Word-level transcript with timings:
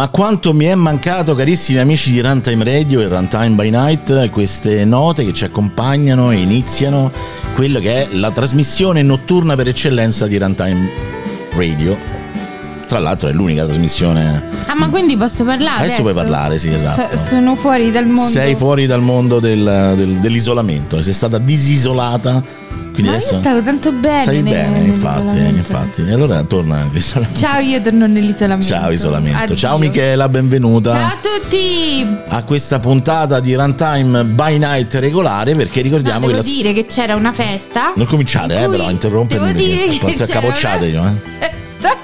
Ma 0.00 0.08
quanto 0.08 0.54
mi 0.54 0.64
è 0.64 0.74
mancato, 0.74 1.34
carissimi 1.34 1.78
amici 1.78 2.10
di 2.10 2.20
Runtime 2.22 2.64
Radio 2.64 3.02
e 3.02 3.08
Runtime 3.08 3.50
by 3.50 3.68
Night, 3.68 4.30
queste 4.30 4.82
note 4.86 5.26
che 5.26 5.34
ci 5.34 5.44
accompagnano 5.44 6.30
e 6.30 6.36
iniziano 6.36 7.12
quello 7.54 7.80
che 7.80 8.04
è 8.04 8.08
la 8.14 8.30
trasmissione 8.30 9.02
notturna 9.02 9.56
per 9.56 9.68
eccellenza 9.68 10.26
di 10.26 10.38
Runtime 10.38 10.88
Radio. 11.52 11.98
Tra 12.86 12.98
l'altro 12.98 13.28
è 13.28 13.32
l'unica 13.32 13.64
trasmissione. 13.64 14.42
Ah, 14.68 14.74
ma 14.74 14.88
quindi 14.88 15.18
posso 15.18 15.44
parlare? 15.44 15.84
Adesso, 15.84 16.00
puoi 16.00 16.14
parlare, 16.14 16.58
sì, 16.58 16.70
esatto. 16.72 17.14
So- 17.18 17.26
sono 17.28 17.54
fuori 17.54 17.90
dal 17.90 18.06
mondo. 18.06 18.30
Sei 18.30 18.54
fuori 18.54 18.86
dal 18.86 19.02
mondo 19.02 19.38
del- 19.38 19.92
del- 19.96 20.14
dell'isolamento, 20.14 21.02
sei 21.02 21.12
stata 21.12 21.36
disisolata. 21.36 22.42
Quindi 22.92 23.10
ma 23.10 23.16
adesso 23.16 23.34
io 23.34 23.40
stavo 23.40 23.62
tanto 23.62 23.92
bene. 23.92 24.20
stai 24.22 24.42
ne- 24.42 24.50
bene, 24.50 24.78
infatti, 24.80 25.22
nell'isolamento. 25.24 25.56
infatti. 25.58 26.02
E 26.02 26.12
allora 26.12 26.42
torna 26.42 26.80
all'isolamento. 26.82 27.38
Ciao, 27.38 27.60
io 27.60 27.80
torno 27.80 28.06
nell'isolamento. 28.06 28.66
Ciao 28.66 28.90
isolamento. 28.90 29.38
Addio. 29.42 29.54
Ciao 29.56 29.78
Michela, 29.78 30.28
benvenuta. 30.28 30.90
Ciao 30.92 31.06
a 31.06 31.18
tutti. 31.20 32.06
a 32.28 32.42
questa 32.42 32.78
puntata 32.80 33.40
di 33.40 33.54
Runtime 33.54 34.24
by 34.24 34.58
Night 34.58 34.94
regolare 34.96 35.54
perché 35.54 35.78
No, 35.78 35.84
ricordiamo 35.84 36.26
devo 36.26 36.40
che 36.40 36.46
la... 36.46 36.52
dire 36.54 36.72
che 36.72 36.86
c'era 36.86 37.14
una 37.14 37.32
festa. 37.32 37.92
non 37.96 38.06
cominciate 38.06 38.54
in 38.54 38.60
eh 38.62 38.68
però 38.68 38.86
a 38.86 38.90
interrompermi 38.90 39.46
Devo 39.52 39.58
dire 39.58 39.86
che 39.88 39.98
c'era 40.14 40.26
capocciate 40.26 40.86
io 40.86 41.00
una 41.00 41.16
eh. 41.38 41.50
festa, 41.80 41.96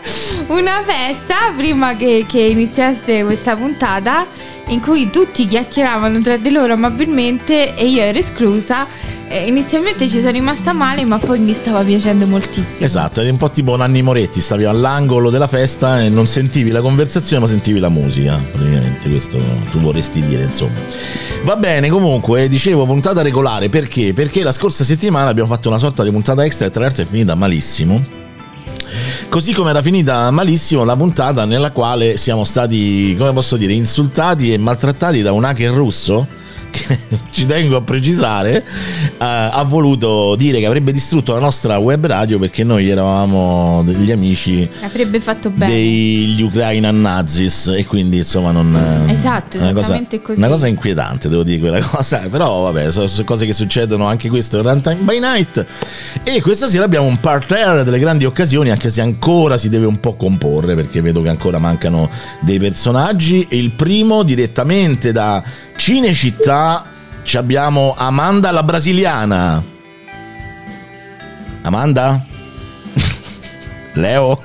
una 0.48 0.82
festa 0.84 1.34
prima 1.56 1.94
che, 1.96 2.24
che 2.28 2.40
iniziasse 2.40 3.24
questa 3.24 3.56
puntata 3.56 4.26
in 4.68 4.80
cui 4.80 5.10
tutti 5.10 5.46
chiacchieravano 5.46 6.20
tra 6.22 6.36
di 6.36 6.50
loro 6.50 6.72
amabilmente 6.72 7.74
e 7.74 7.86
io 7.86 8.02
ero 8.02 8.18
esclusa. 8.18 8.86
E 9.28 9.48
inizialmente 9.48 10.08
ci 10.08 10.18
sono 10.18 10.30
rimasta 10.30 10.72
male, 10.72 11.04
ma 11.04 11.18
poi 11.18 11.40
mi 11.40 11.52
stava 11.52 11.82
piacendo 11.82 12.26
moltissimo. 12.26 12.78
Esatto, 12.78 13.20
eri 13.20 13.30
un 13.30 13.36
po' 13.36 13.50
tipo 13.50 13.76
Nanni 13.76 14.00
Moretti, 14.00 14.40
stavi 14.40 14.64
all'angolo 14.64 15.30
della 15.30 15.48
festa 15.48 16.00
e 16.00 16.08
non 16.08 16.28
sentivi 16.28 16.70
la 16.70 16.80
conversazione 16.80 17.42
ma 17.42 17.48
sentivi 17.48 17.80
la 17.80 17.88
musica, 17.88 18.40
praticamente 18.52 19.08
questo 19.10 19.38
tu 19.70 19.80
vorresti 19.80 20.22
dire 20.22 20.44
insomma. 20.44 20.78
Va 21.42 21.56
bene, 21.56 21.88
comunque, 21.88 22.46
dicevo 22.48 22.86
puntata 22.86 23.22
regolare 23.22 23.68
perché? 23.68 24.14
Perché 24.14 24.44
la 24.44 24.52
scorsa 24.52 24.84
settimana 24.84 25.28
abbiamo 25.28 25.48
fatto 25.48 25.68
una 25.68 25.78
sorta 25.78 26.04
di 26.04 26.10
puntata 26.12 26.44
extra 26.44 26.66
e 26.66 26.70
tra 26.70 26.82
l'altro 26.82 27.02
è 27.02 27.06
finita 27.06 27.34
malissimo. 27.34 28.00
Così 29.28 29.52
come 29.52 29.70
era 29.70 29.82
finita 29.82 30.30
malissimo 30.30 30.84
la 30.84 30.94
puntata 30.94 31.44
nella 31.44 31.72
quale 31.72 32.16
siamo 32.16 32.44
stati, 32.44 33.16
come 33.18 33.32
posso 33.32 33.56
dire, 33.56 33.72
insultati 33.72 34.52
e 34.52 34.56
maltrattati 34.58 35.20
da 35.20 35.32
un 35.32 35.42
hacker 35.42 35.72
russo 35.72 36.44
ci 37.30 37.46
tengo 37.46 37.76
a 37.76 37.82
precisare, 37.82 38.58
eh, 38.58 39.14
ha 39.18 39.62
voluto 39.66 40.34
dire 40.36 40.58
che 40.58 40.66
avrebbe 40.66 40.92
distrutto 40.92 41.32
la 41.32 41.40
nostra 41.40 41.78
web 41.78 42.06
radio 42.06 42.38
perché 42.38 42.64
noi 42.64 42.88
eravamo 42.88 43.82
degli 43.84 44.10
amici 44.10 44.68
Avrebbe 44.82 45.20
fatto 45.20 45.50
bene. 45.50 45.72
degli 45.72 46.40
Ukrainian 46.42 47.00
Nazis 47.00 47.66
e 47.76 47.84
quindi 47.84 48.18
insomma 48.18 48.50
non 48.52 48.74
Esatto, 49.08 49.58
è 49.58 49.62
una 49.62 49.72
cosa, 49.72 50.00
così. 50.22 50.38
una 50.38 50.48
cosa 50.48 50.66
inquietante 50.66 51.28
devo 51.28 51.42
dire 51.42 51.58
quella 51.60 51.80
cosa 51.84 52.28
però 52.30 52.62
vabbè 52.62 52.90
sono, 52.90 53.06
sono 53.06 53.24
cose 53.26 53.46
che 53.46 53.52
succedono 53.52 54.06
anche 54.06 54.28
questo 54.28 54.58
è 54.58 54.62
Runtime 54.62 55.02
by 55.02 55.18
Night 55.18 55.64
e 56.22 56.40
questa 56.42 56.68
sera 56.68 56.84
abbiamo 56.84 57.06
un 57.06 57.18
parterre 57.20 57.84
delle 57.84 57.98
grandi 57.98 58.24
occasioni 58.24 58.70
anche 58.70 58.90
se 58.90 59.00
ancora 59.00 59.56
si 59.56 59.68
deve 59.68 59.86
un 59.86 59.98
po' 60.00 60.16
comporre 60.16 60.74
perché 60.74 61.00
vedo 61.00 61.22
che 61.22 61.28
ancora 61.28 61.58
mancano 61.58 62.08
dei 62.40 62.58
personaggi 62.58 63.46
e 63.48 63.56
il 63.58 63.72
primo 63.72 64.22
direttamente 64.22 65.12
da 65.12 65.42
Cinecittà 65.76 66.84
ci 67.22 67.36
abbiamo 67.36 67.94
Amanda 67.96 68.50
la 68.50 68.62
brasiliana 68.62 69.62
Amanda? 71.62 72.24
Leo? 73.94 74.38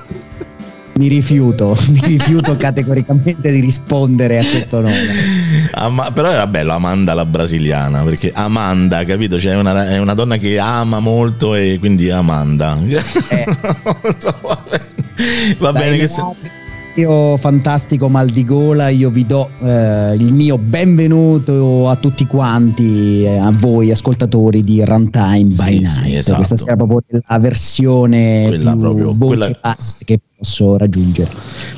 Mi 0.94 1.08
rifiuto, 1.08 1.76
mi 1.88 2.00
rifiuto 2.04 2.56
categoricamente 2.56 3.50
di 3.50 3.60
rispondere 3.60 4.38
a 4.40 4.44
questo 4.44 4.80
nome. 4.80 5.70
Ama- 5.72 6.10
però 6.10 6.30
era 6.30 6.46
bello 6.46 6.72
Amanda 6.74 7.14
la 7.14 7.24
brasiliana 7.24 8.02
perché 8.02 8.30
Amanda, 8.34 9.04
capito? 9.04 9.38
Cioè 9.38 9.52
è 9.52 9.56
una, 9.56 9.88
è 9.88 9.98
una 9.98 10.14
donna 10.14 10.36
che 10.36 10.58
ama 10.58 10.98
molto 10.98 11.54
e 11.54 11.76
quindi 11.78 12.10
Amanda. 12.10 12.76
Va 15.58 15.72
bene 15.72 15.96
che 15.96 16.06
se- 16.08 16.22
Io 16.96 17.38
fantastico 17.38 18.10
mal 18.10 18.28
di 18.28 18.44
gola, 18.44 18.88
io 18.90 19.08
vi 19.08 19.24
do 19.24 19.48
eh, 19.62 20.14
il 20.14 20.30
mio 20.34 20.58
benvenuto 20.58 21.88
a 21.88 21.96
tutti 21.96 22.26
quanti, 22.26 23.24
eh, 23.24 23.38
a 23.38 23.50
voi 23.50 23.90
ascoltatori 23.90 24.62
di 24.62 24.84
Runtime 24.84 25.44
by 25.44 25.54
Sì, 25.54 25.84
sì, 25.84 26.00
Night. 26.02 26.16
esatto. 26.18 26.36
Questa 26.36 26.56
sarà 26.56 26.76
proprio 26.76 27.02
la 27.26 27.38
versione 27.38 28.44
Quella 28.48 28.72
più 28.72 28.80
proprio, 28.80 29.14
voce 29.16 29.26
quella- 29.26 29.76
che 30.04 30.20
posso 30.42 30.76
raggiungere. 30.76 31.30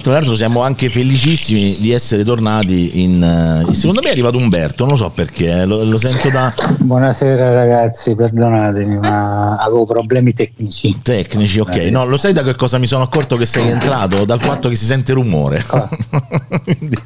Tra 0.02 0.12
l'altro 0.14 0.34
siamo 0.34 0.62
anche 0.62 0.88
felicissimi 0.88 1.76
di 1.80 1.90
essere 1.90 2.24
tornati 2.24 3.02
in... 3.02 3.22
eh, 3.22 3.74
secondo 3.74 4.00
me 4.00 4.08
è 4.08 4.12
arrivato 4.12 4.38
Umberto, 4.38 4.84
non 4.84 4.94
lo 4.94 4.98
so 4.98 5.10
perché, 5.10 5.50
eh, 5.50 5.64
lo, 5.66 5.84
lo 5.84 5.98
sento 5.98 6.30
da 6.30 6.52
Buonasera 6.78 7.52
ragazzi, 7.52 8.14
perdonatemi, 8.14 8.96
ma 8.96 9.56
avevo 9.56 9.84
problemi 9.84 10.32
tecnici. 10.32 10.98
tecnici, 11.02 11.60
ok. 11.60 11.76
No, 11.90 12.06
lo 12.06 12.16
sai 12.16 12.32
da 12.32 12.42
che 12.42 12.54
cosa 12.54 12.78
mi 12.78 12.86
sono 12.86 13.02
accorto 13.02 13.36
che 13.36 13.44
sei 13.44 13.68
entrato? 13.68 14.24
Dal 14.24 14.40
fatto 14.40 14.70
che 14.70 14.76
si 14.76 14.86
sente 14.86 15.12
rumore. 15.12 15.62
Ah. 15.68 15.88
Quindi- 16.64 16.98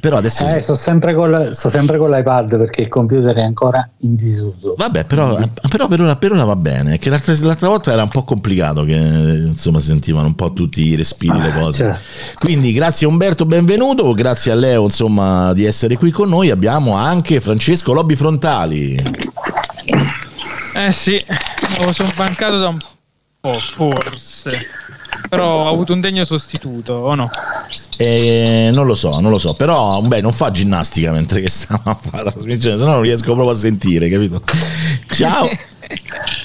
Però 0.00 0.16
adesso... 0.16 0.44
Eh, 0.44 0.60
sto 0.60 0.74
sempre, 0.74 1.12
con, 1.14 1.48
sto 1.52 1.68
sempre 1.68 1.98
con 1.98 2.10
l'iPad 2.10 2.56
perché 2.56 2.82
il 2.82 2.88
computer 2.88 3.34
è 3.34 3.42
ancora 3.42 3.88
in 4.02 4.14
disuso. 4.14 4.74
Vabbè, 4.76 5.04
però, 5.04 5.36
però 5.68 5.88
per, 5.88 6.00
ora, 6.02 6.14
per 6.16 6.32
ora 6.32 6.44
va 6.44 6.54
bene. 6.56 6.98
Che 6.98 7.10
l'altra, 7.10 7.34
l'altra 7.40 7.68
volta 7.68 7.90
era 7.92 8.02
un 8.02 8.08
po' 8.08 8.22
complicato, 8.22 8.84
che 8.84 8.92
insomma 8.94 9.80
si 9.80 9.86
sentivano 9.86 10.26
un 10.28 10.34
po' 10.36 10.52
tutti 10.52 10.82
i 10.82 10.94
respiri, 10.94 11.40
le 11.40 11.48
Ah, 11.50 11.60
cose. 11.60 11.76
certo. 11.78 12.00
Quindi 12.34 12.72
grazie 12.72 13.06
a 13.06 13.10
Umberto, 13.10 13.44
benvenuto. 13.44 14.12
Grazie 14.14 14.52
a 14.52 14.54
Leo, 14.54 14.84
insomma, 14.84 15.52
di 15.52 15.64
essere 15.64 15.96
qui 15.96 16.10
con 16.12 16.28
noi. 16.28 16.50
Abbiamo 16.50 16.94
anche 16.94 17.40
Francesco 17.40 17.92
Lobby 17.92 18.14
Frontali. 18.14 18.96
Eh 20.76 20.92
sì, 20.92 21.20
lo 21.80 21.92
sono 21.92 22.10
bancato 22.16 22.58
da 22.58 22.68
un 22.68 22.78
po', 23.40 23.58
forse. 23.58 24.50
Però 25.28 25.64
ho 25.64 25.68
avuto 25.68 25.92
un 25.92 26.00
degno 26.00 26.24
sostituto, 26.24 26.92
o 26.92 27.14
no? 27.14 27.30
Eh, 27.98 28.70
non 28.72 28.86
lo 28.86 28.94
so, 28.94 29.20
non 29.20 29.30
lo 29.30 29.38
so. 29.38 29.54
Però, 29.54 30.00
beh, 30.00 30.20
non 30.20 30.32
fa 30.32 30.50
ginnastica 30.50 31.10
mentre 31.12 31.40
che 31.40 31.48
stiamo 31.48 31.82
a 31.84 31.94
fare 31.94 32.24
la 32.24 32.32
trasmissione, 32.32 32.78
se 32.78 32.84
no 32.84 32.92
non 32.92 33.02
riesco 33.02 33.32
proprio 33.34 33.50
a 33.50 33.56
sentire, 33.56 34.08
capito? 34.08 34.42
Ciao. 35.08 35.48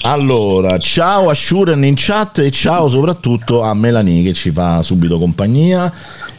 Allora, 0.02 0.78
ciao 0.78 1.28
a 1.28 1.34
Shuren 1.34 1.84
in 1.84 1.94
chat 1.96 2.38
e 2.38 2.50
ciao 2.50 2.88
soprattutto 2.88 3.62
a 3.62 3.74
Melanie 3.74 4.22
che 4.22 4.32
ci 4.32 4.50
fa 4.50 4.80
subito 4.82 5.18
compagnia. 5.18 5.92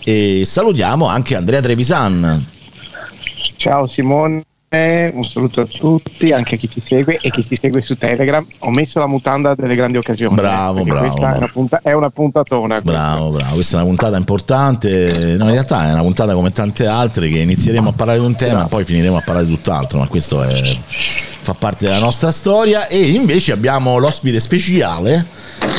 E 0.03 0.43
salutiamo 0.43 1.07
anche 1.07 1.35
Andrea 1.35 1.61
Trevisan. 1.61 2.45
Ciao 3.57 3.87
Simone, 3.87 4.44
un 4.69 5.23
saluto 5.23 5.61
a 5.61 5.65
tutti, 5.65 6.31
anche 6.31 6.55
a 6.55 6.57
chi 6.57 6.69
ci 6.69 6.81
segue 6.83 7.17
e 7.21 7.29
chi 7.31 7.45
ci 7.45 7.55
segue 7.55 7.81
su 7.81 7.97
Telegram. 7.97 8.45
Ho 8.59 8.71
messo 8.71 8.99
la 8.99 9.07
mutanda 9.07 9.55
delle 9.55 9.75
grandi 9.75 9.97
occasioni. 9.97 10.35
Bravo, 10.35 10.83
bravo, 10.83 10.99
Questa 10.99 11.19
bravo. 11.19 11.33
È, 11.33 11.37
una 11.37 11.47
punta- 11.47 11.79
è 11.81 11.91
una 11.93 12.09
puntatona. 12.09 12.81
questa. 12.81 12.91
Bravo, 13.01 13.29
bravo. 13.31 13.53
Questa 13.53 13.77
è 13.77 13.79
una 13.79 13.87
puntata 13.89 14.17
importante. 14.17 15.35
No, 15.37 15.45
in 15.45 15.51
realtà 15.51 15.87
è 15.87 15.91
una 15.93 16.01
puntata 16.01 16.33
come 16.33 16.51
tante 16.51 16.87
altre 16.87 17.29
che 17.29 17.39
inizieremo 17.39 17.89
a 17.89 17.93
parlare 17.93 18.19
di 18.19 18.25
un 18.25 18.35
tema 18.35 18.65
e 18.65 18.67
poi 18.67 18.83
finiremo 18.83 19.15
a 19.17 19.21
parlare 19.21 19.45
di 19.47 19.53
tutt'altro. 19.55 19.99
Ma 19.99 20.07
questo 20.07 20.43
è- 20.43 20.77
fa 21.45 21.53
parte 21.53 21.85
della 21.85 21.99
nostra 21.99 22.31
storia. 22.31 22.87
E 22.87 23.11
invece 23.11 23.51
abbiamo 23.51 23.97
l'ospite 23.97 24.39
speciale. 24.39 25.25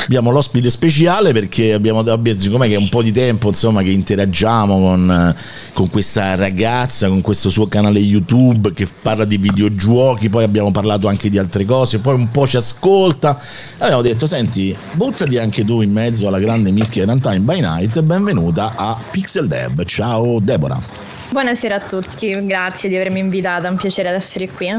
Abbiamo 0.05 0.31
l'ospite 0.31 0.71
speciale 0.71 1.33
perché 1.33 1.73
abbiamo, 1.73 2.05
siccome 2.37 2.69
è 2.69 2.77
un 2.77 2.89
po' 2.89 3.03
di 3.03 3.11
tempo 3.11 3.49
insomma, 3.49 3.83
che 3.83 3.91
interagiamo 3.91 4.79
con, 4.79 5.35
con 5.73 5.91
questa 5.91 6.37
ragazza, 6.37 7.09
con 7.09 7.21
questo 7.21 7.51
suo 7.51 7.67
canale 7.67 7.99
YouTube 7.99 8.73
che 8.73 8.87
parla 9.03 9.25
di 9.25 9.37
videogiochi, 9.37 10.29
poi 10.29 10.45
abbiamo 10.45 10.71
parlato 10.71 11.09
anche 11.09 11.29
di 11.29 11.39
altre 11.39 11.65
cose, 11.65 11.99
poi 11.99 12.15
un 12.15 12.31
po' 12.31 12.47
ci 12.47 12.57
ascolta. 12.57 13.41
Abbiamo 13.79 14.03
detto, 14.03 14.27
senti, 14.27 14.77
buttati 14.93 15.39
anche 15.39 15.65
tu 15.65 15.81
in 15.81 15.91
mezzo 15.91 16.29
alla 16.29 16.39
grande 16.39 16.71
mischia 16.71 17.05
di 17.05 17.11
Runtime 17.11 17.41
by 17.41 17.61
Night 17.61 18.01
benvenuta 18.03 18.75
a 18.77 18.97
Pixel 19.11 19.49
Deb. 19.49 19.85
Ciao 19.85 20.39
Deborah. 20.41 20.81
Buonasera 21.29 21.75
a 21.75 21.81
tutti, 21.81 22.31
grazie 22.47 22.89
di 22.89 22.95
avermi 22.95 23.19
invitata, 23.19 23.67
è 23.67 23.71
un 23.71 23.77
piacere 23.77 24.11
essere 24.11 24.49
qui. 24.49 24.73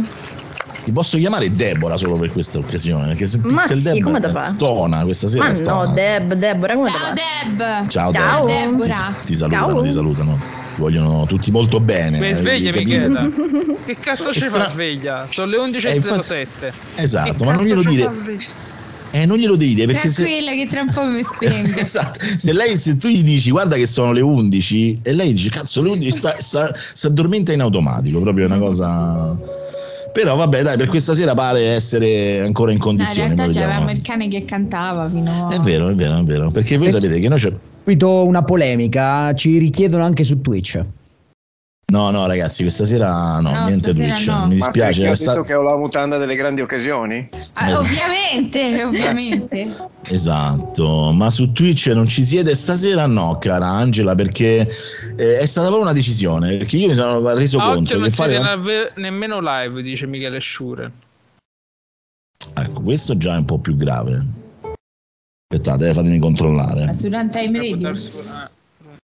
Ti 0.87 0.93
posso 0.93 1.17
chiamare 1.17 1.53
Deborah 1.53 1.97
solo 1.97 2.17
per 2.17 2.31
questa 2.31 2.59
occasione? 2.59 3.07
Perché 3.07 3.27
se 3.27 3.39
Ma 3.43 3.67
sì, 3.67 3.81
Deb 3.81 3.99
come 3.99 4.21
va? 4.21 4.43
stona 4.45 5.03
questa 5.03 5.27
sera. 5.27 5.43
Ma 5.49 5.53
stona. 5.53 5.83
no, 5.83 5.91
Deb, 5.91 6.33
Deborah, 6.33 6.75
come 6.75 6.89
Ciao? 6.89 7.13
Deb. 7.13 7.87
Ciao, 7.89 8.13
Ciao. 8.13 8.45
Deborah. 8.45 8.69
Deborah. 8.71 9.15
Ti, 9.19 9.25
ti 9.25 9.35
salutano, 9.35 9.67
Ciao. 9.73 9.81
ti 9.83 9.91
salutano. 9.91 10.39
Ti 10.75 10.79
vogliono 10.79 11.25
tutti 11.25 11.51
molto 11.51 11.81
bene. 11.81 12.19
Beh, 12.19 12.29
eh, 12.29 12.35
sveglia? 12.35 12.71
Michela. 12.71 13.29
Che 13.85 13.97
cazzo 13.99 14.31
ci 14.31 14.39
Stra- 14.39 14.63
fa 14.63 14.69
sveglia? 14.69 15.23
Sono 15.25 15.47
le 15.49 15.57
Eh, 15.57 15.95
infatti- 15.95 16.33
11.07. 16.33 16.73
Esatto, 16.95 17.33
Che 17.33 17.43
ma 17.43 17.51
non 17.51 17.65
glielo 17.65 17.83
dire. 17.83 18.09
Eh, 19.11 19.25
non 19.25 19.35
glielo 19.39 19.57
devi 19.57 19.73
dire 19.73 19.87
perché 19.87 20.07
se, 20.07 20.23
Tranquilla 20.23 20.51
che 20.53 20.67
tra 20.69 20.81
un 20.83 20.91
po' 20.93 21.03
mi 21.03 21.23
spengo. 21.27 21.79
esatto, 21.79 22.19
se 22.37 22.53
lei 22.53 22.77
se 22.77 22.95
tu 22.95 23.09
gli 23.09 23.23
dici 23.23 23.49
guarda 23.51 23.75
che 23.75 23.87
sono 23.87 24.13
le 24.13 24.21
11 24.21 24.99
e 25.01 25.11
lei 25.11 25.33
dice 25.33 25.49
cazzo 25.49 25.81
le 25.81 25.89
11 25.89 26.11
sta- 26.17 26.35
sta- 26.39 26.73
si 26.93 27.07
addormenta 27.07 27.51
in 27.51 27.59
automatico, 27.59 28.21
proprio 28.21 28.45
una 28.45 28.57
cosa 28.57 29.37
però 30.11 30.35
vabbè 30.35 30.61
dai 30.63 30.77
per 30.77 30.87
questa 30.87 31.13
sera 31.13 31.33
pare 31.33 31.61
essere 31.67 32.41
ancora 32.41 32.71
in 32.71 32.77
No, 32.77 32.83
in 32.91 32.97
condizioni. 32.97 33.35
realtà 33.35 33.53
c'avevamo 33.59 33.91
il 33.91 34.01
cane 34.01 34.27
che 34.27 34.45
cantava 34.45 35.09
fino 35.09 35.47
a... 35.47 35.53
È 35.53 35.59
vero, 35.59 35.89
è 35.89 35.93
vero, 35.95 36.17
è 36.19 36.23
vero, 36.23 36.49
perché 36.51 36.77
voi 36.77 36.91
sapete 36.91 37.19
che 37.19 37.27
noi 37.27 37.37
c'è- 37.39 37.53
subito 37.83 38.25
una 38.25 38.43
polemica, 38.43 39.33
ci 39.33 39.57
richiedono 39.57 40.03
anche 40.03 40.23
su 40.23 40.41
Twitch. 40.41 40.83
No, 41.89 42.11
no, 42.11 42.27
ragazzi, 42.27 42.63
questa 42.63 42.83
sera 42.83 43.39
no, 43.39 43.49
No, 43.51 43.65
niente 43.67 43.93
Twitch. 43.93 44.27
no. 44.27 44.41
Mi 44.47 44.47
Ma 44.47 44.53
dispiace. 44.55 45.07
ho 45.07 45.15
sta- 45.15 45.31
detto 45.31 45.43
che 45.45 45.53
ho 45.53 45.61
la 45.61 45.77
mutanda 45.77 46.17
delle 46.17 46.35
grandi 46.35 46.59
occasioni? 46.59 47.29
Ah, 47.53 47.79
ovviamente, 47.79 48.83
ovviamente. 48.83 49.73
Esatto, 50.03 51.13
ma 51.13 51.31
su 51.31 51.53
Twitch 51.53 51.87
non 51.87 52.05
ci 52.05 52.25
siete 52.25 52.55
stasera? 52.55 53.05
No, 53.05 53.37
cara 53.39 53.67
Angela, 53.67 54.15
perché 54.15 54.67
eh, 55.15 55.37
è 55.37 55.45
stata 55.45 55.67
proprio 55.67 55.85
una 55.85 55.93
decisione. 55.95 56.57
Perché 56.57 56.75
io 56.75 56.87
mi 56.87 56.93
sono 56.93 57.33
reso 57.33 57.57
A 57.59 57.63
conto 57.67 57.79
occhio 57.79 57.99
non 57.99 58.09
che 58.09 58.13
fare. 58.13 58.37
nave- 58.37 58.91
nemmeno 58.97 59.39
live, 59.39 59.81
dice 59.81 60.05
Michele 60.07 60.39
Sciure. 60.39 60.91
Ecco, 62.53 62.81
questo 62.81 63.15
già 63.15 63.35
è 63.35 63.37
un 63.37 63.45
po' 63.45 63.59
più 63.59 63.77
grave. 63.77 64.25
Aspettate, 65.49 65.87
eh, 65.87 65.93
fatemi 65.93 66.19
controllare. 66.19 66.85
Ma 66.85 66.91
su 66.91 67.07
Runtime 67.07 67.59
Radio. 67.59 67.95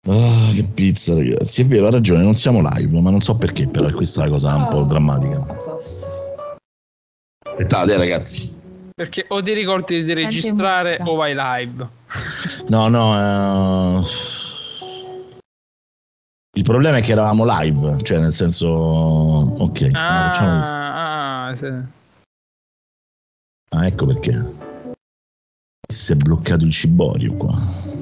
Ah, 0.08 0.50
che 0.54 0.64
pizza, 0.64 1.14
ragazzi. 1.14 1.62
È 1.62 1.66
vero, 1.66 1.86
ha 1.86 1.90
ragione, 1.90 2.22
non 2.22 2.34
siamo 2.34 2.60
live, 2.62 3.00
ma 3.00 3.10
non 3.10 3.20
so 3.20 3.36
perché, 3.36 3.68
però 3.68 3.86
è 3.86 3.92
questa 3.92 4.24
la 4.24 4.30
cosa 4.30 4.54
un 4.56 4.68
po' 4.68 4.78
Oh. 4.78 4.84
drammatica. 4.86 5.44
Aspettate, 7.50 7.96
ragazzi. 7.96 8.58
Perché 8.94 9.26
o 9.28 9.42
ti 9.42 9.52
ricordi 9.52 10.02
di 10.02 10.14
registrare 10.14 10.98
o 11.04 11.14
vai 11.16 11.34
live. 11.34 11.88
No, 12.68 12.88
no. 12.88 13.14
eh, 13.14 14.06
Il 16.56 16.62
problema 16.64 16.96
è 16.98 17.02
che 17.02 17.12
eravamo 17.12 17.44
live, 17.46 18.02
cioè 18.02 18.18
nel 18.18 18.32
senso. 18.32 18.68
Ok, 18.68 19.88
allora 19.92 20.24
facciamo 20.30 20.56
così. 20.56 20.70
Ah, 20.70 21.46
ah, 21.48 21.56
sì. 21.56 21.72
Ah, 23.72 23.86
ecco 23.86 24.06
perché. 24.06 24.44
Si 25.92 26.12
è 26.12 26.16
bloccato 26.16 26.64
il 26.64 26.72
ciborio 26.72 27.34
qua. 27.34 27.99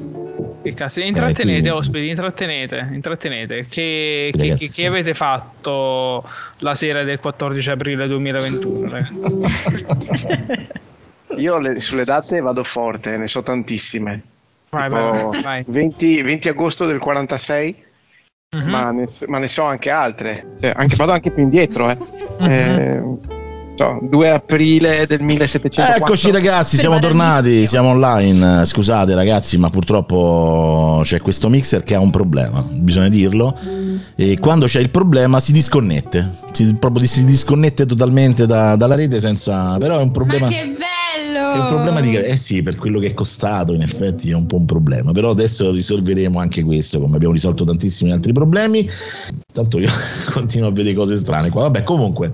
Che 0.68 0.74
cazzo, 0.74 1.00
intrattenete, 1.00 1.60
quindi- 1.60 1.68
ospiti, 1.70 2.08
intrattenete, 2.08 2.88
intrattenete. 2.92 3.66
Che, 3.68 4.30
che- 4.36 4.54
che- 4.54 4.70
che 4.74 4.86
avete 4.86 5.14
fatto 5.14 6.28
la 6.58 6.74
sera 6.74 7.04
del 7.04 7.20
14 7.20 7.70
aprile 7.70 8.06
2021? 8.06 8.90
raga? 8.90 9.08
Io 11.36 11.58
le- 11.58 11.80
sulle 11.80 12.04
date 12.04 12.40
vado 12.40 12.64
forte, 12.64 13.16
ne 13.16 13.26
so 13.28 13.42
tantissime. 13.42 14.22
Vai, 14.70 14.88
Tipo 14.88 15.28
vai, 15.30 15.42
vai. 15.42 15.64
20, 15.66 16.22
20 16.22 16.48
agosto 16.48 16.86
del 16.86 16.98
46, 16.98 17.84
Mhm. 18.56 18.70
ma, 18.70 18.90
ne, 18.90 19.06
ma 19.26 19.38
ne 19.38 19.48
so 19.48 19.62
anche 19.62 19.90
altre. 19.90 20.56
Cioè, 20.60 20.72
anche- 20.74 20.96
vado 20.96 21.12
anche 21.12 21.30
più 21.30 21.42
indietro. 21.42 21.90
Eh. 21.90 21.96
Mhm. 22.40 22.50
Eh, 22.50 23.02
so, 23.78 23.98
2 24.02 24.30
aprile 24.30 25.06
del 25.06 25.22
1704. 25.22 26.04
Eccoci 26.04 26.30
ragazzi, 26.32 26.76
siamo 26.76 26.98
tornati, 26.98 27.66
siamo 27.66 27.90
online. 27.90 28.64
Scusate 28.64 29.14
ragazzi, 29.14 29.56
ma 29.56 29.70
purtroppo 29.70 31.00
c'è 31.04 31.20
questo 31.20 31.48
mixer 31.48 31.84
che 31.84 31.94
ha 31.94 32.00
un 32.00 32.10
problema, 32.10 32.64
bisogna 32.68 33.08
dirlo. 33.08 33.56
E 34.16 34.38
quando 34.40 34.66
c'è 34.66 34.80
il 34.80 34.90
problema 34.90 35.38
si 35.38 35.52
disconnette, 35.52 36.28
si, 36.50 36.74
proprio 36.74 37.06
si 37.06 37.24
disconnette 37.24 37.86
totalmente 37.86 38.46
da- 38.46 38.74
dalla 38.74 38.96
rete 38.96 39.20
senza... 39.20 39.78
Però 39.78 39.98
è 39.98 40.02
un 40.02 40.10
problema... 40.10 40.46
Ma 40.46 40.52
che 40.52 40.76
bello! 40.76 41.52
È 41.52 41.58
un 41.60 41.66
problema 41.68 42.00
di... 42.00 42.16
Eh 42.16 42.36
sì, 42.36 42.62
per 42.62 42.76
quello 42.76 42.98
che 42.98 43.08
è 43.08 43.14
costato, 43.14 43.74
in 43.74 43.82
effetti 43.82 44.30
è 44.30 44.34
un 44.34 44.46
po' 44.46 44.56
un 44.56 44.66
problema. 44.66 45.12
Però 45.12 45.30
adesso 45.30 45.70
risolveremo 45.70 46.40
anche 46.40 46.64
questo, 46.64 47.00
come 47.00 47.14
abbiamo 47.14 47.32
risolto 47.32 47.64
tantissimi 47.64 48.10
altri 48.10 48.32
problemi. 48.32 48.88
Tanto 49.52 49.78
io 49.78 49.90
continuo 50.32 50.68
a 50.68 50.72
vedere 50.72 50.96
cose 50.96 51.16
strane 51.16 51.50
qua. 51.50 51.62
Vabbè, 51.62 51.84
comunque, 51.84 52.32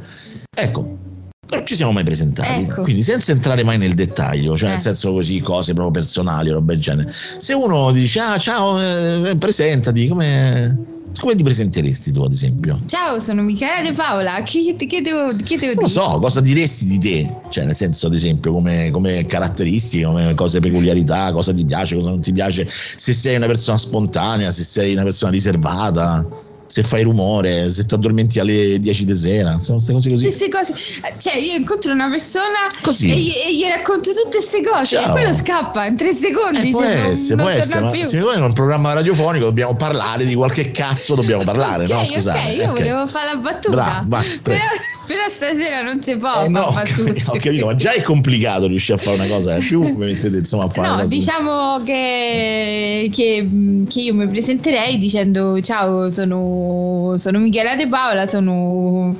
ecco. 0.55 1.12
Non 1.50 1.67
ci 1.67 1.76
siamo 1.76 1.93
mai 1.93 2.05
presentati, 2.05 2.62
Ecco. 2.62 2.82
quindi 2.82 3.02
senza 3.02 3.32
entrare 3.32 3.62
mai 3.64 3.79
nel 3.79 3.94
dettaglio, 3.94 4.56
cioè 4.56 4.70
Eh. 4.70 4.73
nel 4.73 4.81
senso 4.81 5.12
così, 5.12 5.41
cose 5.41 5.73
proprio 5.73 5.93
personali, 5.93 6.50
roba 6.50 6.73
del 6.73 6.81
genere. 6.82 7.11
Se 7.12 7.52
uno 7.52 7.93
dice, 7.93 8.19
ah 8.20 8.38
ciao, 8.38 8.81
eh, 8.81 9.37
presentati, 9.37 10.08
come, 10.08 10.76
come 11.20 11.35
ti 11.37 11.43
presenteresti 11.44 12.11
tu 12.12 12.23
ad 12.23 12.32
esempio? 12.32 12.81
Ciao, 12.87 13.20
sono 13.20 13.43
Michela 13.43 13.82
De 13.82 13.93
Paola. 13.93 14.43
Che, 14.43 14.75
che 14.76 15.00
devo, 15.02 15.37
che 15.44 15.56
devo 15.56 15.75
Non 15.75 15.82
lo 15.82 15.87
dire? 15.87 15.88
so, 15.88 16.19
cosa 16.19 16.41
diresti 16.41 16.87
di 16.87 16.99
te? 16.99 17.31
Cioè, 17.50 17.64
nel 17.64 17.75
senso, 17.75 18.06
ad 18.08 18.14
esempio, 18.14 18.50
come, 18.52 18.91
come 18.91 19.25
caratteristiche, 19.26 20.05
come 20.05 20.35
cose 20.35 20.58
peculiarità, 20.61 21.31
cosa 21.32 21.52
ti 21.52 21.64
piace, 21.64 21.94
cosa 21.94 22.11
non 22.11 22.20
ti 22.20 22.32
piace, 22.32 22.67
se 22.69 23.12
sei 23.12 23.37
una 23.37 23.46
persona 23.46 23.76
spontanea, 23.79 24.50
se 24.50 24.64
sei 24.64 24.93
una 24.94 25.02
persona 25.05 25.31
riservata, 25.31 26.26
se 26.75 26.82
fai 26.82 27.05
rumore, 27.05 27.71
se 27.71 27.87
ti 27.87 27.94
addormenti 27.94 28.41
alle 28.41 28.81
10 28.81 29.05
di 29.05 29.15
sera, 29.15 29.53
insomma, 29.53 29.79
queste 29.81 29.93
cose 29.93 30.09
così. 30.11 30.32
Stesse 30.32 30.49
cose. 30.49 30.75
Cioè, 31.19 31.37
io 31.37 31.55
incontro 31.55 31.93
una 31.93 32.09
persona 32.11 32.67
Così. 32.82 33.12
e, 33.12 33.17
gli- 33.17 33.32
e 33.47 33.55
gli 33.55 33.65
racconto 33.69 34.11
tutte 34.12 34.38
queste 34.38 34.61
cose 34.61 34.97
Ciao. 34.97 35.17
e 35.17 35.21
quello 35.23 35.37
scappa 35.38 35.85
in 35.87 35.97
tre 35.97 36.12
secondi. 36.12 36.67
Eh, 36.67 36.71
può 36.73 36.82
se 36.82 36.88
non- 36.88 36.97
essere, 37.06 37.35
non 37.37 37.44
può 37.44 37.55
torna 37.55 37.62
essere, 37.62 37.81
ma 37.81 37.91
più. 37.93 38.05
siccome 38.05 38.35
in 38.35 38.43
un 38.43 38.53
programma 38.55 38.93
radiofonico 38.93 39.44
dobbiamo 39.44 39.76
parlare 39.76 40.25
di 40.25 40.35
qualche 40.35 40.73
cazzo, 40.73 41.15
dobbiamo 41.15 41.44
parlare, 41.44 41.87
no? 41.87 41.99
Ok, 41.99 42.06
Scusate. 42.12 42.38
ok, 42.41 42.56
io 42.56 42.65
ok. 42.71 42.73
volevo 42.79 43.06
fare 43.06 43.27
la 43.35 43.37
battuta. 43.38 44.05
Vai, 44.09 44.41
prego. 44.43 44.43
però, 44.43 44.65
però 45.06 45.29
stasera 45.29 45.83
non 45.83 46.03
si 46.03 46.17
può 46.17 46.43
Eh, 46.45 46.49
no, 46.49 46.61
ho 46.62 46.71
fare 46.73 46.89
capito, 46.91 47.05
battute. 47.12 47.31
ho 47.31 47.41
capito, 47.41 47.67
ma 47.67 47.75
già 47.75 47.93
è 47.93 48.03
complicato 48.03 48.67
riuscire 48.67 48.99
a 48.99 49.01
fare 49.01 49.17
una 49.17 49.27
cosa, 49.27 49.56
eh, 49.56 49.61
più 49.61 49.83
mi 49.83 49.97
mettete 49.97 50.37
insomma 50.39 50.65
a 50.65 50.69
fare 50.69 50.89
No, 51.03 51.06
diciamo 51.06 51.83
che, 51.85 53.11
che, 53.12 53.49
che 53.89 54.01
io 54.01 54.15
mi 54.15 54.27
presenterei 54.29 54.99
dicendo 54.99 55.61
ciao, 55.61 56.11
sono, 56.11 57.15
sono 57.19 57.39
Michela 57.39 57.75
De 57.75 57.87
Paola, 57.89 58.27
sono 58.27 59.17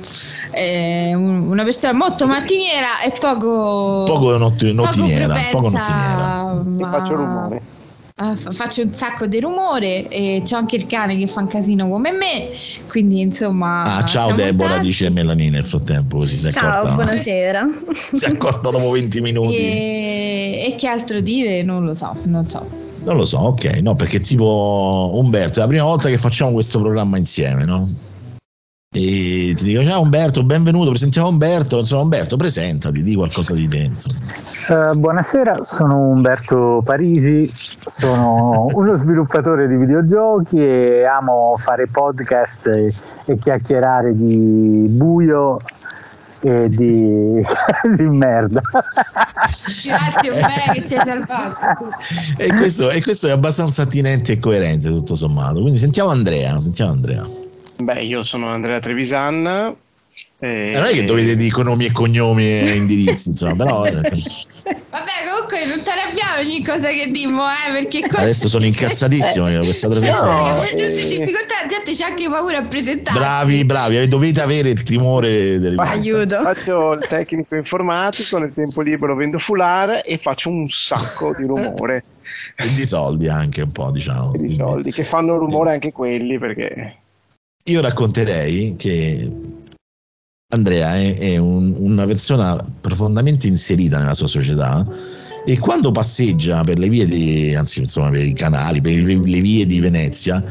eh, 0.51 1.13
un- 1.13 1.47
una 1.49 1.63
persona 1.63 1.93
molto 1.93 2.27
mattiniera 2.27 3.01
e 3.03 3.11
poco... 3.19 4.03
Poco 4.05 4.37
notti- 4.37 4.73
poco 4.73 4.85
nottiniera, 4.87 5.25
propensa 5.25 5.49
poco 5.51 5.69
nottiniera. 5.69 6.63
E 6.79 6.83
a- 6.83 6.89
faccio 6.91 7.15
rumore. 7.15 7.61
A- 8.17 8.35
fa- 8.37 8.51
faccio 8.51 8.81
un 8.81 8.93
sacco 8.93 9.27
di 9.27 9.41
rumore 9.41 10.07
e 10.07 10.41
c'ho 10.49 10.55
anche 10.55 10.77
il 10.77 10.85
cane 10.85 11.17
che 11.17 11.27
fa 11.27 11.41
un 11.41 11.47
casino 11.47 11.89
come 11.89 12.11
me, 12.13 12.47
quindi 12.87 13.19
insomma... 13.19 13.97
Ah, 13.97 14.05
ciao 14.05 14.31
Deborah, 14.31 14.73
tanti. 14.75 14.85
dice 14.87 15.09
Melanie 15.09 15.49
nel 15.49 15.65
frattempo, 15.65 16.19
così 16.19 16.37
si 16.37 16.47
è 16.47 16.51
Ciao, 16.53 16.69
accorta. 16.83 16.93
buonasera. 16.95 17.69
Si 18.13 18.23
è 18.23 18.29
accorta 18.29 18.69
dopo 18.69 18.89
20 18.91 19.19
minuti. 19.19 19.57
E, 19.57 20.63
e 20.67 20.75
che 20.77 20.87
altro 20.87 21.19
dire? 21.19 21.61
Non 21.63 21.83
lo 21.83 21.93
so, 21.93 22.15
non 22.23 22.49
so. 22.49 22.65
Non 23.03 23.17
lo 23.17 23.25
so, 23.25 23.37
ok, 23.39 23.65
no, 23.81 23.95
perché 23.95 24.21
tipo 24.21 25.11
Umberto 25.15 25.59
è 25.59 25.63
la 25.63 25.67
prima 25.67 25.83
volta 25.83 26.07
che 26.07 26.17
facciamo 26.17 26.53
questo 26.53 26.79
programma 26.79 27.17
insieme, 27.17 27.65
no? 27.65 27.87
E 28.97 29.51
ti 29.57 29.65
dico, 29.65 29.83
ciao 29.83 29.99
Umberto, 29.99 30.41
benvenuto, 30.45 30.91
presentiamo 30.91 31.27
Umberto, 31.27 31.79
insomma 31.79 32.03
Umberto, 32.03 32.37
presentati, 32.37 33.03
di 33.03 33.13
qualcosa 33.13 33.53
di 33.53 33.67
dentro. 33.67 34.13
Eh, 34.69 34.95
buonasera, 34.95 35.61
sono 35.63 36.11
Umberto 36.11 36.81
Parisi, 36.81 37.45
sono 37.83 38.67
uno 38.71 38.95
sviluppatore 38.95 39.67
di 39.67 39.75
videogiochi 39.75 40.59
e 40.59 41.03
amo 41.03 41.55
fare 41.57 41.87
podcast 41.87 42.67
e, 42.67 42.93
e 43.25 43.37
chiacchierare 43.37 44.15
di 44.15 44.87
buio 44.87 45.57
e 46.39 46.69
di, 46.69 47.37
di 47.97 48.03
merda. 48.05 48.61
Grazie, 49.83 50.31
bene 50.31 50.71
che 50.73 50.87
ci 50.87 50.95
hai 50.95 51.05
salvato. 51.05 51.89
E 52.37 52.47
questo, 52.47 52.89
e 52.89 53.01
questo 53.01 53.27
è 53.27 53.31
abbastanza 53.31 53.81
attinente 53.81 54.31
e 54.31 54.39
coerente 54.39 54.87
tutto 54.87 55.15
sommato. 55.15 55.59
Quindi 55.59 55.79
sentiamo 55.79 56.11
Andrea, 56.11 56.61
sentiamo 56.61 56.91
Andrea. 56.91 57.43
Beh, 57.77 58.03
io 58.03 58.23
sono 58.23 58.47
Andrea 58.47 58.79
Trevisan. 58.79 59.75
E... 60.39 60.71
Eh, 60.71 60.73
non 60.73 60.85
è 60.85 60.91
che 60.91 61.03
dovete 61.03 61.35
dire 61.35 61.49
conomi 61.49 61.85
e 61.85 61.91
cognomi 61.91 62.45
e 62.45 62.75
indirizzi, 62.75 63.29
insomma, 63.29 63.55
però 63.55 63.85
eh, 63.85 63.91
Vabbè, 63.91 65.11
comunque 65.29 65.65
non 65.65 65.81
ti 65.83 65.89
arrabbiamo 65.89 66.39
ogni 66.39 66.63
cosa 66.63 66.87
che 66.89 67.11
dimmo, 67.11 67.43
eh, 67.43 67.71
perché 67.71 68.07
qua... 68.07 68.19
adesso 68.19 68.47
sono 68.47 68.65
incazzatissimo 68.65 69.49
io 69.49 69.61
questa 69.61 69.89
trasmissione. 69.89 70.51
No, 70.51 70.59
per 70.59 70.69
tutte 70.69 70.85
eh. 70.85 71.17
difficoltà 71.17 71.53
la 71.61 71.67
gente 71.67 71.95
c'ha 71.95 72.07
anche 72.07 72.29
paura 72.29 72.57
a 72.57 72.63
presentare. 72.63 73.19
Bravi, 73.19 73.65
bravi, 73.65 74.07
dovete 74.07 74.41
avere 74.41 74.69
il 74.69 74.83
timore 74.83 75.59
del 75.59 75.77
Aiuto. 75.77 76.41
Faccio 76.41 76.93
il 76.93 77.05
tecnico 77.07 77.55
informatico, 77.55 78.37
nel 78.37 78.53
tempo 78.53 78.81
libero 78.81 79.15
vendo 79.15 79.37
foulard 79.37 80.01
e 80.03 80.17
faccio 80.17 80.49
un 80.49 80.67
sacco 80.69 81.35
di 81.37 81.45
rumore 81.45 82.03
e 82.55 82.73
di 82.73 82.85
soldi 82.85 83.27
anche 83.27 83.61
un 83.61 83.71
po', 83.71 83.91
diciamo. 83.91 84.33
e 84.33 84.39
di 84.39 84.55
soldi, 84.55 84.91
che 84.91 85.03
fanno 85.03 85.37
rumore 85.37 85.73
anche 85.73 85.91
quelli 85.91 86.39
perché... 86.39 86.97
Io 87.67 87.81
racconterei 87.81 88.75
che 88.77 89.27
Andrea 90.53 90.95
è, 90.95 91.17
è 91.17 91.37
un- 91.37 91.75
una 91.79 92.05
persona 92.05 92.55
profondamente 92.79 93.47
inserita 93.47 93.97
nella 93.97 94.13
sua 94.13 94.27
società 94.27 94.87
e 95.43 95.57
quando 95.57 95.91
passeggia 95.91 96.63
per 96.63 96.77
le 96.77 96.89
vie 96.89 97.07
di, 97.07 97.55
anzi 97.55 97.79
insomma 97.79 98.11
per 98.11 98.23
i 98.23 98.33
canali, 98.33 98.81
per 98.81 98.93
le, 99.03 99.41
vie 99.41 99.65
di 99.65 99.79
Venezia, 99.79 100.43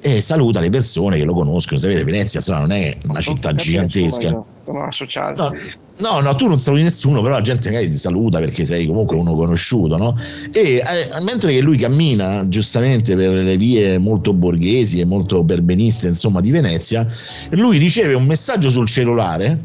eh, 0.00 0.20
saluta 0.20 0.60
le 0.60 0.70
persone 0.70 1.18
che 1.18 1.24
lo 1.24 1.34
conoscono. 1.34 1.78
Sapete, 1.78 2.04
Venezia 2.04 2.40
insomma, 2.40 2.60
non 2.60 2.72
è 2.72 2.96
una 3.04 3.20
città 3.20 3.54
gigantesca. 3.54 4.42
Sono 4.64 4.84
associato. 4.84 5.52
No, 5.98 6.12
no, 6.12 6.20
no, 6.20 6.34
tu 6.34 6.46
non 6.46 6.58
saluti 6.58 6.82
nessuno, 6.82 7.20
però 7.20 7.34
la 7.34 7.42
gente 7.42 7.68
magari 7.68 7.90
ti 7.90 7.96
saluta 7.96 8.38
perché 8.38 8.64
sei 8.64 8.86
comunque 8.86 9.16
uno 9.16 9.34
conosciuto, 9.34 9.96
no? 9.96 10.16
E 10.52 10.76
eh, 10.76 11.20
mentre 11.20 11.52
che 11.52 11.60
lui 11.60 11.76
cammina 11.76 12.46
giustamente 12.48 13.14
per 13.14 13.32
le 13.32 13.56
vie 13.56 13.98
molto 13.98 14.32
borghesi 14.32 15.00
e 15.00 15.04
molto 15.04 15.44
perbeniste, 15.44 16.08
insomma, 16.08 16.40
di 16.40 16.50
Venezia, 16.50 17.06
lui 17.50 17.78
riceve 17.78 18.14
un 18.14 18.24
messaggio 18.24 18.70
sul 18.70 18.86
cellulare, 18.86 19.62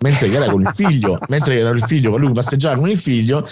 mentre 0.00 0.28
che 0.28 0.36
era 0.36 0.50
con 0.50 0.62
il 0.62 0.70
figlio, 0.72 1.18
mentre 1.28 1.58
era 1.58 1.70
il 1.70 1.82
figlio, 1.82 2.16
lui 2.16 2.32
passeggiava 2.32 2.76
con 2.76 2.90
il 2.90 2.98
figlio, 2.98 3.46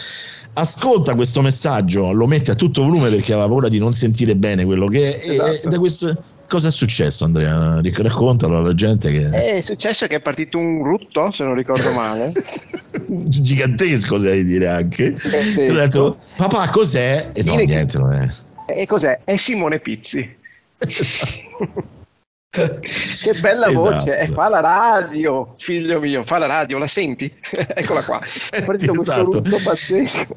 ascolta 0.54 1.14
questo 1.14 1.42
messaggio, 1.42 2.12
lo 2.12 2.26
mette 2.26 2.50
a 2.50 2.54
tutto 2.54 2.82
volume 2.82 3.10
perché 3.10 3.32
aveva 3.32 3.48
paura 3.48 3.68
di 3.68 3.78
non 3.78 3.92
sentire 3.92 4.36
bene 4.36 4.64
quello 4.64 4.86
che 4.86 5.20
è. 5.20 5.30
Esatto. 5.30 5.50
E 5.50 5.60
da 5.68 5.78
questo, 5.78 6.22
cosa 6.48 6.68
è 6.68 6.70
successo, 6.70 7.24
Andrea? 7.24 7.80
Raccontalo 7.82 8.58
alla 8.58 8.74
gente 8.74 9.10
che 9.10 9.28
È 9.28 9.62
successo 9.64 10.06
che 10.06 10.16
è 10.16 10.20
partito 10.20 10.58
un 10.58 10.82
rutto, 10.82 11.30
se 11.30 11.44
non 11.44 11.54
ricordo 11.54 11.92
male. 11.92 12.32
gigantesco, 13.06 14.18
sai 14.18 14.44
dire 14.44 14.68
anche. 14.68 15.12
Tu 15.12 15.28
hai 15.60 15.72
detto, 15.72 16.18
papà, 16.36 16.68
cos'è? 16.70 17.30
E 17.32 17.42
no, 17.42 17.56
niente, 17.56 17.98
non 17.98 18.12
è. 18.12 18.28
E 18.66 18.86
cos'è? 18.86 19.20
È 19.24 19.36
Simone 19.36 19.78
Pizzi. 19.80 20.36
Che 22.54 23.32
bella 23.40 23.66
Esatto. 23.66 23.90
voce, 23.96 24.18
e 24.18 24.26
fa 24.28 24.48
la 24.48 24.60
radio, 24.60 25.54
figlio 25.58 25.98
mio, 25.98 26.22
fa 26.22 26.38
la 26.38 26.46
radio, 26.46 26.78
la 26.78 26.86
senti? 26.86 27.30
Eccola 27.74 28.02
qua. 28.04 28.20
Questo 28.64 28.92
Esatto. 28.92 29.40
pazzesco. 29.64 30.36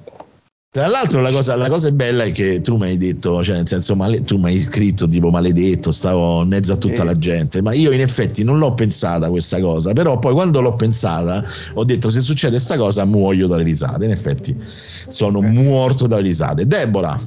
Tra 0.69 0.87
l'altro 0.87 1.21
la 1.21 1.31
cosa, 1.31 1.55
la 1.55 1.69
cosa 1.69 1.89
bella 1.91 2.23
è 2.23 2.31
che 2.31 2.59
tu 2.61 2.75
mi 2.75 2.87
hai 2.87 2.97
detto, 2.97 3.41
cioè 3.43 3.55
nel 3.55 3.67
senso 3.67 3.95
male- 3.95 4.23
tu 4.23 4.37
mi 4.37 4.45
hai 4.47 4.59
scritto 4.59 5.07
tipo 5.07 5.29
maledetto, 5.29 5.91
stavo 5.91 6.41
in 6.41 6.49
mezzo 6.49 6.73
a 6.73 6.75
tutta 6.75 7.01
Sì. 7.01 7.05
la 7.05 7.17
gente, 7.17 7.61
ma 7.61 7.73
io 7.73 7.91
in 7.91 8.01
effetti 8.01 8.43
non 8.43 8.59
l'ho 8.59 8.73
pensata 8.73 9.29
questa 9.29 9.59
cosa, 9.61 9.93
però 9.93 10.19
poi 10.19 10.33
quando 10.33 10.59
l'ho 10.61 10.75
pensata 10.75 11.43
ho 11.73 11.83
detto 11.85 12.09
se 12.09 12.19
succede 12.19 12.53
questa 12.55 12.77
cosa 12.77 13.05
muoio 13.05 13.47
dalle 13.47 13.63
risate, 13.63 14.05
in 14.05 14.11
effetti 14.11 14.55
sono 15.07 15.41
morto 15.41 16.05
dalle 16.05 16.23
risate. 16.23 16.67
Deborah, 16.67 17.17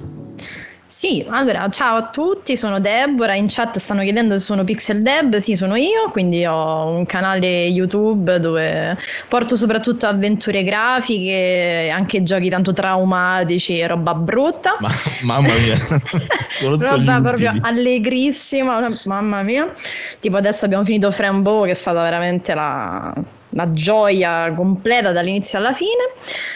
Sì, 0.91 1.25
allora, 1.29 1.69
ciao 1.69 1.97
a 1.99 2.09
tutti, 2.09 2.57
sono 2.57 2.81
Deborah, 2.81 3.37
in 3.37 3.47
chat 3.49 3.79
stanno 3.79 4.03
chiedendo 4.03 4.35
se 4.37 4.41
sono 4.41 4.65
Pixel 4.65 5.01
Deb, 5.03 5.37
sì 5.37 5.55
sono 5.55 5.77
io, 5.77 6.11
quindi 6.11 6.45
ho 6.45 6.85
un 6.89 7.07
canale 7.07 7.67
YouTube 7.67 8.41
dove 8.41 8.99
porto 9.29 9.55
soprattutto 9.55 10.07
avventure 10.07 10.65
grafiche, 10.65 11.89
anche 11.95 12.25
giochi 12.25 12.49
tanto 12.49 12.73
traumatici 12.73 13.79
e 13.79 13.87
roba 13.87 14.15
brutta. 14.15 14.75
ma, 14.81 14.91
mamma 15.23 15.55
mia, 15.55 15.77
Roba 16.81 17.21
proprio 17.21 17.53
allegrissima, 17.61 18.85
mamma 19.05 19.43
mia. 19.45 19.73
Tipo 20.19 20.39
adesso 20.39 20.65
abbiamo 20.65 20.83
finito 20.83 21.13
Frambo 21.13 21.63
che 21.63 21.71
è 21.71 21.75
stata 21.75 22.03
veramente 22.03 22.53
la, 22.53 23.15
la 23.51 23.71
gioia 23.73 24.53
completa 24.55 25.13
dall'inizio 25.13 25.59
alla 25.59 25.73
fine. 25.73 26.13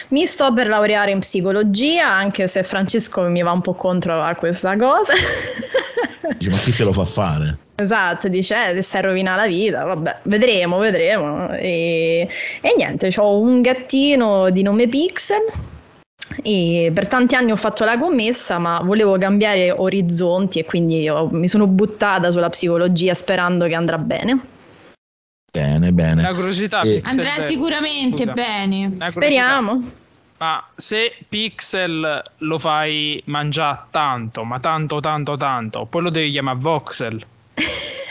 Mi 0.09 0.25
sto 0.25 0.53
per 0.53 0.67
laureare 0.67 1.11
in 1.11 1.19
psicologia, 1.19 2.07
anche 2.07 2.47
se 2.47 2.63
Francesco 2.63 3.21
mi 3.21 3.41
va 3.41 3.51
un 3.51 3.61
po' 3.61 3.73
contro 3.73 4.21
a 4.21 4.35
questa 4.35 4.75
cosa. 4.77 5.13
Dici, 6.37 6.49
ma 6.49 6.57
chi 6.57 6.71
te 6.71 6.83
lo 6.83 6.91
fa 6.91 7.05
fare? 7.05 7.59
Esatto, 7.77 8.29
dice, 8.29 8.69
eh, 8.69 8.73
ti 8.73 8.81
stai 8.81 9.01
rovinando 9.01 9.41
la 9.41 9.47
vita, 9.47 9.83
vabbè, 9.83 10.19
vedremo, 10.23 10.77
vedremo. 10.77 11.51
E, 11.53 12.27
e 12.61 12.73
niente, 12.77 13.11
ho 13.17 13.39
un 13.39 13.61
gattino 13.61 14.49
di 14.49 14.61
nome 14.61 14.87
Pixel 14.87 15.43
e 16.41 16.91
per 16.93 17.07
tanti 17.07 17.35
anni 17.35 17.51
ho 17.51 17.55
fatto 17.55 17.83
la 17.83 17.97
commessa, 17.97 18.57
ma 18.59 18.81
volevo 18.83 19.17
cambiare 19.17 19.71
orizzonti 19.71 20.59
e 20.59 20.65
quindi 20.65 21.09
mi 21.31 21.47
sono 21.47 21.67
buttata 21.67 22.31
sulla 22.31 22.49
psicologia 22.49 23.13
sperando 23.13 23.67
che 23.67 23.75
andrà 23.75 23.97
bene. 23.97 24.53
Bene, 25.59 25.91
bene. 25.93 26.21
Una 26.21 26.33
curiosità. 26.33 26.81
Pixel 26.81 27.01
Andrà 27.05 27.47
sicuramente 27.47 28.23
scusa. 28.23 28.31
bene. 28.31 28.97
Speriamo. 29.07 29.91
Ma 30.37 30.67
se 30.75 31.15
Pixel 31.29 32.23
lo 32.39 32.59
fai 32.59 33.21
mangiare 33.27 33.83
tanto, 33.89 34.43
ma 34.43 34.59
tanto, 34.59 34.99
tanto, 34.99 35.37
tanto, 35.37 35.85
poi 35.85 36.01
lo 36.01 36.09
devi 36.09 36.31
chiamare 36.31 36.57
Voxel. 36.59 37.25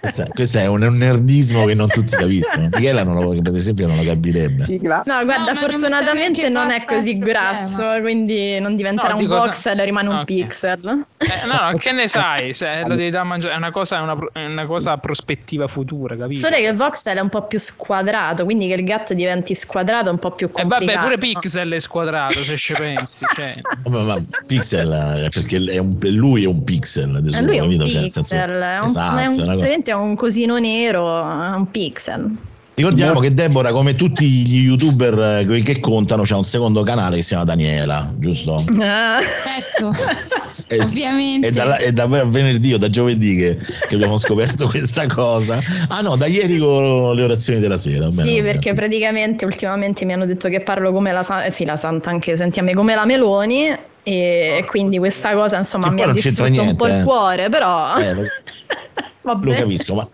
Questo 0.00 0.22
è, 0.22 0.28
questo 0.28 0.58
è 0.58 0.66
un 0.66 0.82
un 0.82 0.94
nerdismo 0.96 1.64
che 1.64 1.74
non 1.74 1.88
tutti 1.88 2.14
capiscono. 2.16 2.68
Michela, 2.70 3.02
non 3.02 3.20
lo, 3.22 3.40
per 3.42 3.54
esempio, 3.56 3.86
non 3.86 3.96
lo 3.96 4.04
capirebbe. 4.04 4.64
Sigla. 4.64 5.02
No, 5.04 5.24
guarda, 5.24 5.52
No, 5.52 5.52
non 5.52 5.56
fortunatamente 5.56 6.48
non 6.48 6.66
neanche 6.68 6.84
è 6.94 6.96
così 6.96 7.10
il 7.10 7.18
grasso, 7.18 7.76
problema. 7.76 8.00
quindi 8.00 8.60
non 8.60 8.76
diventerà 8.76 9.08
No, 9.08 9.14
un 9.16 9.20
dico- 9.20 9.36
voxel, 9.36 9.80
rimane 9.80 10.08
un 10.08 10.24
pixel. 10.24 11.04
Eh, 11.18 11.46
no, 11.46 11.70
no, 11.70 11.76
che 11.78 11.92
ne 11.92 12.08
sai? 12.08 12.54
Se 12.54 12.66
lo 12.86 12.94
devi 12.94 13.10
dare 13.10 13.24
a 13.24 13.26
mangiare, 13.26 13.54
è 13.54 13.56
una 13.56 13.70
cosa, 13.72 13.96
è 13.98 14.00
una, 14.00 14.16
una 14.34 14.66
cosa 14.66 14.92
a 14.92 14.96
prospettiva 14.98 15.66
futura, 15.66 16.16
capito? 16.16 16.40
Solo 16.40 16.56
che 16.56 16.62
il 16.62 16.76
voxel 16.76 17.16
è 17.16 17.20
un 17.20 17.28
po' 17.28 17.46
più 17.46 17.58
squadrato, 17.58 18.44
quindi 18.44 18.68
che 18.68 18.74
il 18.74 18.84
gatto 18.84 19.14
diventi 19.14 19.54
squadrato 19.54 20.08
è 20.08 20.12
un 20.12 20.18
po' 20.18 20.30
più 20.32 20.46
E 20.46 20.50
complicato. 20.50 20.82
Eh, 20.82 20.94
vabbè, 20.94 21.02
pure 21.02 21.18
Pixel 21.18 21.72
è 21.72 21.80
squadrato, 21.80 22.44
se 22.44 22.56
ci 22.56 22.72
pensi. 22.74 23.24
Cioè. 23.36 23.60
Ma, 23.88 24.02
ma 24.02 24.24
Pixel 24.46 24.92
eh, 25.24 25.28
perché 25.30 25.56
è 25.64 25.78
un- 25.78 25.98
lui 26.00 26.44
è 26.44 26.46
un 26.46 26.62
pixel 26.64 27.16
adesso 27.16 27.38
Eh, 27.38 27.42
lui 27.42 27.56
è 27.56 27.60
un 27.60 27.76
capito? 27.78 28.22
Cioè, 28.22 28.46
nel 28.46 28.55
pixel, 28.56 28.62
è 28.62 28.78
un, 28.78 28.84
esatto, 28.86 29.18
è 29.18 29.26
un- 29.26 29.34
è 29.64 29.82
cosa- 29.82 29.96
un 29.96 30.14
cosino 30.16 30.58
nero, 30.58 31.20
è 31.20 31.54
un 31.56 31.70
pixel. 31.70 32.36
ricordiamo 32.74 33.20
che 33.20 33.32
Deborah 33.32 33.70
come 33.72 33.94
tutti 33.94 34.26
gli 34.26 34.60
youtuber 34.66 35.46
eh, 35.48 35.62
che 35.62 35.80
contano 35.80 36.24
c'ha 36.24 36.36
un 36.36 36.44
secondo 36.44 36.82
canale 36.82 37.16
che 37.16 37.22
si 37.22 37.28
chiama 37.28 37.44
Daniela 37.44 38.12
giusto? 38.18 38.62
Ah. 38.78 39.18
Certo, 39.22 39.90
E- 40.68 40.80
ovviamente. 40.80 41.46
È 41.48 41.52
da, 41.52 41.76
è 41.76 41.92
da 41.92 42.06
venerdì 42.06 42.74
o 42.74 42.78
da 42.78 42.90
giovedì 42.90 43.36
che, 43.36 43.56
che 43.86 43.94
abbiamo 43.94 44.18
scoperto 44.18 44.66
questa 44.68 45.06
cosa. 45.06 45.58
Ah 45.88 46.00
no, 46.00 46.16
da 46.16 46.26
ieri 46.26 46.58
con 46.58 47.14
le 47.14 47.22
orazioni 47.22 47.60
della 47.60 47.76
sera. 47.76 48.10
Sì, 48.10 48.42
perché 48.42 48.72
praticamente 48.74 49.44
ultimamente 49.44 50.04
mi 50.04 50.12
hanno 50.12 50.26
detto 50.26 50.48
che 50.48 50.60
parlo 50.60 50.92
come 50.92 51.12
la, 51.12 51.44
eh 51.44 51.52
sì, 51.52 51.64
la 51.64 51.76
Santa, 51.76 52.10
anche 52.10 52.36
sentiamo 52.36 52.72
come 52.72 52.94
la 52.94 53.04
Meloni 53.06 53.68
e 54.08 54.64
quindi 54.68 54.98
questa 54.98 55.32
cosa 55.34 55.58
insomma 55.58 55.88
Che 55.88 55.94
mi 55.94 56.02
ha 56.02 56.12
distrutto 56.12 56.44
un 56.44 56.76
po' 56.76 56.84
niente, 56.84 56.84
il 56.86 57.00
eh. 57.00 57.02
cuore, 57.02 57.48
però 57.48 57.96
Eh, 57.98 58.14
lo, 58.14 58.22
lo 59.42 59.52
capisco, 59.52 59.94
ma 59.94 60.08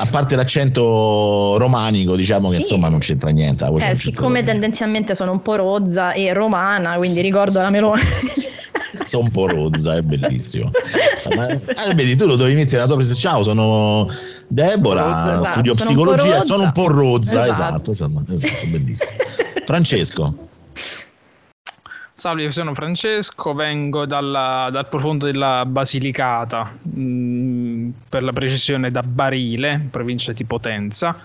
a 0.00 0.06
parte 0.10 0.34
l'accento 0.34 1.56
romanico, 1.56 2.16
diciamo 2.16 2.48
che 2.48 2.56
Sì. 2.56 2.60
insomma 2.62 2.88
non 2.88 2.98
c'entra 2.98 3.30
niente. 3.30 3.62
la 3.62 3.68
Eh, 3.68 3.70
non 3.70 3.78
c'entra 3.80 3.96
siccome 3.96 4.32
niente. 4.32 4.50
tendenzialmente 4.50 5.14
sono 5.14 5.30
un 5.30 5.40
po' 5.42 5.54
rozza 5.54 6.12
e 6.14 6.32
romana, 6.32 6.96
quindi 6.96 7.20
ricordo 7.20 7.60
la 7.60 7.70
Meloni. 7.70 8.00
sono 9.04 9.22
un 9.22 9.30
po' 9.30 9.46
rozza, 9.46 9.94
è 9.96 10.02
bellissimo. 10.02 10.72
Ma, 11.36 11.48
eh, 11.48 11.94
vedi, 11.94 12.16
tu 12.16 12.26
lo 12.26 12.34
dovevi 12.34 12.56
mettere 12.56 12.76
nella 12.78 12.86
tua 12.88 12.96
presa. 12.96 13.14
Ciao, 13.14 13.44
sono 13.44 14.08
Deborah, 14.48 15.02
Rozza, 15.02 15.32
esatto, 15.34 15.44
studio 15.44 15.74
po' 15.74 15.84
psicologia, 15.84 16.40
sono 16.40 16.62
un 16.64 16.72
po' 16.72 16.88
rozza, 16.88 17.46
Esatto. 17.48 17.90
esatto, 17.92 18.14
esatto, 18.24 18.32
esatto, 18.32 18.66
bellissimo. 18.66 19.10
Francesco, 19.64 20.34
Salve, 22.18 22.42
io 22.42 22.50
sono 22.50 22.74
Francesco, 22.74 23.54
vengo 23.54 24.04
dalla- 24.04 24.70
dal 24.72 24.88
profondo 24.88 25.26
della 25.26 25.64
Basilicata, 25.64 26.76
mm, 26.98 27.90
per 28.08 28.24
la 28.24 28.32
precisione 28.32 28.90
da 28.90 29.04
Barile, 29.04 29.86
provincia 29.88 30.32
di 30.32 30.42
Potenza. 30.42 31.16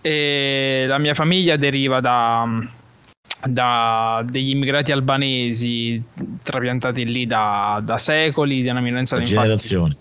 E 0.00 0.84
la 0.86 0.98
mia 0.98 1.14
famiglia 1.14 1.56
deriva 1.56 1.98
da, 1.98 2.46
da 3.44 4.22
degli 4.24 4.50
immigrati 4.50 4.92
albanesi 4.92 6.00
trapiantati 6.44 7.04
lì 7.06 7.26
da, 7.26 7.80
da 7.82 7.98
secoli, 7.98 8.62
di 8.62 8.68
una 8.68 8.78
minoranza 8.80 9.16
infatti- 9.16 9.34
generazioni. 9.34 9.96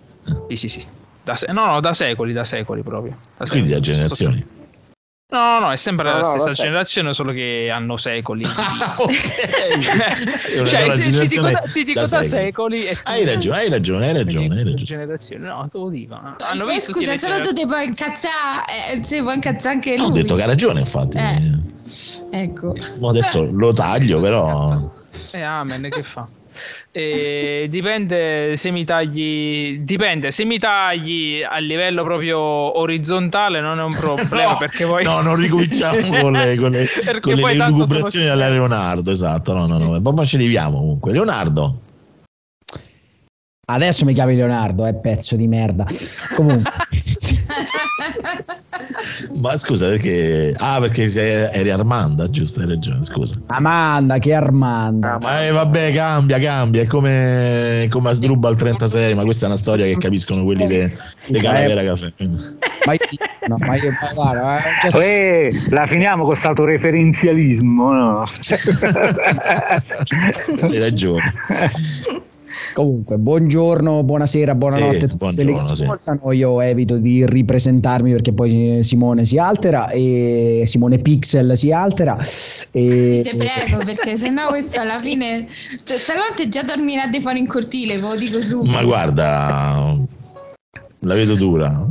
Sì, 0.50 0.55
sì, 0.58 0.67
sì. 0.67 0.86
Da 1.24 1.36
no, 1.53 1.65
no, 1.65 1.79
da 1.79 1.93
secoli, 1.93 2.34
da 2.34 2.43
secoli 2.43 2.84
proprio. 2.84 3.17
Da 3.36 3.46
Quindi 3.46 3.70
da 3.70 3.75
secoli. 3.77 3.91
generazioni. 3.91 4.46
No, 5.34 5.60
no, 5.60 5.72
è 5.72 5.75
sempre 5.78 6.06
No, 6.06 6.12
la 6.13 6.20
no, 6.20 6.25
stessa 6.40 6.52
generazione, 6.52 7.12
solo 7.13 7.32
che 7.32 7.72
hanno 7.74 7.98
secoli. 7.98 8.44
Ah, 8.56 8.96
ok. 9.00 9.13
Cioè, 10.70 10.92
se- 10.92 11.02
ti 11.02 11.28
dico, 11.28 11.44
generazione 11.44 11.52
da, 11.52 11.60
ti 11.74 11.84
dico 11.84 12.00
da 12.02 12.06
secoli. 12.08 12.30
secoli. 12.30 12.86
e 12.86 12.94
tu- 12.94 13.02
Hai 13.06 13.25
ragione, 13.25 13.58
hai 13.58 13.70
ragione, 13.70 14.06
hai 14.08 14.13
ragione, 14.13 14.46
hai 14.56 14.63
ragione. 14.63 14.84
generazioni. 14.84 15.46
No, 15.46 15.68
te 15.72 15.78
lo 15.80 15.90
dico. 15.90 16.13
Hanno 16.13 16.63
Poi, 16.66 16.74
visto 16.74 16.94
scusa, 16.94 17.18
solo 17.18 17.42
tu 17.42 17.52
ti 17.54 17.66
puoi 17.66 17.86
incazzare, 17.86 18.66
eh, 18.94 19.04
si 19.04 19.22
può 19.22 19.32
incazzare 19.34 19.74
anche 19.75 19.98
lui. 19.98 20.06
Ho 20.06 20.10
detto 20.12 20.36
che 20.36 20.44
ha 20.44 20.46
ragione, 20.46 20.80
infatti. 20.82 21.18
Eh. 21.18 21.52
Ecco. 22.32 22.75
Mo 23.00 23.10
Adesso 23.10 23.50
lo 23.52 23.74
taglio, 23.74 24.20
però. 24.20 24.92
Eh, 25.32 25.42
amen, 25.42 25.90
che 25.90 26.04
fa? 26.04 26.28
Eh, 26.91 27.67
dipende 27.69 28.55
se 28.55 28.72
mi 28.72 28.86
tagli 28.86 29.79
dipende 29.79 30.29
se 30.31 30.45
mi 30.45 30.60
tagli 30.60 31.41
a 31.41 31.57
livello 31.57 32.03
proprio 32.03 32.39
orizzontale 32.39 33.62
non 33.62 33.79
è 33.79 33.83
un 33.83 33.89
problema 33.89 34.51
No, 34.53 34.57
perché 34.57 34.86
poi 34.86 35.03
No, 35.03 35.22
non 35.22 35.36
ricominciamo 35.36 36.00
con 36.22 36.33
le, 36.33 36.55
con 36.57 36.72
le, 36.72 36.88
con 37.22 37.33
le 37.33 37.75
sono- 37.86 38.31
alla 38.31 38.50
Leonardo. 38.50 39.12
Esatto, 39.12 39.53
no, 39.53 39.65
no, 39.67 39.77
no. 39.77 40.00
Ma 40.00 40.12
ma 40.12 40.24
ci 40.25 40.36
arriviamo 40.36 40.77
comunque. 40.77 41.12
Leonardo, 41.12 41.79
Adesso 43.65 44.03
mi 44.03 44.13
chiami 44.13 44.36
Leonardo, 44.36 44.86
è 44.86 44.93
pezzo 44.93 45.38
di 45.38 45.48
merda. 45.48 45.86
Comunque, 46.36 46.70
ma 49.39 49.55
scusa 49.55 49.88
perché. 49.88 50.53
Ah, 50.58 50.79
perché 50.82 51.08
sei, 51.08 51.48
eri 51.50 51.72
Armanda, 51.72 52.29
giusto? 52.29 52.60
Hai 52.60 52.67
ragione, 52.67 53.05
scusa. 53.05 53.39
Amanda, 53.48 54.17
che 54.17 54.34
Armanda. 54.34 55.17
Ma 55.22 55.46
eh, 55.46 55.51
vabbè, 55.51 55.93
cambia, 55.93 56.39
cambia. 56.39 56.82
È 56.82 56.88
come, 56.88 57.88
come 57.89 58.10
a 58.10 58.12
Sdrubal 58.12 58.58
36, 58.58 59.15
ma 59.15 59.24
questa 59.24 59.46
è 59.46 59.48
una 59.48 59.58
storia 59.58 59.86
che 59.86 59.96
capiscono 59.96 60.43
quelli 60.43 60.67
de, 60.67 60.93
de 61.27 61.39
Calavera 61.39 61.86
Caffè. 61.86 62.12
Ma 62.86 62.91
io, 62.91 63.00
no, 63.48 63.55
ma 63.60 63.77
io 63.77 63.93
guarda, 64.13 64.58
eh, 64.58 64.91
cioè, 64.91 65.05
Eh, 65.05 65.67
la 65.70 65.86
finiamo 65.86 66.25
con 66.25 66.36
stato 66.36 66.65
referenzialismo, 66.65 67.93
no? 67.93 68.25
Hai 70.60 70.79
ragione. 70.79 71.32
Comunque, 72.74 73.17
buongiorno, 73.17 74.03
buonasera, 74.03 74.55
buonanotte 74.55 75.00
Sì, 75.00 75.05
a 75.05 75.07
tutti 75.07 75.17
quelli 75.17 75.38
che 75.38 75.43
buongiorno, 75.43 75.75
sì. 75.75 75.83
ascoltano. 75.83 76.31
Io 76.31 76.62
evito 76.62 76.98
di 76.98 77.25
ripresentarmi 77.25 78.12
perché 78.12 78.33
poi 78.33 78.79
Simone 78.81 79.25
si 79.25 79.38
altera 79.38 79.89
e 79.89 80.63
Simone 80.65 80.98
Pixel 81.00 81.57
si 81.57 81.72
altera. 81.72 82.17
E... 82.72 83.22
Ti 83.24 83.38
prego, 83.38 83.83
perché 83.83 84.15
sennò 84.15 84.50
questo 84.50 84.79
alla 84.79 85.00
fine. 85.00 85.48
cioè, 85.83 85.98
Stanotte 85.98 86.50
già 86.50 86.63
dormirà 86.63 87.07
di 87.07 87.19
fuori 87.19 87.39
in 87.39 87.48
cortile, 87.48 87.95
ve 87.95 88.01
lo 88.01 88.15
dico 88.15 88.41
subito. 88.41 88.72
Ma 88.72 88.83
guarda, 88.83 89.98
la 91.00 91.13
vedo 91.13 91.36
dura. 91.36 91.88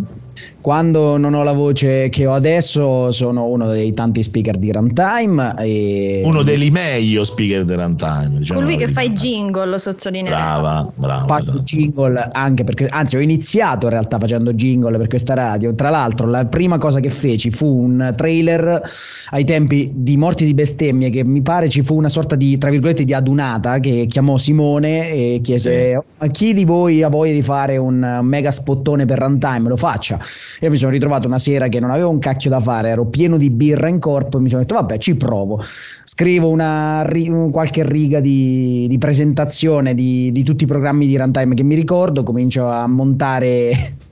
Quando 0.63 1.17
non 1.17 1.35
ho 1.35 1.43
la 1.43 1.53
voce 1.53 2.09
che 2.09 2.25
ho 2.25 2.35
adesso, 2.35 3.11
sono 3.11 3.47
uno 3.47 3.67
dei 3.67 3.93
tanti 3.95 4.23
speaker 4.23 4.57
di 4.57 4.71
Runtime. 4.71 5.55
E... 5.59 6.23
Uno 6.25 6.43
dei 6.43 6.71
meglio 6.71 7.25
speaker 7.25 7.65
del 7.65 7.79
runtime. 7.79 8.37
Diciamo 8.37 8.61
Colui 8.61 8.77
che 8.77 8.87
fa 8.87 9.03
i 9.03 9.11
jingle, 9.11 9.67
lo 9.67 9.77
sottolineo. 9.77 10.31
Brava, 10.31 10.89
brava. 10.95 11.27
Faccio 11.27 11.51
esatto. 11.51 11.63
jingle 11.65 12.29
anche 12.31 12.63
perché, 12.63 12.87
anzi, 12.87 13.17
ho 13.17 13.21
iniziato 13.21 13.87
in 13.87 13.91
realtà 13.91 14.21
facendo 14.21 14.53
jingle 14.53 14.97
per 14.99 15.09
questa 15.09 15.35
radio. 15.35 15.73
Tra 15.73 15.91
l'altro, 15.91 16.29
la 16.29 16.45
prima 16.45 16.79
cosa 16.79 17.01
che 17.01 17.11
feci 17.11 17.51
fu 17.51 17.67
un 17.67 18.15
trailer 18.17 18.83
ai 19.31 19.45
tempi 19.45 19.91
di 19.93 20.17
Morti 20.17 20.45
di 20.45 20.55
bestemmie. 20.55 21.11
Che 21.11 21.25
mi 21.25 21.43
pare 21.43 21.69
ci 21.69 21.83
fu 21.83 21.97
una 21.97 22.09
sorta 22.09 22.37
di 22.37 22.57
tra 22.57 22.71
virgolette 22.71 23.03
di 23.05 23.13
adunata 23.13 23.81
che 23.81 24.07
chiamò 24.09 24.39
Simone 24.39 25.11
e 25.11 25.41
chiese: 25.43 26.01
Ma 26.19 26.29
chi 26.29 26.55
di 26.55 26.65
voi 26.65 27.03
ha 27.03 27.09
voglia 27.09 27.33
di 27.33 27.43
fare 27.43 27.79
un 27.79 28.21
mega 28.23 28.53
spottone 28.53 29.07
per 29.07 29.19
runtime? 29.19 29.69
Lo 29.69 29.77
faccia. 29.77 30.21
Io 30.61 30.71
mi 30.71 30.77
sono 30.77 30.91
ritrovato 30.91 31.27
una 31.27 31.39
sera 31.39 31.69
che 31.69 31.81
non 31.81 31.91
avevo 31.91 32.11
un 32.11 32.19
cacchio 32.19 32.51
da 32.51 32.61
fare, 32.61 32.91
ero 32.91 33.07
pieno 33.07 33.37
di 33.37 33.51
birra 33.51 33.89
in 33.89 33.99
corpo 33.99 34.39
e 34.39 34.41
mi 34.41 34.49
sono 34.49 34.63
detto: 34.63 34.75
Vabbè, 34.75 34.99
ci 34.99 35.17
provo. 35.17 35.63
Scrivo 36.05 36.49
una 36.49 37.05
qualche 37.51 37.85
riga 37.87 38.21
di, 38.21 38.87
di 38.89 38.99
presentazione 38.99 39.95
di, 39.95 40.31
di 40.33 40.43
tutti 40.43 40.65
i 40.65 40.67
programmi 40.67 41.07
di 41.07 41.17
runtime 41.17 41.55
che 41.55 41.63
mi 41.63 41.75
ricordo, 41.75 42.23
comincio 42.23 42.69
a 42.69 42.87
montare 42.87 44.11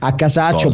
a 0.00 0.14
casaccio 0.14 0.70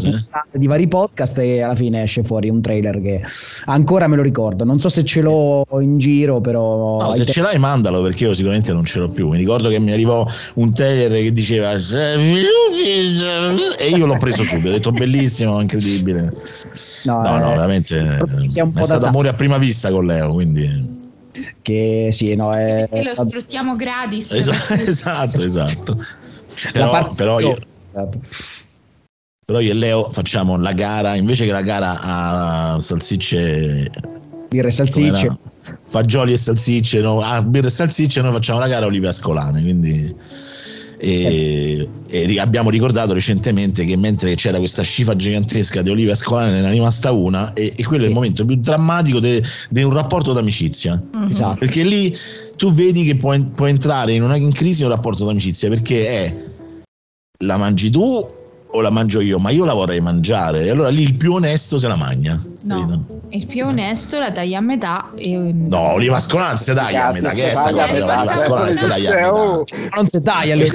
di 0.53 0.67
vari 0.67 0.89
podcast 0.89 1.39
e 1.39 1.61
alla 1.61 1.75
fine 1.75 2.03
esce 2.03 2.23
fuori 2.23 2.49
un 2.49 2.61
trailer 2.63 3.01
che 3.03 3.23
ancora 3.67 4.07
me 4.09 4.17
lo 4.17 4.23
ricordo. 4.23 4.65
Non 4.65 4.81
so 4.81 4.89
se 4.89 5.05
ce 5.05 5.21
l'ho 5.21 5.65
in 5.81 5.99
giro, 5.99 6.41
però. 6.41 7.01
No, 7.01 7.13
se 7.13 7.25
te- 7.25 7.33
ce 7.33 7.41
l'hai 7.43 7.59
mandalo 7.59 8.01
perché 8.03 8.25
io 8.25 8.35
sicuramente 8.35 8.73
non 8.73 8.85
ce 8.85 8.99
l'ho 8.99 9.09
più. 9.11 9.29
Mi 9.29 9.39
ricordo 9.39 9.69
che 9.69 9.79
mi 9.79 9.93
arrivò 9.93 10.27
un 10.55 10.73
trailer 10.73 11.23
che 11.23 11.33
diceva 11.33 11.73
e 11.73 11.79
io 13.89 14.07
l'ho 14.07 14.17
preso 14.17 14.43
subito, 14.45 14.69
ho 14.69 14.73
detto 14.73 14.93
bellissimo, 14.93 15.61
incredibile. 15.61 16.33
no, 17.05 17.21
No, 17.23 17.39
no, 17.39 17.47
eh, 17.47 17.55
veramente 17.55 18.19
è 18.55 18.61
un 18.61 18.73
po' 18.73 18.81
è 18.81 18.85
stato 18.85 19.01
da- 19.01 19.09
amore 19.09 19.29
a 19.29 19.35
prima 19.35 19.59
vista 19.59 19.91
con 19.91 20.07
Leo, 20.07 20.33
quindi 20.33 20.95
Che 21.63 22.09
sì, 22.13 22.35
no, 22.35 22.55
è. 22.55 22.87
Perché 22.89 23.15
lo 23.15 23.27
sfruttiamo 23.29 23.77
gratis. 23.77 24.31
esatto, 24.33 24.75
esatto, 24.75 25.43
esatto. 25.43 25.97
Però, 26.73 27.13
però 27.15 27.41
io, 27.41 27.57
però 29.47 29.61
io 29.61 29.71
e 29.71 29.75
Leo 29.75 30.11
facciamo 30.11 30.59
la 30.59 30.73
gara, 30.73 31.15
invece 31.15 31.47
che 31.47 31.53
la 31.53 31.63
gara 31.63 32.01
a 32.03 32.81
salsicce 32.81 33.89
birre 34.49 34.67
e 34.69 34.71
salsicce. 34.73 35.39
fagioli 35.83 36.33
e 36.33 36.37
salsicce, 36.37 37.01
no, 37.01 37.21
a 37.21 37.41
birra 37.43 37.69
e 37.69 37.71
salsicce 37.71 38.21
noi 38.23 38.33
facciamo 38.33 38.59
la 38.59 38.67
gara 38.67 38.87
a 38.87 38.89
olive 38.89 39.07
ascolane, 39.07 39.63
quindi 39.63 40.13
e, 40.99 41.89
e 42.09 42.41
abbiamo 42.41 42.71
ricordato 42.71 43.13
recentemente 43.13 43.85
che 43.85 43.97
mentre 43.97 44.35
c'era 44.35 44.59
questa 44.59 44.83
scifa 44.83 45.15
gigantesca 45.15 45.81
di 45.81 45.91
olive 45.91 46.11
ascolane 46.13 46.51
ne 46.51 46.59
era 46.59 46.71
rimasta 46.71 47.13
una 47.13 47.53
e, 47.53 47.73
e 47.77 47.85
quello 47.85 48.03
è 48.05 48.09
il 48.09 48.15
momento 48.15 48.45
più 48.45 48.57
drammatico 48.57 49.21
di 49.21 49.43
un 49.83 49.93
rapporto 49.93 50.33
d'amicizia 50.33 51.01
Mhm. 51.13 51.29
Esatto. 51.29 51.59
perché 51.59 51.85
lì 51.85 52.13
tu 52.57 52.73
vedi 52.73 53.05
che 53.05 53.15
può, 53.17 53.39
può 53.55 53.67
entrare 53.67 54.15
in, 54.15 54.23
una, 54.25 54.35
in 54.35 54.51
crisi 54.53 54.83
un 54.83 54.89
rapporto 54.89 55.25
d'amicizia 55.25 55.69
perché 55.69 56.07
è 56.09 56.37
la 57.45 57.57
mangi 57.59 57.91
tu 57.91 58.27
o 58.77 58.81
la 58.81 58.91
mangio 58.91 59.21
io 59.21 59.39
ma 59.39 59.51
io 59.51 59.65
la 59.65 59.75
vorrei 59.75 60.01
mangiare. 60.01 60.65
E 60.65 60.71
allora 60.71 60.89
lì 60.89 61.03
il 61.03 61.17
più 61.17 61.33
onesto 61.33 61.79
se 61.79 61.89
la 61.89 61.97
magna 61.97 62.41
No, 62.67 63.07
il 63.31 63.47
più 63.47 63.65
onesto 63.65 64.19
la 64.19 64.33
taglia 64.33 64.59
a 64.59 64.61
metà 64.61 65.11
e 65.17 65.37
no 65.55 65.93
oliva 65.93 66.17
ascolanze 66.17 66.75
dai 66.75 66.97
a 66.97 67.13
metà 67.13 67.31
che 67.31 67.51
è 67.51 67.55
sta 67.55 67.71
cosa 67.71 67.93
oliva 67.93 68.23
ascolanze 68.33 68.87
dai 68.89 69.07
a 69.07 69.15
metà 69.15 69.33
Oh, 69.33 69.65
Non 69.95 70.09
si 70.09 70.21
taglia 70.21 70.55
le 70.57 70.69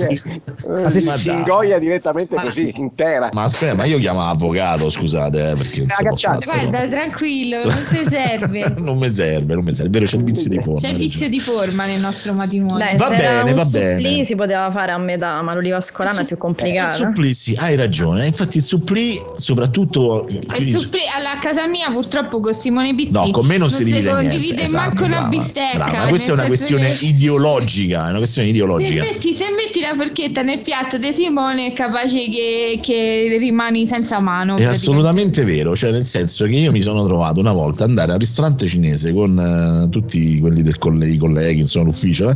Ma 0.84 0.90
se 0.90 1.00
si 1.02 1.08
dai. 1.28 1.36
ingoia 1.38 1.80
direttamente 1.80 2.36
così, 2.36 2.72
intera. 2.78 3.30
ma 3.34 3.44
aspetta 3.44 3.76
ma 3.76 3.84
io 3.86 4.00
chiamo 4.00 4.22
avvocato 4.22 4.90
scusate 4.90 5.50
eh, 5.52 5.56
perché 5.56 5.86
Guarda, 5.86 6.88
tranquillo, 6.88 7.58
non 7.64 7.74
ti 7.90 8.06
serve. 8.10 8.74
non 8.80 8.98
mi 8.98 9.12
serve 9.12 9.54
non 9.54 9.64
mi 9.66 9.72
serve 9.74 9.90
vero 9.92 10.06
c'è 10.06 10.16
il 10.18 10.24
vizio 10.24 10.50
di 10.50 10.60
forma 10.62 10.80
C'è 10.80 10.90
il 10.90 10.98
vizio 10.98 11.28
di 11.30 11.40
forma 11.40 11.86
nel 11.86 12.00
nostro 12.00 12.34
matrimonio. 12.34 12.78
Dai, 12.78 12.96
Va 12.98 13.10
bene, 13.10 13.54
va 13.54 13.66
bene. 13.66 14.24
si 14.24 14.36
poteva 14.36 14.72
fare 14.72 14.92
a 14.92 14.98
metà, 14.98 15.42
ma 15.42 15.54
l'oliva 15.54 15.78
ascolana 15.78 16.22
è 16.22 16.26
più 16.26 16.36
il 16.36 16.42
complicata. 16.42 16.90
supplì 16.92 17.34
sì 17.34 17.56
hai 17.60 17.76
ragione 17.76 18.28
infatti 18.28 18.58
il 18.58 18.64
supplì 18.64 19.22
soprattutto 19.36 20.26
il 20.30 20.76
supplì- 20.76 21.02
alla 21.14 21.38
casa 21.42 21.68
mia 21.68 21.81
purtroppo 21.92 22.40
con 22.42 22.54
Simone 22.54 22.94
Pizzi 22.94 23.12
No, 23.12 23.32
con 23.32 23.46
me 23.46 23.58
non, 23.58 23.70
si 23.72 23.84
divide 23.84 24.12
niente. 24.12 24.22
condivide 24.30 24.62
esatto, 24.62 24.86
manco 24.86 25.04
una 25.06 25.16
brava, 25.16 25.28
bistecca. 25.30 25.78
brava. 25.78 25.98
Ma 25.98 26.08
questa 26.08 26.32
è 26.32 26.34
una 26.34 26.46
questione 26.46 26.96
che 26.98 27.06
ideologica, 27.06 28.06
è 28.08 28.10
una 28.10 28.18
questione 28.18 28.48
Se 28.48 28.54
ideologica. 28.54 29.04
metti, 29.04 29.36
se 29.36 29.46
metti 29.56 29.80
la 29.80 29.94
forchetta 29.96 30.42
nel 30.42 30.60
piatto 30.62 30.98
di 30.98 31.14
Simone 31.14 31.68
è 31.68 31.74
capace 31.74 32.30
che, 32.30 32.80
che 32.82 33.38
rimani 33.40 33.88
senza 33.88 34.20
mano. 34.20 34.58
È 34.58 34.66
assolutamente 34.66 35.44
vero, 35.44 35.76
cioè 35.76 35.92
nel 35.92 36.06
senso 36.06 36.46
che 36.46 36.56
io 36.56 36.72
mi 36.72 36.82
sono 36.82 37.06
trovato 37.06 37.40
una 37.40 37.54
volta 37.54 37.84
ad 37.84 37.90
andare 37.90 38.12
al 38.14 38.20
ristorante 38.20 38.68
cinese 38.68 39.14
con 39.14 39.38
eh, 39.86 39.90
tutti 39.90 40.40
quelli 40.40 40.62
del 40.62 40.78
colle- 40.78 41.10
i 41.10 41.18
colleghi, 41.18 41.60
insomma, 41.62 41.86
l'ufficio, 41.86 42.30
eh, 42.30 42.36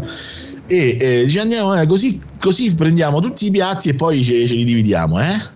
e 0.68 0.98
eh, 1.00 1.26
dice 1.26 1.40
andiamo, 1.42 1.80
eh, 1.80 1.86
così, 1.86 2.20
così 2.40 2.74
prendiamo 2.74 3.20
tutti 3.20 3.46
i 3.46 3.52
piatti 3.52 3.90
e 3.90 3.94
poi 3.96 4.24
ce, 4.24 4.48
ce 4.48 4.54
li 4.56 4.64
dividiamo, 4.64 5.20
eh? 5.22 5.54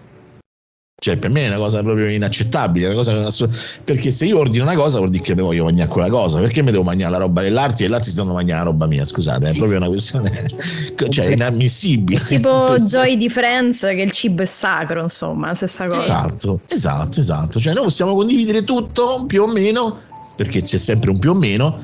Cioè, 1.00 1.16
per 1.16 1.30
me 1.30 1.46
è 1.46 1.48
una 1.48 1.56
cosa 1.56 1.82
proprio 1.82 2.10
inaccettabile, 2.10 2.88
una 2.88 2.96
cosa 2.96 3.26
ass- 3.26 3.48
perché 3.86 4.12
se 4.12 4.26
io 4.26 4.38
ordino 4.38 4.66
una 4.66 4.76
cosa 4.76 4.98
vuol 4.98 5.10
dire 5.10 5.24
che 5.24 5.34
mi 5.34 5.42
voglio 5.42 5.64
mangiare 5.64 5.88
quella 5.90 6.10
cosa, 6.10 6.42
perché 6.42 6.62
mi 6.62 6.72
devo 6.72 6.84
mangiare 6.84 7.12
la 7.12 7.18
roba 7.20 7.42
dell'arte 7.42 7.86
e 7.86 7.88
l'arte 7.88 8.08
si 8.08 8.12
stanno 8.12 8.34
mangiando 8.34 8.66
la 8.66 8.70
roba 8.72 8.86
mia, 8.86 9.06
scusate, 9.06 9.50
è 9.50 9.56
proprio 9.56 9.78
una 9.78 9.86
questione 9.88 10.30
cioè, 11.10 11.28
inammissibile. 11.28 12.20
Tipo 12.20 12.76
Joy 12.84 13.16
di 13.16 13.30
Friends, 13.30 13.80
che 13.80 14.02
il 14.02 14.12
cibo 14.12 14.42
è 14.42 14.46
sacro, 14.46 15.02
insomma, 15.02 15.56
stessa 15.56 15.86
cosa. 15.86 16.00
Esatto, 16.02 16.60
esatto, 16.68 17.20
esatto. 17.22 17.60
Cioè, 17.62 17.74
noi 17.74 17.84
possiamo 17.84 18.14
condividere 18.14 18.66
tutto 18.66 19.24
più 19.26 19.44
o 19.44 19.48
meno, 19.48 19.98
perché 20.36 20.62
c'è 20.62 20.78
sempre 20.78 21.12
un 21.12 21.20
più 21.20 21.32
o 21.32 21.34
meno, 21.34 21.78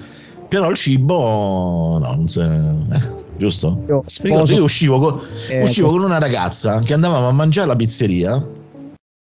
però 0.50 0.70
il 0.70 0.76
cibo 0.76 1.98
no, 2.02 2.14
non 2.16 2.28
si- 2.28 2.42
eh, 2.42 3.14
giusto? 3.38 3.82
Io 3.88 4.04
sposo- 4.06 4.54
io 4.56 4.64
uscivo, 4.66 5.00
co- 5.00 5.22
Eh, 5.48 5.64
uscivo 5.64 5.88
questo- 5.88 5.88
con 5.88 6.02
una 6.04 6.18
ragazza 6.20 6.80
che 6.80 6.94
andavamo 6.94 7.30
a 7.30 7.32
mangiare 7.32 7.68
alla 7.68 7.78
pizzeria 7.78 8.46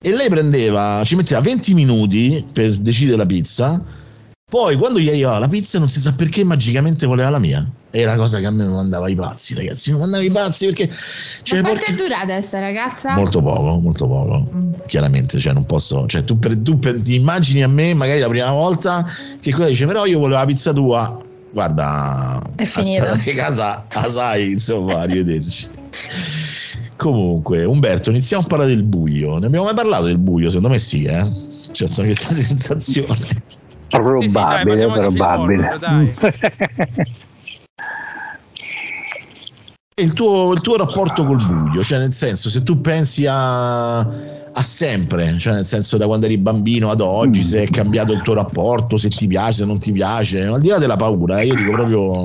e 0.02 0.12
lei 0.12 0.30
prendeva, 0.30 1.02
ci 1.04 1.14
metteva 1.14 1.42
20 1.42 1.74
minuti 1.74 2.46
per 2.50 2.74
decidere 2.78 3.18
la 3.18 3.26
pizza. 3.26 3.84
Poi 4.48 4.74
quando 4.76 4.98
gli 4.98 5.08
arrivava 5.08 5.38
la 5.38 5.48
pizza 5.48 5.78
non 5.78 5.90
si 5.90 6.00
sa 6.00 6.14
perché 6.14 6.42
magicamente 6.42 7.06
voleva 7.06 7.28
la 7.28 7.38
mia. 7.38 7.70
È 7.90 8.02
una 8.02 8.16
cosa 8.16 8.38
che 8.38 8.46
a 8.46 8.50
me 8.50 8.64
mi 8.64 8.72
mandava 8.72 9.10
i 9.10 9.14
pazzi, 9.14 9.52
ragazzi. 9.54 9.92
Mi 9.92 9.98
mandava 9.98 10.22
i 10.22 10.30
pazzi 10.30 10.64
perché 10.64 10.90
cioè, 11.42 11.60
Ma 11.60 11.68
quanto 11.68 11.84
porca- 11.84 11.92
è 11.92 12.08
durata 12.08 12.42
sta 12.42 12.60
ragazza? 12.60 13.14
Molto 13.14 13.42
poco, 13.42 13.78
molto 13.78 14.06
poco. 14.06 14.48
Mm. 14.54 14.72
Chiaramente, 14.86 15.38
cioè 15.38 15.52
non 15.52 15.66
posso. 15.66 16.06
Cioè, 16.06 16.24
tu, 16.24 16.38
per, 16.38 16.56
tu 16.56 16.78
per- 16.78 17.02
ti 17.02 17.16
immagini 17.16 17.62
a 17.62 17.68
me, 17.68 17.92
magari 17.92 18.20
la 18.20 18.28
prima 18.28 18.50
volta, 18.50 19.06
che 19.38 19.50
quella 19.50 19.68
dice: 19.68 19.84
Però 19.84 20.06
io 20.06 20.18
volevo 20.18 20.38
la 20.38 20.46
pizza 20.46 20.72
tua. 20.72 21.20
Guarda, 21.52 22.40
È 22.56 22.64
finita. 22.64 23.14
casa, 23.34 23.84
a 23.86 24.08
sai, 24.08 24.52
insomma, 24.52 25.00
arrivederci. 25.00 25.68
Comunque, 27.00 27.64
Umberto, 27.64 28.10
iniziamo 28.10 28.42
a 28.42 28.46
parlare 28.46 28.74
del 28.74 28.82
buio. 28.82 29.38
Ne 29.38 29.46
abbiamo 29.46 29.64
mai 29.64 29.72
parlato 29.74 30.04
del 30.04 30.18
buio? 30.18 30.48
Secondo 30.50 30.68
me 30.68 30.78
sì, 30.78 31.04
eh. 31.04 31.26
C'è 31.72 31.86
stata 31.86 32.02
questa 32.02 32.34
sensazione. 32.34 33.14
Sì, 33.14 33.26
sì, 33.26 33.28
dai, 33.28 33.42
Probabile, 33.88 34.30
parliamo 34.30 35.08
di 35.08 35.16
probabile. 35.16 35.62
film 35.62 35.64
horror, 35.64 35.78
dai. 35.78 36.08
E 39.94 40.02
il 40.02 40.12
tuo, 40.12 40.52
il 40.52 40.60
tuo 40.60 40.76
rapporto 40.76 41.24
col 41.24 41.42
buio, 41.42 41.82
cioè 41.82 41.98
nel 42.00 42.12
senso, 42.12 42.50
se 42.50 42.62
tu 42.62 42.82
pensi 42.82 43.24
a, 43.26 44.00
a 44.52 44.62
sempre, 44.62 45.38
cioè 45.38 45.54
nel 45.54 45.64
senso 45.64 45.96
da 45.96 46.06
quando 46.06 46.26
eri 46.26 46.36
bambino 46.36 46.90
ad 46.90 47.00
oggi, 47.00 47.38
Mm. 47.38 47.42
se 47.42 47.62
è 47.62 47.66
cambiato 47.68 48.12
il 48.12 48.22
tuo 48.22 48.34
rapporto, 48.34 48.96
se 48.96 49.08
ti 49.08 49.26
piace, 49.26 49.52
se 49.60 49.64
non 49.64 49.78
ti 49.78 49.92
piace, 49.92 50.44
al 50.44 50.60
di 50.60 50.68
là 50.68 50.78
della 50.78 50.96
paura, 50.96 51.40
eh, 51.40 51.46
io 51.46 51.54
dico 51.54 51.70
proprio... 51.72 52.24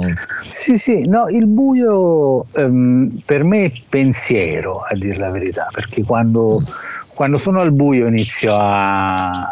Sì, 0.49 0.77
sì, 0.77 1.05
no, 1.07 1.27
il 1.29 1.45
buio 1.45 2.45
ehm, 2.53 3.21
per 3.25 3.43
me 3.43 3.65
è 3.65 3.71
pensiero, 3.89 4.81
a 4.81 4.95
dire 4.95 5.17
la 5.17 5.29
verità, 5.29 5.67
perché 5.71 6.03
quando, 6.03 6.61
quando 7.07 7.37
sono 7.37 7.61
al 7.61 7.71
buio 7.71 8.07
inizio 8.07 8.55
a, 8.55 9.45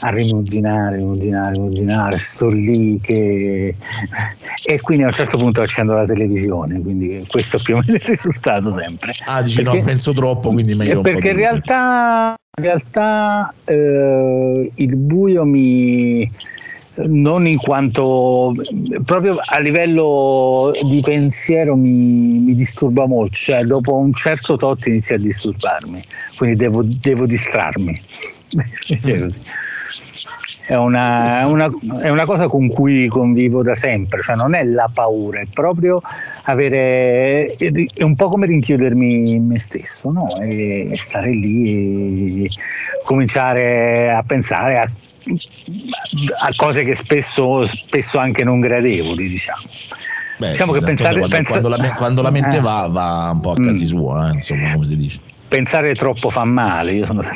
a 0.00 0.10
rimuginare, 0.10 0.96
rimuginare, 0.96 1.52
rimuginare, 1.52 2.16
sto 2.16 2.48
lì 2.48 2.98
che... 3.00 3.74
e 4.64 4.80
quindi 4.80 5.04
a 5.04 5.06
un 5.06 5.12
certo 5.12 5.38
punto 5.38 5.62
accendo 5.62 5.94
la 5.94 6.04
televisione, 6.04 6.80
quindi 6.80 7.24
questo 7.28 7.58
è 7.58 7.60
più 7.62 7.76
o 7.76 7.78
meno 7.78 7.94
il 7.94 8.02
risultato 8.04 8.72
sempre. 8.72 9.14
Ah, 9.26 9.42
dici 9.42 9.62
no, 9.62 9.72
Perché- 9.72 9.86
penso 9.86 10.12
troppo, 10.12 10.52
quindi 10.52 10.74
meglio... 10.74 11.00
perché 11.00 11.30
in 11.30 11.36
realtà, 11.36 12.34
in 12.58 12.64
realtà 12.64 13.52
eh, 13.64 14.70
il 14.74 14.96
buio 14.96 15.44
mi, 15.44 16.30
non 16.96 17.46
in 17.46 17.58
quanto 17.58 18.54
proprio 19.04 19.36
a 19.44 19.58
livello 19.60 20.70
di 20.82 21.00
pensiero 21.00 21.74
mi, 21.74 22.38
mi, 22.38 22.54
disturba 22.54 23.06
molto, 23.06 23.34
cioè 23.36 23.64
dopo 23.64 23.96
un 23.96 24.12
certo 24.12 24.56
tot 24.56 24.86
inizia 24.86 25.16
a 25.16 25.18
disturbarmi, 25.18 26.02
quindi 26.36 26.56
devo, 26.56 26.82
devo 26.84 27.26
distrarmi. 27.26 28.00
È 30.66 30.74
una, 30.74 31.40
è, 31.40 31.44
una, 31.44 31.70
è 32.00 32.08
una, 32.08 32.24
cosa 32.24 32.46
con 32.48 32.68
cui 32.68 33.06
convivo 33.08 33.62
da 33.62 33.74
sempre, 33.74 34.22
cioè 34.22 34.34
non 34.34 34.54
è 34.54 34.64
la 34.64 34.90
paura, 34.92 35.40
è 35.40 35.46
proprio 35.52 36.00
avere, 36.44 37.54
è 37.56 38.02
un 38.02 38.16
po' 38.16 38.30
come 38.30 38.46
rinchiudermi 38.46 39.30
in 39.32 39.46
me 39.46 39.58
stesso, 39.58 40.10
no? 40.10 40.40
e 40.40 40.92
stare 40.94 41.30
lì 41.30 42.44
e 42.44 42.50
cominciare 43.04 44.10
a 44.10 44.22
pensare 44.22 44.78
a 44.78 44.90
a 46.38 46.52
cose 46.56 46.84
che 46.84 46.94
spesso, 46.94 47.64
spesso 47.64 48.18
anche 48.18 48.44
non 48.44 48.60
gradevoli, 48.60 49.28
diciamo. 49.28 49.62
Beh, 50.36 50.50
diciamo 50.50 50.72
sì, 50.72 50.78
che 50.78 50.84
pensare, 50.84 51.18
quando, 51.18 51.36
pensa... 51.36 51.60
quando, 51.60 51.68
la, 51.68 51.94
quando, 51.94 52.22
la, 52.22 52.30
mente 52.30 52.56
eh. 52.56 52.60
va, 52.60 52.88
va 52.90 53.30
un 53.32 53.40
po' 53.40 53.52
a 53.52 53.54
casi 53.54 53.84
mm. 53.84 53.86
suoi, 53.86 54.28
eh, 54.28 54.32
insomma, 54.32 54.72
come 54.72 54.84
si 54.84 54.96
dice. 54.96 55.20
Pensare 55.54 55.94
troppo 55.94 56.30
fa 56.30 56.42
male, 56.42 56.94
io 56.94 57.06
sono 57.06 57.22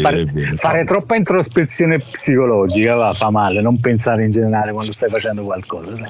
fare, 0.00 0.26
fare, 0.54 0.84
troppa 0.84 1.16
introspezione 1.16 1.98
psicologica 1.98 2.94
va, 2.94 3.12
fa 3.12 3.28
male, 3.28 3.60
non 3.60 3.78
pensare 3.78 4.24
in 4.24 4.30
generale 4.30 4.72
quando 4.72 4.90
stai 4.90 5.10
facendo 5.10 5.42
qualcosa. 5.42 5.94
Sai. 5.96 6.08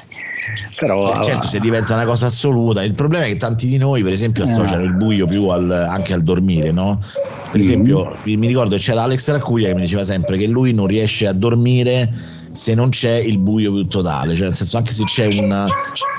Però, 0.78 1.12
Beh, 1.12 1.24
certo, 1.24 1.48
se 1.48 1.59
diventa 1.59 1.94
una 1.94 2.04
cosa 2.04 2.26
assoluta. 2.26 2.85
Il 2.85 2.94
problema 2.94 3.24
è 3.24 3.28
che 3.28 3.37
tanti 3.38 3.66
di 3.66 3.76
noi, 3.76 4.04
per 4.04 4.12
esempio, 4.12 4.44
associano 4.44 4.83
eh. 4.83 4.87
il 4.87 4.94
buio 4.94 5.26
più 5.26 5.48
al, 5.48 5.68
anche 5.68 6.14
al 6.14 6.22
dormire, 6.22 6.70
no? 6.70 7.02
Per 7.50 7.59
mm. 7.59 7.62
esempio, 7.62 8.16
mi 8.22 8.46
ricordo 8.46 8.76
c'era 8.76 9.02
Alex 9.02 9.33
Raccuglia 9.33 9.66
che 9.66 9.74
mi 9.74 9.80
diceva 9.80 10.04
sempre 10.04 10.37
che 10.37 10.46
lui 10.46 10.72
non 10.72 10.87
riesce 10.87 11.26
a 11.26 11.33
dormire 11.33 12.38
se 12.53 12.75
non 12.75 12.89
c'è 12.89 13.17
il 13.17 13.39
buio 13.39 13.73
più 13.73 13.87
totale, 13.87 14.35
cioè 14.35 14.47
nel 14.47 14.57
senso 14.57 14.77
anche 14.77 14.93
se 14.93 15.05
c'è 15.05 15.27
una 15.27 15.67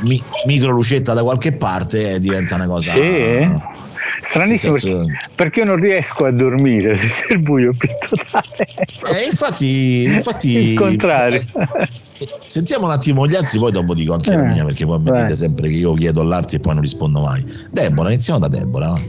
mi- 0.02 0.22
micro 0.46 0.72
lucetta 0.72 1.14
da 1.14 1.24
qualche 1.24 1.52
parte 1.54 2.14
eh, 2.14 2.20
diventa 2.20 2.56
una 2.56 2.68
cosa... 2.68 2.92
Sì. 2.92 3.80
Stranissimo 4.24 4.74
senso... 4.78 5.06
perché 5.34 5.62
io 5.62 5.66
non 5.66 5.78
riesco 5.78 6.26
a 6.26 6.32
dormire 6.32 6.96
se 6.96 7.08
c'è 7.08 7.34
il 7.34 7.40
buio 7.40 7.74
più 7.76 7.90
totale. 8.00 8.68
Eh, 9.16 9.26
infatti, 9.26 10.04
infatti 10.04 10.58
il 10.58 10.78
contrario. 10.78 11.44
Sentiamo 12.46 12.86
un 12.86 12.92
attimo 12.92 13.26
gli 13.26 13.34
altri, 13.34 13.58
poi 13.58 13.72
dopo 13.72 13.96
dico 13.96 14.14
anche 14.14 14.32
eh, 14.32 14.36
la 14.36 14.44
mia, 14.44 14.66
perché 14.66 14.86
poi 14.86 15.00
mi 15.00 15.10
dite 15.12 15.36
sempre 15.36 15.70
che 15.70 15.76
io 15.76 15.94
chiedo 15.94 16.22
all'arte 16.22 16.58
e 16.58 16.60
poi 16.60 16.74
non 16.74 16.84
rispondo 16.84 17.22
mai. 17.22 17.44
Deborah, 17.72 18.10
iniziamo 18.10 18.40
da 18.40 18.48
Deborah. 18.48 19.02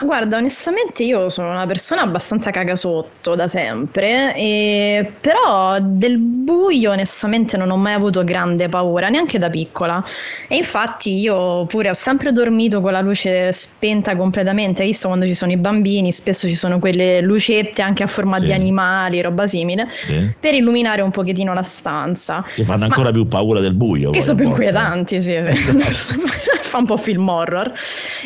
Ma 0.00 0.06
guarda, 0.06 0.36
onestamente 0.36 1.02
io 1.02 1.28
sono 1.28 1.50
una 1.50 1.66
persona 1.66 2.02
abbastanza 2.02 2.50
cagasotto 2.50 3.34
da 3.34 3.48
sempre, 3.48 4.34
e... 4.34 5.12
però 5.20 5.78
del 5.80 6.18
buio 6.18 6.92
onestamente 6.92 7.56
non 7.56 7.70
ho 7.70 7.76
mai 7.76 7.94
avuto 7.94 8.22
grande 8.24 8.68
paura, 8.68 9.08
neanche 9.08 9.38
da 9.38 9.50
piccola. 9.50 10.04
E 10.48 10.56
infatti 10.56 11.18
io 11.18 11.66
pure 11.66 11.90
ho 11.90 11.94
sempre 11.94 12.32
dormito 12.32 12.80
con 12.80 12.92
la 12.92 13.00
luce 13.00 13.52
spenta 13.52 14.14
completamente, 14.16 14.82
hai 14.82 14.88
visto 14.88 15.08
quando 15.08 15.26
ci 15.26 15.34
sono 15.34 15.52
i 15.52 15.56
bambini, 15.56 16.12
spesso 16.12 16.46
ci 16.46 16.54
sono 16.54 16.78
quelle 16.78 17.20
lucette 17.20 17.82
anche 17.82 18.02
a 18.02 18.06
forma 18.06 18.38
sì. 18.38 18.46
di 18.46 18.52
animali, 18.52 19.20
roba 19.20 19.46
simile, 19.46 19.88
sì. 19.90 20.32
per 20.38 20.54
illuminare 20.54 21.02
un 21.02 21.10
pochettino 21.10 21.52
la 21.54 21.62
stanza. 21.62 22.44
Che 22.54 22.64
fanno 22.64 22.84
ancora 22.84 23.08
Ma... 23.08 23.12
più 23.12 23.26
paura 23.26 23.60
del 23.60 23.74
buio. 23.74 24.10
Che 24.10 24.22
sono 24.22 24.36
più 24.36 24.46
inquietanti, 24.46 25.20
sì, 25.20 25.38
sì. 25.42 25.56
Esatto. 25.56 26.26
Fa 26.68 26.78
un 26.78 26.84
po' 26.84 26.98
film 26.98 27.28
horror. 27.28 27.72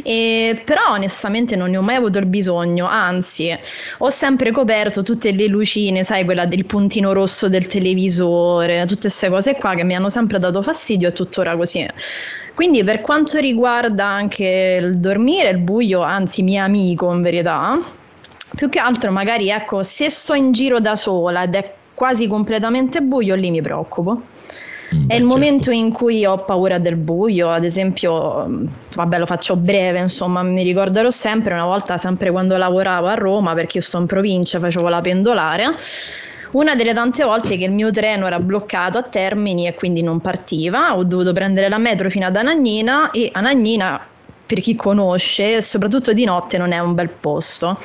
E... 0.03 0.61
Però 0.65 0.91
onestamente 0.91 1.33
onestamente 1.33 1.57
non 1.63 1.71
ne 1.71 1.77
ho 1.77 1.83
mai 1.83 1.97
avuto 1.97 2.19
il 2.19 2.27
bisogno, 2.27 2.87
anzi 2.87 3.57
ho 3.99 4.11
sempre 4.11 4.51
coperto 4.51 5.03
tutte 5.03 5.33
le 5.33 5.47
lucine, 5.47 6.03
sai, 6.03 6.25
quella 6.25 6.45
del 6.45 6.67
puntino 6.67 7.13
rosso 7.13 7.49
del 7.49 7.67
televisore, 7.67 8.85
tutte 8.87 9.03
queste 9.03 9.29
cose 9.29 9.55
qua 9.55 9.75
che 9.75 9.85
mi 9.85 9.95
hanno 9.95 10.09
sempre 10.09 10.39
dato 10.39 10.61
fastidio 10.63 11.09
e 11.09 11.13
tuttora 11.13 11.57
così. 11.57 11.87
Quindi 12.55 12.85
per 12.85 13.01
quanto 13.01 13.39
riguarda 13.39 14.05
anche 14.05 14.79
il 14.81 14.99
dormire, 14.99 15.51
il 15.51 15.59
buio, 15.59 16.03
anzi 16.03 16.43
mio 16.43 16.63
amico 16.63 17.11
in 17.13 17.23
verità, 17.23 17.81
più 18.55 18.69
che 18.69 18.79
altro 18.79 19.11
magari 19.11 19.49
ecco, 19.49 19.83
se 19.83 20.11
sto 20.11 20.35
in 20.35 20.53
giro 20.53 20.79
da 20.81 20.97
sola 20.97 21.45
ed 21.45 21.55
è 21.55 21.75
quasi 21.95 22.27
completamente 22.27 23.01
buio, 23.01 23.35
lì 23.37 23.51
mi 23.51 23.63
preoccupo. 23.63 24.21
Mm, 24.95 25.09
è 25.09 25.15
il 25.15 25.21
certo. 25.21 25.27
momento 25.27 25.71
in 25.71 25.91
cui 25.91 26.25
ho 26.25 26.45
paura 26.45 26.79
del 26.79 26.97
buio, 26.97 27.51
ad 27.51 27.65
esempio, 27.65 28.67
vabbè 28.95 29.19
lo 29.19 29.27
faccio 29.27 29.57
breve, 29.57 30.01
insomma 30.01 30.43
mi 30.43 30.63
ricorderò 30.63 31.11
sempre 31.11 31.55
una 31.55 31.65
volta, 31.65 31.97
sempre 31.97 32.31
quando 32.31 32.57
lavoravo 32.57 33.07
a 33.07 33.15
Roma, 33.15 33.55
perché 33.55 33.79
io 33.79 33.83
sto 33.83 33.99
in 33.99 34.07
provincia, 34.07 34.59
facevo 34.59 34.89
la 34.89 35.01
pendolare, 35.01 35.75
una 36.53 36.75
delle 36.75 36.93
tante 36.93 37.25
volte 37.25 37.57
che 37.57 37.65
il 37.65 37.73
mio 37.73 37.91
treno 37.91 38.27
era 38.27 38.39
bloccato 38.39 38.99
a 38.99 39.03
Termini 39.03 39.67
e 39.67 39.75
quindi 39.75 40.03
non 40.03 40.21
partiva, 40.21 40.97
ho 40.97 41.05
dovuto 41.05 41.33
prendere 41.33 41.69
la 41.69 41.79
metro 41.79 42.11
fino 42.11 42.27
ad 42.27 42.37
Anagnina 42.37 43.11
e 43.11 43.31
Anagnina, 43.33 44.07
per 44.45 44.59
chi 44.59 44.75
conosce, 44.75 45.63
soprattutto 45.63 46.13
di 46.13 46.25
notte 46.25 46.59
non 46.59 46.73
è 46.73 46.79
un 46.79 46.95
bel 46.95 47.09
posto. 47.09 47.79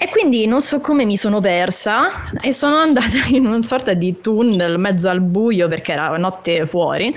E 0.00 0.08
quindi 0.10 0.46
non 0.46 0.62
so 0.62 0.80
come 0.80 1.04
mi 1.04 1.16
sono 1.16 1.40
persa 1.40 2.30
e 2.40 2.52
sono 2.52 2.76
andata 2.76 3.26
in 3.30 3.46
una 3.46 3.62
sorta 3.62 3.94
di 3.94 4.20
tunnel 4.20 4.78
mezzo 4.78 5.08
al 5.08 5.20
buio 5.20 5.66
perché 5.66 5.92
era 5.92 6.16
notte 6.16 6.66
fuori. 6.66 7.12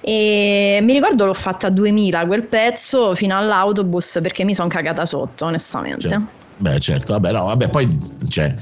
E 0.00 0.80
mi 0.82 0.92
ricordo 0.92 1.26
l'ho 1.26 1.34
fatta 1.34 1.68
a 1.68 1.70
2000 1.70 2.26
quel 2.26 2.42
pezzo 2.42 3.14
fino 3.14 3.36
all'autobus 3.36 4.18
perché 4.20 4.44
mi 4.44 4.54
sono 4.54 4.68
cagata 4.68 5.06
sotto, 5.06 5.44
onestamente. 5.44 6.08
Cioè. 6.08 6.18
Beh, 6.56 6.80
certo, 6.80 7.12
vabbè, 7.12 7.30
no, 7.30 7.44
vabbè, 7.44 7.68
poi 7.68 7.86
cioè, 8.28 8.52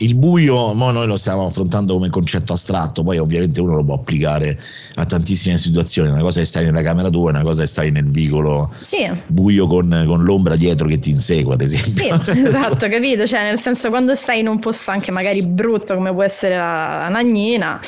il 0.00 0.14
buio, 0.14 0.72
mo 0.72 0.90
noi 0.90 1.06
lo 1.06 1.16
stiamo 1.16 1.46
affrontando 1.46 1.94
come 1.94 2.08
concetto 2.08 2.52
astratto, 2.52 3.02
poi 3.02 3.18
ovviamente 3.18 3.60
uno 3.60 3.76
lo 3.76 3.84
può 3.84 3.94
applicare 3.94 4.58
a 4.94 5.04
tantissime 5.04 5.58
situazioni. 5.58 6.10
Una 6.10 6.22
cosa 6.22 6.40
è 6.40 6.44
stare 6.44 6.66
nella 6.66 6.82
camera 6.82 7.10
tua, 7.10 7.30
una 7.30 7.42
cosa 7.42 7.62
è 7.62 7.66
stare 7.66 7.90
nel 7.90 8.06
vicolo 8.06 8.72
sì. 8.80 9.10
buio 9.26 9.66
con, 9.66 10.04
con, 10.06 10.22
l'ombra 10.22 10.56
dietro 10.56 10.88
che 10.88 10.98
ti 10.98 11.10
insegue, 11.10 11.54
ad 11.54 11.60
esempio. 11.60 11.90
Sì, 11.90 12.30
esatto, 12.40 12.88
capito? 12.88 13.26
Cioè, 13.26 13.42
nel 13.42 13.58
senso, 13.58 13.90
quando 13.90 14.14
stai 14.14 14.40
in 14.40 14.48
un 14.48 14.58
posto 14.58 14.90
anche 14.90 15.10
magari 15.10 15.44
brutto 15.44 15.94
come 15.94 16.12
può 16.12 16.22
essere 16.22 16.56
la, 16.56 17.00
la 17.02 17.08
Nagnina, 17.08 17.78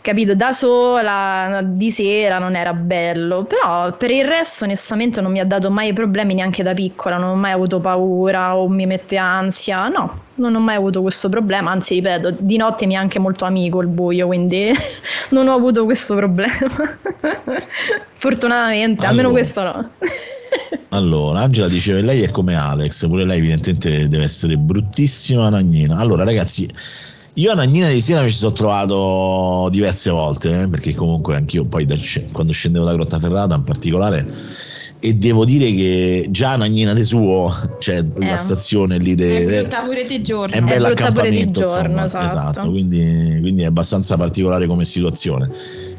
capito, 0.00 0.34
da 0.34 0.50
sola, 0.50 1.60
di 1.64 1.92
sera 1.92 2.38
non 2.38 2.56
era 2.56 2.72
bello, 2.72 3.44
però 3.44 3.96
per 3.96 4.10
il 4.10 4.24
resto 4.24 4.64
onestamente 4.64 5.20
non 5.20 5.30
mi 5.30 5.38
ha 5.38 5.46
dato 5.46 5.70
mai 5.70 5.92
problemi 5.92 6.34
neanche 6.34 6.64
da 6.64 6.74
piccola, 6.74 7.18
non 7.18 7.30
ho 7.30 7.36
mai 7.36 7.52
avuto 7.52 7.78
paura 7.78 8.56
o 8.56 8.68
mi 8.68 8.86
mette 8.86 9.16
ansia, 9.16 9.86
no, 9.88 10.25
non 10.36 10.54
ho 10.54 10.60
mai 10.60 10.76
avuto 10.76 11.02
questo 11.02 11.28
problema, 11.28 11.70
anzi 11.70 11.94
ripeto, 11.94 12.36
di 12.38 12.56
notte 12.56 12.86
mi 12.86 12.94
è 12.94 12.96
anche 12.96 13.18
molto 13.18 13.44
amico 13.44 13.80
il 13.80 13.88
buio, 13.88 14.26
quindi 14.26 14.70
non 15.30 15.48
ho 15.48 15.54
avuto 15.54 15.84
questo 15.84 16.14
problema. 16.14 16.52
Fortunatamente, 18.16 19.04
allora, 19.04 19.08
almeno 19.08 19.30
questo 19.30 19.62
no. 19.62 19.90
allora, 20.90 21.40
Angela 21.40 21.68
diceva 21.68 22.00
lei 22.00 22.22
è 22.22 22.30
come 22.30 22.54
Alex, 22.54 23.06
pure 23.06 23.24
lei 23.24 23.38
evidentemente 23.38 24.08
deve 24.08 24.24
essere 24.24 24.56
bruttissima 24.56 25.48
Nagnina. 25.48 25.96
Allora 25.96 26.24
ragazzi, 26.24 26.68
io 27.34 27.52
a 27.52 27.54
Nagnina 27.54 27.88
di 27.88 28.00
Siena 28.00 28.22
mi 28.22 28.30
ci 28.30 28.36
sono 28.36 28.52
trovato 28.52 29.68
diverse 29.70 30.10
volte, 30.10 30.62
eh, 30.62 30.68
perché 30.68 30.94
comunque 30.94 31.36
anch'io 31.36 31.66
poi 31.66 31.84
da, 31.84 31.94
quando 32.32 32.52
scendevo 32.52 32.84
da 32.84 32.94
Grottaferrata 32.94 33.54
in 33.54 33.62
particolare, 33.62 34.26
e 35.06 35.14
devo 35.14 35.44
dire 35.44 35.72
che 35.72 36.26
già 36.30 36.56
Nagnina 36.56 36.92
di 36.92 37.04
suo, 37.04 37.52
cioè 37.78 37.98
eh. 37.98 38.26
la 38.26 38.36
stazione 38.36 38.98
lì 38.98 39.14
de, 39.14 39.38
è 39.38 39.60
brutta 39.60 39.82
pure 39.82 40.04
di 40.04 40.20
giorno. 40.20 40.52
È, 40.52 40.58
è 40.58 40.62
bello 40.62 40.88
accampamento, 40.88 41.60
giorno, 41.60 42.02
insomma, 42.02 42.24
esatto. 42.24 42.24
esatto 42.24 42.70
quindi, 42.70 43.38
quindi 43.40 43.62
è 43.62 43.66
abbastanza 43.66 44.16
particolare 44.16 44.66
come 44.66 44.84
situazione. 44.84 45.48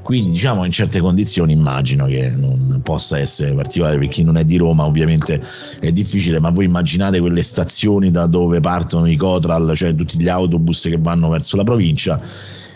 Quindi 0.02 0.32
diciamo 0.32 0.66
in 0.66 0.72
certe 0.72 1.00
condizioni 1.00 1.54
immagino 1.54 2.06
che 2.06 2.32
non 2.36 2.82
possa 2.84 3.18
essere 3.18 3.54
particolare 3.54 3.98
per 3.98 4.10
chi 4.10 4.24
non 4.24 4.36
è 4.36 4.44
di 4.44 4.58
Roma 4.58 4.86
ovviamente 4.86 5.42
è 5.80 5.92
difficile, 5.94 6.42
ma 6.42 6.50
voi 6.50 6.66
immaginate 6.66 7.22
quelle 7.22 7.44
stazioni 7.44 8.12
da 8.12 8.26
dove 8.26 8.60
partono 8.60 9.06
i 9.06 9.16
Cotral, 9.16 9.74
cioè 9.74 9.96
tutti 9.96 10.20
gli 10.20 10.28
autobus 10.28 10.82
che 10.82 10.98
vanno 11.00 11.30
verso 11.30 11.56
la 11.56 11.64
provincia 11.64 12.20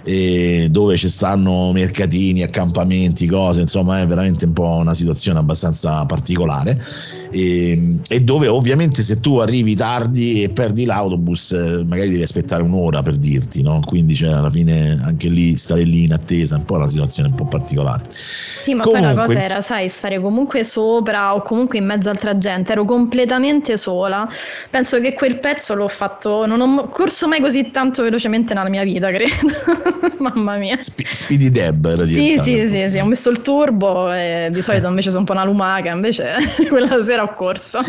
dove 0.04 0.98
ci 0.98 1.10
stanno 1.10 1.72
mercatini, 1.72 2.42
accampamenti, 2.44 3.28
cose, 3.28 3.62
insomma 3.62 4.02
è 4.02 4.08
veramente 4.08 4.46
un 4.46 4.54
po' 4.54 4.78
una 4.78 4.94
situazione 4.94 5.40
abbastanza 5.40 6.06
particolare 6.06 6.82
e, 7.30 8.00
e 8.08 8.22
dove 8.22 8.48
ovviamente 8.48 9.04
se 9.04 9.20
tu 9.20 9.38
arrivi 9.38 9.76
tardi 9.76 10.44
e 10.44 10.50
perdi 10.50 10.86
l'autobus 10.86 11.52
eh, 11.52 11.84
magari 11.86 12.10
devi 12.10 12.22
aspettare 12.24 12.64
un'ora 12.64 13.02
per 13.02 13.18
dirti, 13.18 13.62
no? 13.62 13.80
quindi 13.86 14.16
cioè, 14.16 14.32
alla 14.32 14.50
fine 14.50 15.00
anche 15.04 15.30
lì 15.30 15.56
stare 15.56 15.84
lì 15.84 16.04
in 16.04 16.14
attesa 16.14 16.56
è 16.56 16.60
un 16.60 16.66
po' 16.66 16.76
una 16.76 16.90
situazione 16.90 17.30
un 17.30 17.36
po' 17.36 17.46
particolare. 17.46 18.04
Sì, 18.10 18.74
ma 18.74 18.84
comunque, 18.84 19.08
poi 19.08 19.16
la 19.16 19.26
cosa 19.26 19.44
era, 19.44 19.62
sai, 19.62 19.90
stare 19.90 20.20
comunque 20.20 20.64
sopra 20.64 21.34
o 21.36 21.42
comunque 21.42 21.78
in 21.78 21.86
mezzo 21.86 22.10
a 22.10 22.12
altra 22.12 22.38
gente, 22.38 22.72
ero 22.74 22.86
completamente 22.86 23.78
sola. 23.78 24.28
Penso 24.70 25.00
che 25.00 25.14
quel 25.14 25.40
pezzo 25.40 25.74
l'ho 25.74 25.88
fatto, 25.88 26.46
non 26.46 26.60
ho 26.62 26.88
corso 26.90 27.28
mai 27.28 27.40
così 27.42 27.72
tanto 27.72 28.04
velocemente 28.04 28.54
nella 28.54 28.70
mia 28.70 28.84
vita, 28.84 29.10
credo. 29.10 29.91
Mamma 30.20 30.58
mia. 30.58 30.78
Sp- 30.82 31.08
Speedy 31.10 31.50
Deb 31.50 31.86
era 31.86 32.06
Sì, 32.06 32.38
sì, 32.40 32.68
sì, 32.68 32.90
sì, 32.90 32.98
ho 33.00 33.06
messo 33.06 33.30
il 33.30 33.40
turbo 33.42 34.12
e 34.12 34.50
di 34.52 34.62
solito 34.62 34.88
invece 34.88 35.10
sono 35.10 35.20
un 35.22 35.26
po' 35.26 35.34
una 35.34 35.46
lumaca, 35.46 35.92
invece 35.92 36.34
quella 36.70 37.04
sera 37.04 37.24
ho 37.24 37.34
corso. 37.34 37.80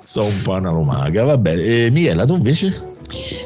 sono 0.00 0.26
un 0.26 0.42
po' 0.42 0.52
una 0.52 0.70
lumaca, 0.70 1.24
va 1.24 1.36
bene. 1.36 1.62
E 1.62 1.90
Miela, 1.90 2.24
tu 2.24 2.34
invece? 2.34 2.90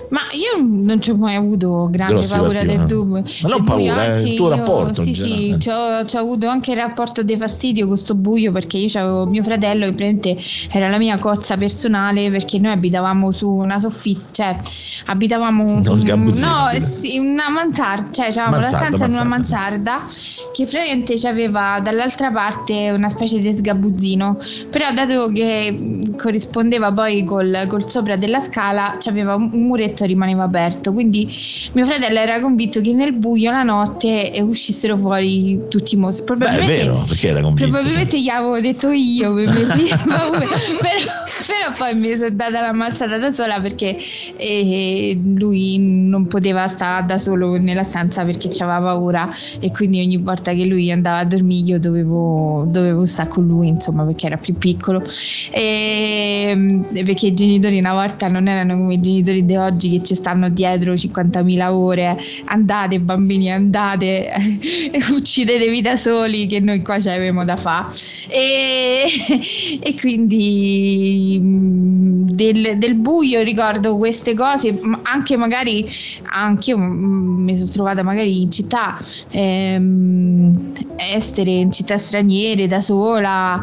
Ma 0.08 0.20
io 0.32 0.62
non 0.62 1.00
ci 1.00 1.10
ho 1.10 1.16
mai 1.16 1.34
avuto 1.34 1.88
grande 1.90 2.26
paura 2.26 2.62
del 2.62 2.84
dubbio. 2.86 3.22
Ma 3.42 3.48
non 3.48 3.64
paura, 3.64 4.04
è 4.04 4.18
il 4.18 4.36
tuo 4.36 4.48
io- 4.48 4.56
rapporto 4.56 5.02
Sì, 5.02 5.14
sì, 5.14 5.56
c'ho 5.58 6.18
avuto 6.18 6.48
anche 6.48 6.72
il 6.72 6.76
rapporto 6.76 7.22
di 7.22 7.36
fastidio 7.36 7.86
con 7.86 7.96
sto 7.96 8.14
buio 8.14 8.52
perché 8.52 8.76
io 8.76 8.88
avevo 9.00 9.26
mio 9.26 9.42
fratello 9.42 9.86
che 9.86 9.92
praticamente 9.92 10.36
era 10.70 10.88
la 10.88 10.98
mia 10.98 11.18
cozza 11.18 11.56
personale 11.56 12.30
perché 12.30 12.58
noi 12.58 12.72
abitavamo 12.72 13.32
su 13.32 13.48
una 13.48 13.78
soffitta, 13.80 14.28
cioè 14.32 14.58
abitavamo 15.06 15.82
sgabuzzino, 15.96 16.46
no, 16.46 16.86
sì, 16.88 17.18
una 17.18 17.48
mansarda, 17.50 18.12
cioè 18.12 18.26
avevamo 18.26 18.58
la 18.58 18.64
stanza 18.66 19.04
in 19.06 19.12
una 19.12 19.24
mansarda, 19.24 20.06
che 20.52 20.66
praticamente 20.66 21.14
aveva 21.26 21.80
dall'altra 21.82 22.30
parte 22.30 22.90
una 22.90 23.08
specie 23.08 23.38
di 23.38 23.56
sgabuzzino, 23.56 24.38
però 24.70 24.92
dato 24.92 25.30
che 25.32 26.02
corrispondeva 26.16 26.92
poi 26.92 27.24
col, 27.24 27.64
col 27.68 27.90
sopra 27.90 28.16
della 28.16 28.40
scala, 28.40 28.96
c'aveva 29.00 29.34
un, 29.34 29.45
un 29.52 29.66
muretto 29.66 30.04
rimaneva 30.04 30.44
aperto, 30.44 30.92
quindi 30.92 31.28
mio 31.72 31.84
fratello 31.84 32.18
era 32.18 32.40
convinto 32.40 32.80
che 32.80 32.92
nel 32.92 33.12
buio 33.12 33.50
la 33.50 33.62
notte 33.62 34.32
eh, 34.32 34.42
uscissero 34.42 34.96
fuori 34.96 35.60
tutti 35.68 35.94
i 35.94 35.98
mostri. 35.98 36.24
Beh, 36.24 36.32
è 36.34 36.38
Probabilmente 36.38 36.84
vero, 36.84 37.04
perché 37.06 37.28
era 37.28 37.40
convinto. 37.40 37.70
Probabilmente 37.70 38.20
gli 38.20 38.28
avevo 38.28 38.60
detto 38.60 38.90
io 38.90 39.34
per 39.36 39.46
però, 39.46 41.12
però 41.46 41.72
poi 41.76 41.94
mi 41.94 42.12
sono 42.12 42.30
data 42.30 42.60
la 42.60 42.72
mazzata 42.72 43.18
da 43.18 43.32
sola 43.32 43.60
perché 43.60 43.96
eh, 44.36 45.18
lui 45.34 45.78
non 45.78 46.26
poteva 46.26 46.68
stare 46.68 47.06
da 47.06 47.18
solo 47.18 47.58
nella 47.58 47.82
stanza 47.82 48.24
perché 48.24 48.48
aveva 48.62 48.80
paura 48.80 49.28
e 49.60 49.70
quindi 49.70 50.00
ogni 50.00 50.18
volta 50.18 50.52
che 50.52 50.64
lui 50.64 50.90
andava 50.90 51.18
a 51.18 51.24
dormire 51.24 51.64
io 51.66 51.80
dovevo, 51.80 52.64
dovevo 52.68 53.06
stare 53.06 53.28
con 53.28 53.46
lui 53.46 53.68
insomma 53.68 54.04
perché 54.04 54.26
era 54.26 54.36
più 54.36 54.54
piccolo 54.54 55.02
e, 55.50 56.82
perché 57.04 57.26
i 57.26 57.34
genitori 57.34 57.78
una 57.78 57.92
volta 57.92 58.28
non 58.28 58.46
erano 58.46 58.76
come 58.76 58.94
i 58.94 59.00
genitori 59.00 59.35
di 59.44 59.56
oggi 59.56 59.90
che 59.90 60.04
ci 60.04 60.14
stanno 60.14 60.48
dietro 60.48 60.94
50.000 60.94 61.70
ore. 61.70 62.16
Andate 62.46 63.00
bambini 63.00 63.50
andate. 63.50 64.30
Uccidetevi 65.10 65.82
da 65.82 65.96
soli 65.96 66.46
che 66.46 66.60
noi 66.60 66.82
qua 66.82 67.00
ci 67.00 67.08
avevamo 67.08 67.44
da 67.44 67.56
fare 67.56 67.94
e, 68.28 69.06
e 69.80 69.94
quindi 69.98 71.38
mh, 71.40 72.30
del, 72.32 72.78
del 72.78 72.94
buio 72.94 73.42
ricordo 73.42 73.96
queste 73.96 74.34
cose 74.34 74.78
anche 75.02 75.36
magari 75.36 75.86
anche 76.22 76.70
io 76.70 76.78
mi 76.78 77.56
sono 77.56 77.70
trovata 77.70 78.02
magari 78.02 78.42
in 78.42 78.50
città 78.50 78.98
ehm, 79.30 80.72
estere 80.96 81.50
in 81.50 81.72
città 81.72 81.98
straniere 81.98 82.66
da 82.66 82.80
sola 82.80 83.62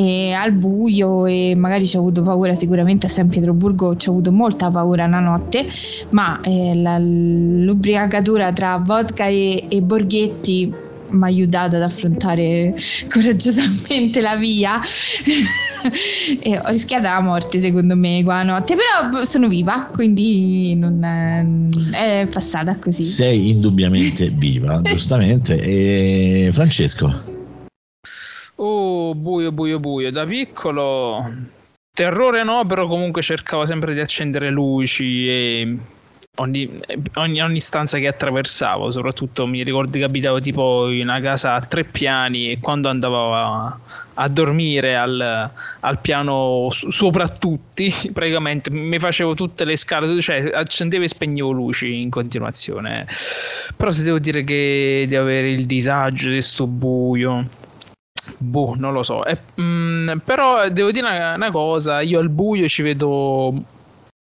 e 0.00 0.32
al 0.32 0.52
buio 0.52 1.26
e 1.26 1.52
magari 1.54 1.86
ci 1.86 1.96
ho 1.96 2.00
avuto 2.00 2.22
paura 2.22 2.54
sicuramente 2.54 3.04
a 3.04 3.10
San 3.10 3.28
Pietroburgo 3.28 3.96
ci 3.96 4.08
ho 4.08 4.12
avuto 4.12 4.32
molta 4.32 4.70
paura 4.70 5.04
una 5.04 5.20
notte 5.20 5.66
ma 6.10 6.40
eh, 6.40 6.74
la- 6.74 6.98
l'ubriacatura 6.98 8.50
tra 8.52 8.78
vodka 8.78 9.26
e, 9.26 9.66
e 9.68 9.82
borghetti 9.82 10.72
mi 11.10 11.22
ha 11.22 11.26
aiutato 11.26 11.76
ad 11.76 11.82
affrontare 11.82 12.74
coraggiosamente 13.12 14.20
la 14.20 14.36
via. 14.36 14.80
E 16.42 16.58
ho 16.58 16.68
rischiato 16.68 17.04
la 17.04 17.22
morte 17.22 17.58
secondo 17.62 17.96
me 17.96 18.22
qua 18.22 18.42
notte 18.42 18.76
però 18.76 19.24
sono 19.24 19.48
viva 19.48 19.88
quindi 19.90 20.74
non 20.76 21.02
è, 21.02 22.20
è 22.20 22.26
passata 22.26 22.76
così. 22.76 23.02
Sei 23.02 23.48
indubbiamente 23.48 24.28
viva, 24.28 24.78
giustamente. 24.84 25.58
E 25.58 26.50
Francesco, 26.52 27.39
Oh, 28.62 29.14
buio, 29.14 29.52
buio, 29.52 29.78
buio. 29.78 30.10
Da 30.12 30.24
piccolo 30.24 31.24
terrore 31.94 32.44
no, 32.44 32.66
però 32.66 32.86
comunque 32.86 33.22
cercavo 33.22 33.64
sempre 33.64 33.94
di 33.94 34.00
accendere 34.00 34.50
luci 34.50 35.26
e 35.28 35.76
ogni, 36.36 36.80
ogni, 37.14 37.40
ogni 37.40 37.60
stanza 37.60 37.98
che 37.98 38.06
attraversavo, 38.06 38.90
soprattutto 38.90 39.46
mi 39.46 39.62
ricordo 39.62 39.96
che 39.96 40.04
abitavo 40.04 40.40
tipo 40.42 40.90
in 40.90 41.08
una 41.08 41.20
casa 41.22 41.54
a 41.54 41.62
tre 41.62 41.84
piani 41.84 42.50
e 42.50 42.60
quando 42.60 42.90
andavo 42.90 43.34
a, 43.34 43.78
a 44.12 44.28
dormire 44.28 44.94
al, 44.94 45.50
al 45.80 45.98
piano 46.00 46.68
su- 46.70 46.90
sopra 46.90 47.30
tutti, 47.30 47.90
praticamente 48.12 48.70
mi 48.70 48.98
facevo 48.98 49.32
tutte 49.32 49.64
le 49.64 49.76
scale, 49.76 50.20
cioè 50.20 50.50
accendevo 50.52 51.04
e 51.04 51.08
spegnevo 51.08 51.50
luci 51.50 52.02
in 52.02 52.10
continuazione. 52.10 53.06
Però 53.74 53.90
se 53.90 54.02
devo 54.02 54.18
dire 54.18 54.44
che 54.44 55.06
di 55.08 55.16
avere 55.16 55.50
il 55.50 55.64
disagio 55.64 56.28
di 56.28 56.42
sto 56.42 56.66
buio. 56.66 57.59
Boh, 58.38 58.74
non 58.76 58.92
lo 58.92 59.02
so. 59.02 59.24
E, 59.24 59.38
mm, 59.60 60.18
però 60.24 60.68
devo 60.68 60.90
dire 60.90 61.06
una, 61.06 61.34
una 61.34 61.50
cosa, 61.50 62.00
io 62.00 62.18
al 62.18 62.28
buio 62.28 62.68
ci 62.68 62.82
vedo 62.82 63.54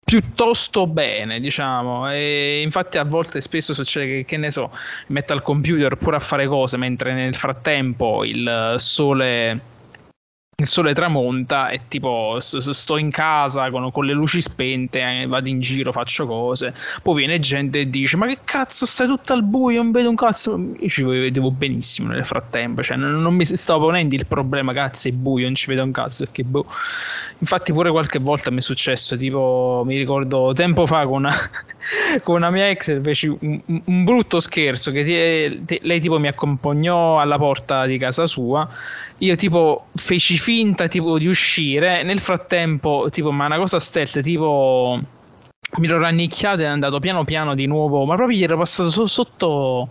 piuttosto 0.04 0.86
bene, 0.88 1.40
diciamo. 1.40 2.12
E 2.12 2.62
infatti 2.62 2.98
a 2.98 3.04
volte 3.04 3.42
spesso 3.42 3.74
succede 3.74 4.06
che, 4.06 4.26
che 4.26 4.38
ne 4.38 4.52
so, 4.52 4.72
metto 5.08 5.34
al 5.34 5.42
computer 5.42 5.96
pure 5.96 6.18
a 6.18 6.20
fare 6.20 6.48
cose 6.48 6.78
mentre 6.78 7.14
nel 7.14 7.36
frattempo 7.36 8.24
il 8.24 8.76
sole 8.78 9.72
il 10.64 10.68
sole 10.70 10.94
tramonta 10.94 11.70
e 11.70 11.82
tipo 11.88 12.38
sto 12.40 12.98
in 12.98 13.10
casa 13.12 13.70
con, 13.70 13.92
con 13.92 14.06
le 14.06 14.14
luci 14.14 14.42
spente, 14.42 15.00
eh, 15.00 15.28
vado 15.28 15.50
in 15.50 15.60
giro, 15.60 15.92
faccio 15.92 16.26
cose. 16.26 16.74
Poi 17.02 17.16
viene 17.16 17.40
gente 17.40 17.82
e 17.82 17.90
dice: 17.90 18.18
Ma 18.18 18.26
che 18.28 18.40
cazzo, 18.44 18.86
stai 18.86 19.08
tutto 19.08 19.34
al 19.34 19.44
buio, 19.44 19.82
non 19.82 19.92
vedo 19.92 20.10
un 20.10 20.16
cazzo. 20.16 20.58
Io 20.80 20.90
ci 20.90 21.04
vedevo 21.04 21.52
benissimo 21.52 22.10
nel 22.12 22.26
frattempo, 22.26 22.82
cioè 22.82 22.98
non, 22.98 23.22
non 23.22 23.36
mi 23.36 23.46
stavo 23.46 23.86
ponendo 23.86 24.16
il 24.16 24.26
problema, 24.26 24.74
cazzo, 24.74 25.08
è 25.08 25.12
buio, 25.12 25.46
non 25.46 25.56
ci 25.56 25.68
vedo 25.68 25.84
un 25.84 25.92
cazzo. 25.92 26.24
Perché 26.26 26.44
boh. 26.44 26.66
Infatti, 27.40 27.74
pure 27.74 27.92
qualche 27.92 28.20
volta 28.20 28.50
mi 28.52 28.60
è 28.60 28.62
successo, 28.62 29.18
tipo, 29.18 29.84
mi 29.86 29.98
ricordo 29.98 30.52
tempo 30.56 30.86
fa 30.86 31.04
con 31.06 31.24
una, 31.26 31.34
con 32.24 32.36
una 32.36 32.50
mia 32.50 32.70
ex 32.70 33.02
feci 33.02 33.28
un, 33.28 33.62
un- 33.86 34.04
brutto 34.06 34.40
scherzo 34.40 34.92
che 34.92 35.04
ti- 35.04 35.66
ti- 35.66 35.80
lei 35.84 36.00
tipo 36.00 36.20
mi 36.20 36.28
accompagnò 36.28 37.20
alla 37.20 37.38
porta 37.38 37.86
di 37.86 37.98
casa 37.98 38.28
sua 38.28 38.68
io 39.24 39.36
tipo 39.36 39.88
feci 39.96 40.38
finta 40.38 40.88
tipo 40.88 41.18
di 41.18 41.28
uscire 41.28 42.04
nel 42.04 42.20
frattempo 42.20 43.08
tipo 43.12 43.32
ma 43.32 43.46
una 43.46 43.58
cosa 43.58 43.80
stealth 43.80 44.22
tipo 44.22 45.00
mi 45.78 45.88
ero 45.88 45.98
rannicchiato 46.00 46.62
e 46.62 46.66
è 46.66 46.68
andato 46.68 47.00
piano 47.00 47.24
piano 47.24 47.56
di 47.56 47.66
nuovo 47.66 48.04
ma 48.06 48.16
proprio 48.16 48.38
gli 48.38 48.44
ero 48.44 48.58
passato 48.58 48.90
so- 48.90 49.08
sotto 49.08 49.88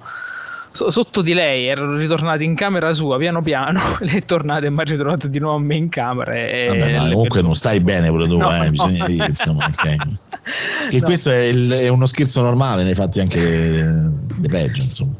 so- 0.71 0.90
sotto 0.90 1.23
di 1.23 1.33
lei 1.33 1.66
ero 1.66 1.97
ritornato 1.97 2.42
in 2.42 2.55
camera 2.55 2.92
sua 2.92 3.16
piano 3.16 3.40
piano 3.42 3.81
lei 4.01 4.16
è 4.16 4.25
tornata 4.27 4.66
e 4.66 4.71
mi 4.71 4.81
ha 4.81 4.85
ritrovato 4.85 5.29
di 5.29 5.38
nuovo 5.38 5.57
a 5.57 5.61
me 5.61 5.77
in 5.77 5.88
camera 5.88 6.35
e 6.35 6.66
vabbè, 6.68 6.90
le- 6.90 7.12
comunque 7.12 7.40
non 7.40 7.55
stai 7.55 7.81
bene 7.81 8.09
pure 8.09 8.27
tu, 8.29 8.37
No, 8.37 8.55
eh, 8.55 8.64
no. 8.64 8.71
bisogna 8.71 9.07
dire, 9.07 9.27
insomma, 9.29 9.64
ok. 9.73 9.97
Che 10.90 10.99
No. 10.99 11.05
questo 11.05 11.31
è, 11.31 11.38
il- 11.45 11.71
è 11.71 11.88
uno 11.88 12.05
scherzo 12.07 12.42
normale, 12.42 12.83
ne 12.83 12.90
hai 12.90 12.95
fatti 12.95 13.18
anche 13.21 13.40
eh, 13.79 13.85
di 14.37 14.49
peggio, 14.49 14.83
insomma. 14.83 15.12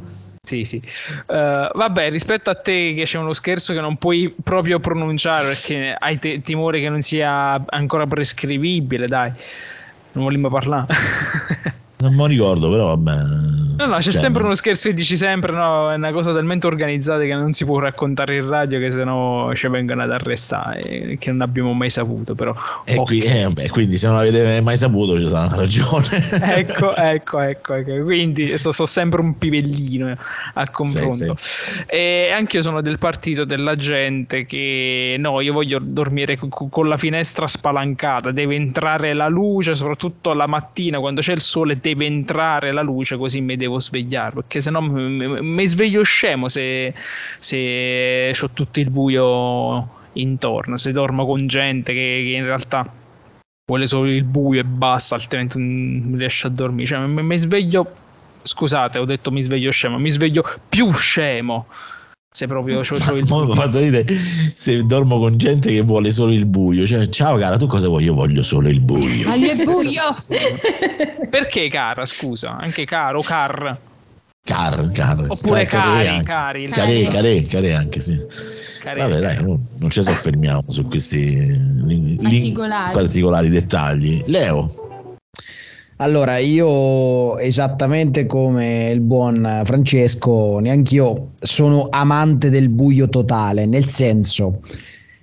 Sì, 0.45 0.65
sì. 0.65 0.83
Eh, 1.29 1.71
vabbè, 1.73 2.11
rispetto 2.11 2.51
a 2.51 2.57
te 2.57 2.95
che 2.95 3.05
c'è 3.05 3.17
uno 3.17 3.33
scherzo 3.33 3.73
che 3.73 3.81
non 3.81 3.97
puoi 3.97 4.35
proprio 4.43 4.81
pronunciare 4.81 5.47
perché 5.47 5.95
hai 5.97 6.19
te- 6.19 6.43
timore 6.43 6.81
che 6.81 6.89
non 6.89 7.01
sia 7.01 7.65
ancora 7.69 8.09
prescrivibile, 8.09 9.07
dai. 9.07 9.33
Non 10.13 10.25
vogliamo 10.25 10.51
parlare. 10.51 10.87
Non 12.03 12.17
lo 12.17 12.27
ricordo, 12.27 12.69
però 12.69 12.97
vabbè. 12.97 13.72
No, 13.77 13.87
no, 13.87 13.97
c'è 13.97 14.11
Cioè, 14.11 14.21
sempre 14.21 14.43
uno 14.43 14.55
scherzo 14.55 14.89
che 14.89 14.95
dici 14.95 15.17
sempre, 15.17 15.53
no, 15.53 15.91
è 15.91 15.95
una 15.95 16.13
cosa 16.13 16.33
talmente 16.33 16.67
organizzata 16.67 17.23
che 17.23 17.35
non 17.35 17.53
si 17.53 17.65
può 17.65 17.79
raccontare 17.79 18.37
in 18.37 18.49
radio 18.49 18.79
che 18.79 18.91
sennò 18.91 19.53
ci 19.55 19.69
vengono 19.69 20.03
ad 20.03 20.11
arrestare, 20.11 21.17
che 21.19 21.31
non 21.31 21.41
abbiamo 21.41 21.73
mai 21.73 21.91
saputo, 21.91 22.35
però... 22.35 22.55
E 22.85 22.97
ok. 22.97 23.05
qui- 23.05 23.21
eh, 23.21 23.45
vabbè, 23.45 23.69
quindi 23.69 23.97
se 23.97 24.07
non 24.07 24.17
l'avete 24.17 24.61
mai 24.61 24.77
saputo 24.77 25.19
ci 25.19 25.29
sarà 25.29 25.47
una 25.47 25.57
ragione. 25.57 26.07
ecco, 26.57 26.95
ecco, 26.97 27.41
ecco, 27.41 27.75
ecco. 27.75 28.03
quindi 28.05 28.59
so, 28.59 28.73
so 28.73 28.87
sempre 28.87 29.21
un 29.21 29.39
pivellino 29.39 30.17
a 30.55 30.71
confronto. 30.71 31.37
E 31.87 32.31
anche 32.33 32.59
io 32.59 32.63
sono 32.63 32.83
del 32.83 32.99
partito 32.99 33.45
della 33.45 33.77
gente 33.77 34.45
che 34.47 35.17
no, 35.19 35.41
io 35.41 35.53
voglio 35.53 35.79
dormire 35.81 36.37
co- 36.37 36.49
co- 36.49 36.69
con 36.69 36.89
la 36.89 36.97
finestra 36.97 37.47
spalancata, 37.47 38.31
deve 38.33 38.55
entrare 38.55 39.15
la 39.15 39.29
luce, 39.29 39.75
soprattutto 39.75 40.33
la 40.33 40.47
mattina 40.47 40.99
quando 40.99 41.21
c'è 41.21 41.33
il 41.33 41.41
sole, 41.41 41.79
deve 41.81 42.07
entrare 42.07 42.73
la 42.73 42.83
luce 42.83 43.17
così 43.17 43.41
mi 43.41 43.57
devo 43.63 43.81
svegliare, 43.81 44.35
perché 44.35 44.61
sennò 44.61 44.81
mi, 44.81 45.67
sveglio 45.67 46.03
scemo 46.03 46.49
se, 46.49 46.93
se 47.39 48.35
ho 48.39 48.51
tutto 48.53 48.81
il 48.81 48.91
buio 48.91 50.01
intorno, 50.15 50.77
se 50.77 50.93
dormo 50.93 51.25
con 51.25 51.47
gente 51.47 51.93
che- 51.93 52.23
che 52.25 52.37
in 52.37 52.45
realtà 52.45 52.87
vuole 53.67 53.87
solo 53.87 54.11
il 54.11 54.25
buio 54.25 54.61
e 54.61 54.65
basta, 54.65 55.15
altrimenti 55.15 55.59
non 55.59 56.17
riesce 56.19 56.47
a 56.47 56.51
dormire. 56.51 56.89
Cioè, 56.89 57.07
mi 57.07 57.39
sveglio. 57.39 58.01
Scusate, 58.45 58.99
ho 58.99 59.05
detto 59.05 59.31
mi 59.31 59.43
sveglio 59.43 59.71
scemo, 59.71 59.99
mi 59.99 60.11
sveglio 60.11 60.45
più 60.69 60.93
scemo. 60.93 61.67
Se 62.35 62.47
proprio 62.47 62.81
c'ho, 62.81 62.95
c'ho 62.97 63.17
il 63.21 63.27
Mo 63.29 63.45
mi 63.45 63.55
fa 63.55 63.69
ridere 63.71 64.07
se 64.55 64.83
dormo 64.85 65.19
con 65.19 65.37
gente 65.37 65.71
che 65.71 65.83
vuole 65.83 66.11
solo 66.11 66.33
il 66.33 66.47
buio. 66.47 66.87
Cioè, 66.87 67.09
ciao 67.09 67.37
cara, 67.37 67.59
tu 67.59 67.67
cosa 67.67 67.89
vuoi? 67.89 68.05
Io 68.05 68.15
voglio 68.15 68.43
solo 68.43 68.69
il 68.71 68.81
buio. 68.81 69.29
Voglio 69.29 69.53
il 69.53 69.63
buio 69.63 70.03
Perché 71.29 71.69
cara, 71.69 72.07
scusa? 72.07 72.57
Anche 72.57 72.87
caro, 72.87 73.21
car. 73.21 73.79
Car, 74.45 74.91
car. 74.93 75.25
Oppure 75.29 75.65
car- 75.67 75.85
cari, 75.85 76.09
anche. 76.09 76.25
cari. 76.25 76.69
Care, 76.69 77.03
care, 77.05 77.43
care 77.43 77.75
anche, 77.75 78.01
sì. 78.01 78.19
cari- 78.81 79.01
Vabbè, 79.01 79.21
dai, 79.21 79.37
non, 79.43 79.65
non 79.79 79.91
ci 79.91 80.03
soffermiamo 80.03 80.65
su 80.69 80.87
questi 80.89 82.17
Particolari. 82.21 82.93
particolari 82.93 83.49
dettagli. 83.51 84.23
Leo, 84.27 84.82
Allora, 86.03 86.39
io 86.39 87.39
esattamente 87.39 88.27
come 88.27 88.91
il 88.91 88.99
buon 88.99 89.63
Francesco, 89.65 90.59
neanch'io 90.59 91.35
sono 91.39 91.87
amante 91.91 92.51
del 92.51 92.71
buio 92.71 93.09
totale, 93.09 93.67
nel 93.67 93.87
senso 93.87 94.63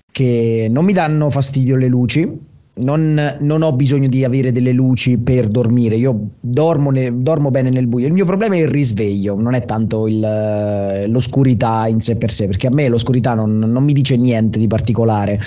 che 0.10 0.68
non 0.72 0.86
mi 0.86 0.94
danno 0.94 1.30
fastidio 1.30 1.76
le 1.76 1.88
luci, 1.88 2.32
non, 2.76 3.38
non, 3.42 3.62
ho 3.62 3.74
bisogno 3.74 4.08
di 4.08 4.24
avere 4.24 4.54
delle 4.54 4.72
luci 4.72 5.18
per 5.18 5.50
dormire, 5.50 5.98
io 5.98 6.30
dormo, 6.40 6.92
ne, 6.92 7.12
dormo, 7.14 7.52
bene 7.52 7.70
nel 7.70 7.88
buio. 7.88 8.08
Il 8.08 8.14
mio 8.14 8.24
problema 8.24 8.56
è 8.56 8.60
il 8.60 8.70
risveglio, 8.70 9.36
non 9.36 9.56
è 9.56 9.66
tanto 9.66 10.08
il, 10.08 11.06
l'oscurità 11.08 11.88
in 11.88 12.00
sé 12.00 12.16
per 12.16 12.32
sé, 12.32 12.46
perché 12.46 12.68
a 12.68 12.72
me 12.72 12.88
l'oscurità 12.88 13.34
non, 13.34 13.58
non 13.58 13.84
mi 13.84 13.92
dice 13.92 14.16
niente 14.16 14.58
di 14.58 14.68
particolare, 14.68 15.42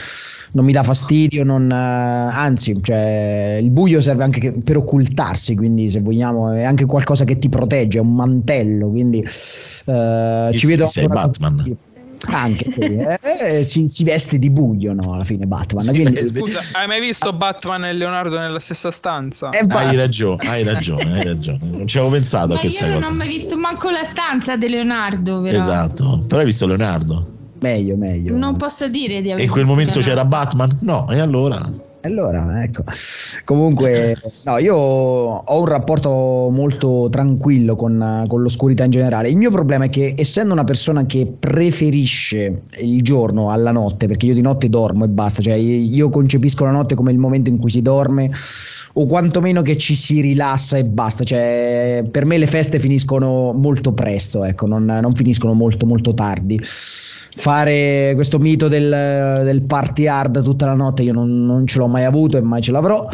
non 0.55 0.65
mi 0.65 0.73
dà 0.73 0.83
fastidio, 0.83 1.45
non, 1.45 1.71
anzi, 1.73 2.77
cioè, 2.83 3.59
il 3.61 3.71
buio 3.71 4.01
serve 4.03 4.25
anche 4.25 4.53
per 4.63 4.77
occultarsi, 4.77 5.55
quindi 5.55 5.89
se 5.89 6.01
vogliamo 6.01 6.51
è 6.53 6.63
anche 6.63 6.85
qualcosa 6.85 7.25
che 7.25 7.39
ti 7.39 7.49
protegge, 7.49 7.99
è 7.99 8.01
un 8.01 8.15
mantello, 8.15 8.91
quindi 8.91 9.19
uh, 9.19 10.53
ci 10.53 10.67
vedo... 10.67 10.87
Sei 10.87 11.07
Batman. 11.07 11.77
Anche 12.27 12.67
eh, 12.79 13.19
eh, 13.59 13.65
si, 13.65 13.89
si, 13.89 14.05
veste 14.05 14.39
di 14.39 14.49
buio, 14.49 14.93
no? 14.93 15.15
Alla 15.15 15.25
fine 15.25 15.45
Batman. 15.45 15.87
Quindi... 15.87 16.25
Scusa, 16.29 16.61
hai 16.75 16.87
mai 16.87 17.01
visto 17.01 17.33
Batman 17.33 17.85
e 17.85 17.93
Leonardo 17.95 18.39
nella 18.39 18.61
stessa 18.61 18.93
stanza? 18.93 19.49
Eh, 19.49 19.67
hai 19.69 19.97
ragione, 19.97 20.49
hai 20.49 20.63
ragione, 20.63 21.13
hai 21.15 21.25
ragione. 21.25 21.59
Non 21.63 21.87
ci 21.89 21.99
avevo 21.99 22.13
pensato 22.13 22.49
Ma 22.49 22.55
a 22.55 22.59
questa 22.61 22.87
io 22.87 22.95
cosa. 22.95 23.05
non 23.05 23.15
ho 23.15 23.17
mai 23.17 23.27
visto 23.27 23.59
manco 23.59 23.91
la 23.91 24.05
stanza 24.05 24.57
di 24.57 24.69
Leonardo, 24.69 25.41
però. 25.41 25.59
Esatto, 25.59 26.25
però 26.29 26.39
hai 26.39 26.47
visto 26.47 26.65
Leonardo? 26.65 27.41
Meglio, 27.63 27.97
meglio. 27.97 28.37
Non 28.37 28.57
posso 28.57 28.89
dire 28.89 29.23
di 29.23 29.31
aver 29.31 29.43
E 29.43 29.47
in 29.47 29.51
quel 29.51 29.65
momento 29.65 30.01
c'era 30.01 30.25
Batman? 30.25 30.79
No, 30.81 31.09
e 31.11 31.21
allora? 31.21 31.91
Allora, 32.05 32.65
ecco. 32.65 32.83
Comunque, 33.45 34.17
no, 34.45 34.59
io 34.59 34.75
ho 34.75 35.61
un 35.61 35.67
rapporto 35.67 36.49
molto 36.51 37.07
tranquillo 37.09 37.77
con, 37.77 38.25
con, 38.27 38.43
l'oscurità 38.43 38.83
in 38.83 38.91
generale. 38.91 39.29
Il 39.29 39.37
mio 39.37 39.53
problema 39.53 39.85
è 39.85 39.89
che, 39.89 40.15
essendo 40.17 40.53
una 40.53 40.65
persona 40.65 41.07
che 41.07 41.33
preferisce 41.39 42.63
il 42.81 43.03
giorno 43.03 43.51
alla 43.51 43.71
notte, 43.71 44.09
perché 44.09 44.27
io 44.27 44.35
di 44.35 44.41
notte 44.41 44.69
dormo 44.69 45.05
e 45.05 45.09
basta, 45.09 45.43
cioè 45.43 45.55
io 45.55 46.09
concepisco 46.09 46.65
la 46.65 46.73
notte 46.73 46.97
come 46.97 47.13
il 47.13 47.19
momento 47.19 47.51
in 47.51 47.59
cui 47.59 47.71
si 47.71 47.83
dorme, 47.83 48.33
o 48.95 49.07
quantomeno 49.07 49.63
che 49.63 49.79
ci 49.79 49.95
si 49.95 50.21
rilassa 50.21 50.79
e 50.79 50.85
basta. 50.85 51.23
Cioè, 51.23 52.03
per 52.11 52.25
me 52.25 52.37
le 52.37 52.47
feste 52.47 52.81
finiscono 52.81 53.53
molto 53.53 53.93
presto, 53.93 54.43
ecco, 54.43 54.67
non, 54.67 54.85
non 54.85 55.15
finiscono 55.15 55.55
molto, 55.55 55.87
molto 55.87 56.15
tardi 56.15 56.59
fare 57.35 58.13
questo 58.15 58.39
mito 58.39 58.69
del, 58.69 59.41
del, 59.45 59.63
party 59.63 60.07
hard 60.07 60.43
tutta 60.43 60.67
la 60.67 60.75
notte 60.75 61.03
io 61.03 61.13
non, 61.13 61.45
non, 61.45 61.67
ce 61.67 61.79
l'ho 61.79 61.87
mai 61.87 62.05
avuto 62.05 62.37
e 62.37 62.43
mai 62.43 62.63
ce 62.63 62.73
l'avrò. 62.73 63.07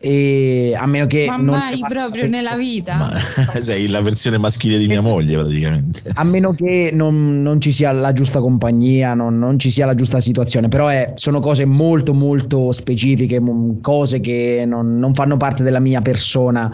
E 0.00 0.76
a 0.78 0.86
meno 0.86 1.06
che 1.06 1.26
ma 1.26 1.36
non 1.36 1.58
mai 1.58 1.80
proprio 1.88 2.28
nella 2.28 2.56
vita. 2.56 2.96
Ma, 2.96 3.10
sei 3.60 3.88
la 3.88 4.00
versione 4.00 4.38
maschile 4.38 4.78
di 4.78 4.86
mia 4.86 5.00
moglie 5.00 5.36
praticamente. 5.36 6.02
A 6.14 6.22
meno 6.22 6.52
che 6.52 6.90
non, 6.92 7.42
non 7.42 7.60
ci 7.60 7.72
sia 7.72 7.90
la 7.90 8.12
giusta 8.12 8.40
compagnia 8.40 9.14
non, 9.14 9.38
non, 9.38 9.58
ci 9.58 9.70
sia 9.70 9.86
la 9.86 9.96
giusta 9.96 10.20
situazione. 10.20 10.68
Però 10.68 10.86
è, 10.86 11.14
sono 11.16 11.40
cose 11.40 11.64
molto 11.64 12.14
molto 12.14 12.70
specifiche 12.70 13.42
cose 13.80 14.20
che 14.20 14.64
non 14.64 15.10
fanno 15.14 15.36
parte 15.36 15.64
della 15.64 15.80
mia 15.80 16.00
persona 16.00 16.70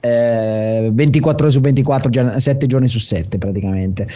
eh, 0.00 0.90
24 0.92 1.44
ore 1.44 1.52
su 1.52 1.60
24, 1.60 2.38
7 2.38 2.66
giorni 2.66 2.88
su 2.88 2.98
7 2.98 3.38
praticamente. 3.38 4.06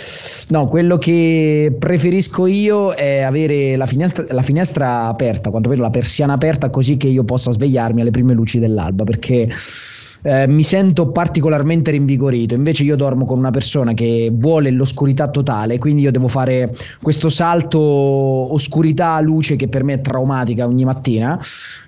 No, 0.49 0.68
quello 0.68 0.99
che 0.99 1.75
preferisco 1.79 2.47
io 2.47 2.92
è 2.92 3.21
avere 3.21 3.77
la 3.77 3.87
finestra, 3.87 4.25
la 4.31 4.42
finestra 4.42 5.07
aperta, 5.07 5.51
quantomeno 5.51 5.83
la 5.83 5.90
persiana 5.90 6.35
aperta, 6.35 6.71
così 6.71 6.97
che 6.97 7.09
io 7.09 7.25
possa 7.25 7.51
svegliarmi 7.51 8.01
alle 8.01 8.11
prime 8.11 8.33
luci 8.33 8.59
dell'alba, 8.59 9.05
perché 9.05 9.49
eh, 10.22 10.46
mi 10.46 10.62
sento 10.62 11.11
particolarmente 11.11 11.90
rinvigorito. 11.90 12.54
Invece 12.54 12.85
io 12.85 12.96
dormo 12.96 13.24
con 13.24 13.38
una 13.38 13.50
persona 13.50 13.92
che 13.94 14.30
vuole 14.32 14.70
l'oscurità 14.70 15.28
totale, 15.28 15.78
quindi 15.78 16.02
io 16.02 16.11
devo 16.11 16.28
fare 16.28 16.74
questo 17.00 17.28
salto 17.28 17.78
oscurità-luce 17.80 19.56
che 19.56 19.68
per 19.68 19.85
me 19.85 19.94
è 19.94 20.00
traumatica 20.00 20.66
ogni 20.66 20.85
mattina. 20.85 21.38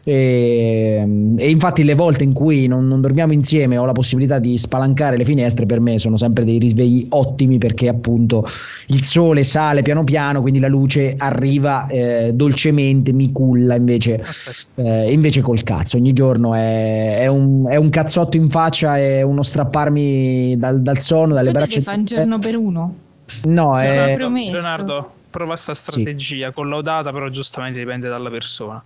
E, 0.06 1.34
e 1.36 1.50
infatti 1.50 1.82
le 1.82 1.94
volte 1.94 2.24
in 2.24 2.34
cui 2.34 2.66
non, 2.66 2.86
non 2.86 3.00
dormiamo 3.00 3.32
insieme 3.32 3.78
ho 3.78 3.86
la 3.86 3.92
possibilità 3.92 4.38
di 4.38 4.58
spalancare 4.58 5.16
le 5.16 5.24
finestre, 5.24 5.64
per 5.64 5.80
me 5.80 5.98
sono 5.98 6.18
sempre 6.18 6.44
dei 6.44 6.58
risvegli 6.58 7.06
ottimi 7.10 7.56
perché 7.56 7.88
appunto 7.88 8.44
il 8.88 9.02
sole 9.02 9.44
sale 9.44 9.80
piano 9.80 10.04
piano, 10.04 10.42
quindi 10.42 10.58
la 10.58 10.68
luce 10.68 11.14
arriva 11.16 11.86
eh, 11.86 12.32
dolcemente, 12.34 13.12
mi 13.12 13.32
culla 13.32 13.76
invece, 13.76 14.22
eh, 14.74 15.10
invece 15.10 15.40
col 15.40 15.62
cazzo. 15.62 15.96
Ogni 15.96 16.12
giorno 16.12 16.54
è, 16.54 17.20
è 17.20 17.26
un, 17.26 17.66
è 17.68 17.76
un 17.76 17.88
cazzotto 17.88 18.23
in 18.32 18.48
faccia 18.48 18.98
e 18.98 19.22
uno 19.22 19.42
strapparmi 19.42 20.56
dal, 20.56 20.80
dal 20.80 21.00
sonno, 21.00 21.34
dalle 21.34 21.52
braccia. 21.52 21.80
fa 21.82 21.94
un 21.94 22.04
giorno 22.04 22.38
per 22.38 22.56
uno. 22.56 22.96
No, 23.44 23.78
è... 23.78 24.16
Leonardo, 24.16 25.12
prova 25.30 25.56
sta 25.56 25.74
strategia, 25.74 26.48
sì. 26.48 26.54
collaudata, 26.54 27.12
però 27.12 27.28
giustamente 27.28 27.78
dipende 27.78 28.08
dalla 28.08 28.30
persona. 28.30 28.82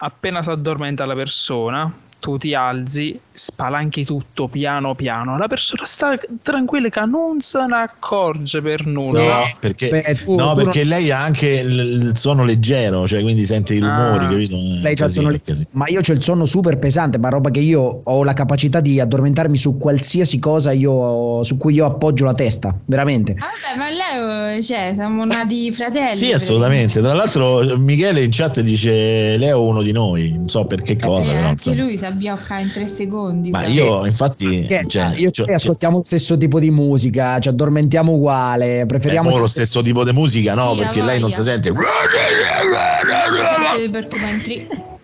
Appena 0.00 0.42
si 0.42 0.50
addormenta 0.50 1.04
la 1.06 1.14
persona, 1.14 1.92
tu 2.20 2.36
ti 2.36 2.54
alzi, 2.54 3.18
spalanchi 3.38 4.04
tutto 4.04 4.48
piano 4.48 4.94
piano. 4.94 5.38
La 5.38 5.46
persona 5.46 5.84
sta 5.86 6.18
tranquilla 6.42 6.88
che 6.88 7.00
non 7.00 7.40
se 7.40 7.58
ne 7.66 7.76
accorge 7.76 8.60
per 8.60 8.84
nulla. 8.86 9.20
No, 9.20 9.56
perché, 9.58 9.88
Beh, 9.88 10.16
tu, 10.24 10.34
no, 10.34 10.54
tu 10.54 10.64
perché 10.64 10.80
non... 10.80 10.88
lei 10.88 11.10
ha 11.10 11.22
anche 11.22 11.48
il 11.48 12.12
suono 12.16 12.44
leggero, 12.44 13.06
cioè 13.06 13.22
quindi 13.22 13.44
sente 13.44 13.74
i 13.74 13.78
rumori, 13.78 14.24
ah, 14.24 14.28
capito? 14.28 14.56
Lei 14.82 14.94
casino, 14.94 15.30
il 15.30 15.40
sonno, 15.44 15.66
ma 15.72 15.88
io 15.88 16.00
ho 16.00 16.12
il 16.12 16.22
sonno 16.22 16.44
super 16.44 16.78
pesante, 16.78 17.18
ma 17.18 17.28
roba 17.28 17.50
che 17.50 17.60
io 17.60 18.00
ho 18.04 18.24
la 18.24 18.32
capacità 18.32 18.80
di 18.80 19.00
addormentarmi 19.00 19.56
su 19.56 19.78
qualsiasi 19.78 20.38
cosa 20.38 20.72
io, 20.72 21.42
su 21.44 21.56
cui 21.56 21.74
io 21.74 21.86
appoggio 21.86 22.24
la 22.24 22.34
testa, 22.34 22.74
veramente. 22.86 23.36
Ah, 23.38 23.46
vabbè, 23.46 23.78
ma 23.78 23.88
lei, 23.88 24.62
cioè, 24.62 24.92
siamo 24.94 25.24
nati 25.24 25.70
fratelli. 25.72 26.14
Sì, 26.14 26.32
assolutamente. 26.32 27.00
Tra 27.00 27.14
l'altro 27.14 27.76
Michele 27.76 28.22
in 28.22 28.30
chat 28.32 28.60
dice 28.60 29.36
Leo 29.36 29.62
uno 29.62 29.82
di 29.82 29.92
noi, 29.92 30.32
non 30.32 30.48
so 30.48 30.64
per 30.64 30.82
che 30.82 30.98
cosa. 30.98 31.30
Eh, 31.30 31.34
però, 31.34 31.48
anche 31.48 31.74
lui 31.74 31.96
si 31.96 32.04
abbiocca 32.04 32.58
in 32.58 32.70
tre 32.72 32.86
secondi. 32.86 33.27
Ma 33.50 33.66
io 33.66 34.04
infatti 34.06 34.66
che, 34.66 34.84
cioè, 34.86 35.12
io 35.16 35.30
cioè, 35.30 35.52
ascoltiamo 35.52 35.98
lo 35.98 36.04
stesso 36.04 36.36
tipo 36.36 36.58
di 36.58 36.70
musica 36.70 37.38
ci 37.38 37.48
addormentiamo 37.48 38.12
uguale 38.12 38.84
preferiamo 38.86 39.30
eh, 39.30 39.38
lo 39.38 39.46
stesso 39.46 39.82
tipo 39.82 40.04
di 40.04 40.12
musica 40.12 40.54
no? 40.54 40.72
Sì, 40.72 40.78
perché 40.78 41.02
lei 41.02 41.20
non 41.20 41.30
si 41.30 41.42
sente 41.42 41.72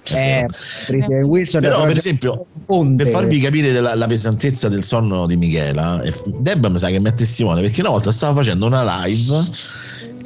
eh, 0.06 0.46
Christian 0.86 1.22
Wilson 1.24 1.60
però 1.62 1.84
per 1.86 1.96
esempio 1.96 2.46
ponte. 2.66 3.04
per 3.04 3.12
farvi 3.12 3.40
capire 3.40 3.72
della, 3.72 3.94
la 3.94 4.06
pesantezza 4.06 4.68
del 4.68 4.84
sonno 4.84 5.26
di 5.26 5.36
Michela 5.36 6.02
eh, 6.02 6.12
Deb 6.38 6.66
mi 6.68 6.78
sa 6.78 6.88
che 6.88 7.00
mi 7.00 7.08
è 7.08 7.14
testimone 7.14 7.60
perché 7.60 7.80
una 7.80 7.90
volta 7.90 8.12
stava 8.12 8.34
facendo 8.34 8.66
una 8.66 9.04
live 9.04 9.44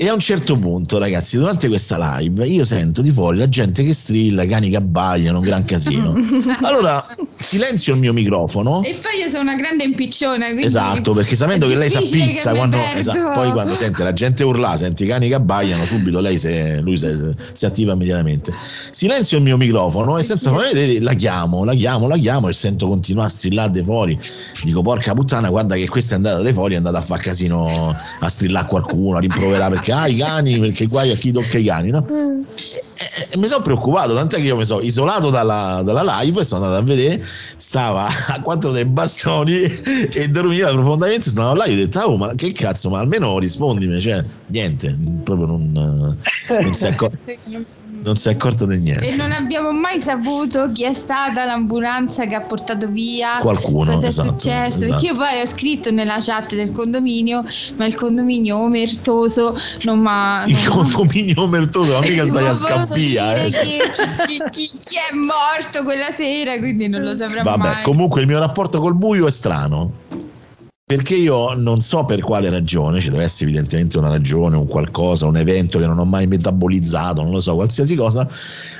e 0.00 0.08
a 0.08 0.12
un 0.12 0.20
certo 0.20 0.56
punto, 0.56 0.96
ragazzi, 0.98 1.38
durante 1.38 1.66
questa 1.66 1.98
live 1.98 2.46
io 2.46 2.62
sento 2.62 3.02
di 3.02 3.10
fuori 3.10 3.36
la 3.36 3.48
gente 3.48 3.82
che 3.82 3.92
strilla, 3.92 4.46
cani 4.46 4.70
che 4.70 4.76
abbaiano, 4.76 5.38
un 5.38 5.44
gran 5.44 5.64
casino. 5.64 6.14
Allora 6.62 7.04
silenzio 7.36 7.94
il 7.94 8.00
mio 8.00 8.12
microfono. 8.12 8.82
E 8.84 8.98
poi 9.02 9.18
io 9.20 9.28
sono 9.28 9.42
una 9.42 9.56
grande 9.56 9.82
impicciona. 9.82 10.50
Esatto, 10.50 11.12
perché 11.12 11.34
sapendo 11.34 11.66
che 11.66 11.74
lei 11.74 11.90
si 11.90 11.96
appizza 11.96 12.54
quando, 12.54 12.78
esatto, 12.94 13.30
poi 13.32 13.50
quando 13.50 13.74
sente 13.74 14.04
la 14.04 14.12
gente 14.12 14.44
urlare, 14.44 14.78
sente 14.78 15.02
i 15.02 15.08
cani 15.08 15.26
che 15.26 15.34
abbaiano, 15.34 15.84
subito 15.84 16.20
lei 16.20 16.38
si, 16.38 16.80
lui 16.80 16.96
si, 16.96 17.34
si 17.52 17.66
attiva 17.66 17.94
immediatamente. 17.94 18.52
Silenzio 18.90 19.38
il 19.38 19.42
mio 19.42 19.56
microfono 19.56 20.16
e 20.16 20.22
senza 20.22 20.50
far 20.50 20.72
vedere 20.72 21.00
la 21.00 21.14
chiamo, 21.14 21.64
la 21.64 21.74
chiamo, 21.74 22.06
la 22.06 22.16
chiamo 22.16 22.48
e 22.48 22.52
sento 22.52 22.86
continuare 22.86 23.28
a 23.28 23.30
strillare 23.30 23.72
di 23.72 23.82
fuori. 23.82 24.18
Dico 24.62 24.80
porca 24.82 25.12
puttana, 25.12 25.48
guarda 25.50 25.74
che 25.74 25.88
questa 25.88 26.14
è 26.14 26.16
andata 26.16 26.40
di 26.40 26.52
fuori, 26.52 26.74
è 26.74 26.76
andata 26.76 26.98
a 26.98 27.02
fare 27.02 27.22
casino 27.22 27.96
a 28.20 28.28
strillare 28.28 28.66
qualcuno, 28.68 29.16
a 29.16 29.20
rimproverare 29.20 29.74
perché 29.74 29.87
ah 29.92 30.06
i 30.08 30.16
cani, 30.16 30.58
perché 30.58 30.86
guai 30.86 31.10
a 31.10 31.14
chi 31.16 31.32
tocca 31.32 31.58
i 31.58 31.64
cani, 31.64 31.90
no? 31.90 32.04
E, 32.08 32.84
e- 32.94 33.28
e 33.30 33.36
mi 33.38 33.46
sono 33.46 33.62
preoccupato, 33.62 34.14
tant'è 34.14 34.36
che 34.36 34.42
io 34.42 34.56
mi 34.56 34.64
sono 34.64 34.80
isolato 34.80 35.30
dalla, 35.30 35.82
dalla 35.84 36.20
live 36.20 36.40
e 36.40 36.44
sono 36.44 36.64
andato 36.64 36.82
a 36.82 36.84
vedere, 36.86 37.24
stava 37.56 38.06
a 38.28 38.40
quattro 38.40 38.72
dei 38.72 38.84
bastoni 38.84 39.56
e 40.12 40.28
dormiva 40.28 40.70
profondamente, 40.70 41.30
sono 41.30 41.48
andato 41.48 41.58
là 41.66 41.72
e 41.72 41.74
ho 41.74 41.76
detto, 41.76 42.00
oh 42.00 42.16
ma 42.16 42.34
che 42.34 42.52
cazzo, 42.52 42.90
ma 42.90 42.98
almeno 43.00 43.38
rispondimi, 43.38 44.00
cioè 44.00 44.24
niente, 44.46 44.96
proprio 45.22 45.46
non, 45.46 45.72
non 45.72 46.74
si 46.74 46.84
è 46.86 46.88
accor- 46.88 47.16
non 48.08 48.16
si 48.16 48.28
è 48.28 48.32
accorto 48.32 48.64
di 48.64 48.74
E 48.74 48.78
niente. 48.78 49.16
non 49.16 49.32
abbiamo 49.32 49.70
mai 49.70 50.00
saputo 50.00 50.72
chi 50.72 50.84
è 50.84 50.94
stata 50.94 51.44
l'ambulanza 51.44 52.24
che 52.26 52.34
ha 52.34 52.40
portato 52.40 52.88
via. 52.88 53.38
Qualcuno, 53.40 53.92
Cosa 53.94 54.06
è 54.06 54.08
esatto, 54.08 54.28
successo? 54.30 54.78
esatto. 54.78 54.90
Perché 54.90 55.06
io 55.06 55.14
poi 55.14 55.40
ho 55.42 55.46
scritto 55.46 55.90
nella 55.90 56.16
chat 56.20 56.54
del 56.54 56.72
condominio, 56.72 57.44
ma 57.76 57.84
il 57.84 57.94
condominio 57.94 58.56
omertoso 58.58 59.54
non 59.82 59.98
mi 60.00 60.06
ha. 60.08 60.44
Il 60.46 60.68
condominio 60.68 61.42
omertoso, 61.42 61.92
ma 61.92 62.00
mica 62.00 62.24
stai 62.26 62.46
a 62.46 62.54
scappia, 62.54 63.34
eh. 63.36 63.48
Chi, 63.50 63.58
chi- 64.26 64.42
chi- 64.50 64.78
chi 64.80 64.96
è 64.96 65.14
morto 65.14 65.84
quella 65.84 66.10
sera, 66.16 66.56
quindi 66.58 66.88
non 66.88 67.02
lo 67.02 67.14
saprà 67.16 67.42
Vabbè, 67.42 67.58
mai. 67.68 67.82
comunque 67.82 68.22
il 68.22 68.26
mio 68.26 68.38
rapporto 68.38 68.80
col 68.80 68.94
buio 68.94 69.26
è 69.26 69.30
strano. 69.30 70.06
Perché 70.88 71.16
io 71.16 71.52
non 71.52 71.82
so 71.82 72.06
per 72.06 72.20
quale 72.20 72.48
ragione, 72.48 72.98
ci 72.98 73.10
deve 73.10 73.24
essere 73.24 73.50
evidentemente 73.50 73.98
una 73.98 74.08
ragione, 74.08 74.56
un 74.56 74.66
qualcosa, 74.66 75.26
un 75.26 75.36
evento 75.36 75.78
che 75.78 75.86
non 75.86 75.98
ho 75.98 76.06
mai 76.06 76.26
metabolizzato, 76.26 77.20
non 77.20 77.30
lo 77.30 77.40
so, 77.40 77.56
qualsiasi 77.56 77.94
cosa, 77.94 78.26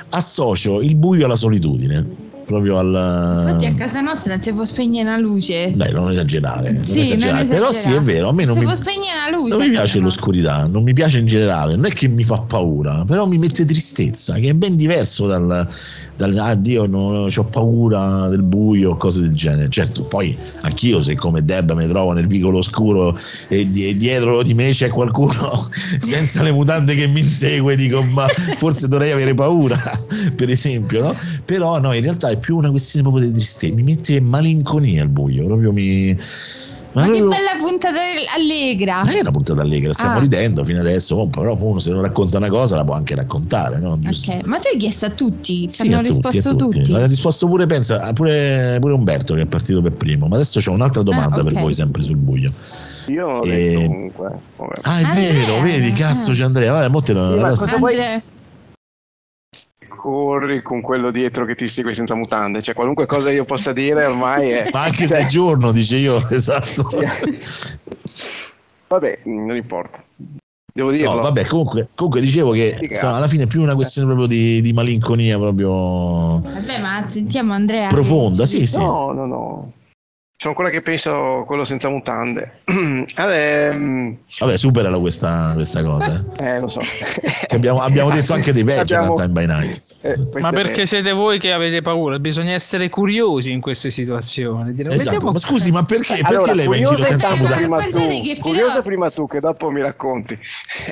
associo 0.09 0.81
il 0.81 0.95
buio 0.95 1.25
alla 1.25 1.35
solitudine. 1.35 2.28
Proprio 2.49 2.79
al... 2.79 3.45
Infatti 3.45 3.65
a 3.67 3.75
casa 3.75 4.01
nostra 4.01 4.33
non 4.33 4.41
si 4.43 4.51
può 4.51 4.65
spegnere 4.65 5.11
la 5.11 5.17
luce. 5.17 5.71
Dai, 5.75 5.91
non 5.91 6.09
esagerare, 6.09 6.71
non 6.71 6.83
Sì, 6.83 6.95
non 6.95 7.03
esagerare. 7.03 7.45
però 7.45 7.71
sì, 7.71 7.91
è 7.91 8.01
vero, 8.01 8.29
a 8.29 8.33
me 8.33 8.43
non 8.43 8.55
si 8.55 8.61
mi, 8.61 8.65
può 8.65 8.75
spegnere 8.75 9.29
la 9.29 9.37
luce. 9.37 9.49
non 9.49 9.59
mi 9.59 9.69
piace 9.69 9.93
casa 9.93 10.03
l'oscurità, 10.03 10.67
non 10.67 10.81
mi 10.81 10.93
piace 10.93 11.19
in 11.19 11.27
generale, 11.27 11.75
non 11.75 11.85
è 11.85 11.91
che 11.91 12.07
mi 12.07 12.23
fa 12.23 12.39
paura, 12.39 13.03
però 13.05 13.27
mi 13.27 13.37
mette 13.37 13.65
tristezza, 13.65 14.33
che 14.35 14.49
è 14.49 14.53
ben 14.53 14.75
diverso 14.75 15.27
dal, 15.27 15.67
dal 16.15 16.37
ah, 16.37 16.55
Dio, 16.55 16.87
no, 16.87 17.27
ho 17.33 17.43
paura 17.43 18.27
del 18.29 18.41
buio, 18.41 18.97
cose 18.97 19.21
del 19.21 19.35
genere. 19.35 19.69
Certo, 19.69 20.01
poi 20.01 20.35
anch'io 20.61 21.03
se 21.03 21.13
come 21.13 21.45
Deb 21.45 21.71
mi 21.73 21.87
trovo 21.87 22.13
nel 22.13 22.25
vicolo 22.25 22.57
oscuro 22.57 23.15
e, 23.47 23.59
e 23.71 23.95
dietro 23.95 24.41
di 24.41 24.55
me 24.55 24.71
c'è 24.71 24.89
qualcuno 24.89 25.69
senza 26.01 26.41
le 26.41 26.51
mutande 26.51 26.95
che 26.95 27.05
mi 27.05 27.19
insegue, 27.19 27.75
dico 27.75 28.01
ma 28.01 28.25
forse 28.55 28.87
dovrei 28.87 29.11
avere 29.11 29.35
paura, 29.35 29.77
per 30.35 30.49
esempio, 30.49 31.03
no? 31.03 31.15
Però 31.45 31.79
no, 31.79 31.93
in 31.93 32.01
realtà 32.01 32.29
è 32.29 32.38
più 32.39 32.57
una 32.57 32.69
questione 32.69 33.07
proprio 33.07 33.27
di 33.27 33.33
tristezza, 33.33 33.73
mi 33.75 33.83
mette 33.83 34.19
malinconia 34.19 35.03
il 35.03 35.09
buio, 35.09 35.45
proprio 35.45 35.71
mi... 35.71 36.17
Ma 36.91 37.03
che 37.03 37.19
proprio- 37.19 37.27
bella 37.29 37.51
puntata 37.59 37.99
allegra. 38.35 39.03
non 39.03 39.13
è 39.15 39.19
una 39.19 39.29
puntata 39.29 39.61
allegra, 39.61 39.93
stiamo 39.93 40.15
Ah. 40.17 40.21
ridendo 40.21 40.63
fino 40.63 40.79
adesso, 40.79 41.17
oh, 41.17 41.27
però 41.27 41.55
uno 41.55 41.77
se 41.77 41.91
non 41.91 42.01
racconta 42.01 42.37
una 42.37 42.49
cosa 42.49 42.77
la 42.77 42.83
può 42.83 42.95
anche 42.95 43.13
raccontare, 43.13 43.77
no? 43.77 43.99
Giusto? 43.99 44.31
Ok, 44.31 44.45
ma 44.45 44.57
tu 44.57 44.69
hai 44.73 44.79
chiesto 44.79 45.05
a 45.05 45.09
tutti, 45.11 45.69
ci 45.69 45.69
Sì, 45.69 45.81
hanno 45.83 45.97
a 45.97 46.01
tutti, 46.01 46.29
risposto 46.31 46.55
tutti. 46.55 46.91
Ha 46.93 47.05
risposto 47.05 47.47
pure, 47.47 47.67
pensa, 47.67 48.01
ah, 48.01 48.11
pure, 48.13 48.77
pure 48.81 48.93
Umberto 48.93 49.35
che 49.35 49.41
è 49.41 49.45
partito 49.45 49.83
per 49.83 49.91
primo. 49.91 50.27
Ma 50.27 50.35
adesso 50.37 50.59
c'ho 50.59 50.71
un'altra 50.71 51.03
domanda 51.03 51.35
Ah, 51.35 51.41
ok. 51.41 51.51
per 51.51 51.61
voi, 51.61 51.73
sempre 51.75 52.01
sul 52.01 52.15
buio. 52.17 52.51
Io 53.05 53.27
ho 53.27 53.43
Eh, 53.43 53.49
detto 53.49 53.79
comunque. 53.85 54.29
vabbè. 54.55 54.73
Ah, 54.81 54.99
è 54.99 55.03
Andrea, 55.03 55.31
vero, 55.33 55.61
vedi, 55.61 55.91
cazzo 55.93 56.31
ah. 56.31 56.33
c'è 56.33 56.43
Andrea. 56.43 56.71
Vabbè, 56.71 56.87
mo 56.89 57.01
te 57.03 57.13
lo- 57.13 57.33
Sì, 57.33 57.39
ma 57.39 57.49
la- 57.51 57.71
Andrea, 57.71 58.23
Corri 59.99 60.61
con 60.61 60.79
quello 60.79 61.11
dietro 61.11 61.43
che 61.45 61.55
ti 61.55 61.67
segue 61.67 61.93
senza 61.93 62.15
mutande, 62.15 62.61
cioè 62.61 62.73
qualunque 62.73 63.05
cosa 63.05 63.31
io 63.31 63.43
possa 63.43 63.73
dire 63.73 64.05
ormai 64.05 64.49
è... 64.49 64.69
Ma 64.71 64.83
anche 64.83 65.07
se 65.07 65.17
è 65.17 65.25
giorno, 65.25 65.73
dice 65.73 65.97
io, 65.97 66.25
esatto. 66.31 66.89
Vabbè, 68.87 69.19
non 69.25 69.57
importa. 69.57 70.01
Devo 70.73 70.91
dirlo. 70.91 71.15
No, 71.15 71.21
vabbè, 71.21 71.45
comunque, 71.45 71.89
comunque 71.93 72.21
dicevo 72.21 72.51
che 72.51 72.77
Sì, 72.79 72.85
insomma, 72.91 73.17
alla 73.17 73.27
fine 73.27 73.43
è 73.43 73.47
più 73.47 73.61
una 73.61 73.75
questione 73.75 74.07
proprio 74.07 74.27
di, 74.27 74.61
di 74.61 74.71
malinconia 74.71 75.37
proprio 75.37 76.39
Vabbè, 76.39 76.79
ma 76.79 77.03
sentiamo 77.07 77.51
Andrea. 77.51 77.87
profonda, 77.89 78.45
sì, 78.45 78.65
sì. 78.65 78.77
No, 78.77 79.11
no, 79.11 79.25
no. 79.25 79.71
Sono 80.41 80.53
ancora 80.53 80.69
che 80.69 80.81
penso 80.81 81.43
quello 81.45 81.65
senza 81.65 81.89
mutande. 81.89 82.61
Allora, 83.15 83.35
ehm, 83.35 84.15
Vabbè, 84.39 84.55
superala 84.55 84.97
questa, 84.97 85.51
questa 85.53 85.83
cosa. 85.83 86.23
eh. 86.39 86.45
eh, 86.45 86.59
lo 86.61 86.69
so. 86.69 86.79
Che 87.49 87.55
abbiamo, 87.55 87.81
abbiamo 87.81 88.09
detto 88.11 88.31
anche 88.33 88.53
dei 88.53 88.63
peggio 88.63 88.95
Abbiamo- 88.95 89.15
Time 89.15 89.27
by 89.29 89.45
Night. 89.47 89.97
Eh, 90.01 90.39
Ma 90.39 90.51
perché 90.51 90.85
siete 90.85 91.11
voi 91.11 91.39
che 91.39 91.51
avete 91.51 91.81
paura? 91.81 92.19
Bisogna 92.19 92.53
essere 92.53 92.87
curiosi 92.87 93.51
in 93.51 93.59
queste 93.59 93.89
situazioni. 93.89 94.73
Dire, 94.73 94.93
Esatto, 94.93 95.29
ma 95.31 95.37
scusi, 95.39 95.71
ma 95.71 95.83
perché, 95.83 96.13
perché 96.21 96.33
Allora, 96.33 96.53
lei 96.53 96.67
va 96.67 96.75
in 96.77 96.83
giro 96.85 96.95
curiosa 96.95 97.11
senza 97.11 97.35
mutande? 97.35 97.55
prima 97.55 97.75
Guardate 97.75 98.35
tu, 98.35 98.39
curiosa 98.41 98.81
prima 98.81 99.11
tu 99.11 99.27
che 99.27 99.39
dopo 99.41 99.69
mi 99.71 99.81
racconti. 99.81 100.39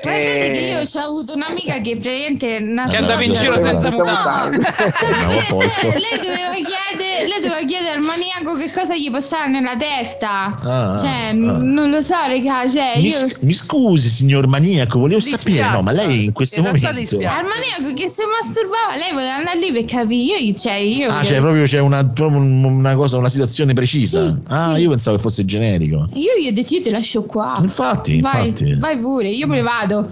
Guardate 0.02 0.46
Eh, 0.48 0.52
che 0.52 0.60
io 0.60 0.80
ho 0.80 1.06
avuto 1.06 1.34
un'amica 1.36 1.74
che 1.80 1.92
praticamente 1.98 2.48
Che 2.58 2.90
Che 2.90 2.98
andava 2.98 3.24
in 3.24 3.34
giro 3.34 3.54
senza 3.54 3.90
mutande. 3.92 4.58
Lei 4.68 6.20
doveva 6.20 6.54
chiedere, 6.66 7.28
lei 7.28 7.40
doveva 7.42 7.64
chiedere 7.66 7.92
al 7.96 8.02
maniaco 8.02 8.58
che 8.58 8.72
cosa 8.72 8.94
gli 8.96 9.10
passava 9.12 9.36
nella 9.46 9.76
testa. 9.78 10.58
Ah, 10.60 10.98
cioè, 10.98 11.28
ah. 11.30 11.32
n- 11.34 11.74
non 11.74 11.90
lo 11.90 12.02
so, 12.02 12.14
raga, 12.28 12.68
cioè, 12.70 12.94
Mi, 12.98 13.04
io 13.06 13.12
s- 13.12 13.38
mi 13.42 13.54
scusi, 13.54 14.10
signor 14.10 14.48
maniaco, 14.48 15.00
volevo 15.00 15.20
sapere, 15.20 15.70
no, 15.70 15.82
ma 15.82 15.92
lei 15.92 16.26
in 16.26 16.32
questo 16.34 16.60
In 16.60 16.66
momento. 16.66 16.92
dispiace. 16.94 17.26
al 17.26 17.44
maniaco 17.46 17.94
che 17.96 18.08
si 18.10 18.22
masturbava, 18.26 18.96
lei 18.98 19.12
voleva 19.14 19.36
andare 19.36 19.60
lì 19.60 19.72
per 19.72 19.86
capire. 19.86 20.40
Io, 20.40 20.54
cioè, 20.56 20.74
io 20.74 21.08
Ah, 21.10 21.24
cioè 21.24 21.40
proprio 21.40 21.64
c'è 21.66 21.80
una, 21.80 22.06
proprio 22.08 22.40
un- 22.40 22.64
una 22.64 22.96
cosa, 22.96 23.18
una 23.18 23.30
situazione 23.30 23.74
precisa. 23.74 24.26
Sì, 24.28 24.36
ah, 24.48 24.74
sì. 24.76 24.82
io 24.82 24.90
pensavo 24.90 25.16
che 25.18 25.22
fosse 25.22 25.46
generico. 25.46 26.08
Io 26.14 26.32
gli 26.42 26.48
ho 26.48 26.54
detto 26.54 26.74
io 26.76 26.82
te 26.82 26.92
lascio 26.92 27.24
qua. 27.24 27.58
Infatti, 27.62 28.20
vai, 28.22 28.48
infatti. 28.48 28.76
vai 28.76 28.98
pure, 28.98 29.28
io 29.30 29.48
me 29.48 29.56
ne 29.58 29.62
vado. 29.62 30.08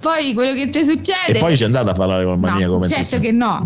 Poi 0.00 0.34
quello 0.34 0.54
che 0.54 0.68
ti 0.70 0.84
succede. 0.84 1.36
E 1.36 1.38
poi 1.38 1.54
c'è 1.56 1.64
andata 1.64 1.90
a 1.92 1.94
parlare 1.94 2.24
col 2.24 2.38
No, 2.38 2.46
maniaco 2.48 2.78
mentre 2.78 2.96
certo 3.02 3.16
si- 3.16 3.20
che 3.22 3.32
no. 3.32 3.60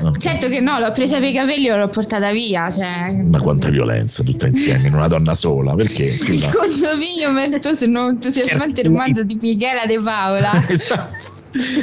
no. 0.00 0.12
Certo 0.18 0.48
che 0.48 0.60
no, 0.60 0.78
l'ho 0.78 0.92
presa 0.92 1.18
per 1.18 1.28
i 1.28 1.32
capelli 1.32 1.66
e 1.68 1.76
l'ho 1.76 1.88
portata 1.88 2.30
via. 2.32 2.70
Cioè, 2.70 3.12
Ma 3.24 3.40
quanta 3.40 3.68
violenza 3.68 4.22
tutta 4.22 4.46
insieme 4.46 4.54
in 4.64 4.94
una 4.94 5.06
donna 5.08 5.34
sola? 5.34 5.74
Perché? 5.74 6.04
il 6.04 6.18
Scusa. 6.18 6.50
condominio 6.50 7.30
meritoso 7.32 7.86
non 7.86 8.10
entusiasmante 8.10 8.80
il 8.80 8.86
romanzo 8.88 9.22
di 9.22 9.38
Michela 9.40 9.86
De 9.86 10.00
Paola. 10.00 10.50
esatto. 10.68 11.34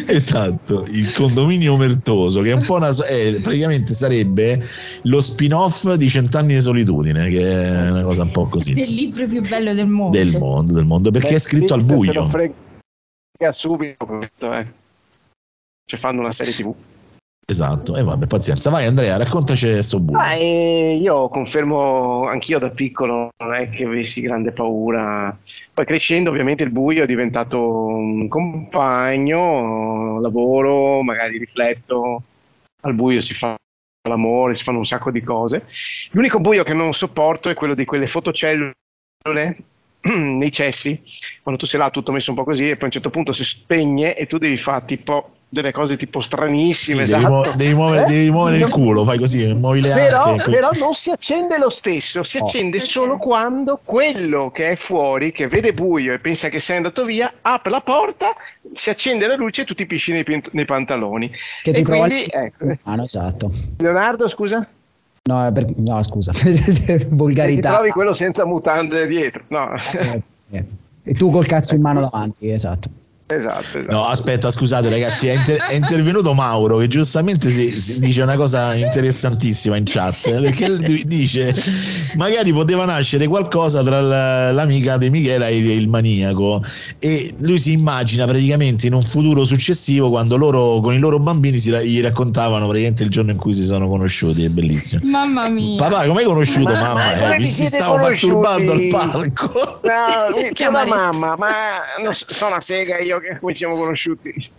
Esatto, 0.06 0.86
il 0.92 1.12
condominio 1.14 1.74
omertoso 1.74 2.42
che 2.42 2.52
è 2.52 2.54
un 2.54 2.64
po' 2.64 2.76
una, 2.76 2.92
so- 2.92 3.06
eh, 3.06 3.40
praticamente 3.42 3.96
sarebbe 3.96 4.64
lo 5.04 5.20
spin-off 5.20 5.92
di 5.94 6.10
Cent'anni 6.10 6.54
di 6.54 6.62
solitudine, 6.62 7.28
che 7.30 7.42
è 7.42 7.90
una 7.90 8.04
cosa 8.04 8.22
un 8.22 8.30
po' 8.30 8.46
così. 8.46 8.70
del 8.74 8.80
insomma. 8.88 9.00
libro 9.00 9.28
più 9.28 9.42
bello 9.48 9.74
del 9.74 9.88
mondo. 9.88 10.16
del 10.16 10.38
mondo, 10.38 10.74
del 10.74 10.86
mondo, 10.86 11.10
perché 11.10 11.30
beh, 11.30 11.36
è 11.36 11.40
scritto 11.40 11.74
al 11.74 11.82
se 11.82 11.88
lo 11.88 11.96
buio. 11.96 12.30
frega 12.30 13.52
subito 13.52 14.06
questo, 14.06 14.54
eh. 14.54 14.68
Cioè 15.86 16.00
fanno 16.00 16.20
una 16.20 16.32
serie 16.32 16.54
tv. 16.54 16.72
Esatto, 17.46 17.96
e 17.98 18.04
vabbè, 18.04 18.26
pazienza. 18.26 18.70
Vai 18.70 18.86
Andrea, 18.86 19.18
raccontaci 19.18 19.84
sto 19.84 20.00
buio. 20.00 20.18
Ah, 20.18 20.36
io 20.36 21.28
confermo 21.28 22.26
anch'io 22.26 22.58
da 22.58 22.70
piccolo 22.70 23.30
non 23.38 23.54
è 23.54 23.70
che 23.70 23.86
avessi 23.86 24.22
grande 24.22 24.52
paura. 24.52 25.38
Poi 25.74 25.86
crescendo 25.86 26.30
ovviamente 26.30 26.64
il 26.64 26.72
buio 26.72 27.04
è 27.04 27.06
diventato 27.06 27.60
un 27.60 28.28
compagno, 28.30 30.20
lavoro, 30.22 31.02
magari 31.02 31.38
rifletto, 31.38 32.24
al 32.82 32.94
buio 32.94 33.22
si 33.22 33.34
fa 33.34 33.56
l'amore, 34.08 34.56
si 34.56 34.64
fanno 34.64 34.78
un 34.78 34.86
sacco 34.86 35.12
di 35.12 35.22
cose. 35.22 35.66
L'unico 36.12 36.40
buio 36.40 36.64
che 36.64 36.74
non 36.74 36.94
sopporto 36.94 37.50
è 37.50 37.54
quello 37.54 37.76
di 37.76 37.86
quelle 37.86 38.08
fotocellule 38.08 38.74
nei 40.02 40.52
cessi, 40.52 41.02
quando 41.42 41.60
tu 41.60 41.68
sei 41.68 41.80
là 41.80 41.90
tutto 41.90 42.12
messo 42.12 42.32
un 42.32 42.38
po' 42.38 42.44
così 42.44 42.70
e 42.70 42.74
poi 42.74 42.84
a 42.84 42.86
un 42.86 42.92
certo 42.92 43.10
punto 43.10 43.32
si 43.34 43.44
spegne 43.44 44.16
e 44.16 44.28
tu 44.28 44.38
devi 44.38 44.58
fare 44.58 44.86
tipo 44.86 45.32
delle 45.54 45.72
cose 45.72 45.96
tipo 45.98 46.20
Sì, 46.20 46.28
stranissime, 46.28 47.06
devi, 47.06 47.12
esatto. 47.14 47.30
muo- 47.30 47.54
devi 47.56 47.74
muovere, 47.76 48.02
Eh? 48.04 48.06
devi 48.08 48.32
muovere 48.32 48.58
il 48.58 48.70
culo, 48.70 49.04
fai 49.06 49.20
così, 49.20 49.46
muovi 49.54 49.82
le 49.82 49.94
Però, 49.94 50.24
arche. 50.24 50.50
però 50.50 50.70
non 50.80 50.94
si 50.96 51.12
accende 51.12 51.58
lo 51.60 51.70
stesso, 51.70 52.24
si 52.24 52.38
Oh. 52.38 52.46
accende 52.46 52.80
solo 52.80 53.18
quando 53.18 53.80
quello 53.84 54.50
che 54.50 54.70
è 54.72 54.76
fuori, 54.76 55.32
che 55.32 55.48
vede 55.48 55.72
buio 55.74 56.12
e 56.14 56.18
pensa 56.20 56.50
che 56.50 56.60
sei 56.60 56.78
andato 56.78 57.06
via, 57.06 57.32
apre 57.42 57.70
la 57.70 57.82
porta, 57.82 58.34
si 58.74 58.90
accende 58.90 59.28
la 59.28 59.36
luce 59.36 59.62
e 59.62 59.66
tu 59.66 59.76
ti 59.76 59.86
pisci 59.86 60.12
nei, 60.12 60.24
pint- 60.24 60.50
nei 60.54 60.66
pantaloni. 60.66 61.30
Che 61.62 61.70
e 61.70 61.74
ti 61.74 61.84
quindi, 61.84 62.26
ecco, 62.28 62.76
Ah, 62.84 62.96
no, 62.96 63.04
esatto. 63.04 63.52
Leonardo, 63.78 64.28
scusa? 64.28 64.68
No, 65.26 65.52
per- 65.54 65.68
no, 65.78 66.02
scusa, 66.04 66.32
Che 66.36 66.52
ti 66.98 67.06
volgarità. 67.10 67.74
trovi 67.76 67.92
quello 67.92 68.14
senza 68.14 68.44
mutande 68.46 69.06
dietro. 69.08 69.44
No, 69.50 69.70
Eh, 70.52 70.64
E 71.06 71.14
tu 71.14 71.30
col 71.32 71.46
cazzo 71.46 71.76
in 71.76 71.82
mano 71.82 72.00
davanti, 72.00 72.50
esatto. 72.50 72.90
Esatto, 73.28 73.78
esatto. 73.80 73.92
No, 73.92 74.06
aspetta, 74.06 74.52
scusate 74.52 74.90
ragazzi, 74.90 75.28
è, 75.28 75.34
inter- 75.36 75.62
è 75.62 75.74
intervenuto 75.74 76.34
Mauro 76.34 76.78
che 76.78 76.88
giustamente 76.88 77.50
si, 77.52 77.80
si 77.82 77.98
dice 78.00 78.22
una 78.22 78.36
cosa 78.36 78.74
interessantissima 78.76 79.76
in 79.76 79.84
chat, 79.86 80.28
eh, 80.28 80.40
perché 80.42 80.78
dice 81.06 81.54
magari 82.16 82.52
poteva 82.54 82.86
nascere 82.86 83.28
qualcosa 83.28 83.82
tra 83.84 84.52
l'amica 84.52 84.98
di 84.98 85.10
Michela 85.10 85.48
e 85.48 85.58
il 85.58 85.88
maniaco 85.90 86.64
e 87.00 87.34
lui 87.40 87.58
si 87.60 87.72
immagina 87.72 88.26
praticamente 88.26 88.88
in 88.88 88.94
un 88.94 89.04
futuro 89.04 89.46
successivo 89.46 90.10
quando 90.10 90.38
loro 90.38 90.80
con 90.80 90.94
i 90.94 91.00
loro 91.00 91.20
bambini 91.20 91.58
si 91.60 91.70
ra- 91.72 91.82
gli 91.82 92.02
raccontavano 92.02 92.66
praticamente 92.66 93.04
il 93.04 93.10
giorno 93.10 93.32
in 93.32 93.38
cui 93.38 93.54
si 93.54 93.64
sono 93.66 93.88
conosciuti, 93.88 94.44
è 94.44 94.50
bellissimo. 94.50 95.02
Mamma 95.06 95.48
mia. 95.50 95.78
Papà, 95.78 96.06
come 96.06 96.20
hai 96.22 96.26
conosciuto 96.26 96.74
Ma- 96.74 96.80
mamma? 96.80 97.04
ma 97.16 97.36
Eh, 97.36 97.40
mi, 97.40 97.54
mi 97.58 97.66
stavo 97.68 97.98
masturbando 97.98 98.72
al 98.74 98.88
conosciuti? 98.90 99.32
palco. 99.34 99.80
No, 99.84 100.86
mamma, 100.86 101.36
ma 101.38 101.50
non 102.04 102.14
so- 102.14 102.26
sono 102.28 102.52
una 102.52 102.62
sega 102.62 103.00
io 103.00 103.13
che 103.20 103.38
come 103.40 103.54
ci 103.54 103.60
siamo 103.60 103.76
conosciuti. 103.76 104.52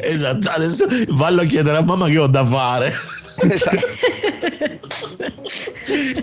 Esatto, 0.00 0.48
adesso 0.50 0.86
vallo 1.08 1.42
a 1.42 1.44
chiedere 1.44 1.78
a 1.78 1.82
mamma 1.82 2.08
che 2.08 2.18
ho 2.18 2.26
da 2.26 2.44
fare. 2.44 2.92
Esatto. 3.40 3.86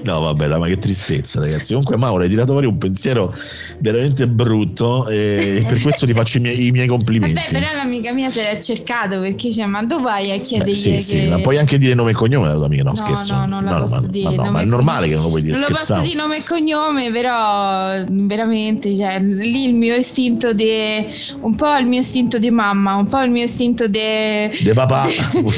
No, 0.04 0.20
vabbè, 0.22 0.48
ma 0.58 0.68
che 0.68 0.78
tristezza, 0.78 1.40
ragazzi. 1.40 1.70
Comunque, 1.74 1.98
Mauro, 1.98 2.24
hai 2.24 2.30
tirato 2.30 2.52
fuori 2.54 2.68
un 2.68 2.78
pensiero 2.78 3.34
veramente 3.80 4.28
brutto 4.28 5.08
e 5.08 5.64
per 5.68 5.82
questo 5.82 6.06
ti 6.06 6.14
faccio 6.14 6.38
i 6.38 6.42
miei, 6.42 6.68
i 6.68 6.72
miei 6.72 6.88
complimenti. 6.88 7.36
Vabbè, 7.36 7.50
però 7.52 7.74
l'amica 7.76 8.14
mia 8.14 8.30
se 8.30 8.44
l'ha 8.44 8.60
cercato 8.60 9.20
perché 9.20 9.52
cioè, 9.54 9.66
ma 9.66 9.84
dove 9.84 10.04
vai 10.04 10.32
a 10.32 10.38
Beh, 10.38 10.42
chiedergli 10.44 10.74
sì, 10.76 10.92
che... 10.92 11.00
sì, 11.02 11.28
ma 11.28 11.40
puoi 11.40 11.58
anche 11.58 11.78
dire 11.78 11.94
nome 11.94 12.12
e 12.12 12.14
cognome 12.14 12.46
della 12.46 12.58
tua 12.58 12.68
amica, 12.68 12.84
no, 12.84 12.92
No, 12.92 12.96
scherzo. 12.96 13.46
no, 13.46 13.60
no, 13.60 13.70
posso 13.88 14.02
ma, 14.02 14.08
dire, 14.08 14.36
ma 14.36 14.44
no, 14.46 14.52
ma 14.52 14.62
è 14.62 14.66
normale 14.66 15.08
che 15.08 15.14
non 15.16 15.24
lo 15.24 15.30
puoi 15.30 15.42
dire, 15.42 15.54
Non 15.54 15.62
lo 15.62 15.68
posso 15.68 15.84
scherzavo. 15.84 16.08
dire 16.08 16.22
nome 16.22 16.38
e 16.38 16.44
cognome, 16.44 17.12
però 17.12 18.04
veramente, 18.10 18.96
cioè, 18.96 19.20
lì 19.20 19.68
il 19.68 19.76
mio 19.76 19.96
istinto 19.96 20.54
di 20.54 21.06
un 21.42 21.56
po' 21.56 21.76
il 21.78 21.86
mio 21.88 22.00
istinto 22.00 22.38
di 22.40 22.50
mamma, 22.52 22.96
un 22.96 23.08
po' 23.08 23.22
il 23.22 23.32
mio 23.32 23.44
istinto 23.44 23.88
di 23.88 24.00
De 24.00 24.72
papà. 24.74 25.08
papà, 25.10 25.34
un 25.36 25.44
po', 25.44 25.52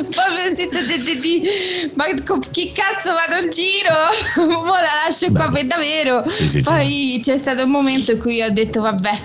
un 0.00 0.08
po' 0.08 0.22
il 0.28 0.34
mio 0.34 0.50
istinto 0.50 0.78
di- 1.20 1.83
ma 1.94 2.04
chi 2.50 2.72
cazzo 2.72 3.10
vado 3.12 3.44
in 3.44 3.50
giro? 3.50 4.48
Mo 4.62 4.72
la 4.72 5.06
lascio 5.06 5.30
qua 5.32 5.48
Beh, 5.48 5.60
per 5.60 5.66
davvero. 5.66 6.28
sì, 6.30 6.48
sì. 6.48 6.62
Poi 6.62 7.20
c'è 7.22 7.36
stato 7.38 7.64
un 7.64 7.70
momento 7.70 8.12
in 8.12 8.18
cui 8.18 8.42
ho 8.42 8.50
detto 8.50 8.80
vabbè, 8.80 9.22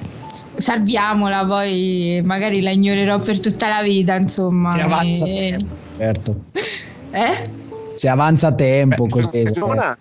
salviamola, 0.55 1.45
poi 1.45 2.22
magari 2.24 2.62
la 2.62 2.72
ignorerò 2.72 3.20
per 3.20 3.39
tutta 3.39 3.68
la 3.68 3.82
vita, 3.82 4.16
insomma. 4.16 4.72
Si 4.72 4.80
avanza 4.80 5.26
E- 5.26 5.57
Certo. 5.97 6.36
Eh? 7.12 7.57
Se 7.95 8.07
avanza 8.07 8.53
tempo, 8.53 9.05
Beh, 9.05 9.10
così. 9.10 9.41
Eh, 9.41 9.53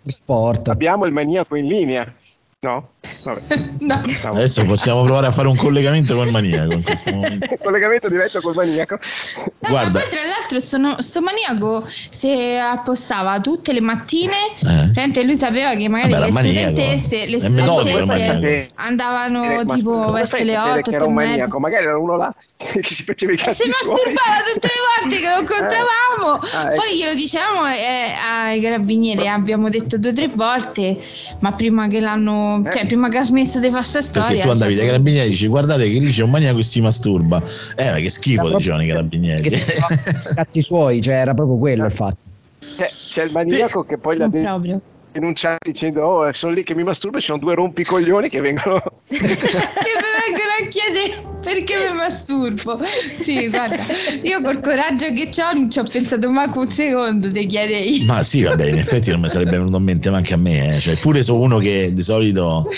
sport. 0.04 0.68
Abbiamo 0.68 1.06
il 1.06 1.12
maniaco 1.12 1.56
in 1.56 1.66
linea. 1.66 2.12
No? 2.60 2.90
Vabbè. 3.24 3.66
No. 3.88 4.02
Adesso 4.24 4.64
possiamo 4.66 5.02
provare 5.04 5.28
a 5.28 5.30
fare 5.30 5.48
un 5.48 5.56
collegamento 5.56 6.14
con 6.14 6.26
il 6.26 6.32
maniaco 6.32 6.72
in 6.72 6.82
questo 6.82 7.10
momento. 7.12 7.46
Collegamento 7.62 8.08
diretto 8.08 8.40
col 8.40 8.54
maniaco. 8.54 8.98
No, 9.36 9.68
Guarda. 9.70 9.90
ma 9.90 10.04
poi 10.04 10.10
tra 10.10 10.20
l'altro 10.26 10.60
sto, 10.60 11.02
sto 11.02 11.20
maniaco 11.22 11.86
se 12.10 12.58
appostava 12.58 13.40
tutte 13.40 13.72
le 13.72 13.80
mattine, 13.80 14.34
Eh. 14.60 15.24
lui 15.24 15.38
sapeva 15.38 15.74
che 15.74 15.88
magari 15.88 16.12
Vabbè, 16.12 16.24
le 16.26 16.32
studentesse, 16.32 17.26
le 17.26 17.38
studentesse 17.40 18.68
andavano 18.74 19.60
Eh, 19.60 19.64
tipo 19.64 20.10
verso 20.12 20.36
le 20.42 20.52
sapere 20.52 20.80
8, 20.80 20.90
che 20.90 20.96
era 20.96 21.04
8 21.04 21.06
un 21.06 21.10
e 21.12 21.14
mezza. 21.14 21.28
maniaco? 21.30 21.60
Magari 21.60 21.84
era 21.84 21.98
uno 21.98 22.16
là 22.16 22.34
che 22.58 22.82
si 22.82 23.04
faceva 23.04 23.32
i 23.32 23.36
cazzi 23.36 23.62
si 23.62 23.68
masturbava 23.70 24.42
tutte 24.52 24.66
le 24.66 25.08
volte 25.08 25.20
che 25.20 25.28
lo 25.28 25.40
incontravamo. 25.40 26.40
Ah, 26.52 26.72
ecco. 26.72 26.82
Poi 26.82 26.96
glielo 26.96 27.14
dicevamo 27.14 27.68
eh, 27.68 28.14
ai 28.20 28.60
carabinieri, 28.60 29.28
abbiamo 29.28 29.68
detto 29.70 29.96
due 29.98 30.10
o 30.10 30.14
tre 30.14 30.28
volte, 30.34 30.98
ma 31.38 31.52
prima 31.52 31.86
che 31.86 32.00
l'hanno, 32.00 32.60
Eh. 32.66 32.72
cioè 32.72 32.86
prima 32.86 32.97
che 33.08 33.18
ha 33.18 33.24
smesso 33.24 33.60
di 33.60 33.70
fare 33.70 33.84
sta 33.84 34.02
storia. 34.02 34.28
Perché 34.28 34.42
tu 34.42 34.48
andavi 34.50 34.74
dai 34.74 34.86
carabinieri 34.86 35.26
e 35.26 35.30
dici 35.30 35.46
guardate 35.46 35.88
che 35.88 35.98
lì 35.98 36.10
c'è 36.10 36.24
un 36.24 36.30
maniaco 36.30 36.56
che 36.56 36.64
si 36.64 36.80
masturba. 36.80 37.40
Eh, 37.76 37.90
ma 37.90 37.96
che 37.98 38.10
schifo, 38.10 38.56
dicevano 38.56 38.82
i 38.82 38.88
carabinieri. 38.88 39.42
Che 39.42 39.50
si 39.50 39.72
cazzi 40.34 40.60
suoi, 40.60 41.00
cioè 41.00 41.14
era 41.14 41.34
proprio 41.34 41.56
quello 41.56 41.84
il 41.84 41.92
fatto. 41.92 42.18
C'è, 42.58 42.86
c'è 42.86 43.24
il 43.24 43.30
maniaco 43.32 43.84
che 43.84 43.96
poi 43.98 44.16
l'ha 44.16 44.28
proprio. 44.28 44.80
Denunciato 45.18 45.58
dicendo 45.70 46.02
oh 46.02 46.32
sono 46.32 46.52
lì 46.52 46.62
che 46.62 46.74
mi 46.74 46.84
masturbo 46.84 47.18
e 47.18 47.20
ci 47.20 47.26
sono 47.26 47.38
due 47.38 47.54
rompicoglioni 47.54 48.28
che 48.28 48.40
vengono 48.40 48.80
che 49.08 49.16
mi 49.18 49.28
vengono 49.28 50.52
a 50.60 50.68
chiedere 50.68 51.36
perché 51.42 51.90
mi 51.90 51.96
masturbo. 51.96 52.78
Sì, 53.14 53.48
guarda, 53.48 53.76
io 54.22 54.42
col 54.42 54.60
coraggio 54.60 55.06
che 55.14 55.30
ho 55.42 55.52
non 55.54 55.70
ci 55.70 55.78
ho 55.78 55.84
pensato 55.84 56.30
manco 56.30 56.60
un 56.60 56.66
secondo 56.66 57.28
di 57.28 57.46
chiedere 57.46 57.78
io. 57.78 58.04
Ma 58.04 58.22
sì, 58.22 58.42
vabbè, 58.42 58.66
in 58.66 58.78
effetti 58.78 59.10
non 59.10 59.20
mi 59.20 59.28
sarebbe 59.28 59.52
venuto 59.52 59.76
in 59.76 59.84
mente 59.84 60.10
neanche 60.10 60.34
a 60.34 60.36
me. 60.36 60.76
eh. 60.76 60.80
Cioè, 60.80 60.98
pure 60.98 61.22
sono 61.22 61.40
uno 61.40 61.58
che 61.58 61.92
di 61.92 62.02
solito 62.02 62.68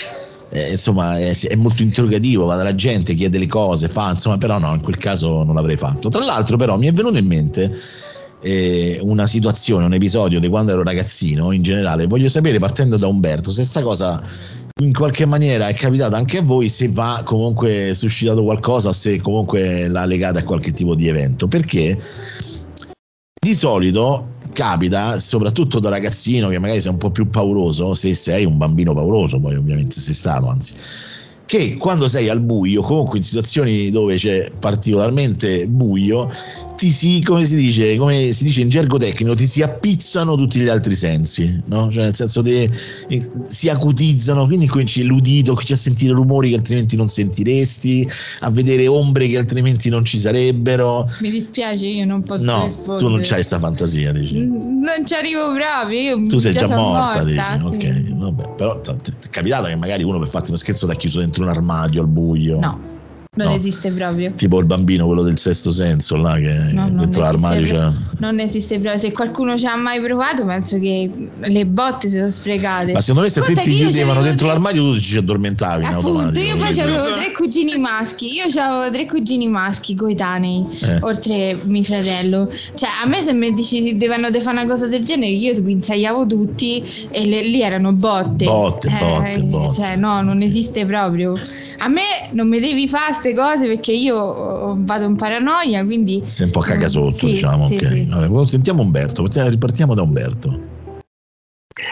eh, 0.51 0.71
insomma 0.71 1.17
è, 1.17 1.37
è 1.37 1.55
molto 1.55 1.81
interrogativo, 1.81 2.45
va 2.45 2.55
dalla 2.55 2.75
gente, 2.75 3.13
chiede 3.13 3.39
le 3.39 3.47
cose, 3.47 3.87
fa, 3.87 4.11
insomma, 4.11 4.37
però 4.37 4.57
no, 4.59 4.73
in 4.73 4.81
quel 4.81 4.97
caso 4.97 5.43
non 5.43 5.55
l'avrei 5.55 5.77
fatto. 5.77 6.09
Tra 6.09 6.23
l'altro, 6.23 6.57
però, 6.57 6.77
mi 6.77 6.87
è 6.87 6.91
venuto 6.91 7.17
in 7.17 7.27
mente 7.27 7.77
eh, 8.41 8.99
una 9.01 9.27
situazione, 9.27 9.85
un 9.85 9.93
episodio 9.93 10.39
di 10.39 10.47
quando 10.47 10.71
ero 10.71 10.83
ragazzino 10.83 11.51
in 11.51 11.61
generale. 11.61 12.07
Voglio 12.07 12.29
sapere, 12.29 12.59
partendo 12.59 12.97
da 12.97 13.07
Umberto, 13.07 13.51
se 13.51 13.63
sta 13.63 13.81
cosa 13.81 14.21
in 14.81 14.93
qualche 14.93 15.25
maniera 15.25 15.67
è 15.67 15.73
capitata 15.73 16.17
anche 16.17 16.39
a 16.39 16.41
voi, 16.41 16.69
se 16.69 16.89
va 16.89 17.21
comunque 17.23 17.93
suscitato 17.93 18.43
qualcosa 18.43 18.89
o 18.89 18.93
se 18.93 19.19
comunque 19.21 19.87
l'ha 19.87 20.05
legata 20.05 20.39
a 20.39 20.43
qualche 20.43 20.71
tipo 20.71 20.95
di 20.95 21.07
evento. 21.07 21.47
Perché 21.47 21.99
di 23.39 23.53
solito 23.53 24.39
capita, 24.53 25.19
soprattutto 25.19 25.79
da 25.79 25.89
ragazzino 25.89 26.49
che 26.49 26.59
magari 26.59 26.81
sei 26.81 26.91
un 26.91 26.97
po' 26.97 27.11
più 27.11 27.29
pauroso, 27.29 27.93
se 27.93 28.13
sei 28.13 28.45
un 28.45 28.57
bambino 28.57 28.93
pauroso, 28.93 29.39
poi 29.39 29.55
ovviamente 29.55 29.99
sei 29.99 30.13
stato, 30.13 30.47
anzi, 30.47 30.73
che 31.45 31.75
quando 31.77 32.07
sei 32.07 32.29
al 32.29 32.41
buio, 32.41 32.81
comunque 32.81 33.17
in 33.17 33.23
situazioni 33.23 33.89
dove 33.91 34.15
c'è 34.15 34.51
particolarmente 34.59 35.67
buio, 35.67 36.29
ti 36.81 36.89
si, 36.89 37.21
come 37.21 37.45
si 37.45 37.55
dice, 37.57 37.95
come 37.95 38.31
si 38.33 38.43
dice 38.43 38.61
in 38.61 38.69
gergo 38.69 38.97
tecnico, 38.97 39.35
ti 39.35 39.45
si 39.45 39.61
appizzano 39.61 40.33
tutti 40.35 40.59
gli 40.59 40.67
altri 40.67 40.95
sensi, 40.95 41.61
no? 41.67 41.91
Cioè 41.91 42.05
nel 42.05 42.15
senso 42.15 42.41
che 42.41 42.67
eh, 43.07 43.29
si 43.49 43.69
acutizzano, 43.69 44.47
quindi 44.47 44.65
cominci 44.65 45.03
l'udito, 45.03 45.51
cominci 45.51 45.73
a 45.73 45.75
sentire 45.75 46.11
rumori 46.13 46.49
che 46.49 46.55
altrimenti 46.55 46.95
non 46.95 47.07
sentiresti, 47.07 48.09
a 48.39 48.49
vedere 48.49 48.87
ombre 48.87 49.27
che 49.27 49.37
altrimenti 49.37 49.89
non 49.89 50.03
ci 50.05 50.17
sarebbero. 50.17 51.07
Mi 51.19 51.29
dispiace, 51.29 51.85
io 51.85 52.05
non 52.05 52.23
posso 52.23 52.43
No, 52.45 52.65
rispondere. 52.65 52.97
tu 52.97 53.09
non 53.09 53.19
c'hai 53.21 53.33
questa 53.35 53.59
fantasia, 53.59 54.11
dici. 54.11 54.39
Non 54.39 55.05
ci 55.05 55.13
arrivo 55.13 55.53
proprio, 55.53 55.99
io 55.99 56.27
Tu 56.29 56.39
sei 56.39 56.53
già, 56.53 56.65
sono 56.65 56.81
morta, 56.81 57.23
dici. 57.23 57.37
sì. 57.37 57.63
Ok, 57.63 58.13
vabbè. 58.15 58.49
Però 58.55 58.81
ti 58.81 58.89
è 58.89 59.29
capitato 59.29 59.67
che 59.67 59.75
magari 59.75 60.03
uno 60.03 60.17
per 60.17 60.27
farti 60.29 60.49
uno 60.49 60.57
scherzo 60.57 60.87
ti 60.87 60.93
ha 60.93 60.95
chiuso 60.95 61.19
dentro 61.19 61.43
un 61.43 61.49
armadio 61.49 62.01
al 62.01 62.07
buio. 62.07 62.57
No, 62.59 62.79
non 63.43 63.53
No. 63.53 63.57
esiste 63.57 63.91
proprio. 63.91 64.31
Tipo 64.35 64.59
il 64.59 64.65
bambino, 64.65 65.05
quello 65.05 65.23
del 65.23 65.37
sesto 65.37 65.71
senso, 65.71 66.15
là 66.15 66.35
che 66.35 66.53
No, 66.71 66.89
dentro 66.89 67.21
l'armadio 67.21 67.65
c'è. 67.65 67.91
Non 68.19 68.39
esiste 68.39 68.79
proprio. 68.79 68.99
Se 69.01 69.11
qualcuno 69.11 69.57
ci 69.57 69.65
ha 69.65 69.75
mai 69.75 70.01
provato, 70.01 70.45
penso 70.45 70.79
che 70.79 71.09
le 71.39 71.65
botte 71.65 72.09
si 72.09 72.15
sono 72.17 72.29
sfregate. 72.31 72.93
Ma 72.93 73.01
secondo 73.01 73.21
me 73.27 73.29
se 73.29 73.41
te 73.41 73.53
ti 73.61 73.75
chiudevano 73.75 74.21
dentro 74.21 74.45
tre- 74.47 74.55
l'armadio 74.55 74.83
tu 74.93 74.99
ci 74.99 75.17
addormentavi 75.17 75.85
Appunto, 75.85 76.39
io 76.39 76.57
poi 76.57 76.79
avevo 76.79 77.13
tre 77.13 77.31
cugini 77.31 77.77
maschi. 77.77 78.33
Io 78.33 78.43
avevo 78.61 78.91
tre 78.91 79.05
cugini 79.05 79.47
maschi 79.47 79.95
coetanei, 79.95 80.65
Eh. 80.81 80.97
oltre 81.01 81.57
mio 81.63 81.83
fratello. 81.83 82.49
Cioè, 82.75 82.89
a 83.03 83.07
me 83.07 83.23
se 83.23 83.33
mi 83.33 83.53
dici 83.53 83.97
devono 83.97 84.29
di 84.29 84.39
fare 84.39 84.61
una 84.61 84.71
cosa 84.71 84.87
del 84.87 85.03
genere, 85.03 85.31
io 85.31 85.53
sguinzagliavo 85.55 86.25
tutti 86.27 86.83
e 87.09 87.25
le- 87.25 87.41
lì 87.43 87.61
erano 87.61 87.91
botte. 87.93 88.45
Botte, 88.45 88.89
botte, 88.99 89.39
botte. 89.43 89.73
Cioè, 89.75 89.95
no, 89.95 90.21
non 90.21 90.41
esiste 90.41 90.85
proprio. 90.85 91.37
A 91.83 91.87
me 91.87 92.01
non 92.33 92.47
mi 92.47 92.59
devi 92.59 92.87
fare 92.87 93.05
queste 93.07 93.33
cose 93.33 93.65
perché 93.65 93.91
io 93.91 94.15
oh, 94.15 94.75
vado 94.81 95.05
in 95.05 95.15
paranoia, 95.15 95.83
quindi... 95.83 96.21
Sei 96.23 96.45
un 96.45 96.51
po' 96.51 96.59
cagasotto, 96.59 97.25
Sì, 97.25 97.33
diciamo. 97.33 97.65
sì, 97.65 97.73
ok. 97.73 97.87
sì. 97.87 98.05
Vabbè, 98.05 98.45
sentiamo 98.45 98.83
Umberto, 98.83 99.23
partiamo- 99.23 99.49
ripartiamo 99.49 99.95
da 99.95 100.03
Umberto. 100.03 100.59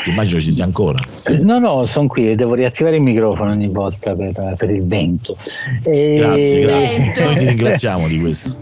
Immagino 0.06 0.40
ci 0.40 0.52
sia 0.52 0.64
ancora. 0.64 0.98
Sì. 1.16 1.40
No, 1.42 1.60
no, 1.60 1.86
sono 1.86 2.08
qui 2.08 2.32
e 2.32 2.36
devo 2.36 2.54
riattivare 2.54 2.96
il 2.96 3.02
microfono 3.02 3.52
ogni 3.52 3.68
volta 3.68 4.14
per, 4.16 4.56
per 4.58 4.70
il 4.70 4.86
vento. 4.86 5.36
E- 5.84 6.16
Grazie, 6.18 6.62
grazie. 6.62 7.14
Noi 7.24 7.36
ti 7.36 7.46
ringraziamo 7.46 8.08
di 8.08 8.20
questo. 8.20 8.56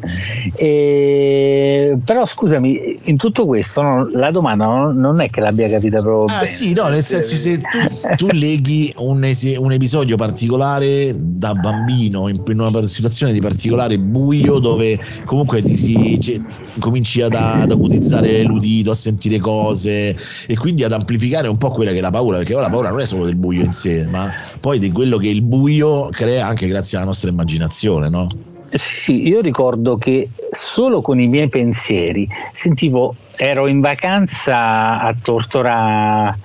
E- 0.55 1.97
però 2.03 2.25
scusami, 2.25 2.99
in 3.03 3.17
tutto 3.17 3.45
questo 3.45 3.81
no, 3.81 4.09
la 4.13 4.31
domanda 4.31 4.65
non, 4.65 5.21
è 5.21 5.29
che 5.29 5.41
l'abbia 5.41 5.69
capita 5.69 6.01
proprio 6.01 6.35
Ah 6.35 6.39
bene. 6.39 6.51
sì, 6.51 6.73
no, 6.73 6.87
nel 6.87 7.03
senso 7.03 7.35
se 7.35 7.59
tu, 7.59 8.15
tu 8.15 8.27
leghi 8.31 8.93
un, 8.97 9.23
un 9.57 9.71
episodio 9.71 10.15
particolare 10.15 11.15
da 11.17 11.53
bambino 11.53 12.27
in, 12.29 12.41
in 12.47 12.59
una 12.59 12.85
situazione 12.85 13.31
di 13.31 13.39
particolare 13.39 13.99
buio 13.99 14.57
dove 14.59 14.99
comunque 15.25 15.61
ti 15.61 15.75
si 15.75 16.19
cioè, 16.19 16.39
cominci 16.79 17.21
ad, 17.21 17.33
ad 17.35 17.71
acutizzare 17.71 18.41
l'udito, 18.43 18.91
a 18.91 18.95
sentire 18.95 19.37
cose 19.39 20.15
e 20.47 20.57
quindi 20.57 20.83
ad 20.83 20.91
amplificare 20.91 21.26
un 21.49 21.57
po' 21.57 21.71
quella 21.71 21.91
che 21.91 21.97
è 21.97 22.01
la 22.01 22.11
paura, 22.11 22.37
perché 22.37 22.53
la 22.53 22.69
paura 22.69 22.89
non 22.89 22.99
è 22.99 23.05
solo 23.05 23.25
del 23.25 23.35
buio 23.35 23.63
in 23.63 23.71
sé, 23.71 24.07
ma 24.09 24.31
poi 24.59 24.79
di 24.79 24.91
quello 24.91 25.17
che 25.17 25.27
il 25.27 25.41
buio 25.41 26.09
crea 26.09 26.47
anche 26.47 26.67
grazie 26.67 26.97
alla 26.97 27.07
nostra 27.07 27.29
immaginazione, 27.29 28.09
no? 28.09 28.27
Sì, 28.71 29.27
io 29.27 29.39
ricordo 29.39 29.95
che 29.95 30.29
solo 30.51 31.01
con 31.01 31.19
i 31.19 31.27
miei 31.27 31.47
pensieri 31.47 32.27
sentivo, 32.51 33.15
ero 33.35 33.67
in 33.67 33.79
vacanza 33.79 34.99
a 34.99 35.15
Tortora 35.21 36.37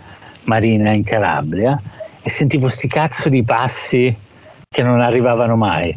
Marina 0.44 0.92
in 0.92 1.02
Calabria 1.04 1.80
e 2.22 2.30
sentivo 2.30 2.68
sti 2.68 2.86
cazzo 2.86 3.28
di 3.28 3.42
passi 3.42 4.14
che 4.68 4.82
non 4.82 5.00
arrivavano 5.00 5.56
mai. 5.56 5.94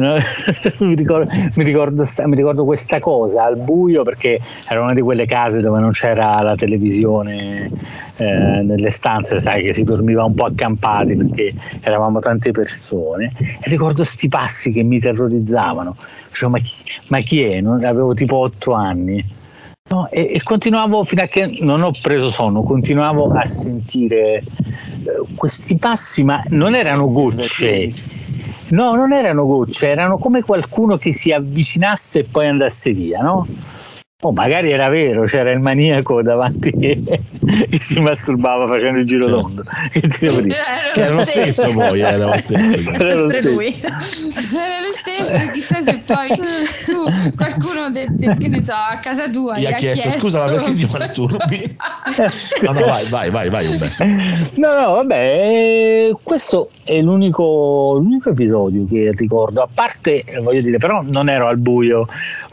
Mi, 0.78 0.94
ricordo, 0.94 1.30
mi, 1.32 1.64
ricordo 1.64 2.04
mi 2.26 2.36
ricordo 2.36 2.64
questa 2.64 2.98
cosa 2.98 3.44
al 3.44 3.56
buio 3.56 4.02
perché 4.02 4.38
era 4.68 4.82
una 4.82 4.92
di 4.92 5.00
quelle 5.00 5.26
case 5.26 5.60
dove 5.60 5.80
non 5.80 5.90
c'era 5.90 6.40
la 6.42 6.54
televisione 6.54 7.70
eh, 8.16 8.24
nelle 8.62 8.90
stanze, 8.90 9.40
sai 9.40 9.62
che 9.62 9.72
si 9.72 9.84
dormiva 9.84 10.24
un 10.24 10.34
po' 10.34 10.46
accampati 10.46 11.14
perché 11.14 11.54
eravamo 11.80 12.18
tante 12.20 12.50
persone 12.50 13.32
e 13.38 13.68
ricordo 13.68 14.04
sti 14.04 14.28
passi 14.28 14.72
che 14.72 14.82
mi 14.82 14.98
terrorizzavano. 14.98 15.96
Dicevo, 16.28 16.50
ma, 16.50 16.58
chi, 16.58 16.72
ma 17.08 17.18
chi 17.18 17.42
è? 17.42 17.60
Non- 17.60 17.84
avevo 17.84 18.14
tipo 18.14 18.36
otto 18.36 18.72
anni. 18.72 19.24
No, 19.88 20.08
e, 20.10 20.32
e 20.34 20.42
continuavo 20.42 21.04
fino 21.04 21.22
a 21.22 21.26
che 21.26 21.58
non 21.60 21.82
ho 21.82 21.92
preso 22.02 22.28
sonno, 22.28 22.62
continuavo 22.62 23.30
a 23.30 23.44
sentire 23.44 24.38
eh, 24.38 24.42
questi 25.36 25.76
passi, 25.76 26.24
ma 26.24 26.42
non 26.48 26.74
erano 26.74 27.10
gocce. 27.10 27.92
No, 28.68 28.94
non 28.94 29.12
erano 29.12 29.46
gocce, 29.46 29.88
erano 29.88 30.18
come 30.18 30.42
qualcuno 30.42 30.96
che 30.96 31.12
si 31.12 31.30
avvicinasse 31.32 32.20
e 32.20 32.24
poi 32.24 32.48
andasse 32.48 32.92
via, 32.92 33.22
no? 33.22 33.46
O 34.22 34.32
magari 34.32 34.72
era 34.72 34.88
vero, 34.88 35.24
c'era 35.24 35.50
il 35.52 35.60
maniaco 35.60 36.22
davanti 36.22 36.70
che, 36.72 37.02
che 37.04 37.20
si 37.80 38.00
masturbava 38.00 38.66
facendo 38.66 39.00
il 39.00 39.06
giro 39.06 39.24
Certo. 39.28 39.40
tondo. 39.42 39.62
Che 39.92 41.00
era 41.02 41.12
lo 41.12 41.22
stesso 41.22 41.70
poi, 41.74 42.00
era 42.00 42.24
lo 42.24 42.36
stesso. 42.38 42.78
Era 42.94 43.14
lo 43.14 43.28
Sempre 43.28 43.42
stesso. 43.42 43.50
lui. 43.50 43.74
Era 43.82 44.80
lo 44.80 44.92
stesso, 44.94 45.50
chissà 45.52 45.82
se 45.82 45.98
poi 46.06 46.28
tu, 46.86 47.34
qualcuno 47.36 47.90
de- 47.90 48.06
de- 48.08 48.36
che 48.38 48.48
ne 48.48 48.62
so, 48.64 48.72
a 48.72 48.96
casa 49.02 49.28
tua 49.28 49.58
Gli 49.58 49.66
ha 49.66 49.72
chiesto, 49.72 50.08
scusa 50.08 50.46
ma 50.46 50.50
perché 50.50 50.72
ti 50.72 50.88
masturbi? 50.90 51.76
No, 52.62 52.72
no, 52.72 52.86
vai, 52.86 53.06
vai, 53.10 53.28
vai, 53.30 53.50
vai 53.50 53.66
Umberto. 53.66 54.02
No, 54.56 54.80
no, 54.80 54.92
vabbè, 54.92 55.14
eh, 55.14 56.16
questo 56.22 56.70
è 56.84 56.98
l'unico, 57.02 57.98
l'unico 58.00 58.30
episodio 58.30 58.86
che 58.88 59.12
ricordo, 59.14 59.60
a 59.60 59.68
parte, 59.72 60.22
eh, 60.24 60.38
voglio 60.40 60.62
dire, 60.62 60.78
però 60.78 61.02
non 61.04 61.28
ero 61.28 61.48
al 61.48 61.58
buio 61.58 62.06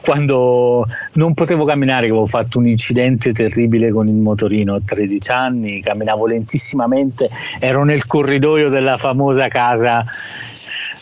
quando 0.03 0.85
non 1.13 1.33
potevo 1.33 1.63
camminare, 1.63 2.01
che 2.01 2.11
avevo 2.11 2.25
fatto 2.25 2.59
un 2.59 2.67
incidente 2.67 3.31
terribile 3.31 3.89
con 3.91 4.09
il 4.09 4.15
motorino 4.15 4.75
a 4.75 4.81
13 4.83 5.31
anni, 5.31 5.81
camminavo 5.81 6.27
lentissimamente, 6.27 7.29
ero 7.59 7.85
nel 7.85 8.05
corridoio 8.05 8.67
della 8.69 8.97
famosa 8.97 9.47
casa 9.47 10.03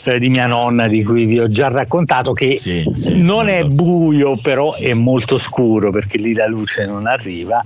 eh, 0.03 0.19
di 0.19 0.29
mia 0.29 0.47
nonna 0.47 0.87
di 0.87 1.03
cui 1.03 1.25
vi 1.25 1.39
ho 1.39 1.47
già 1.47 1.67
raccontato 1.67 2.33
che 2.33 2.57
Sì, 2.57 2.89
sì, 2.93 3.21
non 3.21 3.49
è 3.49 3.63
buio 3.63 4.35
però 4.41 4.73
è 4.75 4.93
molto 4.93 5.37
scuro 5.37 5.91
perché 5.91 6.17
lì 6.17 6.33
la 6.33 6.47
luce 6.47 6.85
non 6.85 7.05
arriva 7.05 7.63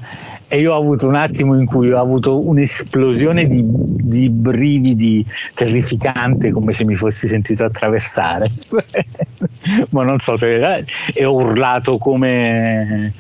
e 0.48 0.60
io 0.60 0.74
ho 0.74 0.80
avuto 0.80 1.08
un 1.08 1.16
attimo 1.16 1.60
in 1.60 1.66
cui 1.66 1.92
ho 1.92 2.00
avuto 2.00 2.40
un'esplosione 2.48 3.48
di, 3.48 3.62
di 3.66 4.30
brividi 4.30 5.26
terrificante 5.54 6.52
come 6.52 6.72
se 6.72 6.86
mi 6.86 6.96
fossi 6.96 7.28
sentito 7.28 7.66
attraversare 7.66 8.52
ma 9.90 10.04
non 10.04 10.20
so 10.20 10.36
se 10.36 10.86
e 11.14 11.26
ho 11.26 11.34
urlato 11.34 11.98
come 11.98 13.14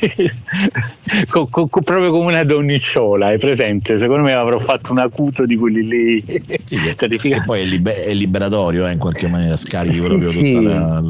co- 1.28 1.46
co- 1.48 1.68
co- 1.68 1.80
proprio 1.80 2.10
come 2.10 2.32
una 2.32 2.44
donnicciola 2.44 3.26
hai 3.26 3.38
presente? 3.38 3.98
secondo 3.98 4.22
me 4.22 4.32
avrò 4.32 4.58
fatto 4.58 4.92
un 4.92 4.98
acuto 4.98 5.44
di 5.44 5.56
quelli 5.56 5.86
lì 5.86 6.24
Sì, 6.64 6.78
terrificanti 6.96 7.46
poi 7.46 7.60
è, 7.60 7.64
libe- 7.64 8.04
è 8.04 8.14
liberatorio, 8.14 8.86
eh, 8.86 8.92
in 8.92 8.98
qualche 8.98 9.28
maniera 9.28 9.56
scarichi 9.56 9.98
Sì, 9.98 10.06
proprio 10.06 10.28
sì. 10.28 10.50
tutta 10.50 10.60
la. 10.60 11.02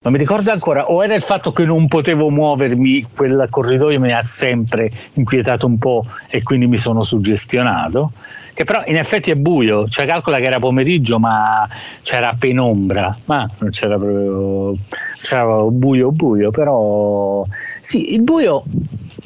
Ma 0.00 0.10
mi 0.10 0.18
ricordo 0.18 0.52
ancora, 0.52 0.92
o 0.92 1.02
era 1.02 1.16
il 1.16 1.22
fatto 1.22 1.50
che 1.52 1.64
non 1.64 1.88
potevo 1.88 2.30
muovermi, 2.30 3.08
quel 3.16 3.48
corridoio 3.50 3.98
mi 3.98 4.12
ha 4.12 4.22
sempre 4.22 4.88
inquietato 5.14 5.66
un 5.66 5.76
po' 5.76 6.04
e 6.28 6.40
quindi 6.44 6.68
mi 6.68 6.76
sono 6.76 7.02
suggestionato, 7.02 8.12
che 8.54 8.62
però 8.62 8.84
in 8.86 8.94
effetti 8.94 9.32
è 9.32 9.34
buio, 9.34 9.88
cioè 9.88 10.06
calcola 10.06 10.38
che 10.38 10.44
era 10.44 10.60
pomeriggio 10.60 11.18
ma 11.18 11.68
c'era 12.04 12.32
penombra, 12.38 13.12
ma 13.24 13.44
non 13.58 13.70
c'era 13.70 13.98
proprio, 13.98 14.76
c'era 15.20 15.62
buio 15.64 16.12
buio, 16.12 16.52
però 16.52 17.44
sì, 17.80 18.14
il 18.14 18.22
buio, 18.22 18.62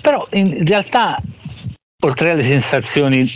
però 0.01 0.27
in 0.31 0.67
realtà 0.67 1.21
oltre 2.05 2.31
alle 2.31 2.43
sensazioni 2.43 3.29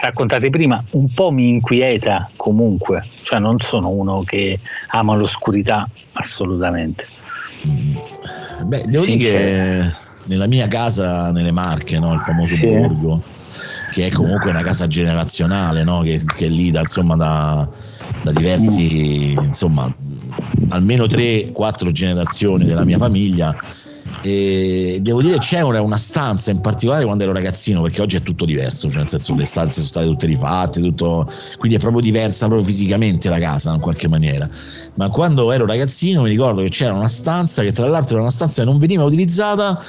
raccontate 0.00 0.50
prima, 0.50 0.82
un 0.90 1.12
po' 1.12 1.30
mi 1.30 1.48
inquieta 1.48 2.30
comunque, 2.36 3.08
cioè 3.22 3.38
non 3.38 3.58
sono 3.60 3.90
uno 3.90 4.22
che 4.22 4.60
ama 4.88 5.14
l'oscurità 5.14 5.88
assolutamente. 6.12 7.04
Beh, 8.64 8.82
devo 8.86 9.04
Sì, 9.04 9.16
dire 9.16 9.30
che 9.30 9.92
nella 10.26 10.46
mia 10.46 10.68
casa 10.68 11.30
nelle 11.32 11.50
Marche, 11.52 11.98
no, 11.98 12.14
il 12.14 12.20
famoso 12.20 12.54
Sì. 12.54 12.66
borgo, 12.66 13.22
che 13.90 14.06
è 14.06 14.10
comunque 14.10 14.50
una 14.50 14.62
casa 14.62 14.86
generazionale, 14.86 15.84
no, 15.84 16.00
che, 16.02 16.20
che 16.36 16.46
è 16.46 16.48
lì 16.48 16.70
da, 16.70 16.80
insomma, 16.80 17.16
da, 17.16 17.68
da 18.22 18.32
diversi, 18.32 19.32
insomma, 19.32 19.92
almeno 20.68 21.06
3-4 21.06 21.90
generazioni 21.90 22.64
della 22.64 22.84
mia 22.84 22.98
famiglia. 22.98 23.54
E 24.22 24.98
devo 25.02 25.20
dire 25.20 25.38
una, 25.62 25.80
una 25.82 25.96
stanza 25.96 26.50
in 26.50 26.60
particolare 26.60 27.04
quando 27.04 27.24
ero 27.24 27.32
ragazzino 27.32 27.82
perché 27.82 28.00
oggi 28.00 28.16
è 28.16 28.22
tutto 28.22 28.44
diverso 28.44 28.88
cioè 28.88 29.00
nel 29.00 29.08
senso 29.08 29.34
le 29.34 29.44
stanze 29.44 29.74
sono 29.74 29.86
state 29.86 30.06
tutte 30.06 30.26
rifatte 30.26 30.80
tutto, 30.80 31.30
quindi 31.58 31.76
è 31.76 31.80
proprio 31.80 32.00
diversa 32.00 32.46
proprio 32.46 32.66
fisicamente 32.66 33.28
la 33.28 33.38
casa 33.38 33.74
in 33.74 33.80
qualche 33.80 34.08
maniera. 34.08 34.48
Ma 34.94 35.08
quando 35.08 35.50
ero 35.52 35.66
ragazzino 35.66 36.22
mi 36.22 36.30
ricordo 36.30 36.62
che 36.62 36.68
c'era 36.70 36.92
una 36.94 37.08
stanza 37.08 37.62
che 37.62 37.72
tra 37.72 37.86
l'altro 37.86 38.14
era 38.14 38.22
una 38.22 38.30
stanza 38.30 38.62
che 38.62 38.68
non 38.68 38.78
veniva 38.78 39.04
utilizzata 39.04 39.82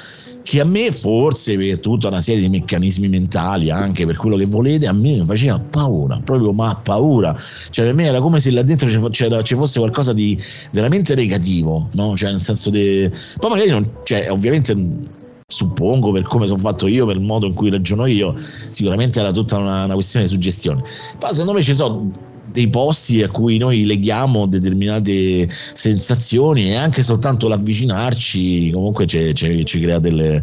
che 0.45 0.59
a 0.59 0.63
me 0.63 0.91
forse 0.91 1.57
per 1.57 1.79
tutta 1.79 2.07
una 2.07 2.21
serie 2.21 2.41
di 2.41 2.49
meccanismi 2.49 3.07
mentali 3.07 3.71
anche 3.71 4.05
per 4.05 4.15
quello 4.15 4.37
che 4.37 4.45
volete 4.45 4.85
a 4.85 4.93
me 4.93 5.25
faceva 5.25 5.57
paura 5.57 6.21
proprio 6.23 6.53
ma 6.53 6.75
paura 6.75 7.35
cioè 7.71 7.85
per 7.85 7.95
me 7.95 8.05
era 8.05 8.19
come 8.19 8.39
se 8.39 8.51
là 8.51 8.61
dentro 8.61 8.87
ci, 9.11 9.55
fosse 9.55 9.79
qualcosa 9.79 10.13
di 10.13 10.39
veramente 10.71 11.15
negativo 11.15 11.89
no? 11.93 12.15
cioè 12.15 12.29
nel 12.29 12.41
senso 12.41 12.69
di 12.69 13.09
poi 13.39 13.49
magari 13.49 13.71
non 13.71 13.91
cioè 14.03 14.29
ovviamente 14.29 14.75
suppongo 15.47 16.11
per 16.11 16.21
come 16.21 16.45
sono 16.45 16.59
fatto 16.59 16.85
io 16.85 17.07
per 17.07 17.15
il 17.15 17.23
modo 17.23 17.47
in 17.47 17.55
cui 17.55 17.71
ragiono 17.71 18.05
io 18.05 18.35
sicuramente 18.69 19.19
era 19.19 19.31
tutta 19.31 19.57
una, 19.57 19.85
una 19.85 19.93
questione 19.95 20.25
di 20.25 20.31
suggestione 20.31 20.83
poi 21.17 21.31
secondo 21.31 21.53
me 21.53 21.63
ci 21.63 21.73
sono 21.73 22.11
dei 22.55 22.69
posti 22.69 23.21
a 23.21 23.29
cui 23.29 23.57
noi 23.57 23.85
leghiamo 23.85 24.45
determinate 24.45 25.47
sensazioni 25.73 26.69
e 26.69 26.75
anche 26.75 27.03
soltanto 27.03 27.49
l'avvicinarci 27.49 28.71
comunque 28.71 29.05
ci, 29.05 29.79
crea 29.81 29.99
delle, 29.99 30.41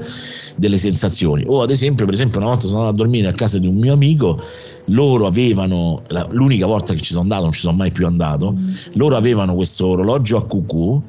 delle 0.57 0.77
sensazioni. 0.77 1.45
O 1.47 1.63
ad 1.63 1.71
esempio 1.71 2.05
per 2.05 2.13
esempio 2.13 2.39
una 2.39 2.51
volta 2.51 2.67
sono 2.67 2.81
andato 2.81 2.95
a 2.95 2.99
dormire 2.99 3.29
a 3.29 3.33
casa 3.33 3.59
di 3.59 3.67
un 3.67 3.77
mio 3.77 3.95
amico 3.95 4.41
loro 4.87 5.27
avevano 5.27 6.03
l'unica 6.31 6.67
volta 6.67 6.93
che 6.93 7.01
ci 7.01 7.13
sono 7.13 7.23
andato 7.23 7.43
non 7.45 7.53
ci 7.53 7.61
sono 7.61 7.77
mai 7.77 7.93
più 7.93 8.05
andato 8.05 8.57
loro 8.95 9.17
avevano 9.17 9.55
questo 9.55 9.87
orologio 9.87 10.37
a 10.37 10.45
cucù 10.45 11.01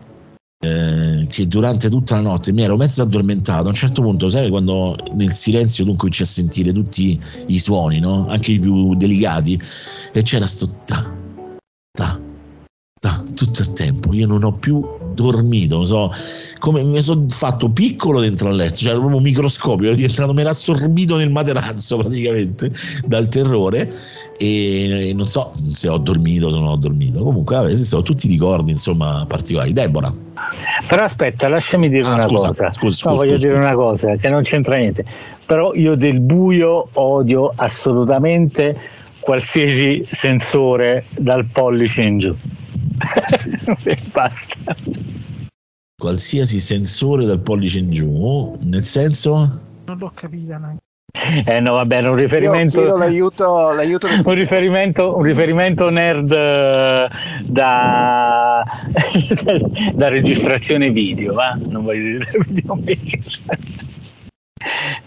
eh, 0.63 1.27
che 1.29 1.47
durante 1.47 1.89
tutta 1.89 2.15
la 2.15 2.21
notte 2.21 2.51
mi 2.51 2.63
ero 2.63 2.77
mezzo 2.77 3.01
addormentato. 3.01 3.65
A 3.65 3.69
un 3.69 3.73
certo 3.73 4.01
punto, 4.01 4.29
sai, 4.29 4.49
quando 4.49 4.95
nel 5.13 5.33
silenzio 5.33 5.85
tu 5.85 5.95
cominci 5.95 6.23
a 6.23 6.25
sentire 6.25 6.71
tutti 6.71 7.19
i 7.47 7.59
suoni, 7.59 7.99
no? 7.99 8.27
anche 8.27 8.53
i 8.53 8.59
più 8.59 8.95
delicati, 8.95 9.59
e 10.11 10.21
c'era 10.21 10.45
sto 10.45 10.69
ta, 10.85 11.11
ta, 11.91 12.19
ta, 13.03 13.21
tutto 13.35 13.59
il 13.59 13.73
tempo. 13.73 14.13
Io 14.13 14.25
non 14.25 14.45
ho 14.45 14.53
più 14.53 14.81
dormito, 15.13 15.75
non 15.75 15.85
so 15.85 16.13
come 16.59 16.81
mi 16.81 17.01
sono 17.01 17.25
fatto 17.27 17.69
piccolo 17.69 18.21
dentro 18.21 18.47
al 18.47 18.55
letto, 18.55 18.75
cioè 18.75 18.93
proprio 18.93 19.19
microscopio, 19.19 19.87
ero 19.87 19.95
diventato, 19.97 20.33
mi 20.33 20.39
era 20.39 20.51
assorbito 20.51 21.17
nel 21.17 21.29
materazzo 21.29 21.97
praticamente 21.97 22.71
dal 23.05 23.27
terrore 23.27 23.91
e 24.37 25.11
non 25.13 25.27
so 25.27 25.51
se 25.69 25.89
ho 25.89 25.97
dormito 25.97 26.47
o 26.47 26.51
se 26.51 26.57
non 26.59 26.67
ho 26.67 26.77
dormito. 26.77 27.21
Comunque, 27.21 27.57
vabbè, 27.57 27.75
sono 27.75 28.03
tutti 28.03 28.29
ricordi, 28.29 28.71
insomma, 28.71 29.25
particolari. 29.27 29.73
Deborah. 29.73 30.13
Però 30.87 31.03
aspetta, 31.03 31.49
lasciami 31.49 31.89
dire 31.89 32.07
Ah, 32.07 32.13
una 32.13 32.21
scusa, 32.21 32.47
cosa. 32.47 32.71
scusa, 32.71 33.09
no, 33.09 33.15
scusa, 33.15 33.25
voglio 33.25 33.35
scusa, 33.35 33.47
dire 33.47 33.59
una 33.59 33.73
cosa 33.73 34.15
che 34.15 34.29
non 34.29 34.43
c'entra 34.43 34.77
niente. 34.77 35.03
Però 35.45 35.73
io 35.73 35.95
del 35.95 36.21
buio 36.21 36.87
odio 36.93 37.51
assolutamente 37.53 38.79
qualsiasi 39.19 40.05
sensore 40.09 41.07
dal 41.17 41.45
pollice 41.51 42.01
in 42.01 42.19
giù. 42.19 42.35
E 43.85 43.97
Basta. 44.11 44.75
qualsiasi 45.97 46.59
sensore 46.59 47.25
dal 47.25 47.39
pollice 47.39 47.79
in 47.79 47.91
giù, 47.91 48.57
nel 48.61 48.83
senso 48.83 49.59
Non 49.85 49.97
l'ho 49.97 50.11
capita 50.13 50.57
neanche. 50.57 50.81
Eh 51.45 51.59
no, 51.59 51.73
vabbè, 51.73 51.99
un 51.99 52.05
Io 52.05 52.13
riferimento. 52.15 52.79
chiedo 52.81 52.97
l'aiuto, 52.97 53.71
l'aiuto 53.71 54.07
del 54.07 54.21
un 54.25 54.33
riferimento, 54.33 55.15
un 55.15 55.23
riferimento 55.23 55.89
nerd 55.89 56.31
eh, 56.31 57.07
da, 57.43 58.63
da 59.93 60.07
registrazione 60.09 60.89
video, 60.89 61.33
va? 61.33 61.57
Non 61.67 61.83
voglio 61.83 62.17
dire 62.17 62.31
videomaker. 62.47 63.19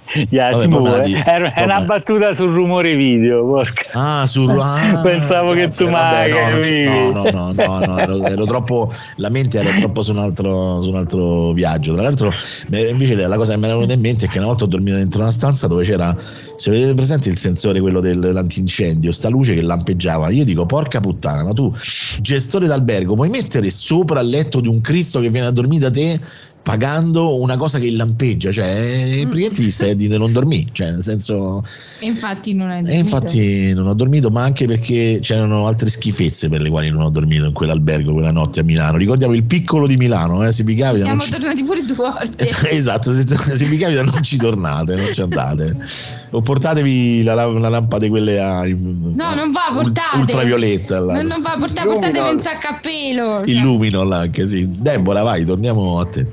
Yeah, 0.31 0.51
Vabbè. 0.51 1.23
Era- 1.25 1.53
è 1.53 1.63
una 1.65 1.81
battuta 1.83 2.33
sul 2.33 2.53
rumore 2.53 2.95
video. 2.97 3.45
porca. 3.45 3.83
Ah, 3.93 4.27
su 4.27 4.47
ah, 4.59 5.01
Pensavo 5.03 5.53
che 5.53 5.63
cazzo, 5.63 5.85
tu 5.85 5.91
mai 5.91 6.31
no, 6.31 7.11
no, 7.13 7.31
no, 7.31 7.53
no, 7.53 7.79
no, 7.81 7.99
ero, 7.99 8.25
ero 8.25 8.45
troppo 8.45 8.93
la 9.17 9.29
mente 9.31 9.59
era 9.59 9.71
troppo 9.79 10.03
su 10.03 10.13
un 10.13 10.19
altro, 10.19 10.81
su 10.81 10.91
un 10.91 10.97
altro 10.97 11.53
viaggio. 11.53 11.95
Tra 11.95 12.03
l'altro, 12.03 12.33
invece 12.71 13.15
la 13.15 13.37
cosa 13.37 13.53
che 13.53 13.59
mi 13.59 13.65
era 13.65 13.75
venuta 13.75 13.93
in 13.93 14.01
mente 14.01 14.27
è 14.27 14.29
che 14.29 14.39
una 14.39 14.49
volta 14.49 14.65
ho 14.65 14.69
dormito 14.69 14.97
dentro 14.97 15.21
una 15.21 15.31
stanza 15.31 15.67
dove 15.67 15.83
c'era, 15.85 16.17
se 16.57 16.71
vedete 16.71 16.95
presente 16.95 17.29
il 17.29 17.39
sensore, 17.39 17.81
quello 17.81 18.01
dell'antincendio, 18.01 19.13
sta 19.13 19.29
luce 19.29 19.55
che 19.55 19.63
lampeggiava. 19.63 20.31
Io 20.31 20.45
dico, 20.45 20.67
porca 20.67 21.01
puttana, 21.01 21.43
ma 21.43 21.53
tu, 21.53 21.73
gestore 22.21 22.67
d'albergo, 22.67 23.15
puoi 23.15 23.29
mettere 23.29 23.71
sopra 23.71 24.21
il 24.21 24.29
letto 24.29 24.61
di 24.61 24.69
un 24.69 24.81
Cristo 24.81 25.21
che 25.21 25.31
viene 25.31 25.49
a 25.49 25.51
dormire 25.51 25.81
da 25.81 25.91
te 25.91 26.21
pagando 26.67 27.41
una 27.41 27.57
cosa 27.57 27.79
che 27.79 27.89
lampeggia, 27.93 28.51
cioè 28.51 28.67
eh, 28.67 29.21
praticamente 29.29 29.63
gli 29.63 29.71
stai 29.71 29.95
di 29.95 30.09
non 30.09 30.33
dormire, 30.33 30.69
cioè 30.73 30.91
nel 30.91 31.03
senso 31.05 31.63
E 32.01 32.07
infatti 32.07 32.55
non 32.55 32.71
hai 32.71 32.81
e 32.81 32.83
dormito. 32.83 33.05
infatti 33.05 33.73
non 33.73 33.87
ho 33.87 33.95
dormito, 33.95 34.31
ma 34.31 34.43
anche 34.43 34.67
perché 34.67 35.21
c'erano 35.23 35.69
altre 35.69 35.89
schifezze 35.89 36.49
per 36.49 36.61
le 36.63 36.69
quali 36.69 36.91
non 36.91 37.03
ho 37.03 37.09
dormito 37.11 37.45
in 37.45 37.53
quell'albergo 37.53 38.13
quella 38.13 38.33
notte 38.33 38.59
a 38.59 38.63
Milano. 38.65 38.97
Ricordiamo 38.97 39.35
il 39.35 39.45
piccolo 39.45 39.87
di 39.87 39.97
Milano, 39.97 40.45
eh, 40.45 40.51
se 40.51 40.65
vi 40.65 40.75
capita. 40.75 41.05
Siamo 41.05 41.21
ci- 41.21 41.31
tornati 41.31 41.63
pure 41.63 41.85
due 41.85 41.95
volte. 41.95 42.49
Esatto, 42.69 43.13
se, 43.13 43.25
se 43.29 43.65
vi 43.67 43.77
capita 43.77 44.03
non 44.03 44.21
ci 44.25 44.37
tornate, 44.37 44.97
non 44.97 45.13
ci 45.15 45.21
andate. 45.23 45.77
O 46.37 46.43
portatevi 46.43 47.23
la, 47.23 47.33
la, 47.33 47.47
la 47.47 47.71
lampada 47.71 48.07
quelle 48.09 48.39
a 48.39 48.63
No, 48.67 49.35
non 49.35 49.53
va, 49.53 49.73
portate. 49.73 50.19
ultravioletta. 50.19 51.01
là. 51.01 51.15
Non, 51.15 51.27
non 51.29 51.41
va, 51.41 51.57
portate, 51.59 51.89
portatevi 51.89 52.29
un 52.29 52.39
sacco 52.39 52.67
a 52.67 52.79
pelo. 52.83 53.25
cioè. 53.39 53.45
Il 53.47 53.61
luminol 53.63 54.13
anche, 54.13 54.47
sì. 54.47 54.67
Deborah, 54.69 55.23
vai, 55.23 55.47
torniamo 55.47 55.99
a 55.99 56.05
te. 56.05 56.27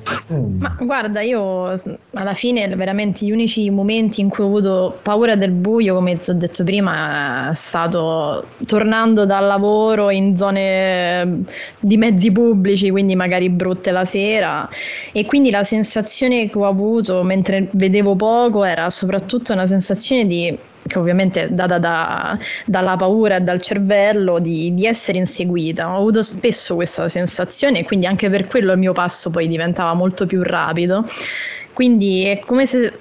Ma 0.59 0.75
guarda, 0.81 1.21
io 1.21 1.71
alla 2.15 2.33
fine 2.33 2.67
veramente 2.75 3.25
gli 3.25 3.31
unici 3.31 3.69
momenti 3.69 4.19
in 4.19 4.27
cui 4.27 4.43
ho 4.43 4.47
avuto 4.47 4.99
paura 5.01 5.37
del 5.37 5.51
buio, 5.51 5.95
come 5.95 6.19
ti 6.19 6.31
ho 6.31 6.33
detto 6.33 6.65
prima, 6.65 7.51
è 7.51 7.55
stato 7.55 8.45
tornando 8.65 9.25
dal 9.25 9.45
lavoro 9.45 10.09
in 10.09 10.37
zone 10.37 11.21
eh, 11.21 11.27
di 11.79 11.95
mezzi 11.95 12.29
pubblici, 12.29 12.89
quindi 12.89 13.15
magari 13.15 13.49
brutte 13.49 13.91
la 13.91 14.03
sera. 14.03 14.67
E 15.13 15.25
quindi 15.25 15.49
la 15.49 15.63
sensazione 15.63 16.49
che 16.49 16.57
ho 16.57 16.67
avuto 16.67 17.23
mentre 17.23 17.69
vedevo 17.71 18.17
poco 18.17 18.65
era 18.65 18.89
soprattutto 18.89 19.53
una 19.53 19.65
sensazione 19.65 19.91
di 20.25 20.57
che 20.85 20.99
ovviamente 20.99 21.43
è 21.43 21.49
data 21.49 21.79
da- 21.79 22.37
dalla 22.65 22.95
paura 22.95 23.37
e 23.37 23.41
dal 23.41 23.61
cervello 23.61 24.39
di, 24.39 24.73
di 24.73 24.85
essere 24.85 25.17
inseguita. 25.17 25.89
Ho 25.89 25.97
avuto 25.97 26.23
spesso 26.23 26.75
questa 26.75 27.07
sensazione 27.07 27.79
e 27.79 27.83
quindi 27.83 28.05
anche 28.05 28.29
per 28.29 28.47
quello 28.47 28.73
il 28.73 28.79
mio 28.79 28.93
passo 28.93 29.29
poi 29.29 29.47
diventava 29.47 29.93
molto 29.93 30.25
più 30.25 30.43
rapido. 30.43 31.05
Quindi 31.73 32.25
è 32.25 32.39
come 32.39 32.65
se 32.65 32.99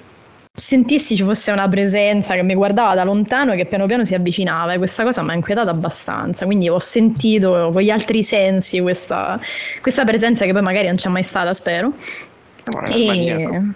sentissi 0.55 1.15
ci 1.15 1.23
fosse 1.23 1.51
una 1.51 1.67
presenza 1.67 2.35
che 2.35 2.43
mi 2.43 2.53
guardava 2.53 2.93
da 2.93 3.03
lontano 3.03 3.53
e 3.53 3.55
che 3.55 3.65
piano 3.65 3.87
piano 3.87 4.05
si 4.05 4.13
avvicinava 4.13 4.73
e 4.73 4.77
questa 4.77 5.03
cosa 5.03 5.21
mi 5.23 5.31
ha 5.31 5.33
inquietato 5.33 5.69
abbastanza. 5.69 6.45
Quindi 6.45 6.69
ho 6.69 6.79
sentito 6.79 7.71
con 7.73 7.81
gli 7.81 7.89
altri 7.89 8.23
sensi 8.23 8.79
questa, 8.79 9.39
questa 9.81 10.05
presenza 10.05 10.45
che 10.45 10.53
poi 10.53 10.61
magari 10.61 10.87
non 10.87 10.95
c'è 10.95 11.09
mai 11.09 11.23
stata, 11.23 11.53
spero. 11.53 11.93
E... 12.91 13.73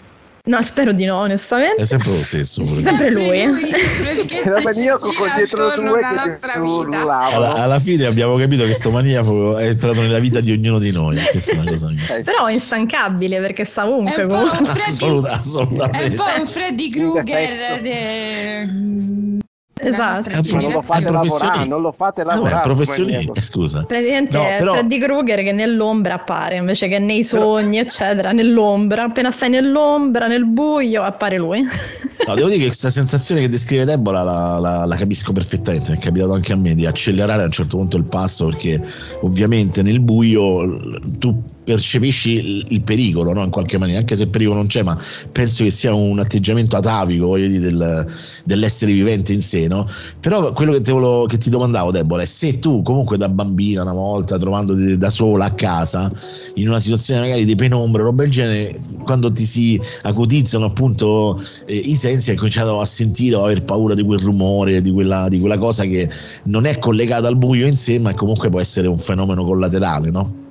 No, 0.48 0.62
spero 0.62 0.94
di 0.94 1.04
no, 1.06 1.18
onestamente. 1.18 1.82
È 1.82 1.86
sempre 1.86 2.10
lo 2.12 2.22
stesso. 2.22 2.66
Sempre 2.66 3.12
lui. 3.12 3.38
Era 3.40 4.62
maniaco 4.64 5.12
con 5.14 5.28
dietro 5.36 5.74
due 5.76 6.00
che 6.00 6.40
Alla, 6.42 7.54
alla 7.56 7.80
fine 7.80 8.06
abbiamo 8.06 8.38
capito 8.38 8.64
che 8.66 8.74
sto 8.74 8.90
maniaco 8.90 9.58
è 9.58 9.68
entrato 9.68 10.02
nella 10.02 10.20
vita 10.20 10.40
di 10.40 10.52
ognuno 10.52 10.80
di 10.80 10.92
noi. 10.92 11.18
Questa 11.32 11.52
è 11.52 11.56
una 11.58 11.70
cosa 11.70 11.90
mia. 11.90 12.22
Però 12.24 12.46
è 12.46 12.54
instancabile 12.54 13.40
perché 13.42 13.66
sta 13.66 13.86
ovunque 13.88 14.22
È 14.22 14.24
un 14.24 14.30
po' 14.30 14.36
comunque. 14.36 14.60
un 14.60 14.66
Freddy, 14.66 14.90
Assolut- 14.92 15.26
è 15.28 15.32
un 15.32 15.38
assolutamente. 15.38 16.16
po' 16.16 16.24
un 16.40 16.48
Freddy 16.48 16.90
Krueger 16.90 17.82
de- 17.82 19.46
Esatto. 19.80 20.30
Ma 20.52 20.60
non 20.62 20.72
lo 20.72 20.82
fate 20.82 21.06
È 21.06 21.12
lavorare, 21.12 21.66
non 21.66 21.82
lo 21.82 21.92
fate 21.92 22.24
lavorare. 22.24 22.62
professioni, 22.62 23.12
maniaco. 23.12 23.34
eh, 23.36 23.42
scusa. 23.42 23.84
Praticamente 23.84 24.38
No, 24.38 24.44
è 24.44 24.58
però- 24.58 24.74
Freddy 24.74 24.98
Krueger 25.00 25.44
che 25.44 25.52
nell'ombra 25.52 26.16
appare 26.16 26.56
invece 26.58 26.88
che 26.88 27.00
nei 27.00 27.24
sogni, 27.24 27.78
eccetera. 27.78 28.32
Nell'ombra, 28.32 29.04
appena 29.04 29.32
stai 29.32 29.50
nell'ombra, 29.50 30.28
nel 30.28 30.46
buio, 30.46 31.04
appare 31.04 31.38
lui. 31.38 31.66
No, 32.28 32.34
devo 32.36 32.48
dire 32.48 32.60
che 32.60 32.66
questa 32.66 32.90
sensazione 32.90 33.40
che 33.42 33.48
descrive 33.48 33.86
Deborah 33.86 34.22
la, 34.24 34.60
la- 34.60 34.86
la 34.86 34.96
capisco 34.98 35.32
perfettamente, 35.32 35.94
è 35.94 35.98
capitato 35.98 36.34
anche 36.34 36.52
a 36.52 36.58
me 36.58 36.76
di 36.76 36.86
accelerare 36.86 37.42
a 37.44 37.46
un 37.46 37.52
certo 37.52 37.78
punto 37.78 37.96
il 37.96 38.04
passo 38.04 38.48
perché 38.48 38.84
ovviamente 39.22 39.82
nel 39.82 40.02
buio 40.02 41.00
tu 41.20 41.42
percepisci 41.68 42.66
il, 42.70 42.82
pericolo 42.82 43.34
no? 43.34 43.44
in 43.44 43.50
qualche 43.50 43.78
maniera, 43.78 44.00
anche 44.00 44.16
se 44.16 44.24
il 44.24 44.30
pericolo 44.30 44.56
non 44.56 44.68
c'è, 44.68 44.84
ma 44.84 44.98
penso 45.34 45.66
che 45.66 45.70
sia 45.70 45.94
un 45.94 46.18
atteggiamento 46.18 46.78
atavico 46.78 47.36
dire, 47.36 47.60
del- 47.60 48.08
dell'essere 48.46 48.94
vivente 48.94 49.34
in 49.34 49.42
sé. 49.42 49.68
No? 49.68 49.86
Però 50.22 50.54
quello 50.54 50.72
che, 50.72 50.92
volevo- 50.94 51.26
che 51.26 51.36
ti 51.38 51.50
domandavo 51.50 51.92
Deborah 51.92 52.22
è 52.24 52.26
se 52.26 52.60
tu 52.60 52.82
comunque 52.84 53.18
da 53.18 53.28
bambina 53.28 53.82
una 53.82 53.92
volta 53.92 54.38
trovandoti 54.38 54.98
da 54.98 55.10
sola 55.10 55.46
a 55.46 55.52
casa 55.52 56.10
in 56.54 56.70
una 56.70 56.80
situazione 56.80 57.20
magari 57.20 57.44
di 57.44 57.56
penombra, 57.56 58.02
roba 58.02 58.24
del 58.24 58.32
genere, 58.32 58.80
quando 59.04 59.30
ti 59.30 59.44
si 59.44 59.78
acutizzano 60.04 60.64
appunto 60.64 61.44
eh, 61.66 61.76
i 61.76 61.98
sensi, 61.98 62.30
hai 62.30 62.38
cominciato 62.38 62.80
a 62.80 62.86
sentire 62.86 63.36
o 63.36 63.42
a 63.42 63.46
aver 63.48 63.64
paura 63.66 63.94
di 63.94 64.04
quel 64.04 64.20
rumore, 64.20 64.80
di 64.80 64.92
quella, 64.92 65.28
di 65.28 65.38
quella 65.38 65.58
cosa 65.58 65.84
che 65.84 66.10
non 66.44 66.66
è 66.66 66.80
collegata 66.80 67.28
al 67.28 67.38
buio 67.38 67.68
in 67.68 67.76
sé, 67.76 68.00
ma 68.00 68.14
comunque 68.14 68.48
può 68.48 68.62
essere 68.62 68.88
un 68.88 69.00
fenomeno 69.00 69.44
collaterale, 69.44 70.10
no? 70.12 70.46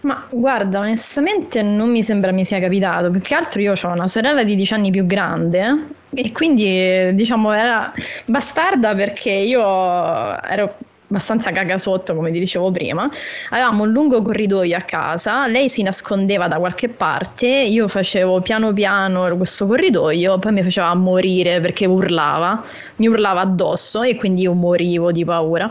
Ma 0.00 0.26
guarda, 0.30 0.80
onestamente 0.80 1.62
non 1.62 1.90
mi 1.90 2.02
sembra 2.02 2.32
mi 2.32 2.44
sia 2.44 2.60
capitato. 2.60 3.10
Più 3.10 3.20
che 3.20 3.34
altro 3.34 3.60
io 3.60 3.72
ho 3.80 3.88
una 3.88 4.06
sorella 4.06 4.44
di 4.44 4.54
10 4.54 4.74
anni 4.74 4.90
più 4.90 5.06
grande 5.06 5.86
e 6.14 6.32
quindi 6.32 6.64
eh, 6.64 7.10
diciamo 7.14 7.52
era 7.52 7.92
bastarda 8.26 8.94
perché 8.94 9.30
io 9.30 9.62
ero 10.42 10.76
abbastanza 11.08 11.50
cagasotto 11.50 12.14
come 12.14 12.30
ti 12.32 12.38
dicevo 12.38 12.70
prima. 12.70 13.08
Avevamo 13.50 13.84
un 13.84 13.90
lungo 13.90 14.22
corridoio 14.22 14.76
a 14.76 14.80
casa 14.80 15.46
lei 15.46 15.68
si 15.68 15.82
nascondeva 15.82 16.48
da 16.48 16.56
qualche 16.56 16.88
parte 16.88 17.46
io 17.46 17.86
facevo 17.88 18.40
piano 18.40 18.72
piano 18.72 19.34
questo 19.36 19.66
corridoio 19.66 20.38
poi 20.38 20.52
mi 20.52 20.62
faceva 20.62 20.92
morire 20.94 21.60
perché 21.60 21.86
urlava 21.86 22.62
mi 22.96 23.06
urlava 23.06 23.42
addosso 23.42 24.02
e 24.02 24.16
quindi 24.16 24.42
io 24.42 24.52
morivo 24.54 25.12
di 25.12 25.24
paura. 25.24 25.70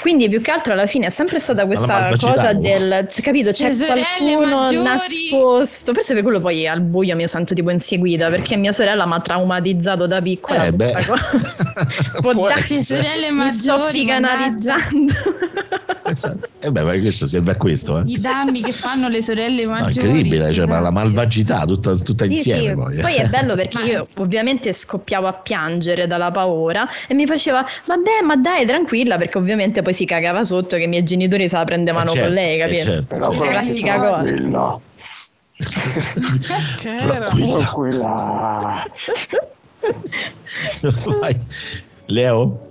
Quindi 0.00 0.28
più 0.28 0.40
che 0.40 0.50
altro 0.50 0.72
alla 0.72 0.86
fine 0.86 1.06
è 1.06 1.10
sempre 1.10 1.38
stata 1.40 1.66
questa 1.66 2.14
cosa 2.18 2.52
del 2.54 3.06
capito 3.22 3.50
c'è 3.50 3.74
sorelle 3.74 4.04
qualcuno 4.32 4.56
maggiori- 4.62 4.82
nascosto. 5.30 5.92
Forse 5.92 6.14
per 6.14 6.22
quello 6.22 6.40
poi 6.40 6.66
al 6.66 6.80
buio 6.80 7.14
mi 7.16 7.26
sento 7.28 7.52
tipo 7.54 7.70
inseguita 7.70 8.28
perché 8.30 8.56
mia 8.56 8.72
sorella 8.72 9.04
mi 9.06 9.12
ha 9.14 9.20
traumatizzato 9.20 10.06
da 10.06 10.20
piccola 10.22 10.64
Eh, 10.64 10.72
beh. 10.72 10.92
cosa. 10.92 11.72
Può 12.20 12.32
Può 12.32 12.48
darsi. 12.48 12.76
mi 12.76 13.50
sto 13.50 13.76
maggiori, 13.76 13.90
psicanalizzando 14.78 15.12
Esatto. 16.02 16.50
E 16.60 16.70
beh, 16.72 16.82
ma 16.82 16.98
questo 16.98 17.26
serve 17.26 17.52
a 17.52 17.56
questo, 17.56 17.98
eh. 17.98 18.02
I 18.06 18.20
danni 18.20 18.62
che 18.62 18.72
fanno 18.72 19.08
le 19.08 19.22
sorelle 19.22 19.64
No, 19.64 19.70
maggiori. 19.72 20.06
incredibile, 20.06 20.52
cioè, 20.52 20.66
ma 20.66 20.80
la 20.80 20.90
malvagità 20.90 21.64
tutta, 21.64 21.94
tutta 21.96 22.24
Sì, 22.24 22.32
insieme 22.32 22.68
sì, 22.70 22.74
poi. 22.74 22.96
poi 22.96 23.14
è 23.16 23.28
bello 23.28 23.54
perché 23.54 23.78
Ma- 23.78 23.84
io 23.84 24.06
ovviamente 24.16 24.72
scoppiavo 24.72 25.26
a 25.26 25.34
piangere 25.34 26.06
dalla 26.06 26.30
paura 26.30 26.88
e 27.06 27.14
mi 27.14 27.26
faceva 27.26 27.64
vabbè 27.86 28.22
ma 28.24 28.36
dai 28.36 28.66
tranquilla 28.66 29.18
perché 29.18 29.38
ovviamente 29.38 29.82
poi 29.82 29.94
si 29.94 30.04
cagava 30.04 30.42
sotto 30.42 30.76
che 30.76 30.82
i 30.84 30.88
miei 30.88 31.02
genitori 31.04 31.48
se 31.48 31.56
la 31.56 31.64
prendevano 31.64 32.10
Eh, 32.10 32.14
certo, 32.14 32.26
con 32.26 32.34
lei 32.34 32.54
eh, 32.56 32.58
capito? 32.64 32.82
certo, 32.84 33.14
Però 33.14 33.30
certo. 33.30 33.44
La 33.44 33.50
classica 33.50 33.94
cosa. 33.96 34.80
era? 36.82 37.24
tranquilla. 37.26 38.84
Vai. 41.20 41.40
Leo? 42.06 42.68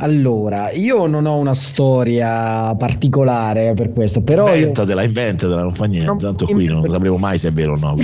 Allora, 0.00 0.70
io 0.70 1.06
non 1.06 1.26
ho 1.26 1.36
una 1.38 1.54
storia 1.54 2.72
particolare 2.76 3.74
per 3.74 3.92
questo, 3.92 4.22
però 4.22 4.46
io 4.50 4.54
Inventatela, 4.54 5.02
inventatela, 5.02 5.62
non 5.62 5.72
fa 5.72 5.86
niente. 5.86 6.06
Non- 6.06 6.18
Tanto 6.18 6.46
qui 6.46 6.66
non 6.66 6.84
sapremo 6.88 7.16
mai 7.16 7.36
se 7.36 7.48
è 7.48 7.52
vero 7.52 7.72
o 7.72 7.76
no. 7.76 7.96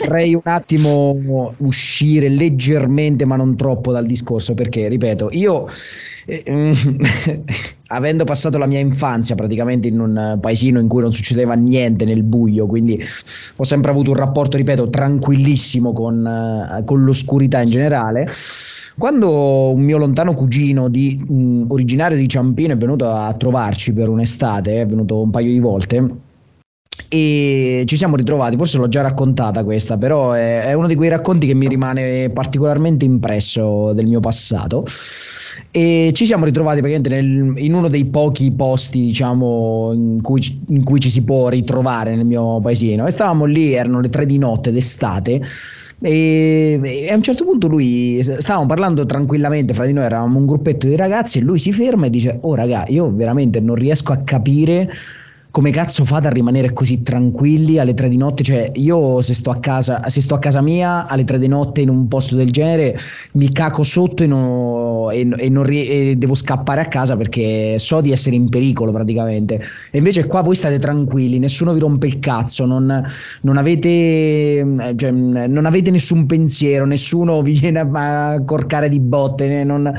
vorrei 0.00 0.34
un 0.34 0.42
attimo 0.44 1.54
uscire 1.58 2.28
leggermente, 2.28 3.24
ma 3.24 3.36
non 3.36 3.56
troppo 3.56 3.92
dal 3.92 4.04
discorso, 4.04 4.52
perché, 4.52 4.88
ripeto, 4.88 5.30
io 5.32 5.66
eh, 6.26 6.74
avendo 7.88 8.24
passato 8.24 8.58
la 8.58 8.66
mia 8.66 8.80
infanzia 8.80 9.34
praticamente 9.34 9.88
in 9.88 10.00
un 10.00 10.36
paesino 10.42 10.78
in 10.78 10.86
cui 10.88 11.00
non 11.00 11.14
succedeva 11.14 11.54
niente 11.54 12.04
nel 12.04 12.24
buio, 12.24 12.66
quindi 12.66 13.02
ho 13.56 13.64
sempre 13.64 13.90
avuto 13.90 14.10
un 14.10 14.16
rapporto, 14.16 14.58
ripeto, 14.58 14.90
tranquillissimo 14.90 15.94
con, 15.94 16.26
eh, 16.26 16.84
con 16.84 17.04
l'oscurità 17.04 17.62
in 17.62 17.70
generale. 17.70 18.30
Quando 18.98 19.70
un 19.70 19.82
mio 19.82 19.96
lontano 19.96 20.34
cugino 20.34 20.88
di, 20.88 21.16
mh, 21.24 21.66
originario 21.68 22.16
di 22.16 22.28
Ciampino 22.28 22.72
è 22.72 22.76
venuto 22.76 23.08
a 23.08 23.32
trovarci 23.32 23.92
per 23.92 24.08
un'estate, 24.08 24.80
è 24.80 24.86
venuto 24.86 25.22
un 25.22 25.30
paio 25.30 25.52
di 25.52 25.60
volte 25.60 26.26
e 27.08 27.84
ci 27.86 27.96
siamo 27.96 28.16
ritrovati, 28.16 28.56
forse 28.56 28.76
l'ho 28.76 28.88
già 28.88 29.00
raccontata 29.00 29.64
questa, 29.64 29.96
però 29.96 30.32
è, 30.32 30.64
è 30.64 30.72
uno 30.74 30.86
di 30.86 30.94
quei 30.94 31.08
racconti 31.08 31.46
che 31.46 31.54
mi 31.54 31.68
rimane 31.68 32.28
particolarmente 32.30 33.04
impresso 33.04 33.92
del 33.92 34.06
mio 34.06 34.20
passato. 34.20 34.84
E 35.70 36.12
ci 36.14 36.26
siamo 36.26 36.44
ritrovati 36.44 36.80
praticamente 36.80 37.08
nel- 37.08 37.56
in 37.64 37.74
uno 37.74 37.88
dei 37.88 38.04
pochi 38.04 38.50
posti, 38.52 39.00
diciamo, 39.00 39.92
in 39.94 40.22
cui, 40.22 40.40
in 40.68 40.84
cui 40.84 41.00
ci 41.00 41.08
si 41.10 41.24
può 41.24 41.48
ritrovare 41.48 42.14
nel 42.14 42.26
mio 42.26 42.60
paesino. 42.60 43.06
E 43.06 43.10
stavamo 43.10 43.44
lì, 43.44 43.72
erano 43.72 44.00
le 44.00 44.08
tre 44.08 44.26
di 44.26 44.38
notte 44.38 44.70
d'estate. 44.70 45.40
E, 46.00 47.08
a 47.10 47.14
un 47.14 47.22
certo 47.22 47.44
punto 47.44 47.66
lui 47.66 48.22
stavamo 48.22 48.66
parlando 48.66 49.04
tranquillamente 49.04 49.74
fra 49.74 49.84
di 49.84 49.92
noi, 49.92 50.04
eravamo 50.04 50.38
un 50.38 50.46
gruppetto 50.46 50.86
di 50.86 50.94
ragazzi 50.94 51.38
e 51.38 51.40
lui 51.40 51.58
si 51.58 51.72
ferma 51.72 52.06
e 52.06 52.10
dice: 52.10 52.38
Oh, 52.42 52.54
raga, 52.54 52.84
io 52.86 53.12
veramente 53.12 53.58
non 53.60 53.74
riesco 53.74 54.12
a 54.12 54.18
capire 54.18 54.88
come 55.50 55.70
cazzo 55.70 56.04
fate 56.04 56.26
a 56.26 56.30
rimanere 56.30 56.72
così 56.72 57.02
tranquilli 57.02 57.78
alle 57.78 57.94
tre 57.94 58.08
di 58.08 58.16
notte? 58.16 58.42
Cioè, 58.42 58.70
io 58.74 59.20
se 59.22 59.34
sto 59.34 59.50
a 59.50 59.58
casa, 59.58 60.08
se 60.08 60.20
sto 60.20 60.34
a 60.34 60.38
casa 60.38 60.60
mia 60.60 61.06
alle 61.06 61.24
tre 61.24 61.38
di 61.38 61.48
notte 61.48 61.80
in 61.80 61.88
un 61.88 62.06
posto 62.06 62.36
del 62.36 62.50
genere, 62.50 62.96
mi 63.32 63.48
caco 63.50 63.82
sotto 63.82 64.22
e, 64.22 64.26
non- 64.26 65.10
e- 65.12 65.44
e 65.44 65.48
non 65.48 65.66
e 65.70 66.14
devo 66.16 66.34
scappare 66.34 66.80
a 66.82 66.86
casa 66.86 67.16
perché 67.16 67.78
so 67.78 68.00
di 68.00 68.12
essere 68.12 68.36
in 68.36 68.48
pericolo 68.48 68.92
praticamente. 68.92 69.60
E 69.90 69.98
invece 69.98 70.26
qua 70.26 70.42
voi 70.42 70.54
state 70.54 70.78
tranquilli, 70.78 71.38
nessuno 71.38 71.72
vi 71.72 71.80
rompe 71.80 72.06
il 72.06 72.18
cazzo, 72.20 72.64
non, 72.66 73.04
non 73.42 73.56
avete, 73.56 73.88
eh, 73.88 74.94
cioè, 74.96 75.10
non 75.10 75.64
avete 75.66 75.90
nessun 75.90 76.26
pensiero, 76.26 76.84
nessuno 76.84 77.42
vi 77.42 77.52
viene 77.58 77.80
a 77.80 78.42
corcare 78.44 78.88
di 78.88 79.00
botte, 79.00 79.48
né- 79.48 79.64
non, 79.64 79.92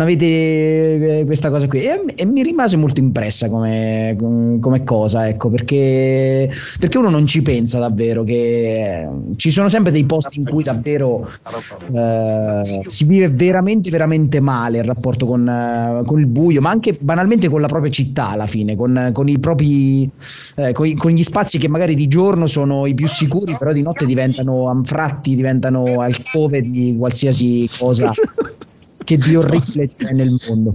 avete 0.00 1.20
eh, 1.20 1.22
questa 1.26 1.50
cosa 1.50 1.66
qui. 1.66 1.80
E, 1.82 2.24
mi 2.24 2.42
rimase 2.42 2.76
molto 2.76 3.00
impressa 3.00 3.48
come 3.48 4.16
cosa, 4.84 4.91
ecco, 5.26 5.48
perché, 5.48 6.50
perché 6.78 6.98
uno 6.98 7.10
non 7.10 7.26
ci 7.26 7.42
pensa 7.42 7.78
davvero 7.78 8.22
che 8.24 9.08
ci 9.36 9.50
sono 9.50 9.68
sempre 9.68 9.92
dei 9.92 10.04
posti 10.04 10.38
in 10.38 10.44
cui 10.44 10.62
davvero 10.62 11.28
eh, 11.92 12.80
si 12.84 13.04
vive 13.04 13.28
veramente, 13.28 13.90
veramente 13.90 14.40
male 14.40 14.78
il 14.78 14.84
rapporto 14.84 15.26
con, 15.26 15.48
eh, 15.48 16.02
con 16.04 16.20
il 16.20 16.26
buio, 16.26 16.60
ma 16.60 16.70
anche 16.70 16.96
banalmente 17.00 17.48
con 17.48 17.60
la 17.60 17.68
propria 17.68 17.90
città 17.90 18.30
alla 18.30 18.46
fine, 18.46 18.76
con, 18.76 19.10
con 19.12 19.28
i 19.28 19.38
propri, 19.38 20.10
eh, 20.56 20.72
con, 20.72 20.94
con 20.96 21.10
gli 21.10 21.22
spazi 21.22 21.58
che 21.58 21.68
magari 21.68 21.94
di 21.94 22.08
giorno 22.08 22.46
sono 22.46 22.86
i 22.86 22.94
più 22.94 23.08
sicuri, 23.08 23.56
però 23.56 23.72
di 23.72 23.82
notte 23.82 24.06
diventano 24.06 24.68
anfratti, 24.68 25.34
diventano 25.34 26.00
alcove 26.00 26.60
di 26.60 26.96
qualsiasi 26.98 27.68
cosa 27.78 28.10
che 29.04 29.16
di 29.16 29.34
orribile 29.34 29.88
c'è 29.88 30.12
nel 30.12 30.36
mondo. 30.48 30.74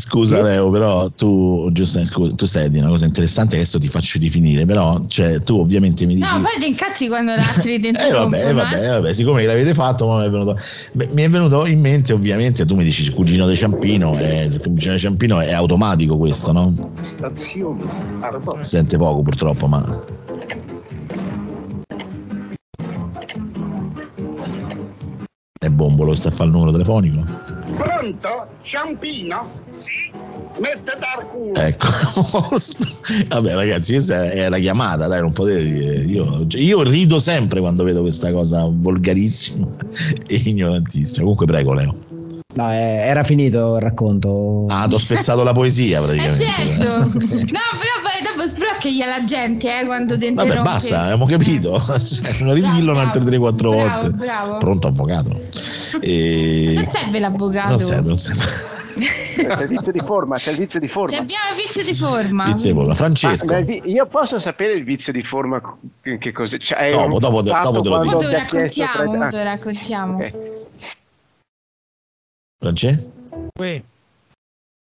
Scusa 0.00 0.40
Leo, 0.40 0.70
però 0.70 1.10
tu, 1.10 1.68
giusto, 1.72 2.02
scusa, 2.06 2.34
tu 2.34 2.46
stai 2.46 2.64
a 2.64 2.68
dire 2.68 2.80
una 2.80 2.90
cosa 2.90 3.04
interessante, 3.04 3.56
adesso 3.56 3.78
ti 3.78 3.86
faccio 3.86 4.18
rifinire, 4.18 4.64
però 4.64 4.98
cioè, 5.06 5.40
tu 5.40 5.58
ovviamente 5.58 6.06
mi 6.06 6.14
dici... 6.14 6.32
No, 6.32 6.40
poi 6.40 6.58
ti 6.58 6.68
incazzi 6.68 7.06
quando 7.08 7.34
l'altri 7.34 7.78
ti 7.78 7.86
Eh 7.86 7.88
interrompono. 7.90 8.42
vabbè, 8.42 8.48
eh. 8.48 8.52
vabbè, 8.52 8.88
vabbè, 8.92 9.12
siccome 9.12 9.44
l'avete 9.44 9.74
fatto, 9.74 10.06
ma 10.06 10.20
mi 10.20 10.26
è 10.26 10.30
venuto, 10.30 10.56
beh, 10.92 11.08
mi 11.12 11.22
è 11.22 11.28
venuto 11.28 11.66
in 11.66 11.80
mente 11.80 12.14
ovviamente, 12.14 12.64
tu 12.64 12.76
mi 12.76 12.84
dici 12.84 13.08
cugino 13.12 13.46
di 13.46 13.54
Ciampino, 13.54 14.18
eh, 14.18 14.44
il 14.44 14.58
cugino 14.60 14.94
di 14.94 14.98
Ciampino 14.98 15.38
è 15.40 15.52
automatico 15.52 16.16
questo, 16.16 16.52
no? 16.52 16.74
Stazione 17.02 17.84
Sente 18.60 18.96
poco 18.96 19.20
purtroppo, 19.22 19.66
ma... 19.66 20.02
Bombolo, 25.70 26.14
sta 26.14 26.28
a 26.28 26.32
fare 26.32 26.48
il 26.48 26.54
numero 26.54 26.72
telefonico. 26.72 27.59
Pronto? 27.80 28.46
Ciampino? 28.62 29.48
Al 31.16 31.26
culo. 31.30 31.54
Ecco, 31.54 31.86
vabbè 33.28 33.54
ragazzi, 33.54 33.92
questa 33.92 34.30
è 34.30 34.50
la 34.50 34.58
chiamata, 34.58 35.06
dai, 35.06 35.20
non 35.20 35.32
potete 35.32 35.62
dire. 35.62 35.94
Io, 36.00 36.46
cioè, 36.46 36.60
io 36.60 36.82
rido 36.82 37.18
sempre 37.18 37.60
quando 37.60 37.84
vedo 37.84 38.02
questa 38.02 38.30
cosa 38.32 38.68
volgarissima 38.70 39.66
e 40.26 40.34
ignorantissima. 40.44 41.20
Comunque 41.20 41.46
prego 41.46 41.72
Leo. 41.72 42.09
No, 42.52 42.68
eh, 42.72 42.74
era 42.76 43.22
finito 43.22 43.76
il 43.76 43.82
racconto. 43.82 44.66
Ah, 44.68 44.86
ti 44.88 44.94
ho 44.94 44.98
spezzato 44.98 45.44
la 45.44 45.52
poesia 45.52 45.98
Eh 46.00 46.02
praticamente. 46.02 46.44
certo. 46.44 46.90
No, 46.98 47.60
però 47.78 47.94
poi 48.02 48.22
dopo 48.34 48.46
sbrocchegli 48.48 49.00
alla 49.02 49.24
gente 49.24 49.80
eh, 49.80 49.84
quando 49.86 50.18
ti 50.18 50.28
Vabbè, 50.32 50.42
interrompe. 50.42 50.70
basta, 50.70 51.02
abbiamo 51.02 51.26
capito. 51.26 51.80
Non 52.40 52.54
ridillo 52.54 52.92
Bravo, 52.92 53.00
un'altre 53.00 53.22
3-4 53.22 53.54
bravo, 53.54 53.74
volte. 53.76 54.08
bravo. 54.10 54.58
Pronto, 54.58 54.86
avvocato. 54.88 55.40
E... 56.00 56.72
Non 56.74 56.88
serve 56.88 57.18
l'avvocato. 57.20 57.70
Non 57.70 57.80
serve, 57.80 58.08
non 58.08 58.18
serve. 58.18 58.42
Servizio 59.40 59.92
di 59.92 60.00
forma, 60.00 60.36
servizio 60.36 60.80
di 60.80 60.86
Cioè, 60.86 60.94
forma. 60.94 61.18
abbiamo 61.18 61.44
il 61.56 61.64
vizio 61.64 61.84
di 61.84 61.94
forma. 61.94 62.44
Vizio 62.46 62.70
di 62.70 62.76
forma. 62.76 62.94
Francesco. 62.94 63.46
Ma, 63.46 63.52
ma 63.52 63.60
vi- 63.60 63.82
io 63.84 64.06
posso 64.06 64.38
sapere 64.38 64.72
il 64.72 64.84
vizio 64.84 65.12
di 65.12 65.22
forma 65.22 65.60
che, 66.02 66.32
cos'è? 66.32 66.58
Cioè, 66.58 66.90
Dopo, 66.90 67.18
dopo 67.20 67.42
dopo 67.42 67.80
te 67.80 67.88
lo 67.88 67.96
ha 67.96 68.02
chiesto 68.02 68.30
raccontiamo, 68.30 69.28
tre- 69.28 69.42
raccontiamo. 69.44 70.16
ok. 70.16 70.32
Francesco? 72.60 73.10
Uè, 73.58 73.82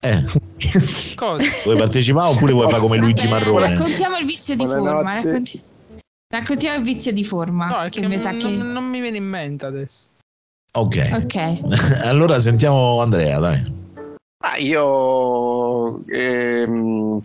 Eh, 0.01 0.23
cosa? 1.15 1.43
vuoi 1.63 1.77
partecipare 1.77 2.33
oppure 2.33 2.51
vuoi 2.51 2.67
fare 2.67 2.81
come 2.81 2.97
Luigi 2.97 3.25
Vabbè, 3.27 3.39
Marrone? 3.45 3.69
Raccontiamo 3.75 4.17
il 4.17 4.25
vizio 4.25 4.55
di 4.55 4.65
forma. 4.65 4.81
Buonanotte. 4.91 5.27
Racconti- 5.27 5.61
Raccontiamo 6.31 6.77
il 6.77 6.83
vizio 6.83 7.11
di 7.13 7.23
forma. 7.23 7.67
No, 7.67 7.81
è 7.83 7.89
che 7.89 8.01
che 8.01 8.07
mi 8.07 8.17
non, 8.17 8.37
che... 8.37 8.49
non- 8.49 8.85
mi 8.85 8.99
viene 8.99 9.17
in 9.17 9.23
mente 9.23 9.65
adesso. 9.65 10.09
Ok. 10.73 11.09
Ok. 11.13 12.03
allora 12.03 12.39
sentiamo 12.39 12.99
Andrea, 13.01 13.39
dai. 13.39 13.77
Ah, 14.43 14.57
io 14.57 16.05
ehm, 16.07 17.21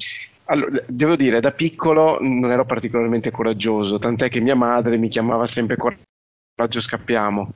allora, 0.47 0.83
devo 0.87 1.17
dire, 1.17 1.41
da 1.41 1.51
piccolo 1.53 2.19
non 2.21 2.51
ero 2.51 2.65
particolarmente 2.65 3.31
coraggioso, 3.31 3.99
tant'è 3.99 4.29
che 4.29 4.41
mia 4.41 4.57
madre 4.57 4.97
mi 4.97 5.09
chiamava 5.09 5.47
sempre 5.47 5.77
Coraggio 5.77 6.81
Scappiamo. 6.81 7.53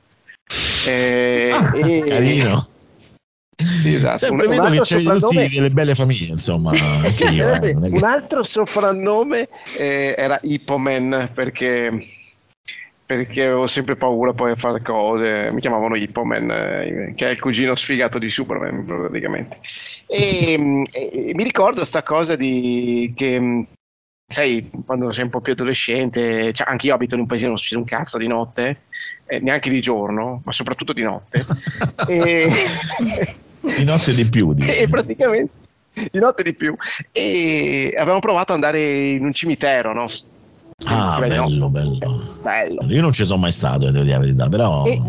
Eh, 0.85 1.51
e- 1.75 2.03
Carino. 2.05 2.65
Sì, 3.59 3.93
esatto. 3.95 4.17
Sempre 4.17 4.47
Un- 4.47 4.53
un 4.53 4.59
vedo 4.59 4.71
che 4.71 4.93
altro 4.93 4.97
c'hai 5.11 5.19
tutti 5.19 5.55
delle 5.55 5.69
belle 5.69 5.95
famiglie, 5.95 6.31
insomma. 6.31 6.71
Io, 7.31 7.53
eh, 7.53 7.59
che- 7.59 7.75
Un 7.91 8.03
altro 8.03 8.43
soprannome 8.43 9.49
eh, 9.77 10.15
era 10.17 10.39
Hippoman 10.41 11.31
perché, 11.33 11.91
perché 13.05 13.43
avevo 13.43 13.67
sempre 13.67 13.95
paura 13.95 14.33
poi 14.33 14.51
a 14.51 14.55
fare 14.55 14.81
cose. 14.81 15.49
Mi 15.51 15.59
chiamavano 15.59 15.95
Hippoman, 15.95 16.49
eh, 16.51 17.13
che 17.15 17.27
è 17.27 17.31
il 17.31 17.39
cugino 17.39 17.75
sfigato 17.75 18.17
di 18.17 18.29
Superman 18.29 18.85
praticamente. 18.85 19.59
E, 20.07 20.55
mm, 20.57 20.83
e 20.91 21.31
mi 21.33 21.43
ricordo 21.43 21.83
sta 21.85 22.01
cosa 22.03 22.35
di 22.35 23.13
che. 23.15 23.39
mm, 23.39 23.61
Sai, 24.31 24.69
quando 24.85 25.11
sei 25.11 25.23
un 25.23 25.31
po' 25.31 25.41
più 25.41 25.53
adolescente, 25.53 26.53
cioè, 26.53 26.69
anche 26.69 26.85
io 26.85 26.93
abito 26.93 27.15
in 27.15 27.21
un 27.21 27.25
paesino, 27.25 27.49
non 27.49 27.57
succede 27.57 27.81
un 27.81 27.87
cazzo 27.87 28.19
di 28.19 28.27
notte, 28.27 28.81
eh, 29.25 29.39
neanche 29.39 29.71
di 29.71 29.81
giorno, 29.81 30.43
ma 30.45 30.51
soprattutto 30.51 30.93
di 30.93 31.01
notte. 31.01 31.41
e, 32.07 32.47
Di 33.61 33.83
notte 33.83 34.13
di 34.13 34.27
più. 34.29 34.53
dico. 34.53 34.69
e 34.71 34.87
praticamente 34.87 35.51
di 35.93 36.19
notte 36.19 36.43
di 36.43 36.53
più. 36.53 36.75
E 37.11 37.93
avevamo 37.97 38.19
provato 38.19 38.53
ad 38.53 38.63
andare 38.63 39.11
in 39.11 39.25
un 39.25 39.33
cimitero, 39.33 39.93
no? 39.93 40.05
Ah, 40.85 41.19
bello, 41.19 41.69
bello. 41.69 42.37
Bello. 42.41 42.85
Io 42.87 43.01
non 43.01 43.11
ci 43.11 43.25
sono 43.25 43.39
mai 43.39 43.51
stato, 43.51 43.87
eh, 43.87 43.91
devo 43.91 44.03
dire 44.03 44.15
la 44.15 44.21
verità, 44.21 44.47
però... 44.47 44.85
E, 44.85 45.01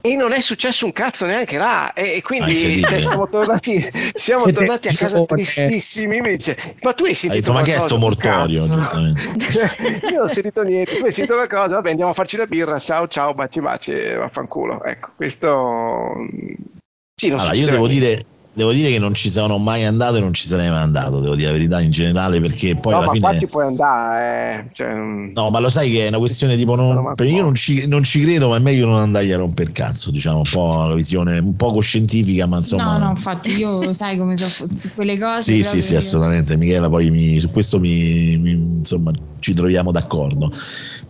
e 0.00 0.14
non 0.14 0.32
è 0.32 0.40
successo 0.40 0.84
un 0.84 0.92
cazzo 0.92 1.26
neanche 1.26 1.56
là. 1.56 1.92
E, 1.92 2.16
e 2.16 2.22
quindi 2.22 2.80
cioè, 2.82 3.00
siamo 3.00 3.28
tornati, 3.28 3.84
siamo 4.14 4.50
tornati 4.52 4.88
a 4.88 4.92
casa 4.94 5.24
tristissimi. 5.24 6.20
Mi 6.20 6.36
dice, 6.36 6.56
ma 6.82 6.92
tu 6.92 7.04
hai 7.04 7.10
Hai 7.10 7.16
sentito 7.16 7.40
detto, 7.40 7.52
ma 7.52 7.62
che 7.62 7.74
è 7.74 7.78
sto 7.78 7.96
mortorio? 7.96 8.64
Io 8.66 8.68
non 8.68 8.80
ho 10.22 10.28
sentito 10.28 10.62
niente, 10.62 10.98
tu 10.98 11.04
hai 11.04 11.12
sentito 11.12 11.34
qualcosa, 11.34 11.74
vabbè 11.76 11.90
andiamo 11.90 12.10
a 12.10 12.14
farci 12.14 12.36
la 12.36 12.46
birra, 12.46 12.78
ciao 12.78 13.08
ciao, 13.08 13.34
baci 13.34 13.60
baci, 13.60 13.92
vaffanculo. 13.92 14.84
Ecco, 14.84 15.10
questo... 15.16 16.12
Sì, 17.20 17.28
non 17.30 17.40
Allora, 17.40 17.54
io 17.54 17.66
devo 17.66 17.88
dire, 17.88 18.20
devo 18.52 18.72
dire 18.72 18.90
che 18.90 18.98
non 19.00 19.12
ci 19.12 19.28
sono 19.28 19.58
mai 19.58 19.84
andato 19.84 20.16
e 20.16 20.20
non 20.20 20.32
ci 20.32 20.46
sarei 20.46 20.70
mai 20.70 20.82
andato, 20.82 21.18
devo 21.18 21.34
dire 21.34 21.48
la 21.48 21.52
verità 21.54 21.80
in 21.80 21.90
generale, 21.90 22.40
perché 22.40 22.76
poi 22.76 22.92
no, 22.92 22.98
alla 22.98 23.06
ma 23.06 23.12
fine... 23.12 23.26
qua 23.26 23.38
ci 23.40 23.46
puoi 23.46 23.66
andare, 23.66 24.68
eh. 24.68 24.70
cioè, 24.72 24.94
No, 24.94 25.50
ma 25.50 25.58
lo 25.58 25.68
sai 25.68 25.90
che 25.90 26.04
è 26.04 26.08
una 26.08 26.18
questione 26.18 26.56
tipo 26.56 26.76
No, 26.76 26.92
non, 26.92 27.14
io 27.26 27.36
no. 27.38 27.42
non 27.42 27.54
ci, 27.56 27.88
non 27.88 28.04
ci 28.04 28.20
credo, 28.20 28.50
ma 28.50 28.56
è 28.56 28.60
meglio 28.60 28.86
non 28.86 28.98
andargli 28.98 29.32
a 29.32 29.36
rompere 29.36 29.68
il 29.70 29.74
cazzo, 29.74 30.12
diciamo, 30.12 30.38
un 30.38 30.48
po' 30.48 30.86
la 30.86 30.94
visione 30.94 31.38
un 31.38 31.56
poco 31.56 31.80
scientifica, 31.80 32.46
ma 32.46 32.58
insomma. 32.58 32.98
No, 32.98 33.04
no, 33.06 33.10
infatti 33.10 33.52
io 33.52 33.92
sai 33.92 34.16
come 34.16 34.36
so 34.36 34.66
su 34.68 34.88
quelle 34.94 35.18
cose. 35.18 35.42
Sì, 35.42 35.62
sì, 35.62 35.80
sì, 35.80 35.92
io- 35.94 35.98
assolutamente. 35.98 36.56
Michela, 36.56 36.88
poi 36.88 37.10
mi- 37.10 37.40
su 37.40 37.50
questo 37.50 37.80
mi, 37.80 38.36
mi- 38.36 38.78
insomma, 38.78 39.10
ci 39.40 39.54
troviamo 39.54 39.90
d'accordo. 39.90 40.52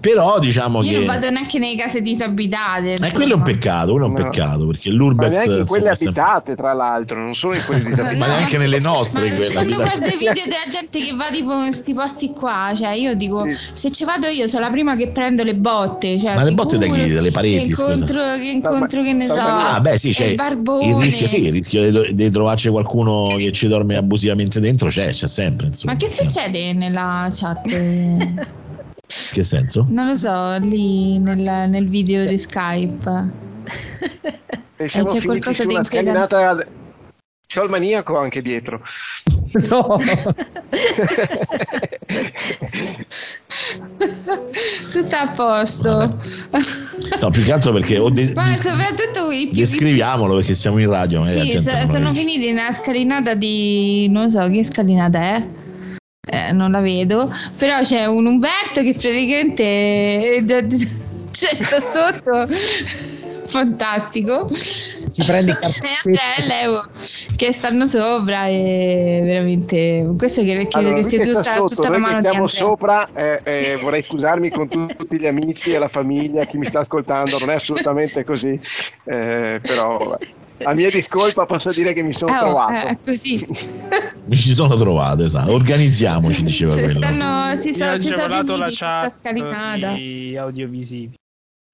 Però 0.00 0.38
diciamo 0.38 0.82
Io 0.84 0.90
che 0.90 0.96
non 0.98 1.06
vado 1.06 1.28
neanche 1.30 1.58
nelle 1.58 1.74
case 1.74 2.00
disabitate. 2.00 2.86
eh, 2.86 2.90
insomma. 2.92 3.10
quello 3.12 3.32
è 3.32 3.36
un 3.36 3.42
peccato, 3.42 3.90
quello 3.90 4.06
è 4.06 4.08
un 4.08 4.14
No. 4.14 4.22
peccato, 4.22 4.66
perché 4.68 4.90
ma 4.90 4.94
l'Urbex 4.96 5.30
neanche 5.32 5.58
in 5.58 5.66
quelle 5.66 5.96
sempre- 5.96 6.20
abitate, 6.22 6.54
tra 6.54 6.72
l'altro, 6.72 7.18
non 7.18 7.34
solo 7.34 7.54
in 7.54 7.62
quelle 7.66 7.80
disabitate. 7.82 8.14
Ma 8.18 8.26
neanche 8.28 8.58
nelle 8.58 8.78
nostre, 8.78 9.22
Ma 9.28 9.34
quando 9.34 9.58
abitate. 9.58 9.74
guardo 9.74 10.06
i 10.06 10.16
video 10.16 10.32
della 10.44 10.70
gente 10.70 10.98
che 11.00 11.12
va 11.16 11.24
tipo 11.32 11.52
in 11.52 11.64
questi 11.66 11.94
posti 11.94 12.30
qua, 12.30 12.72
cioè 12.76 12.90
io 12.92 13.14
dico, 13.14 13.42
Sì. 13.52 13.56
se 13.74 13.90
ci 13.90 14.04
vado 14.04 14.28
io 14.28 14.46
sono 14.46 14.64
la 14.66 14.70
prima 14.70 14.94
che 14.94 15.08
prendo 15.08 15.42
le 15.42 15.56
botte. 15.56 16.16
Cioè, 16.18 16.34
Ma 16.36 16.44
le 16.44 16.52
botte 16.52 16.78
da 16.78 16.86
chi? 16.86 17.12
Dalle 17.12 17.30
pareti, 17.32 17.66
Che 17.68 17.74
scusa? 17.74 17.92
incontro, 17.92 18.20
che, 18.36 18.50
incontro, 18.52 19.02
che 19.02 19.12
ne 19.12 19.26
so. 19.26 19.34
Ah, 19.34 19.80
beh, 19.80 19.98
sì, 19.98 20.12
c'è 20.12 20.26
il 20.26 20.34
barbone. 20.36 20.86
il 20.86 20.94
rischio, 20.94 21.26
sì, 21.26 21.44
il 21.46 21.52
rischio 21.52 21.90
di, 22.04 22.14
di 22.14 22.30
trovarci 22.30 22.68
qualcuno 22.68 23.34
che 23.36 23.50
ci 23.50 23.66
dorme 23.66 23.96
abusivamente 23.96 24.60
dentro 24.60 24.88
c'è, 24.90 25.08
c'è 25.10 25.26
sempre. 25.26 25.66
Insomma. 25.66 25.94
Ma 25.94 25.98
che 25.98 26.08
succede 26.14 26.72
nella 26.72 27.28
chat? 27.34 27.66
non 29.08 29.32
Che 29.32 29.42
senso? 29.42 29.86
lo 29.90 30.14
so, 30.16 30.56
lì 30.60 31.18
nel, 31.18 31.38
nel 31.70 31.88
video 31.88 32.26
di 32.26 32.36
Skype. 32.36 33.30
E 34.76 34.88
siamo 34.88 35.10
Eh, 35.10 35.18
c'è 35.18 35.24
qualcosa 35.24 35.64
di 35.64 35.74
una 35.74 35.84
scalinata. 35.84 36.66
C'ho 37.50 37.62
il 37.62 37.70
maniaco 37.70 38.18
anche 38.18 38.42
dietro. 38.42 38.82
No. 39.50 39.96
Tutto 44.90 45.16
a 45.16 45.28
posto. 45.34 46.20
No, 47.20 47.30
più 47.30 47.42
che 47.42 47.52
altro 47.52 47.72
perché 47.72 47.98
de- 48.12 48.32
Ma 48.34 48.44
soprattutto 48.46 49.30
i 49.30 49.46
più 49.48 49.56
descriviamolo 49.58 50.36
perché 50.36 50.52
siamo 50.54 50.78
in 50.78 50.90
radio. 50.90 51.24
Sì, 51.24 51.50
gente 51.50 51.70
so- 51.70 51.76
non 51.76 51.88
sono 51.88 52.14
finiti 52.14 52.52
nella 52.52 52.72
scalinata 52.74 53.32
di. 53.34 54.08
non 54.10 54.30
so 54.30 54.46
che 54.48 54.64
scalinata 54.64 55.18
è. 55.18 55.48
Eh, 56.30 56.52
non 56.52 56.70
la 56.72 56.80
vedo. 56.80 57.32
Però 57.56 57.80
c'è 57.82 58.06
un 58.06 58.26
Umberto 58.26 58.82
che 58.82 58.92
praticamente 58.92 60.44
c'è 61.30 61.54
sta 61.54 61.80
sotto. 61.80 62.48
Fantastico. 63.48 64.46
Si 64.52 65.24
prende 65.24 65.52
i 65.52 65.54
E 65.54 65.58
carpetti. 65.58 65.88
Andrea 66.04 66.34
e 66.36 66.46
Leo 66.46 66.88
che 67.34 67.52
stanno 67.52 67.86
sopra 67.86 68.46
e 68.46 69.20
veramente. 69.24 70.06
Questo 70.18 70.42
che, 70.42 70.66
che, 70.66 70.78
Allora, 70.78 70.96
che 70.96 71.02
sia 71.04 71.18
che 71.20 71.24
tutta, 71.24 71.42
sotto, 71.54 71.74
tutta 71.76 71.88
la 71.88 71.98
mano 71.98 72.20
che 72.20 72.26
Andrea. 72.28 72.46
sopra, 72.48 73.08
eh, 73.14 73.40
eh, 73.44 73.76
vorrei 73.80 74.02
scusarmi 74.02 74.50
con 74.50 74.68
tu- 74.68 74.94
tutti 74.94 75.18
gli 75.18 75.26
amici 75.26 75.72
e 75.72 75.78
la 75.78 75.88
famiglia, 75.88 76.44
chi 76.44 76.58
mi 76.58 76.66
sta 76.66 76.80
ascoltando, 76.80 77.38
non 77.38 77.48
è 77.48 77.54
assolutamente 77.54 78.22
così, 78.22 78.60
eh, 79.04 79.60
però 79.62 79.96
vabbè. 79.96 80.26
A 80.64 80.74
mia 80.74 80.90
discolpa 80.90 81.46
posso 81.46 81.70
dire 81.70 81.92
che 81.92 82.02
mi 82.02 82.12
sono 82.12 82.32
Eh, 82.32 82.36
oh, 82.36 82.38
trovato. 82.40 82.86
eh, 82.88 82.98
così. 83.04 83.46
Mi 84.26 84.36
ci 84.36 84.52
sono 84.52 84.76
trovato, 84.76 85.24
esatto. 85.24 85.52
Organizziamoci, 85.52 86.42
diceva 86.42 86.74
Si 86.76 86.80
quello. 86.82 87.00
stanno, 87.02 87.56
si, 87.56 87.68
ho 87.68 87.72
si 87.72 87.78
sono 87.78 87.90
agevolato 87.92 88.56
la 88.56 88.66
riuniti 88.66 88.70
su 88.70 88.74
sta 88.74 89.00
chat 89.00 89.10
scalinata. 89.20 89.92
di 89.92 90.36
audiovisivi. 90.36 91.14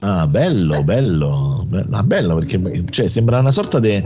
Ah, 0.07 0.27
bello, 0.27 0.83
bello, 0.83 1.65
bello, 1.67 1.97
ah, 1.97 2.03
bello 2.03 2.35
perché 2.35 2.85
cioè, 2.91 3.07
sembra 3.07 3.39
una 3.39 3.51
sorta 3.53 3.81
di 3.81 4.03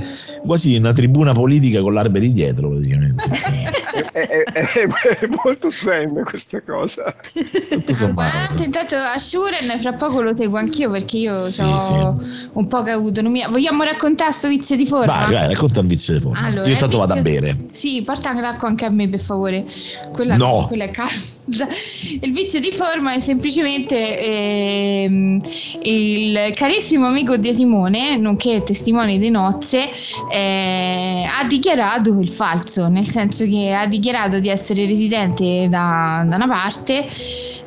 quasi 0.47 0.77
una 0.77 0.93
tribuna 0.93 1.33
politica 1.33 1.81
con 1.81 1.93
l'arberi 1.93 2.31
dietro, 2.31 2.69
praticamente. 2.71 3.25
È, 4.13 4.21
è- 4.21 4.43
è- 4.43 4.87
è 5.19 5.29
molto 5.43 5.71
zen 5.71 6.23
questa 6.25 6.61
cosa. 6.63 7.13
Tutto 7.71 7.93
sommato. 7.95 8.63
Intanto 8.63 8.95
a 8.95 9.19
Shuren 9.19 9.79
fra 9.81 9.93
poco 9.95 10.21
lo 10.21 10.37
seguo 10.37 10.59
anch'io 10.59 10.91
perché 10.91 11.17
io 11.17 11.41
Sì, 11.41 11.63
ho 11.63 11.79
sì. 11.81 11.93
un 12.53 12.67
po' 12.69 12.83
che 12.83 12.91
autonomia. 12.91 13.49
Vogliamo 13.49 13.83
raccontare 13.83 14.33
sto 14.33 14.47
vizio 14.49 14.77
di 14.77 14.87
forma? 14.87 15.07
Vai, 15.07 15.33
vai, 15.33 15.49
racconta 15.49 15.81
il 15.81 15.87
vizio 15.87 16.15
di 16.15 16.21
forma. 16.21 16.39
Allora, 16.39 16.67
Io 16.67 16.73
intanto 16.75 16.97
il 16.97 17.07
vado 17.07 17.19
a 17.19 17.23
vizio- 17.23 17.41
bere. 17.41 17.57
Sì, 17.73 18.03
porta 18.03 18.29
anche 18.29 18.41
l'acqua 18.43 18.69
anche 18.69 18.85
a 18.85 18.91
me 18.91 19.09
per 19.09 19.21
favore. 19.21 19.65
Quella, 20.13 20.37
No. 20.37 20.67
quella 20.69 20.85
è 20.85 20.91
calda. 20.91 21.67
Il 22.21 22.33
vizio 22.33 22.61
di 22.61 22.71
forma 22.73 23.15
è 23.15 23.21
semplicemente 23.21 24.21
ehm, 24.21 25.41
il 25.89 26.53
carissimo 26.55 27.07
amico 27.07 27.37
di 27.37 27.55
Simone, 27.55 28.17
nonché 28.17 28.63
testimone 28.63 29.19
di 29.19 29.31
nozze, 29.31 29.89
eh, 30.31 31.25
ha 31.25 31.45
dichiarato 31.45 32.19
il 32.21 32.31
falso, 32.31 32.89
nel 32.89 33.07
senso 33.07 33.45
che 33.45 33.73
ha 33.73 33.87
dichiarato 33.87 34.39
di 34.39 34.49
essere 34.49 34.87
residente 34.87 35.67
da, 35.69 36.25
da 36.27 36.37
una 36.37 36.49
parte 36.49 37.07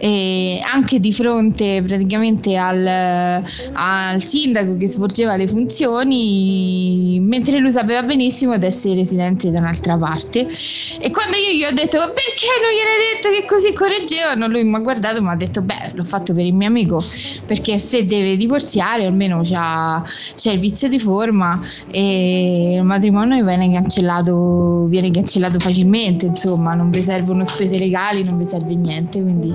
e 0.03 0.59
anche 0.63 0.99
di 0.99 1.13
fronte 1.13 1.83
praticamente 1.85 2.57
al, 2.57 2.87
al 2.87 4.19
sindaco 4.19 4.75
che 4.75 4.87
svolgeva 4.87 5.35
le 5.35 5.47
funzioni, 5.47 7.19
mentre 7.21 7.59
lui 7.59 7.71
sapeva 7.71 8.01
benissimo 8.01 8.57
di 8.57 8.65
essere 8.65 8.95
residente 8.95 9.51
da 9.51 9.59
un'altra 9.59 9.95
parte. 9.99 10.39
E 10.39 11.11
quando 11.11 11.37
io 11.37 11.55
gli 11.55 11.63
ho 11.63 11.73
detto 11.75 11.99
perché 11.99 12.49
non 12.59 12.71
gliel'hai 12.73 13.13
detto 13.13 13.29
che 13.29 13.45
così 13.45 13.73
correggevano, 13.73 14.47
lui 14.47 14.63
mi 14.63 14.75
ha 14.75 14.79
guardato 14.79 15.17
e 15.17 15.21
mi 15.21 15.29
ha 15.29 15.35
detto 15.35 15.61
beh 15.61 15.91
l'ho 15.93 16.03
fatto 16.03 16.33
per 16.33 16.45
il 16.45 16.53
mio 16.55 16.67
amico 16.67 17.03
perché 17.45 17.77
se 17.77 18.03
deve 18.07 18.37
divorziare 18.37 19.05
almeno 19.05 19.41
c'ha, 19.43 20.03
c'è 20.35 20.53
il 20.53 20.59
vizio 20.59 20.87
di 20.87 20.97
forma 20.97 21.61
e 21.91 22.73
il 22.77 22.83
matrimonio 22.83 23.45
viene 23.45 23.71
cancellato, 23.71 24.85
viene 24.85 25.11
cancellato 25.11 25.59
facilmente, 25.59 26.25
insomma 26.25 26.73
non 26.73 26.89
vi 26.89 27.03
servono 27.03 27.45
spese 27.45 27.77
legali, 27.77 28.23
non 28.23 28.39
vi 28.39 28.47
serve 28.49 28.73
niente, 28.73 29.21
quindi 29.21 29.53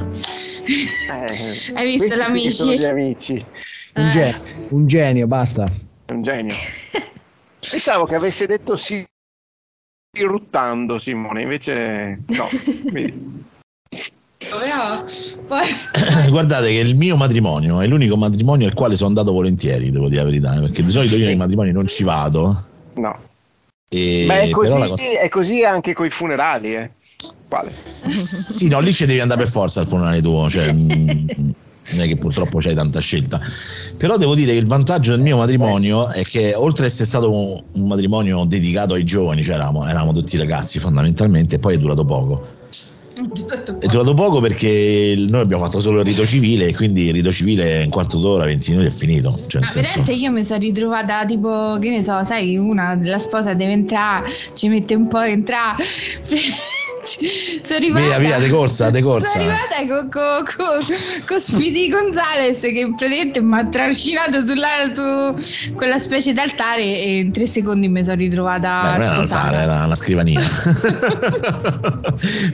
Eh, 0.67 1.73
Hai 1.75 1.85
visto 1.97 2.17
l'amici? 2.17 2.51
sì 2.51 2.57
sono 2.57 2.73
gli 2.73 2.85
amici. 2.85 3.45
Un 3.95 4.05
Eh. 4.07 4.11
genio, 4.11 4.39
un 4.71 4.87
genio, 4.87 5.27
basta. 5.27 5.65
Un 6.13 6.23
genio. 6.23 6.55
Pensavo 7.71 8.05
che 8.05 8.15
avesse 8.15 8.47
detto 8.47 8.77
sì 8.77 9.05
ruttando 10.19 10.99
Simone, 10.99 11.43
invece 11.43 12.21
no. 12.27 12.49
Però 14.39 15.05
poi 15.49 15.65
Guardate 16.31 16.69
che 16.69 16.79
il 16.79 16.95
mio 16.97 17.17
matrimonio 17.17 17.81
è 17.81 17.87
l'unico 17.87 18.17
matrimonio 18.17 18.67
al 18.67 18.75
quale 18.75 18.95
sono 18.95 19.09
andato 19.09 19.33
volentieri, 19.33 19.91
devo 19.91 20.09
dire 20.09 20.21
la 20.23 20.29
verità, 20.29 20.59
perché 20.61 20.83
di 20.83 20.91
solito 20.91 21.17
io 21.17 21.27
ai 21.29 21.37
matrimoni 21.37 21.73
non 21.73 21.87
ci 21.87 22.05
vado. 22.05 22.65
No. 22.95 23.19
E 23.89 24.25
Ma 24.27 24.39
è 24.41 24.51
così, 24.51 24.69
però 24.69 24.79
la 24.79 24.89
cosa... 24.89 25.05
è 25.21 25.29
così 25.29 25.65
anche 25.65 25.93
con 25.95 26.07
i 26.07 26.11
funerali, 26.11 26.75
eh. 26.75 26.91
Quale? 27.49 27.73
Sì, 28.09 28.69
no, 28.69 28.81
lì 28.81 28.93
ci 28.93 29.07
devi 29.07 29.21
andare 29.21 29.43
per 29.43 29.51
forza 29.51 29.81
al 29.81 29.89
funerale 29.89 30.21
tuo, 30.21 30.49
cioè, 30.51 30.73
non 30.73 31.55
è 32.01 32.07
che 32.07 32.17
purtroppo 32.17 32.59
c'hai 32.59 32.75
tanta 32.75 33.01
scelta. 33.01 33.41
Però 33.97 34.17
devo 34.17 34.35
dire 34.35 34.53
che 34.53 34.59
il 34.59 34.67
vantaggio 34.67 35.13
del 35.13 35.21
mio 35.21 35.37
matrimonio 35.37 36.09
è 36.09 36.25
che 36.25 36.55
oltre 36.55 36.85
ad 36.85 36.91
essere 36.91 37.07
stato 37.07 37.33
un, 37.33 37.63
un 37.73 37.89
matrimonio 37.89 38.45
dedicato 38.45 38.95
ai 38.95 39.05
giovani, 39.05 39.43
cioè 39.43 39.55
eravamo, 39.55 39.87
eravamo 39.87 40.13
tutti 40.13 40.37
ragazzi 40.37 40.79
fondamentalmente, 40.79 41.59
poi 41.59 41.75
è 41.75 41.79
durato 41.79 42.05
poco. 42.05 42.55
È 43.79 43.87
durato 43.87 44.13
poco 44.13 44.41
perché 44.41 45.15
noi 45.17 45.41
abbiamo 45.41 45.65
fatto 45.65 45.81
solo 45.81 46.01
il 46.01 46.05
rito 46.05 46.27
civile 46.27 46.67
e 46.67 46.75
quindi 46.75 47.07
il 47.07 47.15
rito 47.15 47.33
civile 47.33 47.81
in 47.83 47.89
quarto 47.89 48.19
d'ora, 48.19 48.45
20 48.45 48.71
minuti 48.73 48.89
è 48.89 48.91
finito. 48.91 49.41
Cioè, 49.47 49.63
Ma 49.63 49.71
senso- 49.71 49.89
veramente 49.89 50.13
io 50.13 50.31
mi 50.31 50.45
sono 50.45 50.59
ritrovata 50.59 51.25
tipo, 51.25 51.79
che 51.81 51.89
ne 51.89 52.05
so, 52.05 52.23
sai, 52.27 52.59
una 52.59 52.95
della 52.95 53.19
sposa 53.19 53.55
deve 53.55 53.73
entrare, 53.73 54.29
ci 54.53 54.69
mette 54.69 54.95
un 54.95 55.09
po' 55.09 55.19
a 55.19 55.29
entrare. 55.29 55.83
sono 57.07 57.77
arrivata. 57.77 58.19
Via, 58.19 58.19
via, 58.19 58.39
de 58.39 58.49
corsa, 58.49 58.91
de 58.91 59.03
corsa. 59.03 59.29
Sono 59.29 59.45
arrivata 59.45 59.77
con, 59.87 60.11
con, 60.11 60.45
con, 60.57 60.97
con 61.27 61.41
Speedy 61.41 61.89
Gonzales 61.89 62.61
che 62.61 62.93
praticamente 62.97 63.41
mi 63.41 63.59
ha 63.59 63.67
trascinato 63.67 64.47
sulla, 64.47 64.93
su 64.95 65.73
quella 65.75 65.99
specie 65.99 66.33
d'altare 66.33 66.83
e 66.83 67.19
in 67.19 67.33
tre 67.33 67.47
secondi 67.47 67.89
mi 67.89 68.05
sono 68.05 68.17
ritrovata. 68.17 68.83
Beh, 68.83 68.91
non 68.91 69.03
era 69.03 69.13
un 69.13 69.21
altare, 69.21 69.57
era 69.59 69.85
una 69.85 69.95
scrivania. 69.95 70.41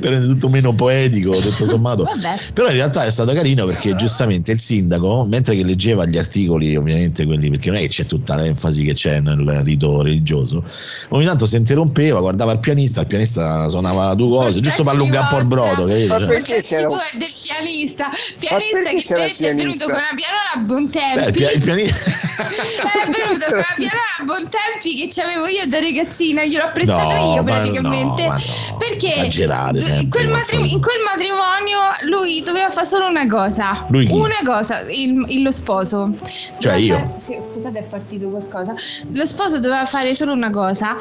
per 0.00 0.10
rendere 0.10 0.32
tutto 0.32 0.48
meno 0.48 0.74
poetico, 0.74 1.32
tutto 1.38 1.64
sommato. 1.64 2.04
Vabbè. 2.04 2.36
Però 2.52 2.68
in 2.68 2.74
realtà 2.74 3.04
è 3.04 3.10
stato 3.10 3.32
carino 3.32 3.64
perché 3.66 3.94
giustamente 3.96 4.52
il 4.52 4.58
sindaco, 4.58 5.24
mentre 5.28 5.54
che 5.56 5.64
leggeva 5.64 6.06
gli 6.06 6.18
articoli, 6.18 6.76
ovviamente 6.76 7.24
quelli, 7.24 7.50
perché 7.50 7.70
non 7.70 7.78
è 7.78 7.82
che 7.82 7.88
c'è 7.88 8.06
tutta 8.06 8.36
l'enfasi 8.36 8.84
che 8.84 8.94
c'è 8.94 9.20
nel 9.20 9.62
rito 9.64 10.02
religioso, 10.02 10.64
ogni 11.10 11.24
tanto 11.24 11.46
si 11.46 11.56
interrompeva, 11.56 12.20
guardava 12.20 12.52
il 12.52 12.58
pianista, 12.58 13.00
il 13.00 13.06
pianista 13.06 13.68
suonava 13.68 14.14
due 14.14 14.28
cose, 14.28 14.41
giusto 14.50 14.82
per 14.84 14.92
allungare 14.92 15.22
un 15.22 15.28
po' 15.28 15.38
il 15.38 15.44
brodo, 15.46 15.84
capito? 15.86 16.18
Ma 16.18 16.26
perché 16.26 16.62
c'era 16.62 16.86
tu 16.88 16.94
è 16.94 17.16
del 17.18 17.32
pianista, 17.42 18.10
pianista 18.38 18.78
che 18.82 18.90
invece 18.90 19.48
è 19.50 19.54
venuto 19.54 19.84
pianista? 19.84 19.84
con 19.84 19.92
una 19.94 20.14
pianola 20.14 20.50
a 20.54 20.58
buon 20.58 20.84
beh, 20.86 20.90
tempi. 20.90 21.26
il, 21.28 21.32
pia- 21.32 21.50
il 21.52 21.62
pianista... 21.62 22.10
è 23.02 23.10
venuto 23.10 23.44
con 23.46 23.54
una 23.58 23.74
pianola 23.76 24.10
a 24.18 24.24
buon 24.24 24.48
tempi 24.48 24.96
che 24.96 25.08
c'avevo 25.12 25.46
io 25.46 25.66
da 25.66 25.78
ragazzina, 25.80 26.44
gliel'ho 26.44 26.70
prestato 26.72 27.14
No, 27.14 27.34
io 27.34 27.42
ma 27.42 27.52
praticamente. 27.52 28.22
no, 28.22 28.28
ma 28.28 28.36
no, 28.36 28.76
perché 28.78 29.10
sempre, 29.12 29.46
quel, 29.46 30.08
come 30.08 30.24
al 30.24 30.30
matri- 30.30 30.56
solito. 30.56 30.74
in 30.74 30.80
quel 30.80 31.00
matrimonio 31.04 31.78
lui 32.08 32.42
doveva 32.42 32.70
fare 32.70 32.86
solo 32.86 33.06
una 33.08 33.26
cosa. 33.26 33.84
Lui 33.88 34.06
chi? 34.06 34.12
Una 34.12 34.40
cosa, 34.44 34.80
il, 34.90 35.24
il- 35.28 35.42
lo 35.42 35.50
sposo. 35.52 36.14
Cioè 36.58 36.72
Doveva 36.74 36.76
io? 36.78 36.96
fare- 36.96 37.14
sì, 37.20 37.36
scusate, 37.52 37.78
è 37.78 37.82
partito 37.82 38.28
qualcosa. 38.28 38.74
Lo 39.12 39.26
sposo 39.26 39.58
doveva 39.58 39.84
fare 39.86 40.14
solo 40.14 40.32
una 40.32 40.50
cosa: 40.50 40.96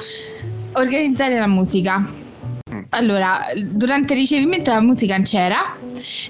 organizzare 0.74 1.38
la 1.40 1.48
musica. 1.48 2.04
Allora, 2.94 3.46
durante 3.56 4.12
il 4.14 4.20
ricevimento 4.20 4.70
la 4.70 4.82
musica 4.82 5.16
non 5.16 5.24
c'era 5.24 5.78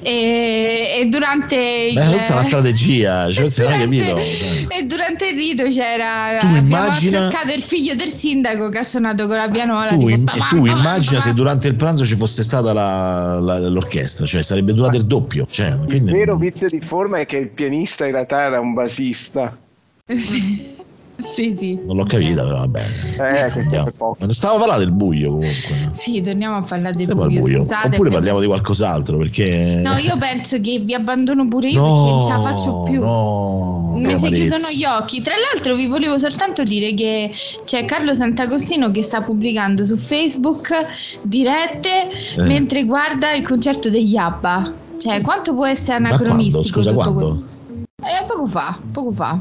e, 0.03 0.99
e 1.01 1.05
durante 1.07 1.55
il 1.55 1.93
Beh, 1.95 2.17
tutta 2.19 2.33
una 2.33 2.43
strategia, 2.43 3.29
cioè, 3.33 3.47
se 3.47 3.63
non 3.63 3.71
hai 3.71 3.79
capito. 3.79 4.05
cioè. 4.05 4.65
E 4.69 4.83
durante 4.83 5.27
il 5.29 5.35
rito 5.37 5.63
c'era 5.69 6.37
Tu 6.39 6.45
abbiamo 6.45 6.57
immagina- 6.67 7.27
attaccato 7.27 7.53
il 7.55 7.63
figlio 7.63 7.95
del 7.95 8.09
sindaco 8.09 8.69
che 8.69 8.77
ha 8.77 8.83
suonato 8.83 9.25
con 9.25 9.37
la 9.37 9.49
pianola. 9.49 9.89
Tu, 9.89 9.97
tipo, 9.97 10.09
im- 10.09 10.23
"Papà, 10.23 10.47
tu 10.49 10.61
papà, 10.61 10.71
immagina 10.77 11.17
papà". 11.17 11.27
se 11.29 11.33
durante 11.33 11.67
il 11.67 11.75
pranzo 11.75 12.05
ci 12.05 12.15
fosse 12.15 12.43
stata 12.43 12.73
la- 12.73 13.39
la- 13.39 13.57
l'orchestra, 13.67 14.27
cioè 14.27 14.43
sarebbe 14.43 14.73
durato 14.73 14.97
il 14.97 15.05
doppio. 15.05 15.47
Cioè, 15.49 15.69
Il 15.69 15.85
quindi- 15.85 16.11
vero 16.11 16.35
vizio 16.37 16.67
di 16.67 16.79
forma 16.79 17.17
è 17.17 17.25
che 17.25 17.37
il 17.37 17.47
pianista 17.49 18.05
in 18.05 18.11
realtà 18.11 18.39
era 18.41 18.59
un 18.59 18.73
basista. 18.73 19.57
Sì, 20.15 20.75
sì. 21.25 21.79
Non 21.85 21.95
l'ho 21.97 22.03
capita, 22.05 22.43
però 22.43 22.57
vabbè. 22.57 22.85
Eh, 23.19 24.33
stavo 24.33 24.55
a 24.55 24.59
parlare 24.59 24.79
del 24.79 24.91
buio 24.91 25.31
comunque. 25.31 25.89
Sì, 25.93 26.21
torniamo 26.21 26.57
a 26.57 26.61
parlare 26.61 26.95
del 26.95 27.07
buio, 27.13 27.39
buio. 27.41 27.57
scusate. 27.59 27.87
Oppure 27.87 27.95
abbiamo- 27.97 28.13
parliamo 28.15 28.39
di 28.39 28.45
qualcos'altro 28.47 29.17
perché. 29.17 29.81
No, 29.83 29.97
io 29.97 30.17
penso 30.17 30.59
che 30.59 30.79
vi 30.79 30.93
abbandono 30.93 31.47
pure 31.47 31.69
io 31.69 31.81
No, 31.81 31.93
perché 32.03 32.11
non 32.11 32.21
ce 32.23 32.29
la 32.29 32.41
faccio 32.51 32.81
più. 32.83 32.99
No, 33.01 33.93
Mi 33.97 34.17
si 34.19 34.31
chiudono 34.31 34.67
gli 34.73 34.83
occhi. 34.85 35.21
Tra 35.21 35.33
l'altro, 35.51 35.75
vi 35.75 35.87
volevo 35.87 36.17
soltanto 36.17 36.63
dire 36.63 36.93
che 36.93 37.31
c'è 37.65 37.85
Carlo 37.85 38.13
Sant'Agostino 38.15 38.91
che 38.91 39.03
sta 39.03 39.21
pubblicando 39.21 39.85
su 39.85 39.95
Facebook 39.97 40.73
dirette 41.21 42.09
Eh. 42.37 42.43
mentre 42.43 42.83
guarda 42.85 43.31
il 43.33 43.45
concerto 43.45 43.89
degli 43.89 44.15
ABBA. 44.17 44.73
Cioè, 44.97 45.21
quanto 45.21 45.53
può 45.53 45.65
essere 45.65 45.99
Ma 45.99 46.09
anacronistico 46.09 46.51
quando? 46.51 46.67
Scusa, 46.67 46.89
tutto 46.91 47.01
quando? 47.03 47.19
quello- 47.19 47.49
Eh, 48.03 48.25
poco 48.25 48.47
fa, 48.47 48.79
poco 48.91 49.11
fa. 49.11 49.39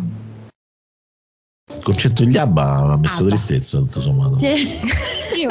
Il 1.76 1.82
concetto 1.82 2.24
di 2.24 2.36
Abba 2.36 2.84
mi 2.86 2.92
ha 2.92 2.96
messo 2.96 3.20
Abba. 3.20 3.28
tristezza, 3.28 3.78
tutto 3.78 4.00
sommato. 4.00 4.38
Sì. 4.38 4.78
Io 5.40 5.48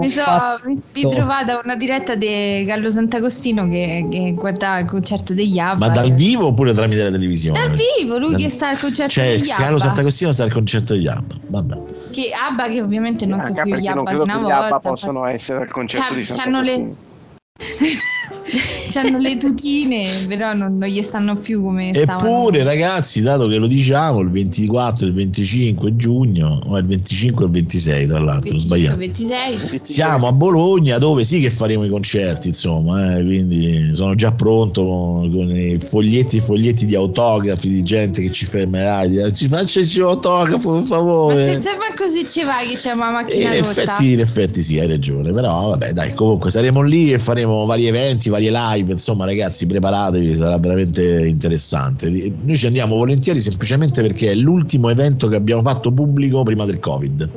mi 0.00 0.10
sono 0.10 0.58
ritrovata 0.92 1.60
una 1.62 1.76
diretta 1.76 2.14
di 2.14 2.64
Carlo 2.66 2.90
Sant'Agostino 2.90 3.68
che, 3.68 4.08
che 4.10 4.32
guardava 4.34 4.78
il 4.80 4.86
concerto 4.86 5.34
degli 5.34 5.58
ABBA. 5.58 5.86
Ma 5.86 5.92
dal 5.92 6.10
vivo 6.12 6.46
oppure 6.48 6.72
tramite 6.72 7.04
la 7.04 7.10
televisione? 7.10 7.58
Dal 7.58 7.76
vivo, 7.98 8.18
lui 8.18 8.32
Dal- 8.32 8.40
che 8.40 8.48
sta 8.48 8.68
al 8.70 8.78
concerto 8.78 9.12
Cioè, 9.12 9.36
degli 9.36 9.46
Carlo 9.46 9.66
ABBA. 9.76 9.78
Sant'Agostino 9.78 10.32
sta 10.32 10.44
al 10.44 10.52
concerto 10.52 10.94
degli 10.94 11.06
Abba. 11.06 11.36
Vabbè. 11.46 11.78
Che 12.10 12.30
ABBA 12.48 12.68
che 12.68 12.80
ovviamente 12.82 13.26
non 13.26 13.40
so 13.40 13.46
Anche 13.46 13.62
più 13.62 13.70
gli 13.70 13.74
perché 13.82 13.88
non 13.94 13.98
ABBA 14.08 14.10
di 14.10 14.16
una 14.16 14.38
gli 14.40 14.50
ABBA 14.50 14.68
volta. 14.70 14.78
possono 14.88 15.26
essere 15.26 15.60
al 15.60 15.68
concerto 15.70 16.06
C'ha- 16.08 16.14
di 16.14 16.24
c'hanno 16.24 16.60
le- 16.60 16.66
Sant'Agostino. 16.66 17.06
C'hanno 18.90 19.18
le 19.18 19.36
tutine, 19.36 20.24
però 20.26 20.54
non, 20.54 20.78
non 20.78 20.88
gli 20.88 21.02
stanno 21.02 21.36
più 21.36 21.62
come 21.62 21.92
stavano. 21.94 22.28
Eppure, 22.28 22.62
ragazzi, 22.62 23.20
dato 23.20 23.46
che 23.46 23.56
lo 23.56 23.66
diciamo, 23.66 24.20
il 24.20 24.30
24 24.30 25.04
e 25.04 25.08
il 25.08 25.14
25 25.14 25.96
giugno, 25.96 26.62
o 26.64 26.78
il 26.78 26.86
25 26.86 27.44
e 27.44 27.46
il 27.48 27.52
26, 27.52 28.06
tra 28.06 28.18
l'altro, 28.18 28.54
ho 28.54 28.58
25, 28.58 28.60
sbagliato. 28.60 28.96
26. 28.96 29.80
Siamo 29.82 30.26
a 30.28 30.32
Bologna 30.32 30.96
dove 30.98 31.24
sì 31.24 31.40
che 31.40 31.50
faremo 31.50 31.84
i 31.84 31.90
concerti, 31.90 32.48
insomma, 32.48 33.16
eh, 33.18 33.22
quindi 33.24 33.90
sono 33.94 34.14
già 34.14 34.32
pronto 34.32 34.84
con, 34.86 35.30
con 35.30 35.54
i 35.54 35.78
foglietti 35.78 36.38
e 36.38 36.40
foglietti 36.40 36.86
di 36.86 36.94
autografi 36.94 37.68
di 37.68 37.82
gente 37.82 38.22
che 38.22 38.32
ci 38.32 38.46
fermerà, 38.46 39.06
di- 39.06 39.18
eh, 39.20 39.32
ci 39.34 39.46
facciaci 39.48 40.00
un 40.00 40.08
autografo 40.08 40.70
per 40.70 40.80
Ma 40.80 40.86
favore. 40.86 41.52
senza 41.52 41.76
ma 41.76 41.94
così 41.94 42.26
ci 42.26 42.42
vai 42.44 42.68
che 42.68 42.76
c'è 42.76 42.92
una 42.92 43.08
E 43.10 43.12
macchina 43.12 43.54
in 43.54 43.62
rotta. 43.62 43.82
effetti, 43.82 44.12
in 44.12 44.20
effetti 44.20 44.62
sì, 44.62 44.78
hai 44.78 44.86
ragione, 44.88 45.30
però 45.32 45.68
vabbè 45.70 45.92
dai, 45.92 46.14
comunque 46.14 46.50
saremo 46.50 46.80
lì 46.80 47.12
e 47.12 47.18
faremo 47.18 47.47
vari 47.66 47.86
eventi, 47.86 48.28
varie 48.28 48.50
live, 48.50 48.92
insomma 48.92 49.24
ragazzi 49.24 49.66
preparatevi, 49.66 50.34
sarà 50.34 50.58
veramente 50.58 51.26
interessante. 51.26 52.08
Noi 52.10 52.56
ci 52.56 52.66
andiamo 52.66 52.96
volentieri 52.96 53.40
semplicemente 53.40 54.02
perché 54.02 54.30
è 54.30 54.34
l'ultimo 54.34 54.88
evento 54.88 55.28
che 55.28 55.36
abbiamo 55.36 55.62
fatto 55.62 55.92
pubblico 55.92 56.42
prima 56.42 56.64
del 56.64 56.80
Covid. 56.80 57.28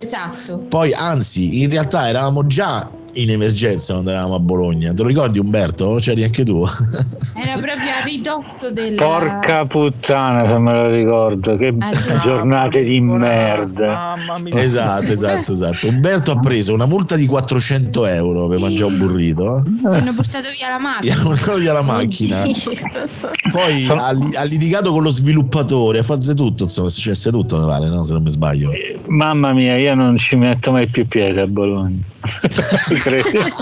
Esatto. 0.00 0.58
Poi 0.68 0.92
anzi, 0.92 1.62
in 1.62 1.70
realtà 1.70 2.08
eravamo 2.08 2.46
già 2.46 2.88
in 3.18 3.30
emergenza 3.30 3.92
quando 3.94 4.10
eravamo 4.10 4.34
a 4.36 4.38
Bologna, 4.40 4.92
te 4.94 5.02
lo 5.02 5.08
ricordi 5.08 5.38
Umberto? 5.38 5.96
C'eri 6.00 6.22
anche 6.24 6.44
tu? 6.44 6.62
Era 7.34 7.52
proprio 7.60 7.90
a 8.00 8.04
ridosso 8.04 8.70
del 8.72 8.94
Porca 8.94 9.66
puttana, 9.66 10.46
se 10.46 10.58
me 10.58 10.72
lo 10.72 10.88
ricordo, 10.90 11.56
che 11.56 11.66
Eh, 11.68 11.94
sì. 11.96 12.12
giornate 12.22 12.82
di 12.82 13.00
merda. 13.00 14.14
Mamma 14.16 14.38
mia. 14.38 14.60
esatto, 14.62 15.10
esatto, 15.12 15.52
esatto. 15.52 15.88
Umberto 15.88 16.30
ha 16.32 16.38
preso 16.38 16.72
una 16.74 16.86
multa 16.86 17.16
di 17.16 17.26
400 17.26 18.06
euro 18.06 18.46
per 18.48 18.58
mangiare 18.60 18.92
un 18.92 18.98
burrito. 18.98 19.64
Gli 19.66 19.84
hanno 19.86 20.14
portato 20.14 20.48
via 20.56 20.68
la 20.70 20.78
Gli 20.78 20.82
macchina. 20.82 21.14
hanno 21.14 21.28
portato 21.28 21.58
via 21.58 21.72
la 21.72 21.82
macchina. 21.82 22.42
Poi 23.52 23.80
Sono- 23.82 24.02
ha, 24.02 24.12
li- 24.12 24.36
ha 24.36 24.42
litigato 24.44 24.92
con 24.92 25.02
lo 25.02 25.10
sviluppatore, 25.10 25.98
ha 25.98 26.02
fatto 26.02 26.34
tutto, 26.34 26.64
insomma, 26.64 26.88
è 26.88 26.90
successo 26.90 27.30
tutto, 27.30 27.58
mi 27.58 27.66
pare, 27.66 27.88
no? 27.88 28.02
Se 28.04 28.12
non 28.12 28.22
mi 28.22 28.30
sbaglio. 28.30 28.70
Mamma 29.06 29.52
mia, 29.52 29.76
io 29.76 29.94
non 29.94 30.16
ci 30.18 30.36
metto 30.36 30.70
mai 30.70 30.86
più 30.88 31.06
piede 31.06 31.40
a 31.42 31.46
Bologna. 31.46 31.96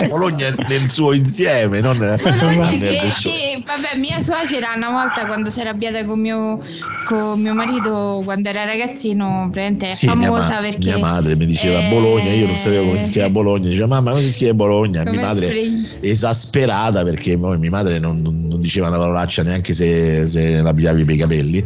Bologna 0.08 0.54
nel 0.68 0.90
suo 0.90 1.12
insieme, 1.12 1.80
non 1.80 1.98
che, 1.98 2.98
che, 3.22 3.62
vabbè, 3.64 3.98
mia 3.98 4.20
suocera 4.20 4.74
una 4.76 4.90
volta 4.90 5.26
quando 5.26 5.50
si 5.50 5.58
è 5.60 5.62
arrabbiata 5.62 6.04
con 6.04 6.20
mio, 6.20 6.60
con 7.04 7.40
mio 7.40 7.54
marito 7.54 8.20
quando 8.24 8.48
era 8.48 8.64
ragazzino, 8.64 9.48
praticamente 9.50 9.90
è 9.90 9.94
Sì, 9.94 10.06
famosa 10.06 10.30
mia, 10.30 10.48
ma- 10.48 10.60
perché 10.60 10.84
mia 10.86 10.98
madre 10.98 11.36
mi 11.36 11.46
diceva 11.46 11.78
eh, 11.78 11.88
Bologna, 11.88 12.30
io 12.32 12.46
non 12.46 12.56
sapevo 12.56 12.84
come 12.86 12.98
si 12.98 13.06
scriveva 13.06 13.30
Bologna, 13.30 13.68
diceva 13.68 13.86
mamma 13.86 14.10
come 14.10 14.22
si 14.22 14.32
scrive 14.32 14.54
Bologna, 14.54 15.02
Come 15.04 15.16
mia 15.16 15.26
madre 15.26 15.70
esasperata 16.00 17.02
perché 17.04 17.38
poi 17.38 17.58
mia 17.58 17.70
madre 17.70 17.98
non, 17.98 18.20
non- 18.20 18.46
non 18.46 18.60
diceva 18.60 18.88
una 18.88 18.98
parolaccia 18.98 19.42
neanche 19.42 19.72
se, 19.72 20.26
se 20.26 20.60
la 20.60 20.72
pigliavi 20.72 21.04
per 21.04 21.14
i 21.14 21.18
capelli. 21.18 21.64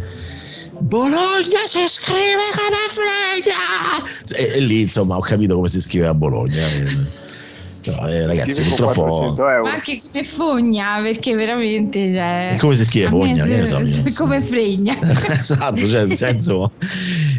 Bologna 0.81 1.67
si 1.67 1.87
scrive 1.87 2.43
come 2.55 2.89
fregna! 2.89 4.03
E, 4.35 4.57
e 4.57 4.61
lì 4.61 4.81
insomma 4.81 5.17
ho 5.17 5.21
capito 5.21 5.55
come 5.55 5.69
si 5.69 5.81
scrive 5.81 6.07
a 6.07 6.15
Bologna. 6.15 6.67
Però, 7.81 8.07
eh, 8.07 8.27
ragazzi, 8.27 8.63
purtroppo 8.63 9.03
400 9.03 9.49
euro. 9.49 9.63
ma 9.63 9.73
anche 9.73 10.01
come 10.11 10.25
fogna 10.25 11.01
perché 11.03 11.35
veramente 11.35 12.13
cioè, 12.13 12.57
come 12.59 12.77
si 12.77 12.85
scrive 12.85 13.09
fogna? 13.09 13.45
Che 13.45 13.65
se- 13.65 13.87
so 13.87 14.23
come 14.25 14.41
fregna 14.43 14.97
esatto, 15.01 15.89
cioè 15.89 16.05
nel 16.07 16.17
senso. 16.17 16.73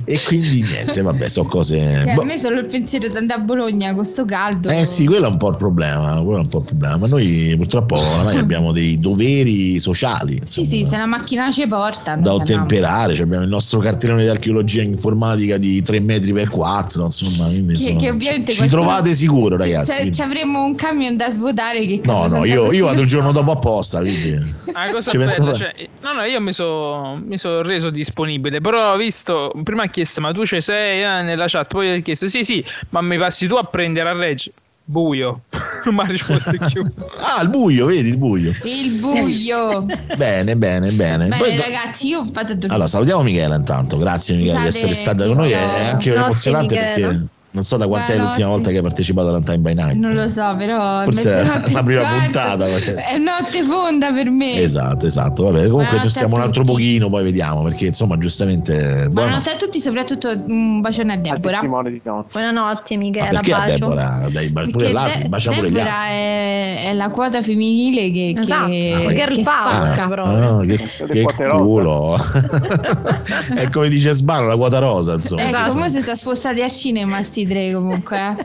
E 0.03 0.19
quindi 0.23 0.63
niente, 0.63 1.01
vabbè, 1.01 1.27
so 1.29 1.43
cose. 1.43 1.77
Cioè, 1.79 2.13
boh. 2.15 2.21
a 2.21 2.25
me 2.25 2.39
solo 2.39 2.59
il 2.59 2.65
pensiero 2.65 3.07
di 3.07 3.15
andare 3.17 3.41
a 3.41 3.43
Bologna 3.43 3.93
con 3.93 4.03
sto 4.05 4.25
caldo 4.25 4.69
Eh 4.69 4.83
sì, 4.85 5.05
quello 5.05 5.27
è 5.27 5.29
un 5.29 5.37
po' 5.37 5.49
il 5.49 5.57
problema, 5.57 6.19
quello 6.21 6.37
è 6.37 6.41
un 6.41 6.47
po' 6.47 6.59
il 6.59 6.65
problema. 6.65 6.97
Ma 6.97 7.07
noi 7.07 7.53
purtroppo 7.55 7.95
oramai 7.99 8.37
abbiamo 8.41 8.71
dei 8.71 8.99
doveri 8.99 9.77
sociali 9.79 10.41
sì 10.45 10.61
insomma, 10.61 10.67
sì 10.67 10.85
se 10.89 10.97
la 10.97 11.05
macchina 11.05 11.51
ci 11.51 11.67
porta 11.67 12.15
da 12.15 12.31
noi 12.31 12.39
ottemperare. 12.39 13.13
Cioè, 13.13 13.25
abbiamo 13.25 13.43
il 13.43 13.49
nostro 13.49 13.79
cartellone 13.79 14.23
di 14.23 14.29
archeologia 14.29 14.81
informatica 14.81 15.57
di 15.57 15.81
3 15.83 15.99
metri 15.99 16.33
per 16.33 16.49
4, 16.49 17.05
insomma, 17.05 17.45
quindi, 17.45 17.73
Che- 17.73 17.79
insomma, 17.81 17.99
che 17.99 18.09
ovviamente 18.09 18.51
ci 18.51 18.57
qualcuno- 18.57 18.81
trovate 18.81 19.13
sicuro, 19.13 19.57
ragazzi. 19.57 19.91
se 19.91 20.11
ci 20.11 20.21
avremmo 20.31 20.63
un 20.63 20.75
camion 20.75 21.17
da 21.17 21.29
svuotare 21.29 21.85
che 21.85 22.01
No, 22.05 22.27
no, 22.27 22.45
io, 22.45 22.71
io 22.71 22.85
vado 22.85 23.01
il 23.01 23.07
giorno 23.07 23.31
dopo 23.31 23.51
apposta, 23.51 23.99
quindi 24.01 24.55
Ah, 24.73 24.89
cosa 24.91 25.11
Ci 25.11 25.17
penso 25.17 25.43
bella, 25.43 25.57
fare. 25.57 25.73
cioè, 25.75 25.89
no, 26.01 26.13
no, 26.13 26.23
io 26.23 26.39
mi 26.39 26.53
sono 26.53 27.21
mi 27.23 27.37
so 27.37 27.61
reso 27.61 27.89
disponibile, 27.89 28.61
però 28.61 28.93
ho 28.93 28.97
visto, 28.97 29.51
prima 29.63 29.83
ha 29.83 29.87
chiesto 29.87 30.21
ma 30.21 30.31
tu 30.31 30.45
ci 30.45 30.61
sei 30.61 31.01
eh, 31.01 31.21
nella 31.23 31.45
chat, 31.47 31.67
poi 31.67 31.97
ha 31.97 31.99
chiesto 31.99 32.27
sì 32.29 32.43
sì, 32.43 32.63
ma 32.89 33.01
mi 33.01 33.17
passi 33.17 33.47
tu 33.47 33.55
a 33.55 33.63
prendere 33.63 34.09
a 34.09 34.13
Reggio? 34.13 34.51
Buio, 34.83 35.41
non 35.85 35.95
mi 35.95 36.01
ha 36.01 36.05
risposto 36.05 36.51
più. 36.71 36.83
Ah, 37.23 37.43
il 37.43 37.49
buio, 37.49 37.85
vedi 37.85 38.09
il 38.09 38.17
buio. 38.17 38.51
il 38.63 38.99
buio 38.99 39.85
Bene, 40.17 40.55
bene, 40.57 40.89
bene. 40.91 41.27
bene 41.27 41.37
Poi 41.37 41.55
ragazzi 41.55 42.07
io 42.07 42.19
a 42.21 42.43
dormire 42.43 42.67
Allora, 42.69 42.87
salutiamo 42.87 43.21
Michela 43.21 43.55
intanto. 43.55 43.97
Grazie 43.97 44.35
Michela 44.35 44.59
di 44.61 44.67
essere 44.67 44.93
stata 44.95 45.25
con 45.27 45.35
noi. 45.37 45.51
È 45.51 45.85
anche 45.85 46.09
Notte, 46.09 46.21
emozionante 46.23 46.75
Michela. 46.75 47.07
perché 47.07 47.25
non 47.53 47.63
so 47.65 47.75
da 47.77 47.85
quant'è 47.87 48.13
Buonanotte. 48.15 48.29
l'ultima 48.37 48.47
volta 48.55 48.69
che 48.69 48.75
hai 48.77 48.81
partecipato 48.81 49.27
alla 49.29 49.39
Time 49.41 49.57
by 49.57 49.73
Night. 49.73 49.95
non 49.95 50.13
lo 50.13 50.29
so 50.29 50.55
però 50.57 51.03
Forse 51.03 51.41
è 51.41 51.43
la 51.73 51.83
prima 51.83 52.01
quarto 52.01 52.19
puntata, 52.23 52.65
perché- 52.65 52.95
è 52.95 53.17
notte 53.17 53.63
fonda 53.63 54.11
per 54.13 54.29
me 54.29 54.53
Esatto, 54.61 55.05
esatto. 55.05 55.43
Vabbè, 55.43 55.67
comunque 55.67 55.99
possiamo 56.01 56.35
a 56.35 56.37
un 56.39 56.43
altro 56.45 56.63
pochino, 56.63 57.09
poi 57.09 57.23
vediamo, 57.23 57.63
perché 57.63 57.87
insomma, 57.87 58.17
giustamente. 58.17 59.07
Buonanotte 59.09 59.49
a 59.51 59.55
tutti 59.55 59.79
soprattutto 59.79 60.29
un 60.29 60.79
bacione 60.81 61.13
a 61.13 61.17
Deborah. 61.17 61.59
Buonanotte 61.61 62.95
Ma 62.97 63.01
Michela, 63.03 63.27
perché 63.29 63.53
a 63.53 63.57
bacio. 63.59 63.71
Deborah? 63.73 64.27
Dai, 64.31 64.49
pure 64.51 64.65
Perché 64.71 64.91
l'altro, 64.93 65.21
De- 65.21 65.29
bacia 65.29 65.51
pure. 65.51 65.69
Deborah 65.69 66.05
è, 66.07 66.83
è 66.89 66.93
la 66.93 67.09
quota 67.09 67.41
femminile 67.41 68.11
che, 68.11 68.33
Esatto, 68.39 68.67
che, 68.67 69.11
girl 69.13 69.35
che 69.35 69.41
power. 69.41 69.71
spacca. 69.71 70.07
proprio. 70.07 70.59
Ah, 70.59 70.65
che, 70.65 70.77
Siete 70.77 71.13
che 71.13 71.21
poterosa. 71.21 71.63
culo 71.63 72.17
è 73.55 73.69
come 73.69 73.89
dice 73.89 74.13
Sbano 74.13 74.47
la 74.47 74.55
quota 74.55 74.79
rosa 74.79 75.13
insomma 75.15 75.41
Ecco, 75.41 75.49
Esatto. 75.55 75.71
come 75.73 75.89
si 75.89 76.01
sta 76.01 76.15
spostati 76.15 76.61
al 76.61 76.71
cinema 76.71 77.21
sti 77.23 77.40
tre 77.47 77.71
comunque 77.73 78.17
eh. 78.17 78.35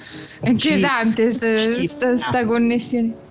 È 0.40 0.48
inquietante 0.50 1.32
sta, 1.32 1.46
sta, 1.86 2.16
sta 2.16 2.44
connessione 2.46 3.24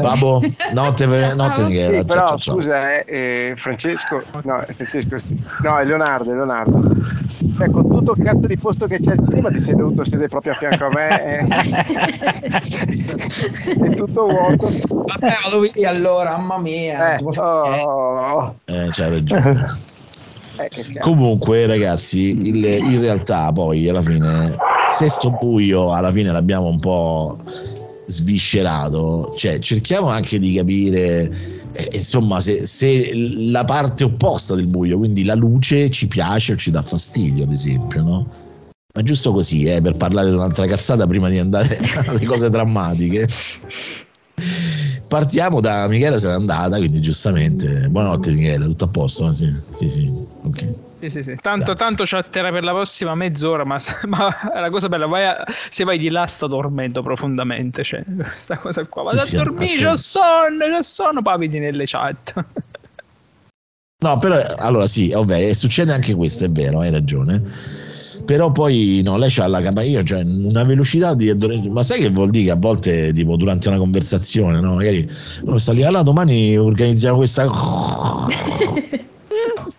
Babbo 0.00 0.40
notte, 0.72 1.04
notte 1.34 1.54
Ciao. 1.54 1.66
Michela 1.66 1.98
Sì, 1.98 2.04
però 2.04 2.26
ciao, 2.26 2.38
ciao. 2.38 2.54
scusa, 2.54 2.94
eh, 2.94 3.04
eh, 3.06 3.52
Francesco, 3.56 4.22
no, 4.44 4.60
è 4.60 4.72
Francesco, 4.72 5.16
no, 5.62 5.78
è 5.78 5.84
Leonardo, 5.84 6.32
è 6.32 6.34
Leonardo. 6.34 6.80
Cioè, 7.56 7.70
con 7.70 7.88
tutto 7.88 8.14
il 8.16 8.24
cazzo 8.24 8.46
di 8.46 8.56
posto 8.56 8.86
che 8.86 8.98
c'è 8.98 9.10
al 9.10 9.22
cinema, 9.28 9.50
ti 9.50 9.60
sei 9.60 9.74
dovuto 9.74 10.02
sedere 10.04 10.28
proprio 10.28 10.52
a 10.52 10.56
fianco 10.56 10.86
a 10.86 10.88
me. 10.88 11.22
eh. 11.22 11.46
è 13.90 13.94
tutto 13.96 14.26
vuoto. 14.26 14.70
Vabbè, 14.88 15.36
vado 15.44 15.60
via 15.60 15.90
allora, 15.90 16.36
mamma 16.38 16.58
mia. 16.58 17.12
Eh, 17.14 17.22
può 17.22 17.32
fare 17.32 17.80
oh, 17.82 18.54
Eh, 18.64 18.88
c'hai 18.90 19.10
ragione 19.10 19.64
eh. 20.68 20.98
Comunque, 21.00 21.66
ragazzi, 21.66 22.30
il- 22.30 22.64
in 22.64 23.00
realtà 23.00 23.50
poi 23.52 23.88
alla 23.88 24.02
fine, 24.02 24.56
se 24.96 25.08
sto 25.08 25.30
buio 25.30 25.92
alla 25.92 26.12
fine 26.12 26.30
l'abbiamo 26.32 26.66
un 26.66 26.78
po' 26.78 27.38
sviscerato, 28.06 29.32
cioè 29.36 29.58
cerchiamo 29.60 30.08
anche 30.08 30.38
di 30.38 30.54
capire, 30.54 31.30
eh, 31.72 31.88
insomma, 31.92 32.40
se, 32.40 32.66
se 32.66 33.12
la 33.14 33.64
parte 33.64 34.04
opposta 34.04 34.54
del 34.54 34.66
buio, 34.66 34.98
quindi 34.98 35.24
la 35.24 35.34
luce, 35.34 35.90
ci 35.90 36.08
piace 36.08 36.52
o 36.52 36.56
ci 36.56 36.70
dà 36.70 36.82
fastidio, 36.82 37.44
ad 37.44 37.52
esempio, 37.52 38.02
no? 38.02 38.28
Ma 38.92 39.02
giusto 39.04 39.30
così, 39.32 39.64
eh, 39.64 39.80
per 39.80 39.96
parlare 39.96 40.28
di 40.28 40.34
un'altra 40.34 40.66
cazzata 40.66 41.06
prima 41.06 41.28
di 41.28 41.38
andare 41.38 41.78
alle 42.06 42.24
cose 42.24 42.50
drammatiche. 42.50 43.28
Partiamo 45.10 45.60
da 45.60 45.88
Michele 45.88 46.20
se 46.20 46.28
n'è 46.28 46.34
andata, 46.34 46.76
quindi 46.76 47.00
giustamente. 47.00 47.88
Buonanotte 47.88 48.30
Michele, 48.30 48.64
tutto 48.66 48.84
a 48.84 48.88
posto? 48.88 49.34
Sì, 49.34 49.52
sì, 49.72 49.88
sì. 49.90 50.08
ok. 50.44 50.64
Sì, 51.00 51.10
sì, 51.10 51.22
sì. 51.24 51.36
Tanto, 51.42 51.74
tanto 51.74 52.04
chatterà 52.06 52.52
per 52.52 52.62
la 52.62 52.70
prossima 52.70 53.16
mezz'ora, 53.16 53.64
ma, 53.64 53.76
ma 54.06 54.28
la 54.54 54.70
cosa 54.70 54.88
bella, 54.88 55.06
vai 55.06 55.26
a- 55.26 55.44
se 55.68 55.82
vai 55.82 55.98
di 55.98 56.10
là 56.10 56.26
sta 56.26 56.46
dormendo 56.46 57.02
profondamente, 57.02 57.82
cioè, 57.82 58.04
questa 58.04 58.56
cosa 58.58 58.84
qua, 58.84 59.02
vado 59.02 59.18
Sì, 59.24 59.34
a 59.34 59.42
dormire, 59.42 59.66
c'ho 59.66 59.96
sonno, 59.96 60.66
c'ho 60.68 60.82
sonno, 60.84 61.22
vedi 61.38 61.58
nelle 61.58 61.86
chat. 61.86 62.44
No, 64.04 64.18
però 64.18 64.40
allora 64.58 64.86
sì, 64.86 65.10
vabbè, 65.10 65.52
succede 65.54 65.92
anche 65.92 66.14
questo, 66.14 66.44
è 66.44 66.48
vero, 66.50 66.78
hai 66.80 66.90
ragione. 66.90 67.42
Però 68.30 68.52
poi 68.52 69.00
no, 69.02 69.16
lei 69.16 69.28
c'ha 69.28 69.48
la 69.48 69.60
capacità, 69.60 70.04
cioè 70.04 70.22
una 70.22 70.62
velocità 70.62 71.14
di 71.14 71.34
ma 71.68 71.82
sai 71.82 71.98
che 71.98 72.10
vuol 72.10 72.30
dire 72.30 72.44
che 72.44 72.50
a 72.52 72.56
volte 72.56 73.12
tipo 73.12 73.34
durante 73.34 73.66
una 73.66 73.76
conversazione, 73.76 74.60
no? 74.60 74.76
Magari 74.76 75.10
uno 75.42 75.58
sta 75.58 75.72
lì, 75.72 75.82
allora 75.82 76.04
domani 76.04 76.56
organizziamo 76.56 77.16
questa 77.16 77.48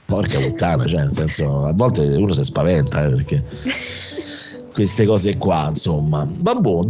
Porca 0.03 0.37
puttana, 0.37 0.85
cioè 0.85 0.99
nel 0.99 1.13
senso, 1.13 1.63
a 1.63 1.71
volte 1.71 2.01
uno 2.01 2.33
si 2.33 2.43
spaventa, 2.43 3.05
eh, 3.05 3.11
perché 3.11 3.41
queste 4.73 5.05
cose 5.05 5.37
qua, 5.37 5.67
insomma. 5.69 6.27
Vabbè, 6.29 6.83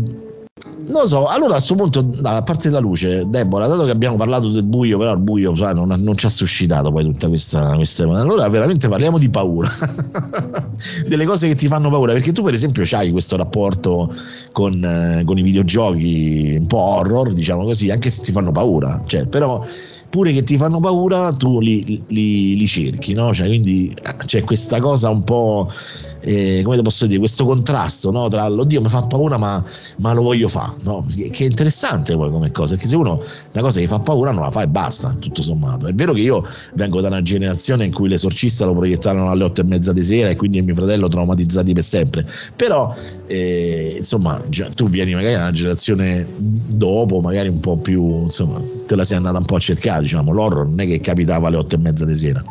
non 0.88 1.02
lo 1.02 1.08
so, 1.08 1.28
allora 1.28 1.52
a 1.52 1.56
questo 1.56 1.76
punto, 1.76 2.06
a 2.24 2.42
parte 2.44 2.70
la 2.70 2.80
luce, 2.80 3.26
Deborah, 3.28 3.68
dato 3.68 3.86
che 3.86 3.92
abbiamo 3.92 4.18
parlato 4.18 4.50
del 4.50 4.66
buio, 4.66 4.98
però 4.98 5.14
il 5.14 5.20
buio 5.20 5.56
sai, 5.56 5.74
non, 5.74 5.88
non 5.88 6.18
ci 6.18 6.26
ha 6.26 6.30
suscitato 6.30 6.92
poi 6.92 7.04
tutta 7.04 7.28
questa, 7.28 7.74
questa... 7.76 8.04
Allora 8.04 8.48
veramente 8.50 8.88
parliamo 8.88 9.18
di 9.18 9.30
paura, 9.30 9.70
delle 11.08 11.26
cose 11.26 11.48
che 11.48 11.56
ti 11.56 11.68
fanno 11.68 11.90
paura, 11.90 12.14
perché 12.14 12.32
tu 12.32 12.44
per 12.44 12.54
esempio 12.54 12.84
hai 12.98 13.12
questo 13.12 13.38
rapporto 13.38 14.14
con, 14.52 14.84
eh, 14.84 15.24
con 15.24 15.38
i 15.38 15.42
videogiochi 15.42 16.56
un 16.60 16.68
po' 16.68 16.80
horror, 16.80 17.34
diciamo 17.34 17.64
così, 17.64 17.90
anche 17.90 18.10
se 18.10 18.22
ti 18.22 18.32
fanno 18.32 18.52
paura, 18.52 19.02
cioè, 19.06 19.28
però 19.28 19.64
pure 20.12 20.34
che 20.34 20.44
ti 20.44 20.58
fanno 20.58 20.82
paura 20.82 21.32
tu 21.32 21.62
li, 21.62 22.04
li- 22.08 22.58
li 22.58 22.68
cerchi, 22.68 23.14
no? 23.14 23.34
Cioè, 23.34 23.48
quindi 23.48 23.96
c'è 24.26 24.44
questa 24.44 24.82
cosa 24.82 25.10
un 25.10 25.24
po', 25.24 25.72
eh, 26.20 26.62
come 26.64 26.82
posso 26.82 27.08
dire, 27.08 27.18
questo 27.18 27.46
contrasto 27.46 28.12
no? 28.12 28.28
tra 28.28 28.46
l'oddio 28.50 28.82
mi 28.82 28.90
fa 28.90 29.04
paura 29.04 29.38
ma, 29.38 29.64
ma 29.98 30.14
lo 30.14 30.22
voglio 30.22 30.50
fare, 30.50 30.74
no? 30.82 31.06
che, 31.16 31.30
che 31.30 31.46
è 31.46 31.48
interessante 31.48 32.16
poi 32.16 32.30
come 32.30 32.52
cosa, 32.52 32.74
perché 32.74 32.90
se 32.90 32.96
uno 32.98 33.24
una 33.54 33.64
cosa 33.64 33.80
che 33.80 33.88
fa 33.88 34.00
paura 34.00 34.32
non 34.32 34.44
la 34.44 34.52
fa 34.52 34.64
e 34.64 34.68
basta, 34.68 35.16
tutto 35.18 35.42
sommato. 35.42 35.88
È 35.88 35.94
vero 35.94 36.12
che 36.12 36.20
io 36.20 36.44
vengo 36.74 37.00
da 37.00 37.08
una 37.08 37.22
generazione 37.22 37.86
in 37.86 37.94
cui 37.94 38.10
l'esorcista 38.10 38.66
lo 38.66 38.74
proiettarono 38.74 39.30
alle 39.30 39.46
otto 39.46 39.62
e 39.62 39.64
mezza 39.64 39.94
di 39.94 40.04
sera 40.04 40.30
e 40.30 40.36
quindi 40.36 40.62
mio 40.62 40.76
fratello 40.76 41.08
traumatizzati 41.08 41.72
per 41.72 41.84
sempre, 41.84 42.28
però 42.56 42.94
eh, 43.28 43.96
insomma 43.98 44.42
già, 44.50 44.68
tu 44.68 44.90
vieni 44.90 45.14
magari 45.14 45.36
da 45.36 45.42
una 45.44 45.52
generazione 45.52 46.28
dopo, 46.38 47.22
magari 47.22 47.48
un 47.48 47.62
po' 47.62 47.78
più, 47.78 48.24
insomma, 48.24 48.62
te 48.86 48.96
la 48.96 49.06
sei 49.06 49.18
andata 49.18 49.38
un 49.38 49.46
po' 49.46 49.56
a 49.56 49.60
cercare, 49.60 50.01
diciamo, 50.02 50.32
l'horror 50.32 50.68
non 50.68 50.80
è 50.82 50.86
che 50.86 51.00
capitava 51.00 51.48
alle 51.48 51.58
otto 51.58 51.76
e 51.76 51.78
mezza 51.80 52.06
di 52.06 52.16
sera. 52.16 52.44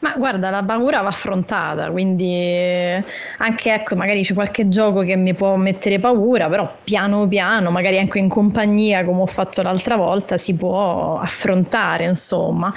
Ma 0.00 0.14
guarda, 0.16 0.50
la 0.50 0.62
paura 0.62 1.00
va 1.00 1.08
affrontata, 1.08 1.90
quindi 1.90 2.30
eh, 2.32 3.04
anche 3.38 3.72
ecco, 3.72 3.96
magari 3.96 4.22
c'è 4.22 4.34
qualche 4.34 4.68
gioco 4.68 5.00
che 5.00 5.16
mi 5.16 5.32
può 5.32 5.56
mettere 5.56 5.98
paura, 5.98 6.48
però 6.48 6.70
piano 6.84 7.26
piano, 7.26 7.70
magari 7.70 7.98
anche 7.98 8.18
in 8.18 8.28
compagnia, 8.28 9.04
come 9.04 9.22
ho 9.22 9.26
fatto 9.26 9.62
l'altra 9.62 9.96
volta, 9.96 10.36
si 10.36 10.54
può 10.54 11.18
affrontare, 11.18 12.04
insomma. 12.04 12.72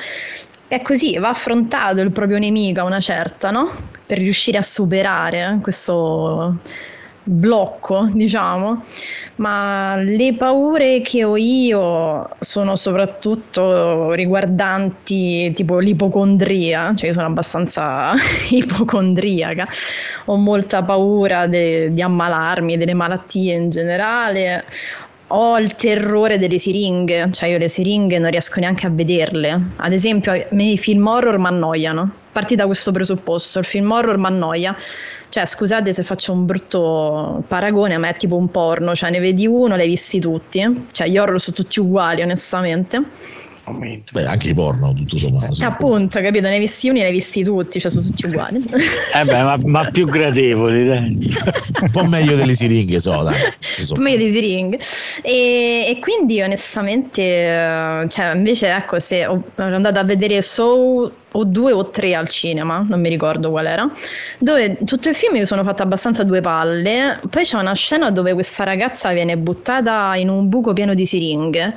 È 0.68 0.82
così, 0.82 1.18
va 1.18 1.30
affrontato 1.30 2.00
il 2.00 2.12
proprio 2.12 2.38
nemico 2.38 2.80
a 2.80 2.84
una 2.84 3.00
certa, 3.00 3.52
no? 3.52 3.72
Per 4.06 4.18
riuscire 4.18 4.58
a 4.58 4.62
superare 4.62 5.56
eh, 5.56 5.62
questo, 5.62 6.58
blocco, 7.24 8.10
diciamo, 8.12 8.84
ma 9.36 9.96
le 9.98 10.36
paure 10.36 11.02
che 11.02 11.24
ho 11.24 11.38
io 11.38 12.30
sono 12.40 12.76
soprattutto 12.76 14.12
riguardanti 14.14 15.52
tipo 15.54 15.78
l'ipocondria, 15.80 16.94
cioè 16.96 17.08
io 17.08 17.14
sono 17.14 17.28
abbastanza 17.28 18.14
ipocondriaca, 18.50 19.68
ho 20.26 20.36
molta 20.36 20.84
paura 20.84 21.48
de- 21.48 21.94
di 21.94 22.02
ammalarmi, 22.02 22.78
delle 22.78 22.94
malattie 22.94 23.56
in 23.56 23.70
generale, 23.70 24.64
ho 25.32 25.58
il 25.60 25.76
terrore 25.76 26.38
delle 26.38 26.58
siringhe, 26.58 27.30
cioè 27.32 27.50
io 27.50 27.58
le 27.58 27.70
siringhe 27.70 28.18
non 28.18 28.32
riesco 28.32 28.60
neanche 28.60 28.88
a 28.88 28.90
vederle. 28.90 29.62
Ad 29.78 29.94
esempio, 29.94 30.34
i 30.34 30.78
film 30.78 31.06
horror 31.06 31.38
mi 31.38 31.48
annoiano. 31.48 32.12
Parti 32.32 32.56
da 32.56 32.66
questo 32.66 32.92
presupposto, 32.92 33.60
il 33.60 33.66
film 33.66 33.92
horror 33.92 34.18
mi 34.18 34.26
annoia. 34.26 34.76
Cioè, 35.30 35.46
scusate 35.46 35.94
se 35.94 36.04
faccio 36.04 36.32
un 36.32 36.46
brutto 36.46 37.44
paragone, 37.48 37.98
ma 37.98 38.08
è 38.08 38.16
tipo 38.18 38.36
un 38.36 38.50
porno, 38.50 38.96
cioè 38.96 39.12
ne 39.12 39.20
vedi 39.20 39.46
uno, 39.46 39.76
l'hai 39.76 39.88
visti 39.88 40.20
tutti. 40.20 40.86
Cioè, 40.92 41.08
gli 41.08 41.18
horror 41.18 41.40
sono 41.40 41.56
tutti 41.56 41.80
uguali, 41.80 42.22
onestamente. 42.22 43.02
Beh, 44.12 44.26
anche 44.26 44.50
i 44.50 44.54
porno, 44.54 44.94
tutto 44.94 45.18
sommato. 45.18 45.64
Appunto, 45.64 46.20
capito? 46.22 46.48
Ne 46.48 46.56
hai 46.56 46.60
visti 46.60 46.90
uni, 46.90 47.00
ne 47.00 47.06
hai 47.06 47.12
visti 47.12 47.44
tutti, 47.44 47.80
cioè 47.80 47.92
sono 47.92 48.06
tutti 48.06 48.26
uguali. 48.26 48.64
Eh 49.12 49.24
beh, 49.24 49.44
ma, 49.44 49.60
ma 49.64 49.90
più 49.90 50.06
gradevoli, 50.06 50.86
dai. 50.86 51.18
Un 51.82 51.90
po' 51.90 52.04
meglio 52.04 52.36
delle 52.36 52.54
siringhe, 52.54 53.00
so, 53.00 53.24
dai. 53.24 53.34
Un 53.80 53.96
po' 53.96 54.02
meglio 54.02 54.18
di 54.18 54.30
siringhe. 54.30 54.80
E, 55.22 55.86
e 55.88 56.00
quindi 56.00 56.42
onestamente, 56.42 57.22
eh, 57.22 58.06
cioè 58.08 58.34
invece 58.36 58.74
ecco, 58.76 59.00
se 59.00 59.26
ho, 59.26 59.44
ero 59.56 59.76
andata 59.76 60.00
a 60.00 60.04
vedere 60.04 60.42
Soul 60.42 61.12
o 61.34 61.44
due 61.44 61.72
o 61.72 61.90
tre 61.90 62.16
al 62.16 62.28
cinema, 62.28 62.86
non 62.88 63.00
mi 63.00 63.10
ricordo 63.10 63.50
qual 63.52 63.68
era, 63.68 63.90
dove 64.40 64.78
tutto 64.86 65.10
il 65.10 65.16
film 65.16 65.34
mi 65.34 65.46
sono 65.46 65.64
fatta 65.64 65.84
abbastanza 65.84 66.24
due 66.24 66.42
palle, 66.42 67.20
poi 67.30 67.44
c'è 67.44 67.58
una 67.58 67.74
scena 67.74 68.10
dove 68.12 68.34
questa 68.34 68.64
ragazza 68.64 69.12
viene 69.14 69.38
buttata 69.38 70.16
in 70.16 70.30
un 70.30 70.50
buco 70.50 70.74
pieno 70.74 70.94
di 70.94 71.06
siringhe 71.06 71.76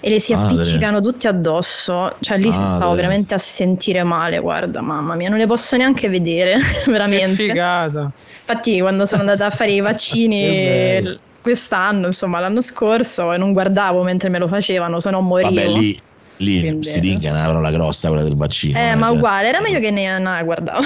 e 0.00 0.08
le 0.10 0.20
si 0.20 0.34
Madre. 0.34 0.54
appiccicano 0.54 1.00
tutti 1.00 1.26
addosso, 1.26 2.16
cioè 2.20 2.38
lì 2.38 2.50
Madre. 2.50 2.68
stavo 2.68 2.94
veramente 2.94 3.34
a 3.34 3.38
sentire 3.38 4.02
male, 4.04 4.38
guarda, 4.38 4.80
mamma 4.80 5.14
mia, 5.14 5.28
non 5.28 5.38
le 5.38 5.46
posso 5.46 5.76
neanche 5.76 6.08
vedere, 6.08 6.58
veramente. 6.86 7.42
Che 7.42 7.48
figata. 7.48 8.12
Infatti 8.46 8.80
quando 8.80 9.06
sono 9.06 9.20
andata 9.22 9.46
a 9.46 9.50
fare 9.50 9.72
i 9.72 9.80
vaccini 9.80 11.18
quest'anno, 11.40 12.06
insomma 12.06 12.40
l'anno 12.40 12.60
scorso, 12.60 13.32
e 13.32 13.36
non 13.38 13.52
guardavo 13.52 14.02
mentre 14.02 14.28
me 14.30 14.38
lo 14.38 14.48
facevano, 14.48 15.00
se 15.00 15.10
no 15.10 15.20
morivo. 15.20 15.54
Vabbè, 15.54 15.68
lì, 15.68 16.00
lì 16.38 16.60
Quindi- 16.60 16.86
siringhe 16.88 17.28
è 17.28 17.30
una 17.30 17.44
parola 17.46 17.70
grossa 17.70 18.08
quella 18.08 18.22
del 18.24 18.36
vaccino. 18.36 18.78
eh, 18.78 18.88
eh, 18.90 18.94
ma 18.96 19.06
cioè, 19.08 19.16
uguale, 19.16 19.48
era 19.48 19.60
meglio 19.60 19.78
che 19.80 19.90
ne 19.90 20.18
no, 20.18 20.44
guardavo. 20.44 20.82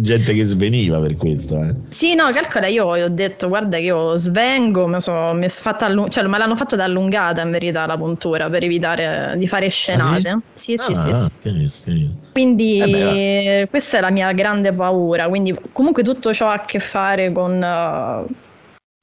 Gente 0.00 0.32
che 0.34 0.44
sveniva 0.44 1.00
per 1.00 1.16
questo. 1.16 1.60
Eh. 1.60 1.74
sì, 1.88 2.14
no, 2.14 2.30
calcola, 2.30 2.66
io 2.66 2.86
ho 2.86 3.08
detto, 3.08 3.48
guarda 3.48 3.76
che 3.76 3.82
io 3.84 4.16
svengo, 4.16 4.86
mi 4.86 5.00
so- 5.00 5.32
mi 5.34 5.44
è 5.46 5.48
fatta 5.48 5.86
allu- 5.86 6.08
cioè, 6.08 6.24
me 6.26 6.38
l'hanno 6.38 6.56
fatto 6.56 6.76
da 6.76 6.84
allungata 6.84 7.42
in 7.42 7.50
verità 7.50 7.84
la 7.86 7.96
puntura 7.96 8.48
per 8.48 8.62
evitare 8.62 9.34
di 9.36 9.46
fare 9.48 9.68
scenate. 9.68 10.38
sì, 10.54 10.76
sì, 10.76 10.94
sì, 10.94 11.10
Ah, 11.10 11.24
sì. 11.24 11.30
capito, 11.42 11.72
capito. 11.84 12.10
Quindi 12.32 12.78
Eh 12.80 13.66
questa 13.68 13.98
è 13.98 14.00
la 14.00 14.10
mia 14.10 14.30
grande 14.32 14.72
paura, 14.72 15.28
quindi 15.28 15.54
comunque 15.72 16.02
tutto 16.02 16.32
ciò 16.32 16.48
ha 16.48 16.54
a 16.54 16.60
che 16.60 16.78
fare 16.78 17.32
con 17.32 17.60
eh, 17.62 18.24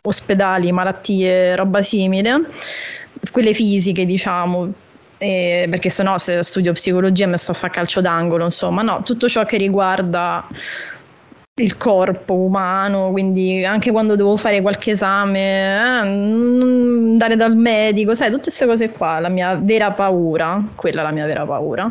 ospedali, 0.02 0.72
malattie, 0.72 1.56
roba 1.56 1.82
simile, 1.82 2.42
quelle 3.32 3.54
fisiche 3.54 4.06
diciamo, 4.06 4.72
eh, 5.18 5.68
perché 5.70 5.90
sennò 5.90 6.18
se 6.18 6.44
studio 6.44 6.74
psicologia 6.74 7.28
mi 7.28 7.38
sto 7.38 7.52
a 7.52 7.56
fare 7.56 7.74
calcio 7.74 8.02
d'angolo, 8.02 8.44
insomma, 8.46 8.82
no, 8.82 9.02
tutto 9.04 9.28
ciò 9.28 9.46
che 9.46 9.58
riguarda 9.58 10.48
il 11.58 11.78
corpo 11.78 12.34
umano, 12.34 13.12
quindi 13.12 13.64
anche 13.64 13.92
quando 13.92 14.18
devo 14.18 14.36
fare 14.36 14.62
qualche 14.62 14.92
esame, 14.92 15.40
eh, 15.40 15.80
andare 15.80 17.38
dal 17.38 17.56
medico, 17.56 18.14
sai, 18.14 18.30
tutte 18.30 18.44
queste 18.44 18.66
cose 18.66 18.90
qua, 18.92 19.20
la 19.20 19.30
mia 19.30 19.56
vera 19.56 19.92
paura, 19.92 20.62
quella 20.76 21.02
è 21.02 21.04
la 21.04 21.12
mia 21.12 21.26
vera 21.26 21.46
paura. 21.46 21.90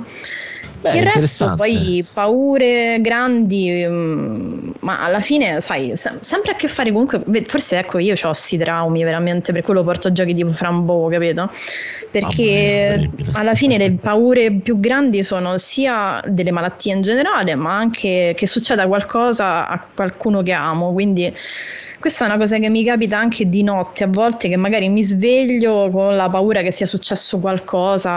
Beh, 0.85 0.99
Il 0.99 1.03
resto 1.07 1.55
poi 1.57 2.07
paure 2.13 3.01
grandi, 3.01 3.87
mm, 3.89 4.71
ma 4.81 5.03
alla 5.03 5.21
fine, 5.21 5.63
sai, 5.63 5.97
se- 5.97 6.19
sempre 6.21 6.53
a 6.53 6.55
che 6.57 6.69
fare 6.69 6.93
comunque, 6.93 7.23
forse 7.47 7.79
ecco 7.79 7.97
io 7.97 8.15
ho 8.23 8.33
sti 8.35 8.59
traumi 8.59 9.03
veramente, 9.03 9.51
per 9.53 9.63
quello 9.63 9.83
porto 9.83 10.13
giochi 10.13 10.35
tipo 10.35 10.53
Frambo, 10.53 11.09
capito? 11.09 11.51
Perché 12.11 13.09
mia, 13.17 13.31
alla 13.33 13.55
fine 13.55 13.79
le 13.79 13.93
paure 13.93 14.53
più 14.53 14.79
grandi 14.79 15.23
sono 15.25 15.57
sia 15.57 16.23
delle 16.27 16.51
malattie 16.51 16.93
in 16.93 17.01
generale, 17.01 17.55
ma 17.55 17.75
anche 17.79 18.35
che 18.37 18.47
succeda 18.47 18.87
qualcosa 18.87 19.67
a 19.67 19.83
qualcuno 19.95 20.43
che 20.43 20.53
amo, 20.53 20.93
quindi 20.93 21.35
questa 22.05 22.27
è 22.27 22.29
una 22.29 22.37
cosa 22.37 22.59
che 22.59 22.69
mi 22.69 22.85
capita 22.85 23.17
anche 23.17 23.49
di 23.49 23.63
notte 23.63 24.05
a 24.05 24.09
volte 24.09 24.51
che 24.51 24.59
magari 24.59 24.91
mi 24.91 25.03
sveglio 25.03 25.89
con 25.89 26.15
la 26.15 26.29
paura 26.29 26.61
che 26.61 26.71
sia 26.71 26.85
successo 26.85 27.39
qualcosa 27.39 28.11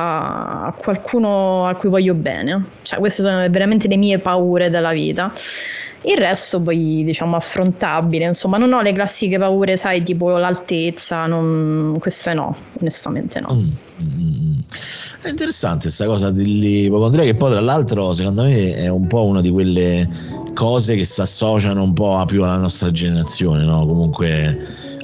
a 0.65 0.73
qualcuno 0.73 1.65
a 1.65 1.75
cui 1.75 1.87
voglio 1.87 2.13
bene. 2.13 2.65
Cioè, 2.81 2.99
queste 2.99 3.21
sono 3.21 3.49
veramente 3.49 3.87
le 3.87 3.95
mie 3.95 4.19
paure 4.19 4.69
della 4.69 4.91
vita. 4.91 5.31
Il 6.03 6.17
resto 6.17 6.61
poi 6.61 7.03
diciamo 7.03 7.35
affrontabile, 7.35 8.25
insomma, 8.25 8.57
non 8.57 8.71
ho 8.73 8.81
le 8.81 8.93
classiche 8.93 9.37
paure, 9.37 9.77
sai, 9.77 10.03
tipo 10.03 10.29
l'altezza, 10.37 11.25
non- 11.25 11.95
queste 11.99 12.33
no, 12.33 12.55
onestamente 12.79 13.39
no. 13.39 13.53
Mm, 13.53 14.03
mm, 14.03 14.29
mm. 14.29 14.59
È 15.21 15.29
interessante 15.29 15.83
questa 15.83 16.05
cosa 16.05 16.29
dell'ipocondria 16.29 17.23
che 17.23 17.35
poi 17.35 17.51
tra 17.51 17.59
l'altro 17.59 18.13
secondo 18.13 18.43
me 18.43 18.75
è 18.75 18.87
un 18.87 19.07
po' 19.07 19.25
una 19.25 19.41
di 19.41 19.49
quelle 19.49 20.07
cose 20.53 20.95
che 20.95 21.03
si 21.03 21.19
associano 21.21 21.81
un 21.81 21.93
po' 21.93 22.23
più 22.25 22.43
alla 22.43 22.57
nostra 22.57 22.91
generazione, 22.91 23.63
no? 23.63 23.85
comunque 23.85 24.57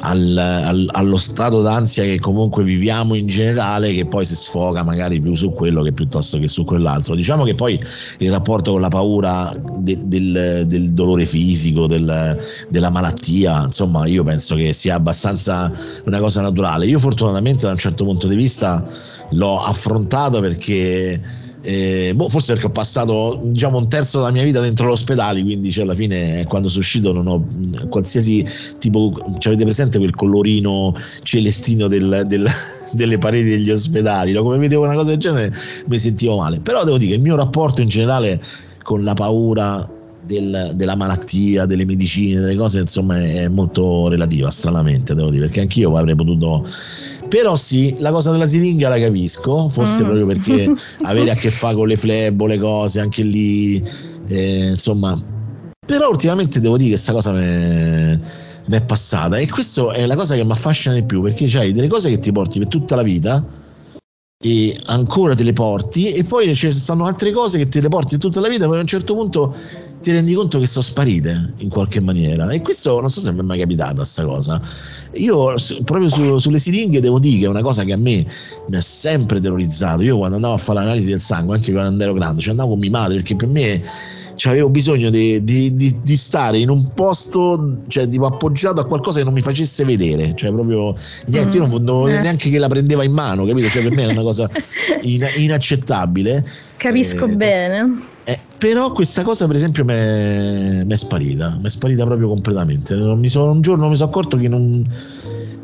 al- 0.06 0.38
al- 0.38 0.90
allo 0.92 1.18
stato 1.18 1.62
d'ansia 1.62 2.04
che 2.04 2.20
comunque 2.20 2.64
viviamo 2.64 3.16
in 3.16 3.26
generale 3.28 3.94
che 3.94 4.06
poi 4.06 4.26
si 4.26 4.36
sfoga 4.36 4.84
magari 4.84 5.22
più 5.22 5.34
su 5.34 5.52
quello 5.54 5.82
che 5.82 5.94
piuttosto 5.94 6.38
che 6.40 6.48
su 6.50 6.66
quell'altro. 6.66 7.16
Diciamo 7.16 7.44
che 7.46 7.56
poi 7.56 7.80
il 8.20 8.30
rapporto 8.32 8.72
con 8.74 8.82
la 8.82 8.90
paura 8.90 9.56
de- 9.78 10.00
del, 10.04 10.64
del 10.68 10.92
dolore 10.92 11.26
fisico, 11.26 11.88
del- 11.88 12.38
della 12.70 12.90
malattia, 12.90 13.64
insomma 13.64 14.06
io 14.06 14.24
penso 14.24 14.56
che 14.56 14.74
sia 14.74 14.96
abbastanza 14.96 15.72
una 16.06 16.20
cosa 16.20 16.42
naturale. 16.42 16.86
Io 16.86 17.00
fortunatamente 17.00 17.66
da 17.66 17.72
un 17.72 17.78
certo 17.78 18.04
punto 18.04 18.28
di 18.28 18.36
vista 18.36 18.86
l'ho 19.32 19.62
affrontato 19.64 20.42
perché 20.42 21.20
eh, 21.65 22.11
boh, 22.14 22.27
forse 22.27 22.52
perché 22.53 22.68
ho 22.68 22.72
passato 22.72 23.40
diciamo 23.41 23.77
un 23.77 23.88
terzo 23.88 24.19
della 24.19 24.31
mia 24.31 24.44
vita 24.44 24.60
dentro 24.60 24.88
l'ospedale 24.88 25.41
quindi 25.41 25.72
cioè, 25.72 25.85
alla 25.85 25.95
fine 25.95 26.41
eh, 26.41 26.45
quando 26.45 26.68
sono 26.68 26.81
uscito 26.81 27.14
non 27.14 27.26
ho 27.26 27.38
mh, 27.38 27.88
qualsiasi 27.88 28.45
tipo 28.80 29.14
cioè, 29.40 29.53
avete 29.53 29.64
presente 29.64 29.98
quel 29.98 30.14
colorino 30.14 30.94
celestino 31.23 31.88
del- 31.88 32.26
del- 32.27 32.49
delle 32.91 33.18
pareti 33.18 33.49
degli 33.49 33.72
ospedali 33.72 34.34
no? 34.34 34.44
come 34.44 34.57
vedevo 34.57 34.84
una 34.84 34.95
cosa 34.95 35.11
del 35.11 35.19
genere 35.19 35.53
mi 35.85 35.98
sentivo 35.98 36.35
male 36.38 36.60
però 36.60 36.84
devo 36.84 36.98
dire 36.98 37.11
che 37.11 37.15
il 37.18 37.23
mio 37.23 37.35
rapporto 37.35 37.81
in 37.81 37.88
generale 37.88 38.41
con 38.84 39.03
la 39.06 39.14
paura 39.14 39.90
del- 40.26 40.72
della 40.76 40.95
malattia, 40.95 41.65
delle 41.65 41.85
medicine, 41.85 42.40
delle 42.40 42.56
cose, 42.56 42.80
insomma, 42.80 43.19
è 43.22 43.48
molto 43.49 44.07
relativa, 44.07 44.49
stranamente, 44.49 45.14
devo 45.14 45.30
dire, 45.30 45.45
perché 45.45 45.60
anch'io 45.61 45.95
avrei 45.98 46.15
potuto. 46.15 46.65
Però 47.34 47.55
sì, 47.55 47.95
la 47.97 48.11
cosa 48.11 48.30
della 48.30 48.45
siringa 48.45 48.89
la 48.89 48.99
capisco, 48.99 49.68
forse 49.68 50.03
Mm. 50.03 50.05
proprio 50.05 50.26
perché 50.27 50.72
avere 51.01 51.31
a 51.31 51.34
che 51.34 51.49
fare 51.49 51.73
con 51.73 51.88
le 51.88 51.95
flebo, 51.97 52.45
le 52.45 52.60
cose, 52.60 52.99
anche 52.99 53.23
lì, 53.23 53.84
eh, 54.27 54.68
insomma. 54.68 55.19
Però 55.84 56.10
ultimamente 56.10 56.60
devo 56.60 56.77
dire 56.77 56.89
che 56.89 56.93
questa 56.93 57.11
cosa 57.11 57.31
mi 57.31 58.76
è 58.76 58.84
passata 58.85 59.39
e 59.39 59.49
questa 59.49 59.93
è 59.93 60.05
la 60.05 60.15
cosa 60.15 60.35
che 60.35 60.43
mi 60.43 60.51
affascina 60.51 60.93
di 60.93 61.01
più, 61.01 61.23
perché 61.23 61.47
c'hai 61.47 61.72
delle 61.72 61.88
cose 61.88 62.11
che 62.11 62.19
ti 62.19 62.31
porti 62.31 62.60
per 62.60 62.68
tutta 62.68 62.95
la 62.95 63.01
vita 63.01 63.43
e 64.43 64.80
ancora 64.85 65.34
te 65.34 65.43
le 65.43 65.53
porti 65.53 66.11
e 66.11 66.23
poi 66.26 66.53
ci 66.53 66.72
stanno 66.72 67.05
altre 67.05 67.31
cose 67.31 67.57
che 67.57 67.65
te 67.65 67.81
le 67.81 67.88
porti 67.88 68.19
tutta 68.19 68.41
la 68.41 68.47
vita 68.47 68.68
poi 68.68 68.77
a 68.77 68.81
un 68.81 68.88
certo 68.88 69.15
punto 69.15 69.55
ti 70.04 70.12
rendi 70.12 70.34
conto 70.34 70.60
che 70.60 70.68
sono 70.68 70.84
sparite 70.84 71.54
in 71.60 71.70
qualche 71.70 72.02
maniera? 72.02 72.50
E 72.50 72.62
questo 72.62 73.00
non 73.00 73.10
so 73.10 73.22
se 73.22 73.32
mi 73.32 73.40
è 73.40 73.42
mai 73.42 73.58
capitata 73.58 74.04
sta 74.04 74.26
cosa. 74.26 74.62
Io 75.14 75.56
proprio 75.86 76.10
su- 76.10 76.38
sulle 76.40 76.60
siringhe 76.60 77.00
devo 77.00 77.20
dire 77.20 77.40
che 77.40 77.46
è 77.46 77.48
una 77.48 77.62
cosa 77.62 77.86
che 77.86 77.94
a 77.94 77.98
me 77.98 78.28
mi 78.68 78.76
ha 78.76 78.82
sempre 78.82 79.40
terrorizzato. 79.40 80.04
Io 80.04 80.18
quando 80.18 80.36
andavo 80.36 80.56
a 80.56 80.58
fare 80.58 80.80
l'analisi 80.80 81.10
del 81.10 81.22
sangue 81.22 81.56
anche 81.56 81.72
quando 81.72 82.04
ero 82.04 82.14
grande 82.14 82.42
ci 82.42 82.50
andavo 82.50 82.72
con 82.72 82.80
mia 82.80 82.90
madre 82.90 83.16
perché 83.16 83.36
per 83.38 83.48
me 83.48 83.82
avevo 84.43 84.69
bisogno 84.69 85.10
di, 85.10 85.43
di- 85.43 85.73
di- 85.76 85.99
di 86.01 86.15
stare 86.18 86.57
in 86.57 86.69
un 86.69 86.91
posto 86.93 87.77
cioè 87.88 88.07
tipo 88.10 88.26
appoggiato 88.26 88.81
a 88.81 88.85
qualcosa 88.85 89.19
che 89.19 89.23
non 89.26 89.34
mi 89.34 89.41
facesse 89.41 89.84
vedere 89.85 90.34
cioè 90.35 90.51
proprio 90.51 90.95
niente 91.27 91.57
io 91.57 91.68
non 91.68 91.84
non- 91.84 92.10
eh, 92.10 92.22
neanche 92.22 92.49
che 92.49 92.57
la 92.60 92.68
prendeva 92.68 93.03
in 93.03 93.11
mano 93.14 93.45
capito 93.45 93.69
cioè 93.69 93.84
per 93.84 93.91
me 93.93 94.03
era 94.03 94.11
una 94.14 94.22
cosa 94.23 94.49
in- 95.03 95.27
inaccettabile 95.38 96.45
Capisco 96.77 97.26
Eh, 97.27 97.35
bene. 97.38 98.01
eh, 98.26 98.38
però 98.57 98.91
questa 98.91 99.23
cosa, 99.23 99.47
per 99.47 99.55
esempio, 99.55 99.85
mi 99.85 99.93
è, 99.93 100.95
sparita, 100.97 101.55
mi 101.57 101.65
è 101.65 101.69
sparita 101.69 102.03
proprio 102.03 102.27
completamente. 102.27 102.93
Non 102.97 103.19
mi 103.19 103.30
sono- 103.30 103.51
un 103.53 103.61
giorno 103.61 103.88
mi 103.88 103.95
sono 103.95 104.10
accorto 104.10 104.35
che 104.35 104.49
non. 104.49 104.84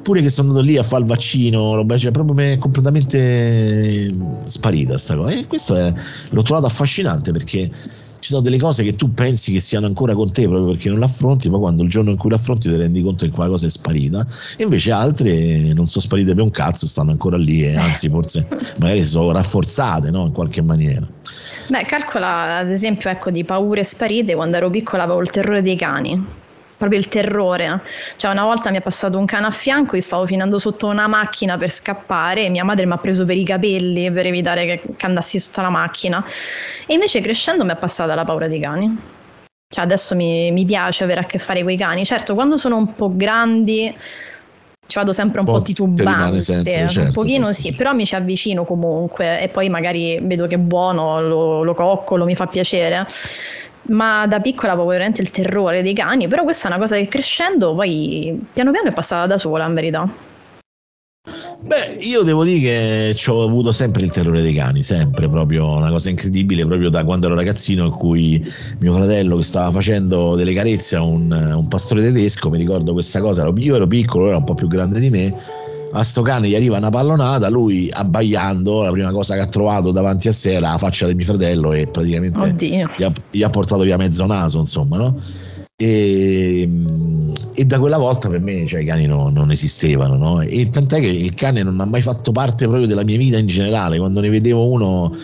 Pure 0.02 0.22
che 0.22 0.30
sono 0.30 0.48
andato 0.50 0.66
lì 0.66 0.78
a 0.78 0.84
fare 0.84 1.02
il 1.02 1.08
vaccino, 1.10 1.76
roba, 1.76 1.98
cioè 1.98 2.12
proprio 2.12 2.34
mi 2.36 2.54
è 2.54 2.58
completamente 2.58 4.14
sparita 4.46 4.98
sta 4.98 5.16
cosa. 5.18 5.32
E 5.32 5.46
questo 5.48 5.76
è, 5.76 5.94
l'ho 6.30 6.42
trovato 6.42 6.68
affascinante 6.68 7.32
perché 7.34 7.70
ci 8.20 8.30
sono 8.30 8.42
delle 8.42 8.58
cose 8.58 8.84
che 8.84 8.96
tu 8.96 9.14
pensi 9.14 9.52
che 9.52 9.60
siano 9.60 9.86
ancora 9.86 10.14
con 10.14 10.32
te 10.32 10.48
proprio 10.48 10.68
perché 10.68 10.90
non 10.90 11.00
l'affronti, 11.00 11.50
ma 11.50 11.58
quando 11.58 11.84
il 11.84 11.90
giorno 11.90 12.12
in 12.12 12.18
cui 12.18 12.30
l'affronti 12.30 12.70
ti 12.70 12.76
rendi 12.76 13.02
conto 13.02 13.26
che 13.26 13.32
quella 13.32 13.50
cosa 13.50 13.66
è 13.66 13.70
sparita, 13.70 14.26
invece 14.58 14.92
altre 14.92 15.74
non 15.74 15.88
sono 15.88 16.04
sparite 16.04 16.34
per 16.34 16.44
un 16.44 16.52
cazzo, 16.52 16.88
stanno 16.88 17.12
ancora 17.12 17.38
lì 17.38 17.64
e 17.64 17.76
anzi 17.76 18.10
forse 18.10 18.46
magari 18.80 19.02
si 19.02 19.10
sono 19.10 19.32
rafforzate 19.32 20.12
no? 20.12 20.26
in 20.26 20.34
qualche 20.34 20.62
maniera. 20.62 21.08
Beh, 21.70 21.84
calcola 21.84 22.58
ad 22.58 22.70
esempio 22.70 23.10
ecco, 23.10 23.32
di 23.32 23.44
paure 23.44 23.84
sparite, 23.84 24.36
quando 24.36 24.58
ero 24.58 24.70
piccola 24.70 25.04
avevo 25.04 25.22
il 25.22 25.30
terrore 25.30 25.62
dei 25.62 25.76
cani 25.76 26.48
proprio 26.80 26.98
il 26.98 27.10
terrore. 27.10 27.82
Cioè, 28.16 28.32
una 28.32 28.46
volta 28.46 28.72
mi 28.72 28.78
è 28.78 28.82
passato 28.82 29.20
un 29.20 29.26
cane 29.26 29.46
a 29.46 29.52
fianco, 29.52 29.98
io 29.98 30.02
stavo 30.02 30.26
finendo 30.26 30.58
sotto 30.58 30.88
una 30.88 31.08
macchina 31.08 31.58
per 31.58 31.70
scappare 31.70 32.46
e 32.46 32.50
mia 32.50 32.64
madre 32.64 32.86
mi 32.86 32.94
ha 32.94 32.98
preso 32.98 33.26
per 33.26 33.38
i 33.38 33.44
capelli 33.44 34.12
per 34.12 34.26
evitare 34.26 34.66
che, 34.66 34.82
che 34.96 35.06
andassi 35.06 35.38
sotto 35.38 35.62
la 35.62 35.70
macchina. 35.70 36.24
E 36.88 36.94
invece 36.94 37.20
crescendo 37.22 37.66
mi 37.66 37.72
è 37.72 37.76
passata 37.76 38.16
la 38.16 38.24
paura 38.24 38.48
dei 38.48 38.62
cani. 38.62 38.98
Cioè, 39.68 39.84
adesso 39.84 40.16
mi, 40.16 40.52
mi 40.52 40.66
piace 40.66 41.04
avere 41.04 41.20
a 41.20 41.26
che 41.26 41.38
fare 41.38 41.62
con 41.62 41.72
i 41.72 41.78
cani. 41.78 42.06
Certo, 42.06 42.34
quando 42.34 42.58
sono 42.58 42.78
un 42.78 42.94
po' 42.94 43.16
grandi 43.16 43.94
ci 44.88 44.98
vado 44.98 45.14
sempre 45.14 45.42
un 45.42 45.46
po', 45.46 45.52
po 45.52 45.62
titubante, 45.62 46.40
sempre, 46.40 46.88
certo, 46.88 47.02
un 47.02 47.12
pochino 47.12 47.54
certo. 47.54 47.62
sì, 47.62 47.76
però 47.76 47.94
mi 47.94 48.08
ci 48.08 48.16
avvicino 48.16 48.66
comunque 48.66 49.40
e 49.40 49.48
poi 49.48 49.70
magari 49.70 50.18
vedo 50.20 50.48
che 50.48 50.56
è 50.56 50.58
buono, 50.58 51.22
lo, 51.22 51.62
lo 51.62 51.74
coccolo, 51.76 52.26
mi 52.26 52.36
fa 52.36 52.48
piacere 52.48 53.06
ma 53.84 54.28
da 54.28 54.40
piccola 54.40 54.74
avevo 54.74 54.88
veramente 54.88 55.22
il 55.22 55.32
terrore 55.32 55.82
dei 55.82 55.94
cani, 55.94 56.28
però 56.28 56.44
questa 56.44 56.68
è 56.68 56.72
una 56.72 56.80
cosa 56.80 56.96
che 56.96 57.08
crescendo 57.08 57.74
poi 57.74 58.48
piano 58.54 58.72
piano 58.72 58.90
è 58.90 58.94
passata 58.94 59.28
da 59.28 59.38
sola 59.38 59.66
in 59.66 59.74
verità. 59.74 60.28
Beh, 61.62 61.98
io 62.00 62.24
devo 62.24 62.44
dire 62.44 63.14
che 63.14 63.30
ho 63.30 63.44
avuto 63.44 63.72
sempre 63.72 64.04
il 64.04 64.12
terrore 64.12 64.42
dei 64.42 64.54
cani, 64.54 64.82
sempre 64.82 65.30
proprio 65.30 65.76
una 65.76 65.92
cosa 65.92 66.10
incredibile, 66.10 66.66
proprio 66.66 66.90
da 66.90 67.04
quando 67.04 67.28
ero 67.28 67.36
ragazzino, 67.36 67.86
in 67.86 67.92
cui 67.92 68.44
mio 68.80 68.94
fratello 68.94 69.36
che 69.36 69.44
stava 69.44 69.70
facendo 69.70 70.36
delle 70.36 70.54
carezze 70.54 70.96
a 70.96 71.04
un, 71.04 71.32
un 71.32 71.68
pastore 71.68 72.02
tedesco, 72.02 72.50
mi 72.50 72.58
ricordo 72.58 72.94
questa 72.94 73.20
cosa, 73.20 73.52
io 73.58 73.76
ero 73.76 73.88
piccolo, 73.88 74.28
era 74.28 74.38
un 74.38 74.46
po' 74.46 74.56
più 74.56 74.68
grande 74.68 75.00
di 75.00 75.10
me, 75.10 75.36
a 75.92 76.04
sto 76.04 76.22
cane 76.22 76.48
gli 76.48 76.56
arriva 76.56 76.78
una 76.78 76.90
pallonata, 76.90 77.50
lui 77.50 77.90
abbaiando, 77.92 78.84
la 78.84 78.92
prima 78.92 79.12
cosa 79.12 79.36
che 79.36 79.42
ha 79.42 79.46
trovato 79.48 79.92
davanti 79.92 80.28
a 80.28 80.32
sé 80.32 80.54
era 80.54 80.72
la 80.72 80.78
faccia 80.78 81.08
di 81.08 81.16
mio 81.16 81.26
fratello 81.26 81.74
e 81.74 81.88
praticamente 81.88 82.66
gli 82.66 83.04
ha, 83.04 83.12
gli 83.32 83.44
ha, 83.44 83.50
portato 83.50 83.82
via 83.84 83.98
mezzo 83.98 84.26
naso, 84.26 84.60
insomma, 84.60 84.98
no? 84.98 85.20
E, 85.76 86.70
e, 87.54 87.66
da 87.66 87.80
quella 87.80 87.98
volta 87.98 88.28
per 88.28 88.42
me 88.42 88.66
cioè, 88.68 88.82
i 88.82 88.86
cani 88.86 89.06
no, 89.06 89.30
non 89.30 89.50
esistevano, 89.50 90.18
no? 90.18 90.42
E 90.42 90.70
tant'è 90.70 91.00
che 91.00 91.08
il 91.08 91.34
cane 91.34 91.64
non 91.64 91.80
ha 91.80 91.86
mai 91.86 92.02
fatto 92.02 92.32
parte 92.32 92.66
proprio 92.68 92.88
della 92.88 93.04
mia 93.04 93.18
vita 93.18 93.38
in 93.38 93.48
generale, 93.48 93.98
quando 93.98 94.20
ne 94.20 94.30
vedevo 94.30 94.68
uno 94.68 95.16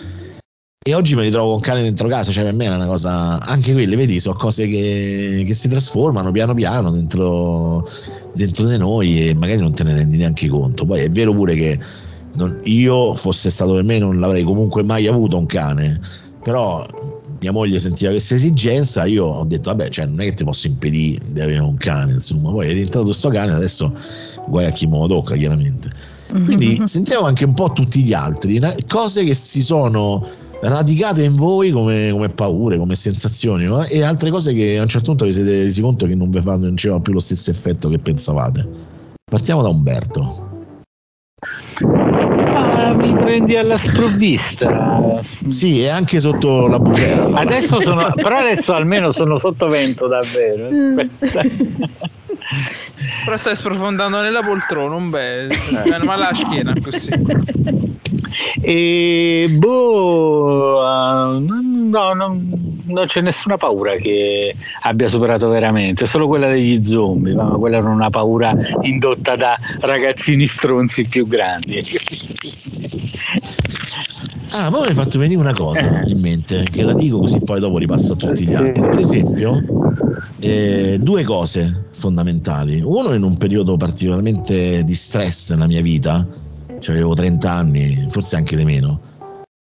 e 0.88 0.94
oggi 0.94 1.16
mi 1.16 1.22
ritrovo 1.22 1.50
con 1.50 1.58
cane 1.58 1.82
dentro 1.82 2.06
casa, 2.06 2.30
cioè 2.30 2.44
per 2.44 2.52
me 2.54 2.66
è 2.66 2.68
una 2.68 2.86
cosa, 2.86 3.40
anche 3.40 3.72
quelle, 3.72 3.96
vedi, 3.96 4.20
sono 4.20 4.36
cose 4.36 4.68
che, 4.68 5.42
che 5.44 5.52
si 5.52 5.68
trasformano 5.68 6.30
piano 6.30 6.54
piano 6.54 6.92
dentro, 6.92 7.90
dentro 8.34 8.68
di 8.68 8.78
noi 8.78 9.26
e 9.26 9.34
magari 9.34 9.58
non 9.58 9.74
te 9.74 9.82
ne 9.82 9.94
rendi 9.94 10.16
neanche 10.16 10.46
conto. 10.46 10.84
Poi 10.84 11.00
è 11.00 11.08
vero 11.08 11.34
pure 11.34 11.56
che 11.56 11.76
non, 12.34 12.60
io, 12.62 13.14
fosse 13.14 13.50
stato 13.50 13.72
per 13.74 13.82
me, 13.82 13.98
non 13.98 14.20
l'avrei 14.20 14.44
comunque 14.44 14.84
mai 14.84 15.08
avuto 15.08 15.36
un 15.36 15.46
cane, 15.46 16.00
però 16.44 16.86
mia 17.40 17.50
moglie 17.50 17.80
sentiva 17.80 18.12
questa 18.12 18.36
esigenza, 18.36 19.06
io 19.06 19.24
ho 19.24 19.44
detto, 19.44 19.70
vabbè, 19.70 19.88
cioè, 19.88 20.06
non 20.06 20.20
è 20.20 20.26
che 20.26 20.34
ti 20.34 20.44
posso 20.44 20.68
impedire 20.68 21.32
di 21.32 21.40
avere 21.40 21.58
un 21.58 21.76
cane, 21.78 22.12
insomma, 22.12 22.52
poi 22.52 22.68
è 22.68 22.72
rientrato 22.72 23.06
questo 23.06 23.28
cane, 23.30 23.52
adesso 23.52 23.92
guai 24.46 24.66
a 24.66 24.70
chi 24.70 24.86
me 24.86 24.98
lo 24.98 25.08
tocca, 25.08 25.34
chiaramente. 25.34 25.90
Quindi 26.28 26.80
sentiamo 26.86 27.26
anche 27.26 27.44
un 27.44 27.54
po' 27.54 27.72
tutti 27.72 28.04
gli 28.04 28.12
altri, 28.12 28.60
cose 28.86 29.24
che 29.24 29.34
si 29.34 29.62
sono 29.62 30.44
radicate 30.68 31.22
in 31.22 31.34
voi 31.34 31.70
come, 31.70 32.10
come 32.10 32.28
paure, 32.28 32.76
come 32.78 32.94
sensazioni 32.94 33.64
no? 33.64 33.84
e 33.84 34.02
altre 34.02 34.30
cose 34.30 34.52
che 34.52 34.78
a 34.78 34.82
un 34.82 34.88
certo 34.88 35.08
punto 35.08 35.24
vi 35.24 35.32
siete 35.32 35.62
resi 35.62 35.80
conto 35.80 36.06
che 36.06 36.14
non 36.14 36.30
vi 36.30 36.40
fanno 36.40 36.66
non 36.66 37.02
più 37.02 37.12
lo 37.12 37.20
stesso 37.20 37.50
effetto 37.50 37.88
che 37.88 37.98
pensavate. 37.98 38.68
Partiamo 39.28 39.62
da 39.62 39.68
Umberto. 39.68 40.54
Ah, 42.54 42.94
mi 42.94 43.14
prendi 43.14 43.56
alla 43.56 43.76
sprovvista. 43.76 45.20
Sì, 45.48 45.82
e 45.82 45.88
anche 45.88 46.20
sotto 46.20 46.66
la 46.66 46.78
bufera. 46.78 47.26
Adesso 47.40 47.80
sono, 47.80 48.10
però 48.14 48.38
adesso 48.38 48.72
almeno 48.72 49.12
sono 49.12 49.38
sotto 49.38 49.66
vento 49.66 50.06
davvero. 50.06 50.68
Però 53.24 53.36
stai 53.36 53.54
sprofondando 53.54 54.20
nella 54.20 54.42
poltrona, 54.42 54.94
un 54.94 55.10
bel, 55.10 55.48
ma 56.04 56.16
la 56.16 56.30
schiena 56.34 56.72
così. 56.80 57.10
E 58.60 59.46
boh, 59.50 61.38
no, 61.40 62.12
no, 62.12 62.40
non 62.84 63.06
c'è 63.06 63.20
nessuna 63.20 63.56
paura 63.56 63.96
che 63.96 64.54
abbia 64.82 65.08
superato 65.08 65.48
veramente, 65.48 66.06
solo 66.06 66.26
quella 66.26 66.48
degli 66.48 66.84
zombie, 66.84 67.34
ma 67.34 67.48
quella 67.50 67.78
era 67.78 67.88
una 67.88 68.10
paura 68.10 68.54
indotta 68.82 69.36
da 69.36 69.58
ragazzini 69.80 70.46
stronzi 70.46 71.08
più 71.08 71.26
grandi. 71.26 71.80
Ah, 74.50 74.70
ma 74.70 74.80
mi 74.80 74.86
hai 74.86 74.94
fatto 74.94 75.18
venire 75.18 75.40
una 75.40 75.52
cosa 75.52 76.02
in 76.04 76.20
mente, 76.20 76.64
che 76.70 76.82
la 76.82 76.94
dico 76.94 77.18
così 77.18 77.40
poi 77.40 77.60
dopo 77.60 77.78
ripasso 77.78 78.12
a 78.12 78.16
tutti 78.16 78.46
gli 78.46 78.54
altri. 78.54 78.80
Per 78.80 78.98
esempio, 78.98 79.62
eh, 80.40 80.98
due 81.00 81.22
cose 81.22 81.88
fondamentali. 81.92 82.80
Uno 82.80 83.14
in 83.14 83.22
un 83.22 83.36
periodo 83.36 83.76
particolarmente 83.76 84.82
di 84.84 84.94
stress 84.94 85.50
nella 85.50 85.66
mia 85.66 85.82
vita, 85.82 86.26
cioè 86.80 86.94
avevo 86.94 87.14
30 87.14 87.50
anni, 87.50 88.06
forse 88.08 88.36
anche 88.36 88.56
di 88.56 88.64
meno, 88.64 89.00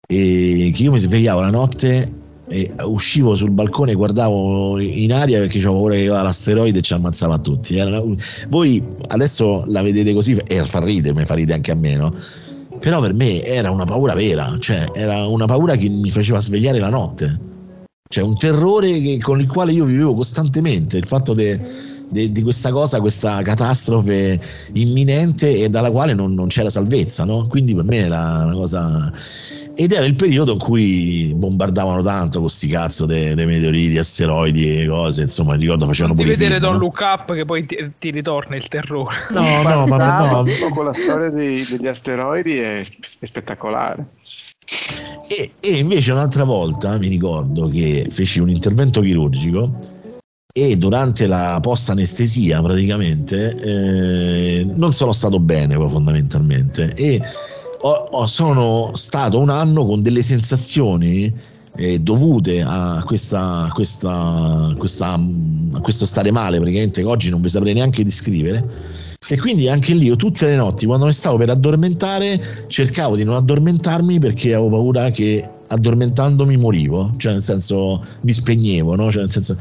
e 0.06 0.70
che 0.74 0.82
io 0.82 0.92
mi 0.92 0.98
svegliavo 0.98 1.40
la 1.40 1.50
notte 1.50 2.20
e 2.48 2.70
uscivo 2.84 3.34
sul 3.34 3.50
balcone 3.50 3.94
guardavo 3.94 4.78
in 4.78 5.12
aria 5.12 5.38
perché 5.38 5.56
avevo 5.58 5.74
paura 5.74 5.94
che 5.94 6.00
arrivava 6.00 6.22
l'asteroide 6.22 6.78
e 6.80 6.82
ci 6.82 6.92
ammazzava 6.92 7.38
tutti. 7.38 7.76
Una... 7.76 8.02
Voi 8.48 8.82
adesso 9.08 9.64
la 9.68 9.82
vedete 9.82 10.12
così 10.12 10.38
e 10.46 10.64
fa 10.66 10.84
ridere, 10.84 11.14
mi 11.14 11.24
fa 11.24 11.34
ridere 11.34 11.56
anche 11.56 11.70
a 11.70 11.76
me, 11.76 11.96
no? 11.96 12.14
Però 12.78 13.00
per 13.00 13.14
me 13.14 13.42
era 13.42 13.70
una 13.70 13.84
paura 13.84 14.14
vera, 14.14 14.56
cioè 14.58 14.84
era 14.92 15.26
una 15.26 15.46
paura 15.46 15.76
che 15.76 15.88
mi 15.88 16.10
faceva 16.10 16.40
svegliare 16.40 16.78
la 16.78 16.90
notte. 16.90 17.50
Cioè 18.12 18.22
un 18.22 18.36
terrore 18.36 19.00
che, 19.00 19.18
con 19.22 19.40
il 19.40 19.48
quale 19.48 19.72
io 19.72 19.86
vivevo 19.86 20.12
costantemente, 20.12 20.98
il 20.98 21.06
fatto 21.06 21.32
de, 21.32 21.58
de, 22.10 22.30
di 22.30 22.42
questa 22.42 22.70
cosa, 22.70 23.00
questa 23.00 23.40
catastrofe 23.40 24.38
imminente 24.74 25.56
e 25.56 25.70
dalla 25.70 25.90
quale 25.90 26.12
non, 26.12 26.34
non 26.34 26.48
c'era 26.48 26.68
salvezza, 26.68 27.24
no? 27.24 27.46
Quindi 27.48 27.74
per 27.74 27.84
me 27.84 27.96
era 27.96 28.44
una 28.44 28.52
cosa 28.52 29.10
ed 29.74 29.92
era 29.92 30.04
il 30.04 30.14
periodo 30.14 30.52
in 30.52 30.58
cui 30.58 31.32
bombardavano 31.34 32.02
tanto 32.02 32.40
con 32.40 32.50
sti 32.50 32.68
cazzo 32.68 33.06
dei 33.06 33.34
de 33.34 33.46
meteoriti, 33.46 33.96
asteroidi 33.96 34.80
e 34.80 34.86
cose, 34.86 35.22
insomma, 35.22 35.54
ricordo 35.54 35.86
facevano 35.86 36.14
pure 36.14 36.28
vedere 36.28 36.56
film, 36.56 36.64
Don 36.64 36.72
no? 36.72 36.78
Look 36.80 37.00
Up 37.00 37.32
che 37.32 37.46
poi 37.46 37.64
ti, 37.64 37.92
ti 37.98 38.10
ritorna 38.10 38.56
il 38.56 38.68
terrore. 38.68 39.28
No, 39.30 39.62
no, 39.62 39.86
ma 39.86 40.18
no. 40.18 40.44
Con 40.74 40.84
la 40.84 40.92
storia 40.92 41.30
dei, 41.30 41.64
degli 41.64 41.86
asteroidi 41.86 42.58
è, 42.58 42.84
è 43.20 43.24
spettacolare. 43.24 44.06
E, 45.28 45.52
e, 45.60 45.76
invece 45.76 46.12
un'altra 46.12 46.44
volta 46.44 46.98
mi 46.98 47.08
ricordo 47.08 47.68
che 47.68 48.06
feci 48.10 48.40
un 48.40 48.50
intervento 48.50 49.00
chirurgico 49.00 50.00
e 50.54 50.76
durante 50.76 51.26
la 51.26 51.58
post 51.62 51.88
anestesia 51.88 52.60
praticamente 52.60 53.54
eh, 53.54 54.64
non 54.64 54.92
sono 54.92 55.12
stato 55.12 55.40
bene 55.40 55.76
fondamentalmente 55.88 56.92
e 56.94 57.20
ho, 57.80 57.90
ho, 57.90 58.26
sono 58.26 58.90
stato 58.94 59.38
un 59.38 59.48
anno 59.48 59.86
con 59.86 60.02
delle 60.02 60.22
sensazioni 60.22 61.32
eh, 61.76 61.98
dovute 62.00 62.60
a, 62.60 63.02
questa, 63.06 63.70
questa, 63.72 64.74
questa, 64.76 65.14
a 65.14 65.80
questo 65.80 66.04
stare 66.04 66.30
male 66.30 66.58
praticamente 66.58 67.00
che 67.00 67.08
oggi 67.08 67.30
non 67.30 67.40
vi 67.40 67.48
saprei 67.48 67.72
neanche 67.72 68.04
descrivere 68.04 69.11
e 69.28 69.38
quindi 69.38 69.68
anche 69.68 69.94
lì 69.94 70.06
io 70.06 70.16
tutte 70.16 70.46
le 70.46 70.56
notti 70.56 70.86
quando 70.86 71.06
mi 71.06 71.12
stavo 71.12 71.36
per 71.36 71.50
addormentare 71.50 72.66
cercavo 72.66 73.14
di 73.14 73.22
non 73.24 73.36
addormentarmi 73.36 74.18
perché 74.18 74.54
avevo 74.54 74.70
paura 74.70 75.10
che 75.10 75.48
addormentandomi 75.68 76.56
morivo, 76.56 77.14
cioè 77.16 77.32
nel 77.32 77.42
senso 77.42 78.04
mi 78.22 78.32
spegnevo, 78.32 78.94
no? 78.94 79.10
cioè 79.10 79.22
nel 79.22 79.30
senso 79.30 79.56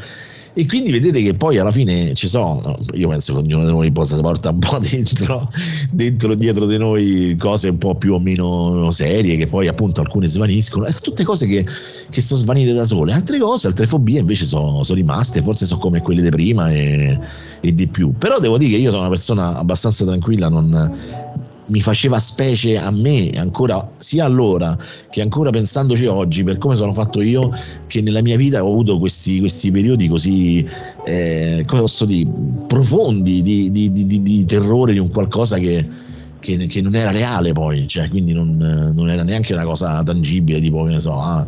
e 0.53 0.65
quindi 0.65 0.91
vedete 0.91 1.21
che 1.21 1.33
poi 1.33 1.57
alla 1.57 1.71
fine 1.71 2.13
ci 2.13 2.27
sono, 2.27 2.77
io 2.93 3.07
penso 3.07 3.33
che 3.33 3.39
ognuno 3.39 3.65
di 3.65 3.71
noi 3.71 3.91
possa 3.91 4.17
porta 4.17 4.49
un 4.49 4.59
po' 4.59 4.79
dentro, 4.83 5.49
dentro, 5.91 6.35
dietro 6.35 6.65
di 6.65 6.77
noi 6.77 7.35
cose 7.39 7.69
un 7.69 7.77
po' 7.77 7.95
più 7.95 8.13
o 8.13 8.19
meno 8.19 8.91
serie, 8.91 9.37
che 9.37 9.47
poi 9.47 9.67
appunto 9.67 10.01
alcune 10.01 10.27
svaniscono, 10.27 10.85
e 10.85 10.93
tutte 10.93 11.23
cose 11.23 11.47
che, 11.47 11.65
che 12.09 12.21
sono 12.21 12.39
svanite 12.39 12.73
da 12.73 12.83
sole, 12.83 13.13
altre 13.13 13.39
cose, 13.39 13.67
altre 13.67 13.85
fobie 13.85 14.19
invece 14.19 14.45
sono, 14.45 14.83
sono 14.83 14.97
rimaste, 14.97 15.41
forse 15.41 15.65
sono 15.65 15.79
come 15.79 16.01
quelle 16.01 16.21
di 16.21 16.29
prima 16.29 16.69
e, 16.69 17.17
e 17.61 17.73
di 17.73 17.87
più. 17.87 18.13
Però 18.17 18.39
devo 18.39 18.57
dire 18.57 18.71
che 18.71 18.77
io 18.77 18.89
sono 18.89 19.03
una 19.03 19.09
persona 19.09 19.57
abbastanza 19.57 20.03
tranquilla, 20.03 20.49
non 20.49 21.30
mi 21.71 21.81
faceva 21.81 22.19
specie 22.19 22.77
a 22.77 22.91
me 22.91 23.31
ancora 23.31 23.91
sia 23.97 24.25
allora 24.25 24.77
che 25.09 25.21
ancora 25.21 25.49
pensandoci 25.49 26.05
oggi 26.05 26.43
per 26.43 26.57
come 26.57 26.75
sono 26.75 26.91
fatto 26.91 27.21
io 27.21 27.49
che 27.87 28.01
nella 28.01 28.21
mia 28.21 28.35
vita 28.35 28.63
ho 28.63 28.69
avuto 28.69 28.99
questi, 28.99 29.39
questi 29.39 29.71
periodi 29.71 30.09
così 30.09 30.67
eh, 31.05 31.63
come 31.65 31.81
posso 31.81 32.05
dire 32.05 32.29
profondi 32.67 33.41
di, 33.41 33.71
di, 33.71 33.91
di, 33.91 34.21
di, 34.21 34.45
terrore 34.45 34.91
di 34.91 34.99
un 34.99 35.09
qualcosa 35.09 35.57
che 35.57 36.09
che, 36.41 36.65
che 36.65 36.81
non 36.81 36.95
era 36.95 37.11
reale 37.11 37.53
poi, 37.53 37.87
cioè, 37.87 38.09
quindi 38.09 38.33
non, 38.33 38.57
non, 38.57 39.09
era 39.09 39.21
neanche 39.21 39.53
una 39.53 39.63
cosa 39.63 40.01
tangibile, 40.01 40.59
tipo 40.59 40.83
che 40.85 40.89
ne 40.89 40.99
so, 40.99 41.21
ah, 41.21 41.45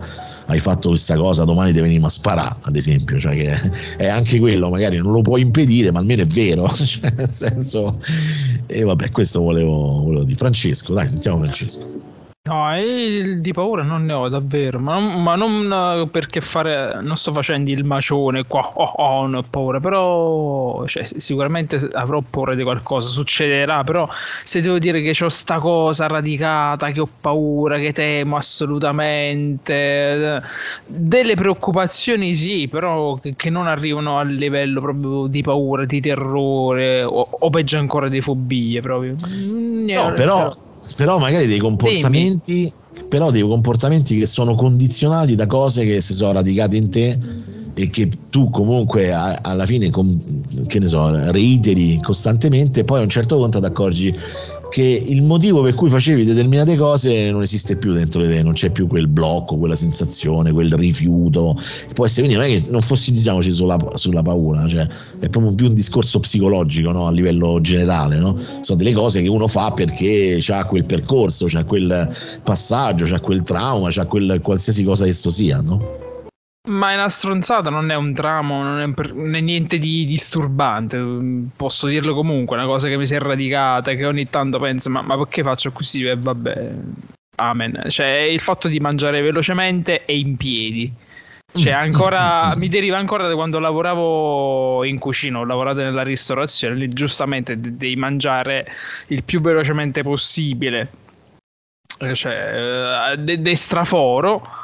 hai 0.48 0.60
fatto 0.60 0.90
questa 0.90 1.16
cosa, 1.16 1.44
domani 1.44 1.74
ti 1.74 1.80
veniamo 1.80 2.08
a 2.08 2.10
sparare, 2.10 2.58
ad 2.62 2.76
esempio, 2.76 3.20
cioè 3.20 3.34
che 3.36 3.72
è 3.98 4.08
anche 4.08 4.40
quello, 4.40 4.70
magari 4.70 4.98
non 4.98 5.12
lo 5.14 5.22
puoi 5.22 5.42
impedire, 5.42 5.92
ma 5.92 6.00
almeno 6.00 6.24
è 6.24 6.26
vero, 6.26 6.68
cioè, 6.76 7.14
nel 7.16 7.30
senso, 7.30 8.00
e 8.68 8.84
vabbè, 8.84 9.12
questo 9.12 9.42
volevo, 9.42 10.02
volevo 10.02 10.24
dire. 10.24 10.38
Francesco, 10.38 10.94
dai, 10.94 11.08
sentiamo 11.08 11.40
Francesco. 11.40 12.02
No, 12.46 12.74
di 13.40 13.54
paura 13.54 13.84
non 13.84 14.04
ne 14.04 14.12
ho 14.12 14.28
davvero, 14.28 14.78
ma 14.78 15.00
non, 15.00 15.24
ma 15.24 15.36
non 15.36 16.02
eh, 16.02 16.10
perché 16.10 16.42
fare, 16.42 17.02
non 17.02 17.16
sto 17.16 17.32
facendo 17.32 17.72
il 17.72 17.86
macione 17.86 18.44
qua, 18.44 18.70
oh, 18.74 18.92
oh, 18.98 19.22
non 19.22 19.36
ho 19.36 19.44
paura, 19.50 19.80
però 19.80 20.86
cioè, 20.86 21.06
sicuramente 21.06 21.78
avrò 21.94 22.20
paura 22.20 22.54
di 22.54 22.64
qualcosa, 22.64 23.08
succederà, 23.08 23.86
però 23.86 24.10
se 24.44 24.60
devo 24.60 24.78
dire 24.78 25.02
che 25.02 25.24
ho 25.24 25.30
sta 25.30 25.60
cosa 25.60 26.08
radicata, 26.08 26.92
che 26.92 27.00
ho 27.00 27.08
paura, 27.22 27.80
che 27.80 27.94
temo 27.94 28.36
assolutamente, 28.36 30.42
delle 30.86 31.36
preoccupazioni 31.36 32.36
sì, 32.36 32.68
però 32.68 33.20
che, 33.20 33.36
che 33.38 33.50
non 33.50 33.68
arrivano 33.68 34.20
al 34.20 34.34
livello 34.34 34.82
proprio 34.82 35.28
di 35.28 35.42
paura, 35.42 35.86
di 35.86 36.02
terrore 36.02 37.06
o, 37.06 37.26
o 37.40 37.50
peggio 37.50 37.78
ancora 37.78 38.10
di 38.10 38.20
fobie 38.20 38.82
proprio. 38.82 39.16
No, 39.16 40.14
però 40.14 40.14
però 40.14 40.52
magari 41.20 41.48
dei 41.48 41.60
comportamenti 41.60 42.72
però 43.08 43.32
dei 43.32 43.42
comportamenti 43.42 44.18
che 44.18 44.26
sono 44.26 44.56
condizionati 44.56 45.36
da 45.36 45.48
cose 45.48 45.86
che 45.86 46.02
si 46.02 46.14
sono 46.14 46.34
radicate 46.34 46.78
in 46.78 46.90
te 46.90 47.20
e 47.76 47.90
che 47.90 48.10
tu 48.30 48.50
comunque 48.50 49.12
alla 49.12 49.66
fine 49.66 49.90
che 50.68 50.80
ne 50.80 50.86
so 50.86 51.32
reiteri 51.32 52.00
costantemente 52.02 52.84
poi 52.84 53.00
a 53.00 53.04
un 53.04 53.10
certo 53.10 53.38
punto 53.38 53.60
ti 53.60 53.66
accorgi 53.66 54.16
che 54.74 55.04
il 55.06 55.22
motivo 55.22 55.62
per 55.62 55.76
cui 55.76 55.88
facevi 55.88 56.26
determinate 56.26 56.76
cose 56.76 57.30
non 57.30 57.44
esiste 57.44 57.76
più 57.76 57.94
dentro 57.94 58.24
di 58.24 58.30
te, 58.30 58.42
non 58.42 58.54
c'è 58.54 58.72
più 58.72 58.88
quel 58.88 59.08
blocco, 59.08 59.56
quella 59.56 59.76
sensazione, 59.76 60.52
quel 60.52 60.74
rifiuto. 60.74 61.56
Può 61.94 62.08
essere 62.08 62.26
quindi 62.26 62.42
non 62.42 62.50
è 62.50 62.60
che 62.60 62.72
non 62.72 62.82
fossizziamoci 62.82 63.52
sulla, 63.52 63.78
sulla 63.94 64.24
paura, 64.24 64.68
cioè 64.68 64.88
è 65.20 65.30
proprio 65.30 65.54
più 65.54 65.68
un 65.68 65.76
discorso 65.76 66.20
psicologico 66.20 66.92
no? 66.92 67.06
a 67.06 67.12
livello 67.12 67.62
generale. 67.62 68.18
No? 68.18 68.36
Sono 68.62 68.80
delle 68.80 68.94
cose 68.94 69.22
che 69.22 69.30
uno 69.30 69.48
fa 69.48 69.70
perché 69.70 70.40
ha 70.48 70.66
quel 70.66 70.86
percorso, 70.86 71.46
c'ha 71.48 71.64
quel 71.66 72.10
passaggio, 72.42 73.06
c'ha 73.06 73.20
quel 73.20 73.44
trauma, 73.44 73.90
c'ha 73.92 74.08
quel 74.08 74.40
qualsiasi 74.42 74.84
cosa 74.84 75.06
esso 75.06 75.30
sia. 75.30 75.62
No? 75.62 76.13
Ma 76.70 76.92
è 76.92 76.96
una 76.96 77.10
stronzata, 77.10 77.70
non 77.70 77.92
è 77.92 77.96
un 77.96 78.14
tramo, 78.14 78.64
non 78.64 78.80
è, 78.80 78.94
per, 78.94 79.14
non 79.14 79.36
è, 79.36 79.42
niente 79.42 79.78
di 79.80 80.06
disturbante. 80.06 80.98
Posso 81.58 81.88
dirlo 81.88 82.14
comunque, 82.14 82.56
è 82.56 82.60
una 82.60 82.70
cosa 82.70 82.88
che 82.88 82.96
mi 82.96 83.06
si 83.06 83.16
è 83.16 83.20
radicata, 83.20 83.94
che 83.96 84.06
ogni 84.06 84.30
tanto 84.30 84.60
penso, 84.60 84.90
ma, 84.90 85.02
ma 85.02 85.18
perché 85.18 85.44
faccio 85.44 85.74
così? 85.74 86.06
E 86.06 86.16
vabbè, 86.16 86.72
amen. 87.36 87.84
Cioè, 87.90 88.08
il 88.08 88.40
fatto 88.40 88.70
di 88.70 88.80
mangiare 88.80 89.20
velocemente 89.20 90.06
e 90.06 90.18
in 90.18 90.38
piedi. 90.38 90.90
Cioè, 91.52 91.74
ancora, 91.76 92.56
mi 92.56 92.70
deriva 92.70 92.98
ancora 92.98 93.28
da 93.28 93.36
quando 93.36 93.60
lavoravo 93.60 94.86
in 94.86 95.00
cucina, 95.00 95.40
ho 95.40 95.44
lavorato 95.44 95.80
nella 95.80 96.04
ristorazione, 96.04 96.76
lì 96.76 96.88
giustamente 96.88 97.60
devi 97.60 97.98
mangiare 97.98 98.66
il 99.08 99.26
più 99.26 99.42
velocemente 99.42 100.02
possibile. 100.02 100.92
Cioè, 102.14 103.12
eh, 103.12 103.18
de, 103.18 103.42
de 103.42 103.56
straforo 103.58 104.62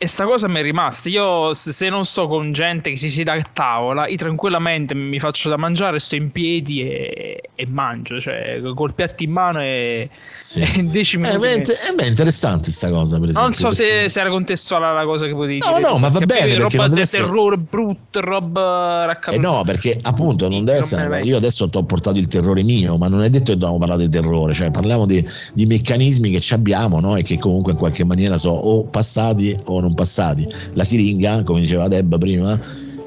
e 0.00 0.06
sta 0.06 0.24
cosa 0.24 0.46
mi 0.46 0.60
è 0.60 0.62
rimasta. 0.62 1.08
Io, 1.08 1.52
se 1.54 1.88
non 1.88 2.06
sto 2.06 2.28
con 2.28 2.52
gente 2.52 2.90
che 2.90 2.96
si 2.96 3.10
siede 3.10 3.32
a 3.32 3.50
tavola, 3.52 4.06
io 4.06 4.16
tranquillamente 4.16 4.94
mi 4.94 5.18
faccio 5.18 5.48
da 5.48 5.56
mangiare, 5.56 5.98
sto 5.98 6.14
in 6.14 6.30
piedi 6.30 6.82
e, 6.82 7.50
e 7.52 7.66
mangio, 7.66 8.20
cioè 8.20 8.60
col 8.76 8.94
piatto 8.94 9.24
in 9.24 9.32
mano 9.32 9.60
e, 9.60 10.08
sì. 10.38 10.60
e 10.62 10.70
in 10.76 10.90
10 10.90 11.16
minuti. 11.16 11.72
Eh, 11.72 11.90
è, 11.90 11.94
beh, 11.96 12.06
interessante 12.06 12.64
questa 12.64 12.90
cosa, 12.90 13.18
per 13.18 13.30
esempio. 13.30 13.42
Non 13.42 13.52
so 13.54 13.72
se, 13.72 14.08
se, 14.08 14.20
era 14.20 14.30
contestuale 14.30 14.94
la 14.94 15.04
cosa 15.04 15.26
che 15.26 15.32
potevi 15.32 15.58
no, 15.58 15.76
dire. 15.78 15.88
No, 15.90 15.98
ma 15.98 16.08
va 16.08 16.20
bene. 16.20 16.54
Perché 16.54 16.76
roba 16.76 16.88
del 16.88 16.98
essere... 17.00 17.24
terrore 17.24 17.58
brutto, 17.58 18.20
roba 18.20 19.04
raccapricciata. 19.04 19.48
Eh 19.48 19.56
no, 19.56 19.64
perché 19.64 19.98
appunto 20.00 20.48
non 20.48 20.64
deve 20.64 20.78
essere. 20.78 21.22
Io 21.22 21.36
adesso 21.36 21.68
ti 21.68 21.76
ho 21.76 21.82
portato 21.82 22.18
il 22.18 22.28
terrore 22.28 22.62
mio, 22.62 22.96
ma 22.96 23.08
non 23.08 23.22
è 23.22 23.30
detto 23.30 23.50
che 23.50 23.58
dobbiamo 23.58 23.78
parlare 23.78 24.02
di 24.02 24.10
terrore, 24.10 24.54
cioè 24.54 24.70
parliamo 24.70 25.06
di, 25.06 25.26
di 25.54 25.66
meccanismi 25.66 26.30
che 26.30 26.54
abbiamo 26.54 27.00
no? 27.00 27.16
e 27.16 27.24
che 27.24 27.36
comunque 27.36 27.72
in 27.72 27.78
qualche 27.78 28.04
maniera 28.04 28.38
sono 28.38 28.54
o 28.54 28.84
passati 28.84 29.58
o 29.64 29.80
non 29.80 29.87
non 29.88 29.94
passati. 29.94 30.46
La 30.74 30.84
siringa, 30.84 31.42
come 31.42 31.60
diceva 31.60 31.88
Deb 31.88 32.18
prima, 32.18 32.58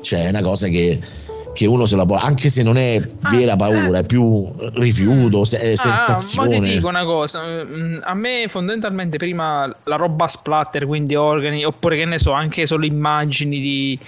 cioè 0.01 0.25
è 0.25 0.29
una 0.29 0.41
cosa 0.41 0.67
che, 0.67 0.99
che 1.53 1.67
uno 1.67 1.85
se 1.85 1.95
la 1.95 2.05
può, 2.05 2.17
anche 2.17 2.49
se 2.49 2.63
non 2.63 2.77
è 2.77 3.01
vera 3.31 3.55
paura, 3.55 3.99
è 3.99 4.05
più 4.05 4.47
rifiuto, 4.73 5.43
se, 5.43 5.75
sensazione. 5.75 6.55
Ah, 6.55 6.59
ma 6.59 6.65
ti 6.65 6.73
dico 6.73 6.87
una 6.87 7.05
cosa, 7.05 7.41
mm, 7.63 7.97
a 8.03 8.13
me 8.13 8.47
fondamentalmente 8.49 9.17
prima 9.17 9.73
la 9.83 9.95
roba 9.95 10.27
splatter, 10.27 10.85
quindi 10.85 11.15
organi, 11.15 11.63
oppure 11.63 11.97
che 11.97 12.05
ne 12.05 12.19
so, 12.19 12.31
anche 12.31 12.65
solo 12.65 12.85
immagini 12.85 13.59
di 13.59 13.99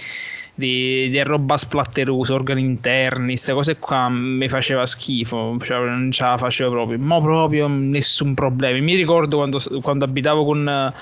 di, 0.54 1.10
di 1.10 1.22
roba 1.22 1.56
splatterosa, 1.56 2.34
organi 2.34 2.60
interni, 2.60 3.32
queste 3.32 3.52
cose 3.52 3.76
qua 3.78 4.08
mi 4.08 4.48
faceva 4.48 4.86
schifo, 4.86 5.56
cioè 5.62 5.84
non 5.84 6.10
ce 6.12 6.22
la 6.22 6.38
facevo 6.38 6.70
proprio, 6.70 6.98
ma 6.98 7.20
proprio 7.20 7.66
nessun 7.66 8.34
problema. 8.34 8.78
Mi 8.78 8.94
ricordo 8.94 9.38
quando, 9.38 9.60
quando 9.82 10.04
abitavo 10.04 10.44
con 10.44 10.92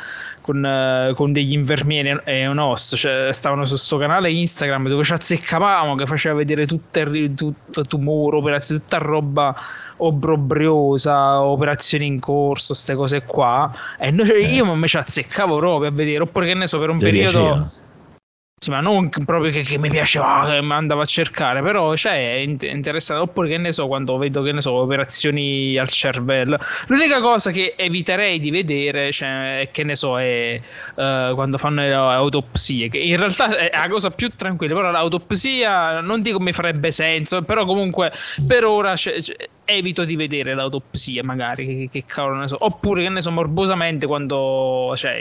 con, 0.43 0.63
uh, 0.63 1.15
con, 1.15 1.33
degli 1.33 1.53
infermieri 1.53 2.21
e 2.25 2.47
un 2.47 2.59
host, 2.59 2.97
cioè 2.97 3.33
stavano 3.33 3.65
su 3.65 3.77
sto 3.77 3.97
canale 3.97 4.31
Instagram 4.31 4.89
dove 4.89 5.05
ci 5.05 5.13
azzeccavamo 5.15 5.95
che 5.95 6.05
faceva 6.05 6.35
vedere 6.35 6.67
tutte, 6.67 7.33
tutto 7.35 7.83
tumore, 7.83 8.37
operazioni, 8.37 8.83
tutta 8.83 8.99
roba 8.99 9.55
obbrobriosa, 9.97 11.41
operazioni 11.43 12.07
in 12.07 12.21
corso, 12.21 12.73
queste 12.73 12.95
cose 12.95 13.23
qua. 13.25 13.73
E 13.99 14.11
noi, 14.11 14.29
eh. 14.29 14.53
io 14.53 14.75
mi 14.75 14.87
ci 14.87 14.99
azzeccavo 14.99 15.57
proprio 15.57 15.89
a 15.89 15.93
vedere, 15.93 16.23
oppure 16.23 16.47
che 16.47 16.55
ne 16.55 16.67
so, 16.67 16.79
per 16.79 16.91
un 16.91 16.99
periodo. 16.99 17.39
Piaceva 17.39 17.71
ma 18.71 18.81
non 18.81 19.09
proprio 19.09 19.51
che, 19.51 19.63
che 19.63 19.79
mi 19.79 19.91
piaceva, 19.91 20.49
che 20.51 20.63
mi 20.63 20.73
andavo 20.73 21.01
a 21.01 21.07
cercare, 21.07 21.63
però 21.63 21.95
cioè, 21.97 22.35
è 22.35 22.39
interessante. 22.39 23.23
Oppure 23.23 23.49
che 23.49 23.59
ne 23.59 23.73
so, 23.73 23.87
quando 23.87 24.17
vedo 24.17 24.43
che 24.43 24.53
ne 24.53 24.61
so, 24.61 24.73
operazioni 24.73 25.77
al 25.77 25.89
cervello. 25.89 26.59
L'unica 26.87 27.21
cosa 27.21 27.51
che 27.51 27.75
eviterei 27.77 28.39
di 28.41 28.51
vedere, 28.51 29.13
cioè, 29.13 29.69
che 29.73 29.85
ne 29.85 29.97
so, 29.97 30.19
è 30.21 30.61
uh, 30.95 31.35
quando 31.35 31.59
fanno 31.59 31.83
le 31.83 31.93
autopsie, 31.93 32.89
che 32.89 32.99
in 32.99 33.17
realtà 33.17 33.57
è 33.57 33.71
la 33.73 33.89
cosa 33.89 34.11
più 34.11 34.31
tranquilla, 34.37 34.75
però 34.75 34.91
l'autopsia 34.91 36.01
non 36.01 36.21
dico 36.23 36.41
mi 36.41 36.53
farebbe 36.53 36.91
senso, 36.91 37.43
però 37.43 37.65
comunque 37.65 38.13
per 38.47 38.65
ora 38.65 38.95
c'è, 38.95 39.21
c'è, 39.21 39.35
evito 39.73 40.05
di 40.05 40.17
vedere 40.17 40.55
l'autopsia, 40.55 41.23
magari, 41.25 41.67
che, 41.67 41.89
che 41.91 42.05
cavolo 42.07 42.37
ne 42.37 42.49
so. 42.49 42.57
Oppure 42.59 43.03
che 43.03 43.09
ne 43.09 43.21
so, 43.21 43.31
morbosamente 43.31 44.07
quando 44.07 44.93
c'è 44.95 45.21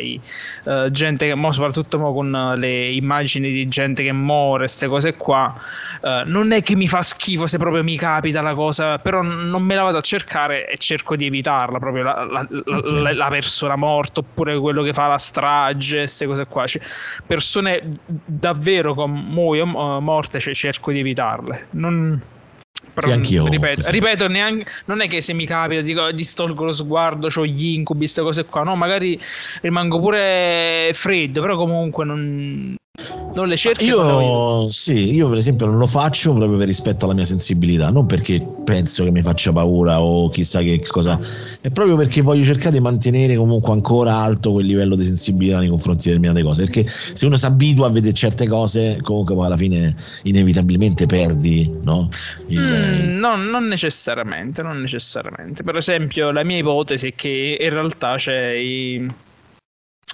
uh, 0.63 0.89
gente 0.91 1.27
che, 1.27 1.35
mo, 1.35 1.51
soprattutto 1.51 1.99
mo, 1.99 2.13
con 2.13 2.55
le 2.57 2.91
immagini 2.91 3.51
di 3.51 3.67
gente 3.67 4.03
che 4.03 4.11
muore, 4.11 4.59
queste 4.63 4.87
cose 4.87 5.15
qua, 5.15 5.53
uh, 6.01 6.07
non 6.25 6.51
è 6.51 6.61
che 6.61 6.75
mi 6.75 6.87
fa 6.87 7.01
schifo 7.01 7.47
se 7.47 7.57
proprio 7.57 7.83
mi 7.83 7.97
capita 7.97 8.41
la 8.41 8.53
cosa, 8.53 8.99
però 8.99 9.21
non 9.21 9.63
me 9.63 9.75
la 9.75 9.83
vado 9.83 9.97
a 9.97 10.01
cercare 10.01 10.69
e 10.69 10.77
cerco 10.77 11.15
di 11.15 11.25
evitarla, 11.25 11.79
proprio 11.79 12.03
la, 12.03 12.23
la, 12.23 12.47
la, 12.49 13.13
la 13.13 13.27
persona 13.27 13.75
morta, 13.75 14.19
oppure 14.19 14.57
quello 14.59 14.83
che 14.83 14.93
fa 14.93 15.07
la 15.07 15.17
strage, 15.17 15.97
queste 15.97 16.25
cose 16.25 16.45
qua. 16.45 16.67
Cioè, 16.67 16.81
persone 17.25 17.91
davvero 18.05 18.93
con 18.93 19.11
muoio, 19.11 19.65
morte, 19.65 20.39
cioè, 20.39 20.53
cerco 20.53 20.91
di 20.91 20.99
evitarle. 20.99 21.67
Non 21.71 22.21
però, 22.93 23.07
sì, 23.07 23.13
anch'io. 23.13 23.47
Ripeto, 23.47 23.89
ripeto 23.89 24.27
neanche, 24.27 24.65
non 24.85 25.01
è 25.01 25.07
che 25.07 25.21
se 25.21 25.33
mi 25.33 25.45
capita 25.45 25.81
dico, 25.81 26.11
distolgo 26.11 26.65
lo 26.65 26.71
sguardo, 26.71 27.29
ho 27.33 27.45
gli 27.45 27.73
incubi, 27.73 27.99
queste 27.99 28.21
cose 28.21 28.45
qua. 28.45 28.63
No, 28.63 28.75
magari 28.75 29.19
rimango 29.61 29.99
pure 29.99 30.91
freddo, 30.93 31.41
però 31.41 31.55
comunque 31.55 32.05
non, 32.05 32.75
non 33.33 33.47
le 33.47 33.57
cerchi. 33.57 33.85
Io, 33.85 34.69
sì, 34.69 35.13
io 35.13 35.29
per 35.29 35.37
esempio 35.37 35.65
non 35.65 35.77
lo 35.77 35.87
faccio 35.87 36.33
proprio 36.33 36.57
per 36.57 36.67
rispetto 36.67 37.05
alla 37.05 37.13
mia 37.13 37.25
sensibilità, 37.25 37.89
non 37.89 38.05
perché 38.05 38.45
penso 38.63 39.03
che 39.03 39.11
mi 39.11 39.21
faccia 39.21 39.51
paura 39.51 40.01
o 40.01 40.29
chissà 40.29 40.61
che 40.61 40.79
cosa, 40.87 41.19
è 41.61 41.69
proprio 41.71 41.95
perché 41.95 42.21
voglio 42.21 42.43
cercare 42.43 42.71
di 42.71 42.79
mantenere 42.79 43.35
comunque 43.35 43.71
ancora 43.71 44.15
alto 44.15 44.51
quel 44.51 44.65
livello 44.65 44.95
di 44.95 45.05
sensibilità 45.05 45.59
nei 45.59 45.69
confronti 45.69 46.09
di 46.09 46.15
determinate 46.15 46.43
cose. 46.43 46.63
Perché 46.65 46.85
se 46.87 47.25
uno 47.25 47.37
si 47.37 47.45
abitua 47.45 47.87
a 47.87 47.89
vedere 47.89 48.13
certe 48.13 48.47
cose, 48.47 48.97
comunque 49.01 49.35
poi 49.35 49.45
alla 49.45 49.57
fine 49.57 49.95
inevitabilmente 50.23 51.05
perdi, 51.05 51.71
no? 51.83 52.09
Il, 52.47 52.59
mm, 52.59 53.17
no, 53.17 53.35
non 53.35 53.67
necessariamente, 53.67 54.61
non 54.61 54.79
necessariamente. 54.81 55.63
Per 55.63 55.75
esempio, 55.75 56.31
la 56.31 56.43
mia 56.43 56.57
ipotesi 56.57 57.07
è 57.07 57.15
che 57.15 57.57
in 57.59 57.69
realtà 57.69 58.15
c'è. 58.17 58.51
I 58.51 59.29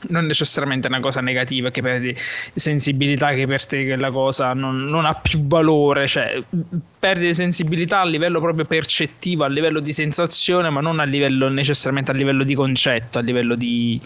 non 0.09 0.25
necessariamente 0.25 0.87
una 0.87 0.99
cosa 0.99 1.21
negativa 1.21 1.71
che 1.71 1.81
perdi 1.81 2.15
sensibilità 2.53 3.33
che 3.33 3.47
per 3.47 3.65
te 3.65 3.85
quella 3.85 4.11
cosa 4.11 4.53
non, 4.53 4.85
non, 4.85 5.05
ha 5.05 5.15
più 5.15 5.47
valore 5.47 6.07
cioè 6.07 6.41
perdi 6.99 7.33
sensibilità 7.33 8.01
a 8.01 8.05
livello 8.05 8.39
proprio 8.39 8.65
percettivo 8.65 9.43
a 9.43 9.47
livello 9.47 9.79
di 9.79 9.93
sensazione 9.93 10.69
ma 10.69 10.81
non 10.81 10.99
a 10.99 11.03
livello 11.03 11.49
necessariamente 11.49 12.11
a 12.11 12.13
livello 12.13 12.43
di 12.43 12.53
concetto 12.55 13.17
a 13.17 13.21
livello 13.21 13.55
di 13.55 13.99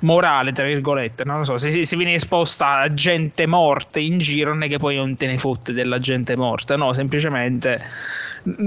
morale 0.00 0.52
tra 0.52 0.64
virgolette 0.64 1.24
non 1.24 1.38
lo 1.38 1.44
so 1.44 1.56
se, 1.56 1.84
se 1.84 1.96
viene 1.96 2.14
esposta 2.14 2.80
a 2.80 2.92
gente 2.92 3.46
morte 3.46 4.00
in 4.00 4.18
giro 4.18 4.50
non 4.50 4.62
è 4.62 4.68
che 4.68 4.78
poi 4.78 4.96
non 4.96 5.16
te 5.16 5.26
ne 5.26 5.38
fotte 5.38 5.72
della 5.72 5.98
gente 5.98 6.36
morta 6.36 6.76
no 6.76 6.92
semplicemente 6.92 7.80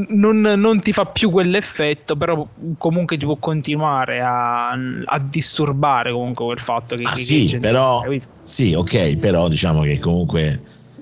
non, 0.10 0.42
non 0.42 0.80
ti 0.80 0.94
fa 0.94 1.06
più 1.06 1.30
quell'effetto, 1.30 2.16
però 2.16 2.48
comunque 2.78 3.18
ti 3.18 3.26
può 3.26 3.38
continuare 3.38 4.22
a, 4.22 4.72
a 4.72 5.20
disturbare 5.20 6.12
comunque 6.12 6.46
quel 6.46 6.60
fatto 6.60 6.96
che... 6.96 7.04
Ah, 7.04 7.12
che- 7.14 7.22
sì, 7.22 7.58
però-? 7.60 8.04
Sì, 8.44 8.74
ok, 8.74 9.16
però 9.18 9.48
diciamo 9.48 9.82
che 9.82 10.00
comunque 10.00 10.62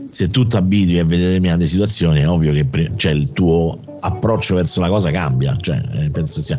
se 0.10 0.28
tu 0.30 0.46
ti 0.46 0.56
abitui 0.58 1.00
a 1.00 1.04
vedere 1.04 1.28
determinate 1.30 1.66
situazioni 1.68 2.22
è 2.22 2.28
ovvio 2.28 2.52
che 2.54 2.66
pre- 2.66 2.92
cioè, 2.96 3.12
il 3.12 3.32
tuo 3.32 3.80
approccio 4.00 4.56
verso 4.56 4.80
la 4.82 4.88
cosa 4.88 5.12
cambia. 5.12 5.56
Cioè, 5.60 5.82
eh, 5.94 6.10
penso 6.10 6.42
sia. 6.42 6.58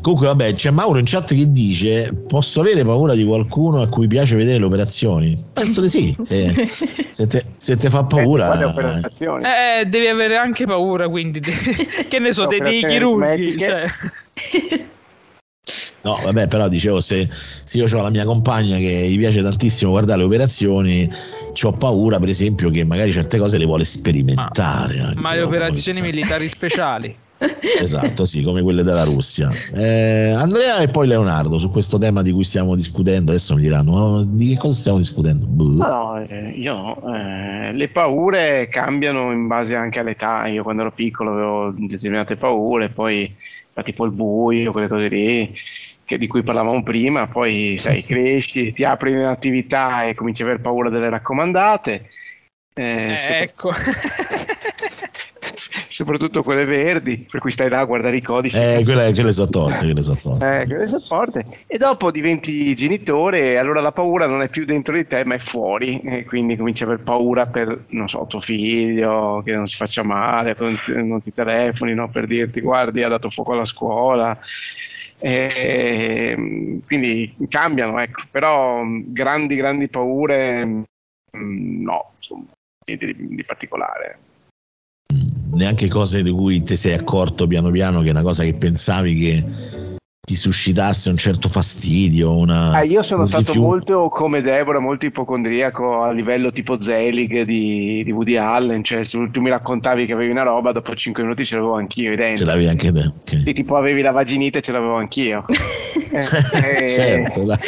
Comunque, 0.00 0.28
vabbè, 0.28 0.54
c'è 0.54 0.70
Mauro 0.70 0.98
in 0.98 1.04
chat 1.04 1.34
che 1.34 1.50
dice: 1.50 2.12
Posso 2.26 2.60
avere 2.60 2.84
paura 2.84 3.14
di 3.14 3.24
qualcuno 3.24 3.82
a 3.82 3.88
cui 3.88 4.06
piace 4.06 4.36
vedere 4.36 4.58
le 4.58 4.64
operazioni? 4.64 5.42
Penso 5.52 5.80
di 5.80 5.88
sì. 5.88 6.16
Se, 6.20 6.52
se 7.10 7.26
te, 7.26 7.44
se 7.54 7.76
te 7.76 7.90
fa 7.90 8.04
paura. 8.04 8.46
Quante 8.46 8.64
operazioni? 8.64 9.44
Eh, 9.44 9.86
devi 9.86 10.06
avere 10.06 10.36
anche 10.36 10.64
paura, 10.64 11.08
quindi 11.08 11.40
che 12.08 12.18
ne 12.18 12.32
so, 12.32 12.46
dei, 12.46 12.60
dei 12.60 12.84
chirurghi. 12.84 13.58
cioè. 13.58 13.84
No, 16.06 16.20
vabbè, 16.22 16.46
però 16.46 16.68
dicevo, 16.68 17.00
se, 17.00 17.28
se 17.64 17.78
io 17.78 17.84
ho 17.92 18.02
la 18.02 18.10
mia 18.10 18.24
compagna 18.24 18.76
che 18.76 19.08
gli 19.10 19.18
piace 19.18 19.42
tantissimo 19.42 19.90
guardare 19.90 20.20
le 20.20 20.26
operazioni, 20.26 21.10
ho 21.60 21.72
paura, 21.72 22.20
per 22.20 22.28
esempio, 22.28 22.70
che 22.70 22.84
magari 22.84 23.10
certe 23.10 23.38
cose 23.38 23.58
le 23.58 23.64
vuole 23.64 23.82
sperimentare. 23.82 25.00
anche, 25.00 25.18
Ma 25.18 25.34
le 25.34 25.40
no? 25.40 25.46
operazioni 25.46 26.00
militari 26.00 26.48
speciali. 26.48 27.24
Esatto, 27.78 28.24
sì, 28.24 28.42
come 28.42 28.62
quelle 28.62 28.82
della 28.82 29.02
Russia. 29.02 29.50
Eh, 29.74 30.30
Andrea 30.30 30.78
e 30.78 30.88
poi 30.88 31.06
Leonardo 31.06 31.58
su 31.58 31.70
questo 31.70 31.98
tema 31.98 32.22
di 32.22 32.30
cui 32.30 32.44
stiamo 32.44 32.74
discutendo. 32.74 33.32
Adesso 33.32 33.54
mi 33.56 33.60
diranno: 33.60 33.92
"Ma 33.92 34.24
di 34.26 34.54
che 34.54 34.56
cosa 34.58 34.78
stiamo 34.78 34.96
discutendo? 34.98 35.44
Boh. 35.44 35.64
No, 35.64 35.86
no, 35.86 36.24
eh, 36.26 36.54
io 36.56 36.72
no. 36.74 37.14
Eh, 37.14 37.72
le 37.74 37.88
paure 37.88 38.68
cambiano 38.70 39.32
in 39.32 39.46
base 39.48 39.74
anche 39.74 39.98
all'età. 39.98 40.46
Io 40.46 40.62
quando 40.62 40.80
ero 40.82 40.92
piccolo 40.92 41.32
avevo 41.32 41.74
determinate 41.76 42.36
paure, 42.36 42.88
poi 42.88 43.36
tipo 43.82 44.06
il 44.06 44.12
buio, 44.12 44.72
quelle 44.72 44.88
cose 44.88 45.08
lì 45.08 45.52
che- 46.06 46.16
di 46.18 46.26
cui 46.28 46.42
parlavamo 46.42 46.82
prima, 46.82 47.26
poi 47.26 47.76
sai, 47.78 48.02
cresci, 48.02 48.72
ti 48.72 48.84
apri 48.84 49.10
in 49.12 49.18
attività 49.18 50.04
e 50.04 50.14
cominci 50.14 50.42
a 50.42 50.46
aver 50.46 50.60
paura 50.60 50.88
delle 50.88 51.10
raccomandate. 51.10 52.08
Eh, 52.72 53.12
Eh, 53.12 53.16
sopra- 53.18 53.38
ecco. 53.38 53.70
soprattutto 55.88 56.42
quelle 56.42 56.64
verdi, 56.66 57.26
per 57.30 57.40
cui 57.40 57.50
stai 57.50 57.68
là 57.70 57.80
a 57.80 57.84
guardare 57.84 58.16
i 58.16 58.22
codici. 58.22 58.56
Eh, 58.56 58.82
quelle, 58.84 59.12
quelle 59.12 59.32
sono 59.32 59.48
toste, 59.48 59.84
quelle 59.84 60.02
sono 60.02 60.18
toste. 60.20 60.60
Eh, 60.60 60.66
quelle 60.66 60.86
sono 60.88 61.00
forti. 61.00 61.40
E 61.66 61.78
dopo 61.78 62.10
diventi 62.10 62.74
genitore 62.74 63.52
e 63.52 63.56
allora 63.56 63.80
la 63.80 63.92
paura 63.92 64.26
non 64.26 64.42
è 64.42 64.48
più 64.48 64.64
dentro 64.64 64.94
di 64.94 65.06
te 65.06 65.24
ma 65.24 65.34
è 65.34 65.38
fuori 65.38 66.00
e 66.00 66.24
quindi 66.24 66.56
cominci 66.56 66.82
a 66.82 66.86
aver 66.86 67.00
paura 67.00 67.46
per, 67.46 67.84
non 67.88 68.08
so, 68.08 68.26
tuo 68.28 68.40
figlio, 68.40 69.42
che 69.44 69.54
non 69.54 69.66
si 69.66 69.76
faccia 69.76 70.02
male, 70.02 70.54
non 70.58 70.78
ti, 70.84 70.92
non 71.02 71.22
ti 71.22 71.32
telefoni 71.32 71.94
no, 71.94 72.10
per 72.10 72.26
dirti 72.26 72.60
guardi 72.60 73.02
ha 73.02 73.08
dato 73.08 73.30
fuoco 73.30 73.52
alla 73.52 73.64
scuola. 73.64 74.38
E, 75.18 76.80
quindi 76.86 77.34
cambiano, 77.48 77.98
ecco. 77.98 78.22
però 78.30 78.82
mh, 78.82 79.12
grandi, 79.12 79.56
grandi 79.56 79.88
paure 79.88 80.64
mh, 80.64 81.82
no, 81.82 82.12
insomma, 82.16 82.46
niente 82.86 83.06
di, 83.06 83.34
di 83.34 83.44
particolare. 83.44 84.18
Neanche 85.52 85.88
cose 85.88 86.22
di 86.22 86.30
cui 86.30 86.62
ti 86.62 86.76
sei 86.76 86.92
accorto 86.92 87.46
piano 87.46 87.70
piano 87.70 88.00
che 88.00 88.08
è 88.08 88.10
una 88.10 88.22
cosa 88.22 88.44
che 88.44 88.54
pensavi 88.54 89.14
che 89.14 89.44
ti 90.26 90.34
suscitasse 90.34 91.08
un 91.08 91.16
certo 91.16 91.48
fastidio. 91.48 92.36
Una, 92.36 92.72
Ah, 92.72 92.82
io 92.82 93.02
sono 93.04 93.22
un 93.22 93.28
stato 93.28 93.52
rifiuto. 93.52 93.60
molto 93.68 94.08
come 94.08 94.40
Deborah, 94.40 94.80
molto 94.80 95.06
ipocondriaco 95.06 96.02
a 96.02 96.10
livello 96.10 96.50
tipo 96.50 96.80
Zelig 96.80 97.42
di, 97.42 98.02
di 98.04 98.10
Woody 98.10 98.34
Allen, 98.36 98.82
cioè 98.82 99.04
se 99.04 99.30
tu 99.30 99.40
mi 99.40 99.50
raccontavi 99.50 100.04
che 100.04 100.12
avevi 100.14 100.32
una 100.32 100.42
roba, 100.42 100.72
dopo 100.72 100.94
5 100.96 101.22
minuti 101.22 101.44
ce 101.46 101.54
l'avevo 101.54 101.76
anch'io 101.76 102.10
i 102.12 102.16
denti. 102.16 102.38
Ce 102.40 102.44
l'avevi 102.44 102.66
anche 102.66 102.90
te. 102.92 103.00
ok. 103.06 103.42
Sì, 103.44 103.52
tipo 103.52 103.76
avevi 103.76 104.02
la 104.02 104.10
vaginite, 104.10 104.60
ce 104.60 104.72
l'avevo 104.72 104.96
anch'io. 104.96 105.44
Eh, 106.08 106.18
eh, 106.84 106.88
certo, 106.88 107.44
la, 107.44 107.58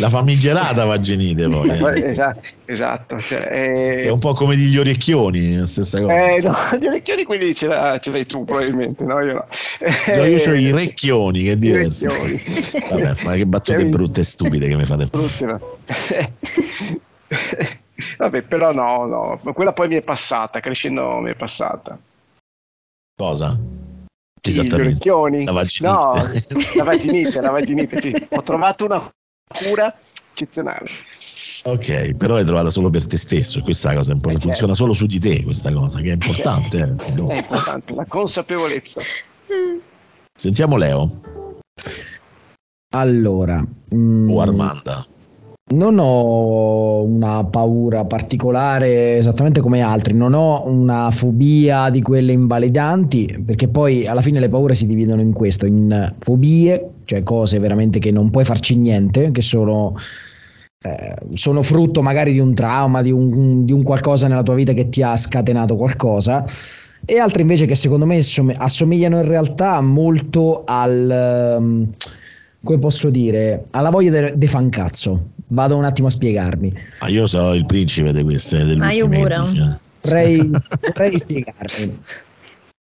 la 0.00 0.08
famigerata 0.08 0.84
vaginite 0.86 1.46
poi. 1.48 1.68
eh, 1.68 1.74
eh. 2.06 2.10
esatto, 2.10 2.40
esatto, 2.64 3.18
cioè, 3.18 3.40
È 3.42 4.06
eh, 4.06 4.08
un 4.10 4.18
po' 4.18 4.32
come 4.32 4.56
degli 4.56 4.76
orecchioni, 4.78 5.56
la 5.56 5.66
stessa 5.66 6.00
cosa. 6.00 6.12
eh, 6.14 6.40
no, 6.42 6.54
gli 6.80 6.86
orecchioni 6.86 7.24
quelli 7.24 7.54
ce, 7.54 7.66
l'ha- 7.66 7.98
ce 8.00 8.10
l'hai 8.10 8.24
tu 8.26 8.44
probabilmente, 8.44 9.04
no? 9.04 9.20
Io 9.20 9.32
no. 9.34 9.46
No, 10.16 10.24
io 10.24 10.38
ho 10.50 10.54
Eh, 10.54 10.60
i 10.60 10.70
recchioni, 10.72 11.42
che 11.42 11.52
è 11.52 11.56
diverso. 11.56 12.01
Orecchioni. 12.06 12.40
Vabbè, 12.88 13.22
ma 13.24 13.34
che 13.34 13.46
battute 13.46 13.86
brutte 13.86 14.20
e 14.20 14.24
stupide 14.24 14.68
che 14.68 14.76
mi 14.76 14.84
fate. 14.84 15.06
brutti, 15.06 15.44
no? 15.44 15.78
Vabbè, 18.18 18.42
però 18.42 18.72
no, 18.72 19.06
no, 19.06 19.38
ma 19.42 19.52
quella 19.52 19.72
poi 19.72 19.88
mi 19.88 19.94
è 19.96 20.02
passata, 20.02 20.60
crescendo 20.60 21.20
mi 21.20 21.30
è 21.30 21.34
passata. 21.34 21.98
Cosa? 23.16 23.50
Sì, 23.50 24.50
Gli 24.50 24.58
Esattamente. 24.58 25.10
orecchioni. 25.10 25.44
La 25.44 25.52
vaginite. 25.52 25.94
No, 25.94 26.12
la 26.76 26.84
vaginite, 26.84 27.40
la 27.40 27.50
vaginite, 27.50 28.00
sì. 28.00 28.26
Ho 28.30 28.42
trovato 28.42 28.84
una 28.86 29.12
cura 29.64 29.96
eccezionale. 30.32 30.86
Ok, 31.64 32.14
però 32.14 32.34
l'hai 32.34 32.44
trovata 32.44 32.70
solo 32.70 32.90
per 32.90 33.06
te 33.06 33.16
stesso, 33.16 33.60
questa 33.62 33.94
cosa 33.94 34.10
importante. 34.12 34.46
Eh, 34.46 34.48
Funziona 34.50 34.74
solo 34.74 34.92
su 34.94 35.06
di 35.06 35.20
te 35.20 35.44
questa 35.44 35.72
cosa, 35.72 36.00
che 36.00 36.08
è 36.08 36.12
importante. 36.14 36.78
eh. 37.06 37.12
No. 37.12 37.28
È 37.28 37.36
importante, 37.36 37.94
la 37.94 38.04
consapevolezza. 38.06 39.00
Sentiamo 40.34 40.76
Leo 40.76 41.20
Allora, 42.94 43.62
mm, 43.94 44.30
o 44.30 44.40
Armanda. 44.40 45.06
non 45.72 45.98
ho 45.98 47.02
una 47.02 47.42
paura 47.44 48.04
particolare 48.04 49.16
esattamente 49.16 49.60
come 49.60 49.80
altri, 49.80 50.12
non 50.14 50.34
ho 50.34 50.66
una 50.66 51.10
fobia 51.10 51.88
di 51.88 52.02
quelle 52.02 52.32
invalidanti, 52.32 53.42
perché 53.46 53.68
poi 53.68 54.06
alla 54.06 54.20
fine 54.20 54.40
le 54.40 54.50
paure 54.50 54.74
si 54.74 54.86
dividono 54.86 55.22
in 55.22 55.32
questo, 55.32 55.64
in 55.64 56.14
fobie, 56.18 56.90
cioè 57.04 57.22
cose 57.22 57.58
veramente 57.58 57.98
che 57.98 58.10
non 58.10 58.30
puoi 58.30 58.44
farci 58.44 58.76
niente, 58.76 59.30
che 59.30 59.40
sono, 59.40 59.94
eh, 60.84 61.16
sono 61.32 61.62
frutto 61.62 62.02
magari 62.02 62.32
di 62.32 62.40
un 62.40 62.52
trauma, 62.54 63.00
di 63.00 63.10
un, 63.10 63.64
di 63.64 63.72
un 63.72 63.82
qualcosa 63.82 64.28
nella 64.28 64.42
tua 64.42 64.54
vita 64.54 64.74
che 64.74 64.90
ti 64.90 65.02
ha 65.02 65.16
scatenato 65.16 65.76
qualcosa. 65.76 66.44
E 67.04 67.18
altre 67.18 67.42
invece 67.42 67.66
che 67.66 67.74
secondo 67.74 68.06
me 68.06 68.20
som- 68.22 68.52
assomigliano 68.56 69.16
in 69.16 69.26
realtà 69.26 69.80
molto 69.80 70.62
al, 70.64 71.10
ehm, 71.10 71.92
come 72.62 72.78
posso 72.78 73.10
dire, 73.10 73.64
alla 73.70 73.90
voglia 73.90 74.10
de, 74.10 74.34
de 74.36 74.46
fancazzo. 74.46 75.30
Vado 75.48 75.76
un 75.76 75.84
attimo 75.84 76.06
a 76.08 76.10
spiegarmi. 76.10 76.72
Ah, 77.00 77.08
io 77.08 77.26
so 77.26 77.52
il 77.52 77.66
principe 77.66 78.12
di 78.12 78.22
queste 78.22 78.58
Ah, 78.78 78.92
io 78.92 79.08
pure. 79.08 79.34
cioè. 79.52 79.78
Vorrei, 80.00 80.50
vorrei 80.80 81.18
spiegarmi. 81.18 81.98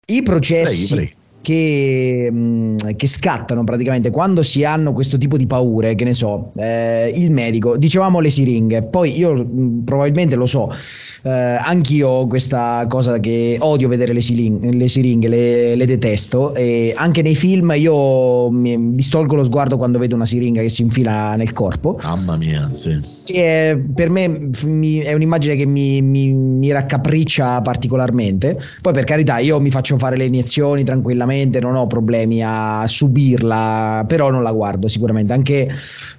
I 0.09 0.23
processi 0.23 0.95
Prego, 0.95 1.11
prego. 1.11 1.26
Che, 1.47 2.29
mh, 2.29 2.97
che 2.97 3.07
scattano 3.07 3.63
praticamente 3.63 4.11
quando 4.11 4.43
si 4.43 4.65
hanno 4.65 4.93
questo 4.93 5.17
tipo 5.17 5.37
di 5.37 5.47
paure, 5.47 5.95
che 5.95 6.03
ne 6.03 6.13
so, 6.13 6.51
eh, 6.57 7.13
il 7.15 7.31
medico, 7.31 7.77
dicevamo 7.77 8.19
le 8.19 8.31
siringhe, 8.31 8.83
poi 8.83 9.17
io 9.17 9.33
mh, 9.33 9.83
probabilmente 9.85 10.35
lo 10.35 10.47
so, 10.47 10.75
eh, 11.23 11.31
anch'io 11.31 12.09
ho 12.09 12.27
questa 12.27 12.85
cosa 12.89 13.21
che 13.21 13.59
odio 13.61 13.87
vedere 13.87 14.13
le, 14.13 14.23
siling- 14.23 14.73
le 14.75 14.89
siringhe, 14.89 15.29
le, 15.29 15.77
le 15.77 15.87
detesto 15.87 16.53
e 16.57 16.93
anche 16.97 17.23
nei 17.23 17.37
film 17.37 17.73
io 17.77 18.51
mi 18.51 18.95
distolgo 18.97 19.37
lo 19.37 19.45
sguardo 19.45 19.77
quando 19.77 20.01
vedo 20.01 20.17
una 20.17 20.27
siringa 20.27 20.63
che 20.63 20.69
si 20.69 20.83
infila 20.83 21.37
nel 21.37 21.53
corpo. 21.53 21.97
Mamma 22.03 22.37
mia, 22.37 22.69
sì. 22.73 22.99
Che 23.25 23.81
per 23.95 24.11
me 24.11 24.49
f- 24.51 24.65
mi- 24.65 24.99
è 24.99 25.13
un'immagine 25.13 25.55
che 25.55 25.65
mi, 25.65 26.03
mi- 26.03 26.33
mi 26.33 26.73
raccapriccia 26.73 27.61
particolarmente. 27.61 28.59
Poi, 28.83 28.93
per 28.93 29.05
carità, 29.05 29.39
io 29.39 29.61
mi 29.61 29.71
faccio 29.71 29.97
fare 29.97 30.17
le 30.17 30.25
iniezioni 30.25 30.83
tranquillamente, 30.83 31.35
non 31.45 31.77
ho 31.77 31.87
problemi 31.87 32.43
a 32.43 32.85
subirla, 32.87 34.05
però 34.07 34.31
non 34.31 34.43
la 34.43 34.53
guardo 34.53 34.89
sicuramente. 34.89 35.33
Anche 35.33 35.69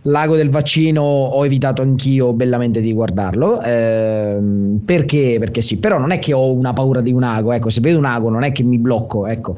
l'ago 0.03 0.35
del 0.35 0.49
vaccino 0.49 1.02
ho 1.02 1.45
evitato 1.45 1.81
anch'io 1.81 2.34
bellamente 2.34 2.81
di 2.81 2.94
guardarlo. 2.94 3.61
ehm, 3.61 4.81
perché? 4.85 5.38
Perché 5.39 5.61
sì, 5.61 5.77
però 5.77 5.98
non 5.98 6.11
è 6.11 6.19
che 6.19 6.34
ho 6.34 6.52
una 6.53 6.73
paura 6.73 7.02
di 7.02 7.11
un 7.11 7.23
ago. 7.23 7.52
Ecco, 7.53 7.69
se 7.69 7.81
vedo 7.81 7.98
un 7.98 8.06
ago 8.06 8.30
non 8.30 8.44
è 8.44 8.52
che 8.52 8.64
mi 8.64 8.77
blocco, 8.77 9.26
ecco. 9.27 9.56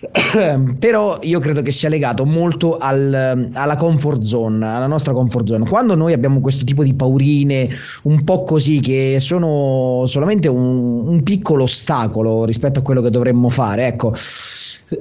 però 0.78 1.18
io 1.22 1.40
credo 1.40 1.62
che 1.62 1.72
sia 1.72 1.88
legato 1.88 2.24
molto 2.24 2.76
al- 2.78 3.50
alla 3.52 3.76
comfort 3.76 4.22
zone, 4.22 4.64
alla 4.66 4.86
nostra 4.86 5.12
comfort 5.12 5.46
zone. 5.48 5.68
Quando 5.68 5.94
noi 5.94 6.12
abbiamo 6.12 6.40
questo 6.40 6.64
tipo 6.64 6.82
di 6.82 6.94
paurine 6.94 7.68
un 8.04 8.22
po' 8.24 8.44
così 8.44 8.80
che 8.80 9.16
sono 9.20 10.04
solamente 10.06 10.48
un, 10.48 11.08
un 11.08 11.22
piccolo 11.22 11.64
ostacolo 11.64 12.44
rispetto 12.44 12.80
a 12.80 12.82
quello 12.82 13.00
che 13.02 13.10
dovremmo 13.10 13.48
fare, 13.48 13.86
ecco. 13.86 14.14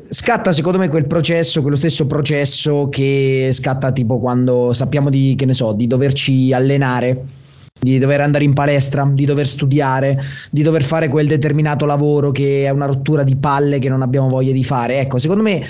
Scatta 0.10 0.52
secondo 0.52 0.78
me 0.78 0.90
quel 0.90 1.08
processo, 1.08 1.62
quello 1.62 1.78
stesso 1.78 2.08
processo 2.08 2.90
che 2.90 3.52
scatta 3.54 3.94
tipo 3.94 4.20
quando 4.20 4.74
sappiamo 4.74 5.10
di, 5.10 5.36
che 5.38 5.46
ne 5.46 5.54
so, 5.54 5.72
di 5.72 5.88
doverci 5.88 6.52
allenare, 6.52 7.24
di 7.80 7.98
dover 7.98 8.20
andare 8.20 8.44
in 8.44 8.54
palestra, 8.54 9.10
di 9.10 9.24
dover 9.24 9.48
studiare, 9.48 10.20
di 10.52 10.62
dover 10.62 10.84
fare 10.84 11.08
quel 11.08 11.28
determinato 11.28 11.86
lavoro 11.86 12.32
che 12.32 12.66
è 12.66 12.70
una 12.70 12.86
rottura 12.86 13.24
di 13.24 13.38
palle 13.38 13.80
che 13.80 13.88
non 13.88 14.02
abbiamo 14.02 14.28
voglia 14.28 14.52
di 14.52 14.64
fare. 14.64 15.00
Ecco, 15.00 15.20
secondo 15.20 15.44
me 15.44 15.66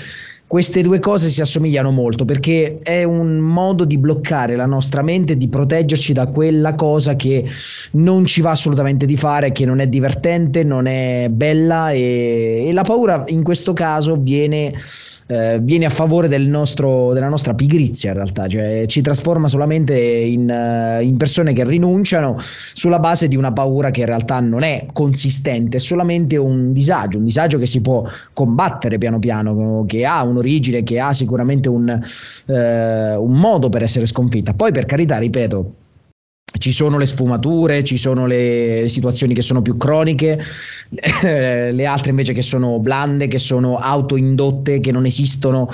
queste 0.48 0.80
due 0.80 0.98
cose 0.98 1.28
si 1.28 1.42
assomigliano 1.42 1.90
molto 1.90 2.24
perché 2.24 2.78
è 2.82 3.04
un 3.04 3.36
modo 3.36 3.84
di 3.84 3.98
bloccare 3.98 4.56
la 4.56 4.64
nostra 4.64 5.02
mente, 5.02 5.36
di 5.36 5.46
proteggerci 5.46 6.14
da 6.14 6.26
quella 6.26 6.74
cosa 6.74 7.16
che 7.16 7.44
non 7.92 8.24
ci 8.24 8.40
va 8.40 8.52
assolutamente 8.52 9.04
di 9.04 9.16
fare, 9.18 9.52
che 9.52 9.66
non 9.66 9.80
è 9.80 9.86
divertente, 9.86 10.64
non 10.64 10.86
è 10.86 11.28
bella 11.30 11.90
e, 11.90 12.64
e 12.66 12.72
la 12.72 12.82
paura 12.82 13.24
in 13.28 13.42
questo 13.42 13.74
caso 13.74 14.16
viene, 14.16 14.72
eh, 15.26 15.58
viene 15.60 15.84
a 15.84 15.90
favore 15.90 16.28
del 16.28 16.46
nostro, 16.46 17.12
della 17.12 17.28
nostra 17.28 17.52
pigrizia 17.52 18.12
in 18.12 18.16
realtà, 18.16 18.48
cioè 18.48 18.84
ci 18.86 19.02
trasforma 19.02 19.48
solamente 19.48 19.98
in, 19.98 20.48
uh, 20.48 21.02
in 21.02 21.18
persone 21.18 21.52
che 21.52 21.64
rinunciano 21.64 22.36
sulla 22.38 22.98
base 22.98 23.28
di 23.28 23.36
una 23.36 23.52
paura 23.52 23.90
che 23.90 24.00
in 24.00 24.06
realtà 24.06 24.40
non 24.40 24.62
è 24.62 24.86
consistente, 24.94 25.76
è 25.76 25.80
solamente 25.80 26.38
un 26.38 26.72
disagio, 26.72 27.18
un 27.18 27.24
disagio 27.24 27.58
che 27.58 27.66
si 27.66 27.82
può 27.82 28.02
combattere 28.32 28.96
piano 28.96 29.18
piano, 29.18 29.84
che 29.86 30.06
ha 30.06 30.22
un 30.22 30.36
un'origine 30.38 30.82
che 30.82 31.00
ha 31.00 31.12
sicuramente 31.12 31.68
un, 31.68 31.88
eh, 31.88 33.16
un 33.16 33.32
modo 33.32 33.68
per 33.68 33.82
essere 33.82 34.06
sconfitta. 34.06 34.54
Poi 34.54 34.72
per 34.72 34.86
carità, 34.86 35.18
ripeto, 35.18 35.74
ci 36.58 36.72
sono 36.72 36.98
le 36.98 37.06
sfumature, 37.06 37.84
ci 37.84 37.96
sono 37.96 38.26
le 38.26 38.86
situazioni 38.88 39.34
che 39.34 39.42
sono 39.42 39.62
più 39.62 39.76
croniche, 39.76 40.40
le 41.22 41.86
altre 41.86 42.10
invece 42.10 42.32
che 42.32 42.42
sono 42.42 42.78
blande, 42.78 43.28
che 43.28 43.38
sono 43.38 43.76
autoindotte, 43.76 44.80
che 44.80 44.92
non 44.92 45.04
esistono. 45.04 45.68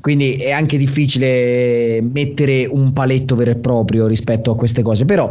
Quindi 0.00 0.34
è 0.34 0.52
anche 0.52 0.76
difficile 0.78 2.00
mettere 2.00 2.66
un 2.66 2.92
paletto 2.92 3.34
vero 3.34 3.50
e 3.50 3.56
proprio 3.56 4.06
rispetto 4.06 4.52
a 4.52 4.56
queste 4.56 4.82
cose. 4.82 5.04
Però 5.04 5.30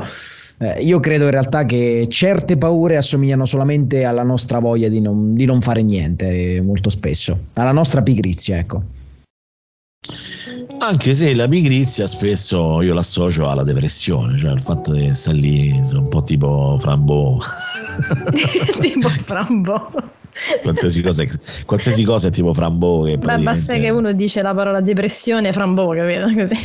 eh, 0.58 0.82
io 0.82 1.00
credo 1.00 1.26
in 1.26 1.32
realtà 1.32 1.66
che 1.66 2.08
certe 2.10 2.58
paure 2.58 2.96
assomigliano 2.98 3.46
solamente 3.46 4.06
alla 4.06 4.24
nostra 4.24 4.60
voglia 4.60 4.88
di 4.88 5.02
non, 5.02 5.34
di 5.34 5.46
non 5.46 5.62
fare 5.62 5.84
niente, 5.84 6.62
molto 6.62 6.90
spesso, 6.90 7.48
alla 7.56 7.74
nostra 7.74 8.02
pigrizia, 8.02 8.58
ecco. 8.58 8.84
Anche 10.80 11.14
se 11.14 11.34
la 11.34 11.48
pigrizia 11.48 12.06
spesso 12.06 12.82
io 12.82 12.94
l'associo 12.94 13.50
alla 13.50 13.64
depressione, 13.64 14.38
cioè 14.38 14.52
il 14.52 14.62
fatto 14.62 14.94
di 14.94 15.14
stare 15.14 15.38
lì 15.38 15.72
un 15.94 16.08
po' 16.10 16.24
tipo 16.24 16.78
Frambo. 16.80 17.40
tipo 18.80 19.10
Frambo. 19.10 19.92
qualsiasi, 20.62 21.02
cosa, 21.02 21.24
qualsiasi 21.66 22.04
cosa 22.04 22.28
è 22.28 22.32
tipo 22.32 22.54
Frambo. 22.54 23.04
Che 23.04 23.18
Beh, 23.18 23.40
basta 23.40 23.74
che 23.76 23.90
uno 23.90 24.12
dice 24.14 24.42
la 24.42 24.54
parola 24.54 24.80
depressione, 24.80 25.52
Frambo, 25.52 25.90
capito? 25.90 26.34
Così. 26.34 26.56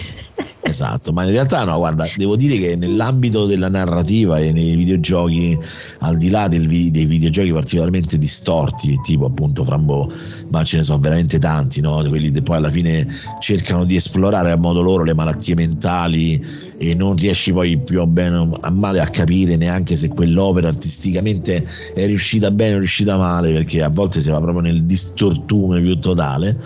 Esatto, 0.62 1.10
ma 1.12 1.24
in 1.24 1.30
realtà 1.30 1.64
no, 1.64 1.78
guarda, 1.78 2.06
devo 2.16 2.36
dire 2.36 2.58
che 2.58 2.76
nell'ambito 2.76 3.46
della 3.46 3.70
narrativa 3.70 4.38
e 4.38 4.52
nei 4.52 4.76
videogiochi, 4.76 5.58
al 6.00 6.18
di 6.18 6.28
là 6.28 6.48
del, 6.48 6.66
dei 6.66 7.06
videogiochi 7.06 7.50
particolarmente 7.50 8.18
distorti, 8.18 9.00
tipo 9.02 9.24
appunto 9.24 9.64
Frambo, 9.64 10.12
ma 10.50 10.62
ce 10.62 10.76
ne 10.76 10.82
sono 10.82 10.98
veramente 10.98 11.38
tanti, 11.38 11.80
no? 11.80 12.04
quelli 12.06 12.30
che 12.30 12.42
poi 12.42 12.58
alla 12.58 12.68
fine 12.68 13.08
cercano 13.40 13.84
di 13.84 13.96
esplorare 13.96 14.50
a 14.50 14.56
modo 14.56 14.82
loro 14.82 15.02
le 15.02 15.14
malattie 15.14 15.54
mentali 15.54 16.44
e 16.76 16.94
non 16.94 17.16
riesci 17.16 17.52
poi 17.52 17.78
più 17.78 18.00
o 18.00 18.06
bene 18.06 18.50
a 18.60 18.70
male 18.70 19.00
a 19.00 19.06
capire 19.06 19.56
neanche 19.56 19.96
se 19.96 20.08
quell'opera 20.08 20.68
artisticamente 20.68 21.66
è 21.94 22.04
riuscita 22.06 22.50
bene 22.50 22.74
o 22.74 22.78
riuscita 22.78 23.16
male, 23.16 23.50
perché 23.52 23.82
a 23.82 23.88
volte 23.88 24.20
si 24.20 24.28
va 24.28 24.38
proprio 24.38 24.60
nel 24.60 24.84
distortume 24.84 25.80
più 25.80 25.98
totale 25.98 26.58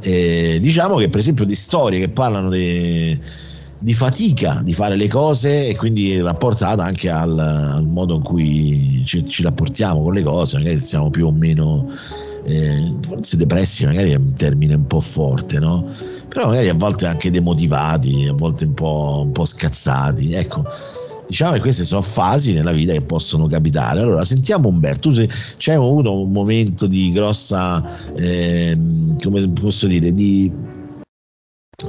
eh, 0.00 0.58
diciamo 0.60 0.96
che 0.96 1.08
per 1.08 1.20
esempio 1.20 1.44
di 1.44 1.54
storie 1.54 1.98
che 1.98 2.08
parlano 2.08 2.50
di, 2.50 3.18
di, 3.78 3.94
fatica 3.94 4.60
di 4.64 4.72
fare 4.72 4.96
le 4.96 5.08
cose 5.08 5.68
e 5.68 5.76
quindi 5.76 6.20
rapportata 6.20 6.84
anche 6.84 7.10
al, 7.10 7.38
al 7.38 7.86
modo 7.86 8.16
in 8.16 8.22
cui 8.22 9.02
ci, 9.04 9.26
ci, 9.26 9.42
rapportiamo 9.42 10.02
con 10.02 10.14
le 10.14 10.22
cose, 10.22 10.58
magari 10.58 10.78
siamo 10.78 11.10
più 11.10 11.26
o 11.26 11.32
meno 11.32 11.90
eh, 12.44 12.94
forse 13.02 13.36
depressi, 13.36 13.84
magari 13.84 14.12
è 14.12 14.16
un 14.16 14.32
termine 14.34 14.74
un 14.74 14.86
po' 14.86 15.00
forte, 15.00 15.58
no? 15.58 15.84
Però 16.28 16.46
magari 16.46 16.68
a 16.68 16.74
volte 16.74 17.06
anche 17.06 17.30
demotivati, 17.30 18.26
a 18.28 18.34
volte 18.34 18.64
un 18.64 18.74
po', 18.74 19.22
un 19.24 19.32
po 19.32 19.44
scazzati, 19.44 20.32
ecco 20.32 20.64
diciamo 21.28 21.52
che 21.52 21.60
queste 21.60 21.84
sono 21.84 22.00
fasi 22.02 22.54
nella 22.54 22.72
vita 22.72 22.92
che 22.92 23.02
possono 23.02 23.46
capitare. 23.46 24.00
Allora, 24.00 24.24
sentiamo 24.24 24.68
Umberto, 24.68 25.10
tu 25.10 25.26
c'è 25.56 25.74
avuto 25.74 26.22
un 26.22 26.32
momento 26.32 26.86
di 26.86 27.12
grossa, 27.12 28.14
eh, 28.14 28.76
come 29.22 29.48
posso 29.50 29.86
dire, 29.86 30.12
di 30.12 30.50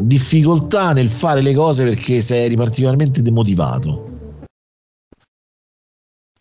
difficoltà 0.02 0.94
nel 0.94 1.10
fare 1.10 1.42
le 1.42 1.54
cose 1.54 1.84
perché 1.84 2.22
sei 2.22 2.56
particolarmente 2.56 3.22
demotivato? 3.22 4.08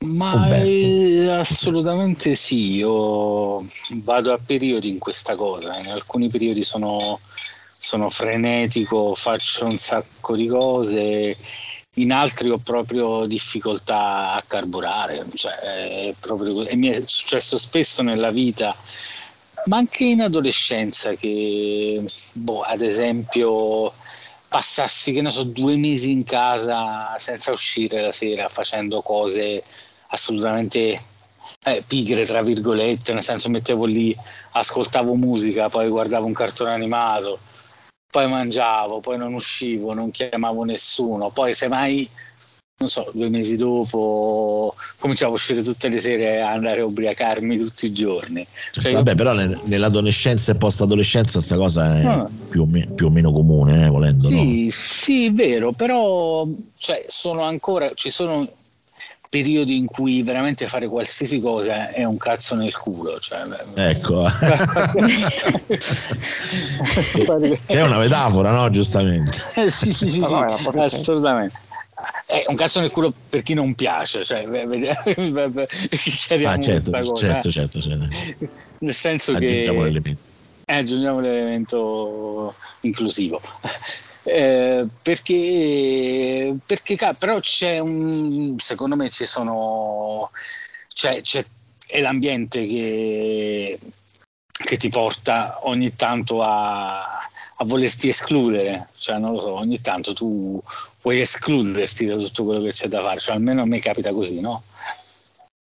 Ma 0.01 0.49
eh, 0.59 1.45
assolutamente 1.49 2.35
sì, 2.35 2.75
io 2.75 3.67
vado 4.05 4.33
a 4.33 4.39
periodi 4.45 4.89
in 4.91 4.99
questa 4.99 5.35
cosa, 5.35 5.77
in 5.79 5.89
alcuni 5.89 6.29
periodi 6.29 6.63
sono, 6.63 7.19
sono 7.79 8.09
frenetico, 8.09 9.15
faccio 9.15 9.65
un 9.65 9.77
sacco 9.77 10.37
di 10.37 10.47
cose 10.47 11.37
in 12.01 12.13
altri 12.13 12.51
ho 12.51 12.59
proprio 12.59 13.27
difficoltà 13.27 14.33
a 14.33 14.45
carburare, 14.47 15.25
cioè, 15.35 16.15
proprio, 16.19 16.67
e 16.67 16.77
mi 16.77 16.89
è 16.89 17.03
successo 17.05 17.59
spesso 17.59 18.03
nella 18.03 18.31
vita, 18.31 18.75
ma 19.67 19.79
anche 19.79 20.05
in 20.05 20.23
adolescenza 20.23 21.15
che, 21.15 22.03
boh, 22.35 22.63
ad 22.63 22.81
esempio, 22.81 23.93
passassi, 24.49 25.13
che 25.13 25.23
ne 25.23 25.31
so, 25.31 25.43
due 25.43 25.77
mesi 25.77 26.11
in 26.11 26.25
casa 26.25 27.17
senza 27.19 27.51
uscire 27.51 28.01
la 28.01 28.13
sera 28.13 28.49
facendo 28.49 29.03
cose 29.03 29.63
assolutamente 30.09 31.03
eh, 31.65 31.83
pigre, 31.87 32.25
tra 32.25 32.43
virgolette, 32.43 33.13
nel 33.13 33.23
senso 33.23 33.51
mettevo 33.51 33.85
lì, 33.85 34.17
ascoltavo 34.53 35.15
musica, 35.15 35.69
poi 35.69 35.89
guardavo 35.89 36.27
un 36.27 36.33
cartone 36.33 36.71
animato 36.71 37.39
poi 38.11 38.29
mangiavo, 38.29 39.01
poi 39.01 39.19
non 39.19 39.35
uscivo, 39.35 39.93
non 39.93 40.11
chiamavo 40.11 40.65
nessuno, 40.65 41.31
poi 41.31 41.53
semmai, 41.53 42.09
non 42.79 42.89
so, 42.89 43.11
due 43.13 43.29
mesi 43.29 43.57
dopo 43.57 44.75
cominciavo 44.99 45.33
a 45.33 45.35
uscire 45.35 45.63
tutte 45.63 45.89
le 45.89 45.99
sere 45.99 46.37
e 46.37 46.39
andare 46.39 46.81
a 46.81 46.85
ubriacarmi 46.87 47.59
tutti 47.59 47.87
i 47.87 47.93
giorni. 47.93 48.47
Cioè 48.73 48.93
Vabbè, 48.93 49.11
io... 49.11 49.17
però 49.17 49.35
nell'adolescenza 49.35 50.53
e 50.53 50.57
post-adolescenza 50.57 51.41
sta 51.41 51.57
cosa 51.57 52.01
è 52.01 52.05
ah. 52.05 52.29
più, 52.49 52.63
o 52.63 52.67
me- 52.67 52.87
più, 52.95 53.07
o 53.07 53.11
meno 53.11 53.31
comune, 53.33 53.85
eh, 53.85 53.89
volendo. 53.89 54.29
Sì, 54.29 54.67
no? 54.67 54.73
sì, 55.05 55.31
vero, 55.31 55.73
però 55.73 56.47
cioè, 56.77 57.05
sono 57.09 57.43
ancora, 57.43 57.93
ci 57.95 58.11
sono 58.11 58.49
periodi 59.29 59.77
in 59.77 59.85
cui 59.87 60.23
veramente 60.23 60.67
fare 60.67 60.89
qualsiasi 60.89 61.41
cosa 61.41 61.91
è 61.91 62.05
un 62.05 62.17
cazzo 62.17 62.55
nel 62.55 62.75
culo. 62.77 63.19
Cioè, 63.19 63.43
ecco, 63.77 64.27
è 67.67 67.83
una 67.83 67.99
metafora, 67.99 68.51
no? 68.51 68.71
Giustamente. 68.71 69.33
sì, 69.99 70.19
no, 70.19 70.29
no, 70.29 70.55
assolutamente. 70.81 71.67
È 72.27 72.45
un 72.47 72.55
cazzo 72.55 72.79
nel 72.81 72.93
culo 72.93 73.13
per 73.29 73.43
chi 73.43 73.55
non 73.55 73.75
piace, 73.75 74.25
cioè, 74.25 74.45
ah, 74.45 74.51
certo, 76.61 76.93
cosa, 76.93 77.15
certo, 77.17 77.51
certo, 77.51 77.81
certo, 77.81 78.07
Nel 78.79 78.95
senso 78.95 79.33
aggiungiamo 79.33 79.81
che 79.81 79.85
l'elemento. 79.85 80.21
Eh, 80.65 80.77
aggiungiamo 80.77 81.19
l'elemento 81.19 82.55
inclusivo. 82.83 83.41
Eh, 84.29 84.87
perché, 85.03 86.55
perché 86.67 86.97
però 87.19 87.41
c'è 87.41 87.79
un 87.79 88.57
secondo 88.59 88.95
me 88.95 89.09
ci 89.09 89.25
sono 89.25 90.31
c'è, 90.93 91.23
c'è 91.23 91.45
è 91.89 92.01
l'ambiente 92.01 92.67
che, 92.67 93.79
che 94.51 94.77
ti 94.77 94.91
porta 94.91 95.61
ogni 95.63 95.97
tanto 95.97 96.43
a, 96.43 97.01
a 97.01 97.65
volerti 97.65 98.09
escludere, 98.09 98.89
cioè 98.99 99.19
non 99.19 99.33
lo 99.33 99.41
so, 99.41 99.55
ogni 99.55 99.81
tanto 99.81 100.13
tu 100.13 100.63
puoi 101.01 101.21
escluderti 101.21 102.05
da 102.05 102.17
tutto 102.17 102.45
quello 102.45 102.63
che 102.63 102.73
c'è 102.73 102.89
da 102.89 103.01
fare, 103.01 103.21
cioè 103.21 103.37
almeno 103.37 103.63
a 103.63 103.67
me 103.67 103.79
capita 103.79 104.13
così, 104.13 104.41
no? 104.41 104.65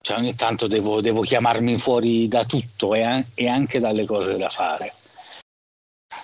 Cioè 0.01 0.17
ogni 0.17 0.35
tanto 0.35 0.67
devo, 0.67 1.01
devo 1.01 1.21
chiamarmi 1.21 1.77
fuori 1.77 2.27
da 2.29 2.45
tutto 2.45 2.93
e, 2.93 3.25
e 3.33 3.47
anche 3.49 3.79
dalle 3.79 4.05
cose 4.05 4.37
da 4.37 4.49
fare 4.49 4.93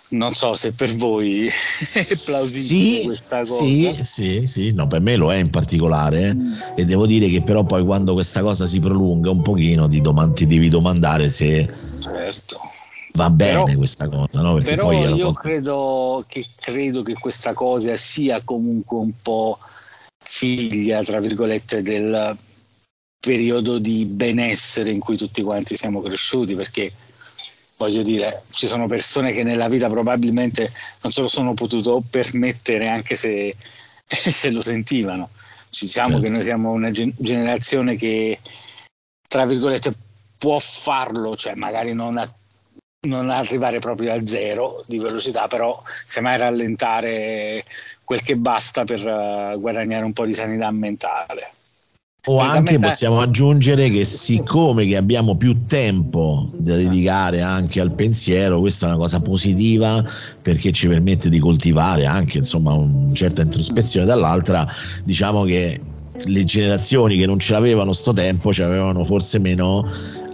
non 0.09 0.33
so 0.33 0.53
se 0.53 0.71
per 0.71 0.95
voi 0.95 1.47
è 1.93 2.17
plausibile 2.25 2.99
sì, 2.99 3.03
questa 3.03 3.37
cosa. 3.37 3.63
Sì, 3.63 3.97
sì, 4.01 4.47
sì, 4.47 4.73
no, 4.73 4.87
per 4.87 5.01
me 5.01 5.15
lo 5.15 5.31
è 5.31 5.37
in 5.37 5.49
particolare 5.49 6.33
mm. 6.33 6.53
e 6.75 6.85
devo 6.85 7.05
dire 7.05 7.27
che 7.27 7.41
però 7.41 7.63
poi 7.63 7.83
quando 7.83 8.13
questa 8.13 8.41
cosa 8.41 8.65
si 8.65 8.79
prolunga 8.79 9.29
un 9.29 9.41
pochino 9.41 9.87
ti, 9.87 10.01
domand- 10.01 10.35
ti 10.35 10.47
devi 10.47 10.69
domandare 10.69 11.29
se 11.29 11.71
certo. 11.99 12.59
va 13.13 13.29
bene 13.29 13.63
però, 13.63 13.77
questa 13.77 14.07
cosa. 14.07 14.41
No? 14.41 14.55
Perché 14.55 14.75
però 14.75 14.91
io 14.91 15.25
volta... 15.25 15.39
credo, 15.39 16.25
che, 16.27 16.45
credo 16.55 17.03
che 17.03 17.13
questa 17.13 17.53
cosa 17.53 17.95
sia 17.95 18.41
comunque 18.43 18.97
un 18.97 19.11
po' 19.21 19.59
figlia, 20.23 21.03
tra 21.03 21.19
virgolette, 21.19 21.81
del 21.83 22.37
periodo 23.19 23.79
di 23.79 24.05
benessere 24.05 24.91
in 24.91 24.99
cui 24.99 25.17
tutti 25.17 25.41
quanti 25.41 25.75
siamo 25.75 26.01
cresciuti 26.01 26.55
perché 26.55 26.91
voglio 27.79 28.03
dire, 28.03 28.43
ci 28.51 28.67
sono 28.67 28.87
persone 28.87 29.31
che 29.31 29.43
nella 29.43 29.69
vita 29.69 29.87
probabilmente 29.89 30.69
non 31.01 31.13
se 31.13 31.21
lo 31.21 31.29
sono 31.29 31.53
potuto 31.53 32.03
permettere 32.07 32.89
anche 32.89 33.15
se, 33.15 33.55
se 34.05 34.49
lo 34.51 34.61
sentivano. 34.61 35.29
Diciamo 35.69 36.15
certo. 36.15 36.23
che 36.23 36.29
noi 36.29 36.43
siamo 36.43 36.71
una 36.71 36.91
generazione 36.91 37.95
che, 37.95 38.39
tra 39.27 39.45
virgolette, 39.45 39.93
può 40.37 40.59
farlo, 40.59 41.37
cioè 41.37 41.55
magari 41.55 41.93
non 41.93 42.17
a 42.17 42.29
non 43.07 43.29
arrivare 43.29 43.79
proprio 43.79 44.13
a 44.13 44.27
zero 44.27 44.83
di 44.85 44.99
velocità, 44.99 45.47
però 45.47 45.81
semmai 46.05 46.37
rallentare 46.37 47.63
quel 48.03 48.21
che 48.21 48.35
basta 48.35 48.83
per 48.83 48.99
uh, 49.05 49.57
guadagnare 49.57 50.03
un 50.03 50.11
po' 50.11 50.25
di 50.25 50.33
sanità 50.33 50.69
mentale. 50.69 51.53
O 52.25 52.39
anche 52.39 52.77
possiamo 52.79 53.21
aggiungere 53.21 53.89
che 53.89 54.03
siccome 54.03 54.85
che 54.85 54.97
abbiamo 54.97 55.37
più 55.37 55.63
tempo 55.65 56.49
da 56.53 56.75
dedicare 56.75 57.41
anche 57.41 57.79
al 57.79 57.93
pensiero, 57.93 58.59
questa 58.59 58.87
è 58.87 58.89
una 58.89 58.97
cosa 58.97 59.21
positiva 59.21 60.03
perché 60.41 60.73
ci 60.73 60.87
permette 60.89 61.29
di 61.29 61.39
coltivare 61.39 62.05
anche 62.05 62.39
insomma 62.39 62.73
una 62.73 63.13
certa 63.13 63.41
introspezione, 63.41 64.05
dall'altra. 64.05 64.67
Diciamo 65.05 65.43
che 65.43 65.79
le 66.21 66.43
generazioni 66.43 67.17
che 67.17 67.25
non 67.25 67.39
ce 67.39 67.53
l'avevano 67.53 67.93
sto 67.93 68.11
tempo 68.11 68.51
ci 68.51 68.63
avevano 68.63 69.05
forse 69.05 69.39
meno 69.39 69.85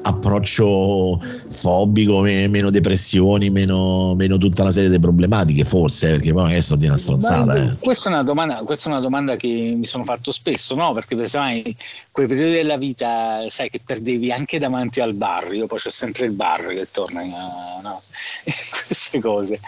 approccio 0.06 1.19
fobico, 1.49 2.22
meno 2.22 2.69
depressioni, 2.69 3.49
meno, 3.49 4.14
meno, 4.15 4.38
tutta 4.38 4.61
una 4.61 4.72
serie 4.72 4.90
di 4.90 4.99
problematiche, 4.99 5.65
forse, 5.65 6.11
perché 6.11 6.32
poi 6.32 6.44
magari 6.44 6.61
sto 6.61 6.76
di 6.76 6.86
una 6.86 6.98
stronzata. 6.98 7.56
Eh. 7.56 7.76
Questa, 7.80 8.10
è 8.10 8.14
una 8.14 8.23
domanda, 8.23 8.56
questa 8.57 8.90
è 8.90 8.91
una 8.91 9.02
domanda 9.02 9.36
che 9.36 9.73
mi 9.76 9.86
sono 9.86 10.03
fatto 10.03 10.32
spesso, 10.32 10.76
no? 10.76 10.94
Perché 10.94 11.27
sai, 11.27 11.76
quei 12.11 12.27
periodi 12.27 12.52
della 12.52 12.77
vita, 12.77 13.45
sai 13.49 13.69
che 13.72 13.82
perdevi 13.84 14.32
anche 14.32 14.60
davanti 14.60 15.02
al 15.02 15.14
bar, 15.14 15.52
io 15.53 15.65
poi 15.65 15.80
c'è 15.80 15.90
sempre 15.90 16.26
il 16.26 16.32
bar 16.32 16.68
che 16.68 16.88
torna, 16.91 17.23
no? 17.82 18.02
queste 18.86 19.19
cose. 19.19 19.60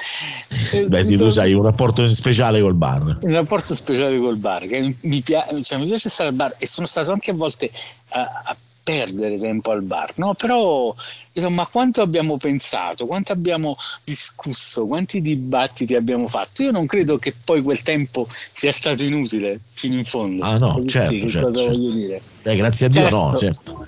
Beh 0.87 1.03
sì, 1.03 1.17
tu 1.17 1.25
hai 1.39 1.53
un 1.53 1.63
rapporto 1.63 2.07
speciale 2.07 2.61
col 2.61 2.75
bar. 2.75 3.17
Un 3.21 3.33
rapporto 3.33 3.75
speciale 3.75 4.19
col 4.19 4.37
bar, 4.37 4.67
che 4.67 4.95
mi, 5.01 5.21
piace, 5.21 5.63
cioè, 5.63 5.79
mi 5.79 5.87
piace 5.87 6.09
stare 6.09 6.29
al 6.29 6.35
bar 6.35 6.53
e 6.59 6.67
sono 6.67 6.85
stato 6.85 7.11
anche 7.11 7.31
a 7.31 7.33
volte 7.33 7.71
a, 8.09 8.43
a 8.45 8.55
perdere 8.87 9.37
tempo 9.37 9.71
al 9.71 9.81
bar, 9.81 10.13
no? 10.15 10.33
Però 10.33 10.95
insomma, 11.33 11.65
quanto 11.65 12.01
abbiamo 12.01 12.37
pensato, 12.37 13.05
quanto 13.05 13.33
abbiamo 13.33 13.75
discusso, 14.05 14.85
quanti 14.85 15.19
dibattiti 15.19 15.93
abbiamo 15.93 16.29
fatto? 16.29 16.63
Io 16.63 16.71
non 16.71 16.85
credo 16.85 17.17
che 17.17 17.33
poi 17.43 17.61
quel 17.61 17.81
tempo 17.81 18.25
sia 18.29 18.71
stato 18.71 19.03
inutile 19.03 19.59
fino 19.73 19.95
in 19.95 20.05
fondo. 20.05 20.41
Ah 20.45 20.57
no, 20.57 20.85
certo, 20.85 21.27
certo, 21.27 21.53
certo. 21.53 22.49
Eh, 22.49 22.55
grazie 22.55 22.85
a 22.85 22.89
Dio 22.89 23.01
certo. 23.01 23.17
no, 23.17 23.37
certo. 23.37 23.87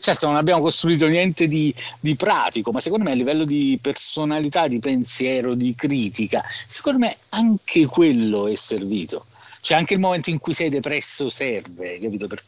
Certo, 0.00 0.26
non 0.26 0.36
abbiamo 0.36 0.62
costruito 0.62 1.06
niente 1.08 1.46
di, 1.46 1.74
di, 2.00 2.16
pratico, 2.16 2.72
ma 2.72 2.80
secondo 2.80 3.04
me 3.04 3.10
a 3.12 3.14
livello 3.14 3.44
di 3.44 3.78
personalità, 3.82 4.66
di 4.66 4.78
pensiero, 4.78 5.52
di 5.54 5.74
critica, 5.74 6.42
secondo 6.68 7.00
me 7.00 7.16
anche 7.30 7.84
quello 7.84 8.48
è 8.48 8.54
servito. 8.54 9.26
Cioè 9.60 9.76
anche 9.76 9.92
il 9.92 10.00
momento 10.00 10.30
in 10.30 10.38
cui 10.38 10.54
sei 10.54 10.70
depresso 10.70 11.28
serve, 11.28 11.98
capito? 12.00 12.26
Per, 12.26 12.42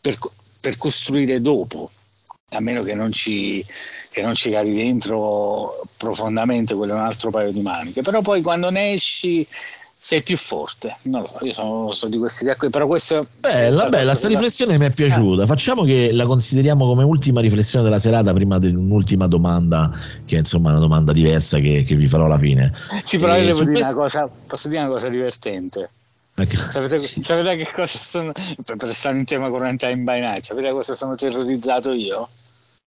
per, 0.00 0.18
per 0.68 0.76
costruire 0.76 1.40
dopo, 1.40 1.90
a 2.50 2.60
meno 2.60 2.82
che 2.82 2.92
non 2.92 3.10
ci, 3.10 3.64
che 4.10 4.20
non 4.20 4.34
ci 4.34 4.50
cavi 4.50 4.74
dentro 4.74 5.80
profondamente, 5.96 6.74
quello 6.74 6.92
è 6.92 6.96
un 6.96 7.04
altro 7.04 7.30
paio 7.30 7.52
di 7.52 7.62
maniche. 7.62 8.02
Però 8.02 8.20
poi 8.20 8.42
quando 8.42 8.68
ne 8.68 8.92
esci 8.92 9.46
sei 10.00 10.22
più 10.22 10.36
forte. 10.36 10.94
Non 11.04 11.22
lo 11.22 11.30
so, 11.38 11.44
io 11.46 11.52
sono, 11.54 11.92
sono 11.92 12.10
di 12.10 12.18
questi 12.18 12.42
idea 12.42 12.54
qui, 12.54 12.68
però 12.68 12.86
questo... 12.86 13.26
Bella, 13.40 13.88
bella, 13.88 14.14
sta 14.14 14.28
riflessione 14.28 14.76
mi 14.76 14.84
è 14.84 14.92
piaciuta. 14.92 15.46
Facciamo 15.46 15.84
che 15.84 16.12
la 16.12 16.26
consideriamo 16.26 16.86
come 16.86 17.02
ultima 17.02 17.40
riflessione 17.40 17.82
della 17.82 17.98
serata 17.98 18.34
prima 18.34 18.58
di 18.58 18.68
un'ultima 18.68 19.26
domanda, 19.26 19.90
che 20.26 20.36
è 20.36 20.38
insomma 20.38 20.68
una 20.68 20.80
domanda 20.80 21.12
diversa 21.12 21.58
che, 21.58 21.82
che 21.82 21.96
vi 21.96 22.06
farò 22.06 22.26
alla 22.26 22.38
fine. 22.38 22.74
Sì, 23.08 23.16
però 23.16 23.36
io 23.36 23.46
devo 23.46 23.64
dire 23.64 23.72
questo... 23.72 24.00
una 24.00 24.10
cosa, 24.10 24.30
posso 24.46 24.68
dire 24.68 24.82
una 24.82 24.90
cosa 24.90 25.08
divertente? 25.08 25.90
Sapete, 26.46 26.96
sì, 26.96 27.22
sapete 27.24 27.56
che 27.56 27.72
cosa 27.74 27.98
sono 27.98 28.32
per 28.64 28.94
stare 28.94 29.18
in 29.18 29.24
tema 29.24 29.48
quarantine 29.48 29.96
by 29.96 30.20
night 30.20 30.44
sapete 30.44 30.70
cosa 30.70 30.94
sono 30.94 31.16
terrorizzato 31.16 31.92
io? 31.92 32.28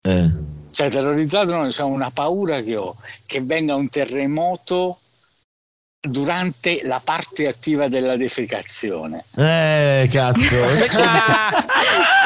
Eh. 0.01 0.31
cioè 0.71 0.89
terrorizzato 0.89 1.55
no, 1.55 1.67
c'è 1.67 1.83
una 1.83 2.09
paura 2.09 2.61
che 2.61 2.75
ho 2.75 2.95
che 3.25 3.41
venga 3.41 3.75
un 3.75 3.87
terremoto 3.89 4.99
durante 6.07 6.81
la 6.83 7.01
parte 7.03 7.47
attiva 7.47 7.87
della 7.87 8.15
defecazione. 8.15 9.23
Eh, 9.35 10.07
cazzo. 10.11 10.55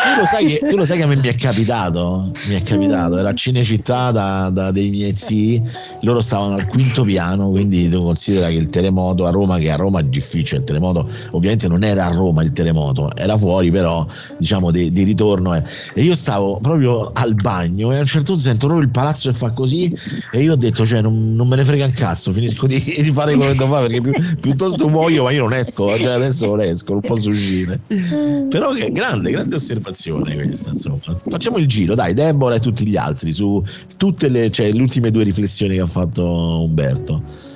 tu, 0.04 0.20
lo 0.20 0.26
sai 0.26 0.46
che, 0.46 0.60
tu 0.68 0.76
lo 0.76 0.86
sai 0.86 0.98
che 0.98 1.04
a 1.04 1.08
me 1.08 1.16
mi 1.16 1.28
è 1.28 1.36
capitato? 1.36 2.32
Mi 2.48 2.56
è 2.56 2.64
capitato, 2.64 3.18
era 3.18 3.30
a 3.30 3.34
Cinecittà 3.34 4.12
da, 4.12 4.50
da 4.50 4.72
dei 4.72 4.90
miei 4.90 5.16
zii, 5.16 5.62
loro 6.02 6.22
stavano 6.22 6.56
al 6.56 6.66
quinto 6.66 7.04
piano, 7.04 7.50
quindi 7.50 7.90
tu 7.90 8.02
considera 8.02 8.48
che 8.48 8.56
il 8.56 8.70
terremoto 8.70 9.26
a 9.26 9.32
Roma, 9.32 9.58
che 9.58 9.72
a 9.72 9.76
Roma 9.76 10.00
è 10.00 10.04
difficile, 10.04 10.60
il 10.60 10.66
terremoto 10.66 11.10
ovviamente 11.32 11.68
non 11.68 11.84
era 11.84 12.06
a 12.06 12.10
Roma 12.10 12.44
il 12.44 12.52
terremoto, 12.52 13.16
era 13.16 13.38
fuori 13.38 13.72
però, 13.72 14.06
diciamo, 14.38 14.72
di, 14.72 14.92
di 14.92 15.04
ritorno. 15.04 15.56
Eh. 15.56 15.64
E 15.94 16.04
io 16.04 16.16
stavo 16.16 16.60
proprio 16.62 17.12
al 17.14 17.36
bagno 17.36 17.92
e 17.92 17.98
a 17.98 18.00
un 18.00 18.06
certo 18.06 18.34
punto 18.34 18.48
sento 18.48 18.68
proprio 18.68 18.86
il 18.86 18.92
palazzo 18.92 19.30
che 19.30 19.36
fa 19.36 19.52
così 19.52 19.96
e 20.32 20.42
io 20.42 20.54
ho 20.54 20.58
detto, 20.58 20.86
cioè, 20.86 21.02
non, 21.02 21.36
non 21.36 21.48
me 21.48 21.56
ne 21.56 21.64
frega 21.64 21.86
un 21.86 21.92
cazzo, 21.92 22.32
finisco 22.32 22.68
di, 22.68 22.80
di 22.80 23.12
fare 23.12 23.34
come 23.34 23.54
devo 23.54 23.69
fare 23.70 23.88
perché 23.88 24.02
pi- 24.02 24.36
piuttosto 24.42 24.90
muoio, 24.90 25.24
ma 25.24 25.32
io 25.32 25.44
non 25.44 25.54
esco, 25.54 25.98
cioè 25.98 26.14
adesso 26.14 26.46
non 26.48 26.62
esco, 26.62 26.94
non 26.94 27.02
posso 27.02 27.30
uscire. 27.30 27.80
Però 28.50 28.74
che 28.74 28.92
grande, 28.92 29.32
grande 29.32 29.56
osservazione 29.56 30.36
questa, 30.36 30.72
insomma. 30.72 31.00
Facciamo 31.30 31.58
il 31.58 31.68
giro, 31.68 31.96
dai, 31.96 32.14
Deborah 32.14 32.56
e 32.56 32.60
tutti 32.60 32.86
gli 32.86 32.98
altri 32.98 33.32
su 33.32 33.64
tutte 33.98 34.28
le, 34.30 34.50
cioè, 34.50 34.72
le 34.72 34.82
ultime 34.82 35.12
due 35.12 35.24
riflessioni 35.24 35.76
che 35.76 35.82
ha 35.82 35.88
fatto 35.88 36.64
Umberto. 36.64 37.48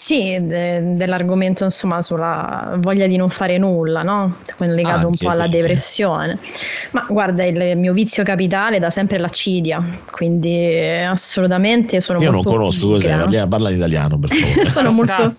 Sì, 0.00 0.38
de- 0.40 0.94
dell'argomento 0.94 1.64
insomma 1.64 2.00
sulla 2.02 2.76
voglia 2.78 3.08
di 3.08 3.16
non 3.16 3.30
fare 3.30 3.58
nulla, 3.58 4.02
no? 4.02 4.36
legato 4.58 4.94
Anche, 4.94 5.06
un 5.06 5.16
po' 5.18 5.28
alla 5.30 5.46
sì, 5.46 5.50
depressione. 5.50 6.38
Sì. 6.40 6.64
Ma 6.92 7.04
guarda, 7.08 7.44
il 7.44 7.76
mio 7.76 7.92
vizio 7.92 8.22
capitale 8.22 8.78
da 8.78 8.90
sempre 8.90 9.16
è 9.16 9.18
l'accidia, 9.18 9.84
quindi 10.12 10.78
assolutamente 11.04 12.00
sono 12.00 12.20
Io 12.20 12.30
molto 12.30 12.48
non 12.48 12.58
conosco 12.58 12.92
pigra. 12.92 13.24
cos'è, 13.24 13.48
parla 13.48 13.70
in 13.70 13.76
italiano 13.76 14.18
per 14.20 14.30
favore. 14.38 14.70
sono, 14.70 14.92
molto, 14.92 15.32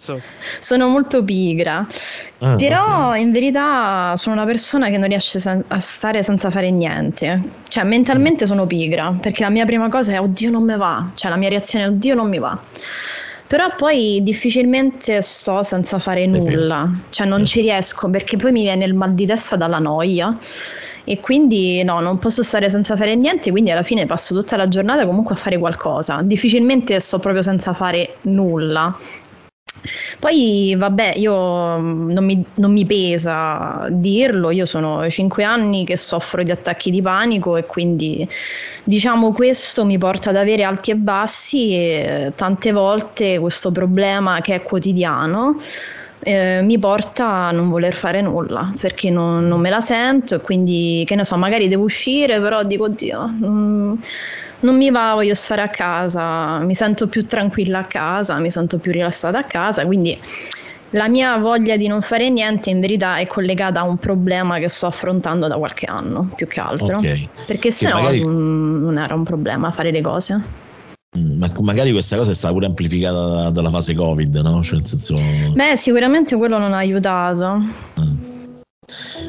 sono 0.59 0.87
molto 0.89 1.23
pigra, 1.23 1.87
ah, 2.39 2.55
però 2.57 3.07
okay. 3.07 3.21
in 3.21 3.31
verità 3.31 4.13
sono 4.17 4.35
una 4.35 4.45
persona 4.45 4.89
che 4.89 4.97
non 4.97 5.07
riesce 5.07 5.39
sen- 5.39 5.63
a 5.69 5.79
stare 5.79 6.21
senza 6.21 6.49
fare 6.49 6.69
niente. 6.69 7.41
Cioè 7.69 7.85
mentalmente 7.85 8.45
sono 8.45 8.67
pigra, 8.67 9.15
perché 9.21 9.41
la 9.41 9.49
mia 9.49 9.63
prima 9.63 9.87
cosa 9.87 10.11
è 10.11 10.19
oddio 10.19 10.51
non 10.51 10.65
mi 10.65 10.75
va, 10.75 11.11
cioè 11.15 11.31
la 11.31 11.37
mia 11.37 11.47
reazione 11.47 11.85
è 11.85 11.87
oddio 11.87 12.13
non 12.13 12.27
mi 12.27 12.39
va. 12.39 12.59
Però 13.49 13.73
poi 13.75 14.19
difficilmente 14.21 15.23
sto 15.23 15.63
senza 15.63 15.97
fare 15.97 16.27
nulla, 16.27 16.87
cioè 17.09 17.25
non 17.25 17.45
ci 17.45 17.61
riesco 17.61 18.07
perché 18.07 18.37
poi 18.37 18.51
mi 18.51 18.61
viene 18.61 18.85
il 18.85 18.93
mal 18.93 19.15
di 19.15 19.25
testa 19.25 19.55
dalla 19.55 19.79
noia 19.79 20.37
e 21.03 21.19
quindi 21.19 21.81
no, 21.83 21.99
non 21.99 22.19
posso 22.19 22.43
stare 22.43 22.69
senza 22.69 22.95
fare 22.95 23.15
niente, 23.15 23.49
quindi 23.49 23.71
alla 23.71 23.81
fine 23.81 24.05
passo 24.05 24.35
tutta 24.35 24.55
la 24.55 24.67
giornata 24.67 25.07
comunque 25.07 25.33
a 25.33 25.37
fare 25.39 25.57
qualcosa. 25.57 26.21
Difficilmente 26.21 26.99
sto 26.99 27.17
proprio 27.17 27.41
senza 27.41 27.73
fare 27.73 28.17
nulla. 28.21 28.95
Poi 30.19 30.75
vabbè, 30.77 31.13
io 31.15 31.77
mm, 31.77 32.11
non 32.11 32.25
mi, 32.25 32.43
non 32.55 32.71
mi, 32.71 32.85
pesa 32.85 33.87
dirlo, 33.89 34.51
io 34.51 34.65
sono 34.65 35.09
cinque 35.09 35.43
anni 35.43 35.85
che 35.85 35.97
soffro 35.97 36.43
di 36.43 36.51
attacchi 36.51 36.91
di 36.91 37.01
panico 37.01 37.57
e 37.57 37.65
quindi 37.65 38.27
diciamo 38.83 39.31
questo 39.33 39.85
mi 39.85 39.97
porta 39.97 40.29
ad 40.29 40.35
avere 40.35 40.63
alti 40.63 40.91
e 40.91 40.95
bassi 40.95 41.71
e 41.71 42.31
tante 42.35 42.71
volte 42.71 43.39
questo 43.39 43.71
problema 43.71 44.41
che 44.41 44.55
è 44.55 44.61
quotidiano 44.61 45.57
eh, 46.21 46.61
mi 46.61 46.77
porta 46.77 47.27
a 47.27 47.51
non 47.51 47.69
voler 47.69 47.93
fare 47.93 48.21
nulla 48.21 48.71
perché 48.79 49.09
non, 49.09 49.47
non, 49.47 49.59
me 49.59 49.69
la 49.69 49.79
sento 49.79 50.35
e 50.35 50.41
quindi 50.41 51.03
che 51.05 51.15
ne 51.15 51.23
so, 51.23 51.37
magari 51.37 51.67
devo 51.67 51.83
uscire 51.83 52.39
però 52.41 52.63
dico 52.63 52.85
oddio. 52.85 53.27
Mm, 53.27 53.93
non 54.61 54.77
mi 54.77 54.91
va, 54.91 55.13
voglio 55.13 55.35
stare 55.35 55.61
a 55.61 55.67
casa, 55.67 56.59
mi 56.59 56.75
sento 56.75 57.07
più 57.07 57.25
tranquilla 57.25 57.79
a 57.79 57.85
casa, 57.85 58.37
mi 58.39 58.51
sento 58.51 58.77
più 58.77 58.91
rilassata 58.91 59.37
a 59.37 59.43
casa, 59.43 59.85
quindi 59.85 60.17
la 60.91 61.07
mia 61.07 61.37
voglia 61.37 61.77
di 61.77 61.87
non 61.87 62.01
fare 62.01 62.29
niente 62.29 62.69
in 62.69 62.79
verità 62.79 63.17
è 63.17 63.27
collegata 63.27 63.81
a 63.81 63.83
un 63.83 63.97
problema 63.97 64.57
che 64.57 64.69
sto 64.69 64.87
affrontando 64.87 65.47
da 65.47 65.55
qualche 65.55 65.85
anno, 65.85 66.31
più 66.35 66.47
che 66.47 66.59
altro. 66.59 66.95
Okay. 66.95 67.29
Perché 67.45 67.71
se 67.71 67.87
no 67.87 67.95
magari... 67.95 68.23
non 68.23 68.97
era 68.97 69.13
un 69.13 69.23
problema 69.23 69.71
fare 69.71 69.91
le 69.91 70.01
cose. 70.01 70.41
Mm, 71.17 71.39
ma 71.39 71.51
magari 71.61 71.91
questa 71.91 72.17
cosa 72.17 72.31
è 72.31 72.35
stata 72.35 72.53
pure 72.53 72.65
amplificata 72.65 73.49
dalla 73.51 73.69
fase 73.69 73.93
Covid, 73.93 74.35
no? 74.37 74.63
Cioè, 74.63 74.77
nel 74.77 74.85
senso... 74.85 75.15
Beh, 75.53 75.75
sicuramente 75.75 76.35
quello 76.35 76.57
non 76.57 76.73
ha 76.73 76.77
aiutato. 76.77 77.57
Mm. 77.99 78.28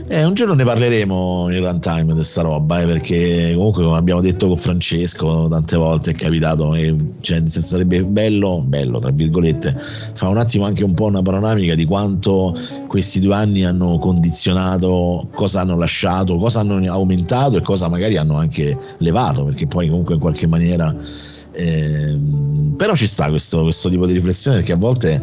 Eh, 0.08 0.24
un 0.24 0.34
giorno 0.34 0.54
ne 0.54 0.64
parleremo 0.64 1.48
in 1.50 1.64
runtime 1.64 2.06
di 2.06 2.12
questa 2.12 2.42
roba, 2.42 2.80
eh, 2.80 2.86
perché 2.86 3.52
comunque 3.54 3.84
come 3.84 3.96
abbiamo 3.96 4.20
detto 4.20 4.48
con 4.48 4.56
Francesco 4.56 5.46
tante 5.48 5.76
volte 5.76 6.10
è 6.12 6.14
capitato, 6.14 6.74
eh, 6.74 6.94
cioè, 7.20 7.42
sarebbe 7.46 8.02
bello, 8.04 8.62
bello 8.62 8.98
tra 8.98 9.10
virgolette, 9.10 9.76
fa 10.14 10.28
un 10.28 10.38
attimo 10.38 10.64
anche 10.64 10.82
un 10.84 10.94
po' 10.94 11.04
una 11.04 11.22
panoramica 11.22 11.74
di 11.74 11.84
quanto 11.84 12.56
questi 12.88 13.20
due 13.20 13.34
anni 13.34 13.64
hanno 13.64 13.98
condizionato, 13.98 15.28
cosa 15.32 15.60
hanno 15.60 15.76
lasciato, 15.76 16.36
cosa 16.36 16.60
hanno 16.60 16.80
aumentato 16.90 17.56
e 17.56 17.62
cosa 17.62 17.88
magari 17.88 18.16
hanno 18.16 18.36
anche 18.36 18.76
levato, 18.98 19.44
perché 19.44 19.66
poi 19.66 19.88
comunque 19.88 20.14
in 20.14 20.20
qualche 20.20 20.46
maniera... 20.46 20.94
Eh, 21.52 22.16
però 22.76 22.94
ci 22.94 23.06
sta 23.08 23.28
questo, 23.28 23.62
questo 23.62 23.88
tipo 23.88 24.06
di 24.06 24.12
riflessione 24.12 24.58
perché 24.58 24.72
a 24.72 24.76
volte 24.76 25.22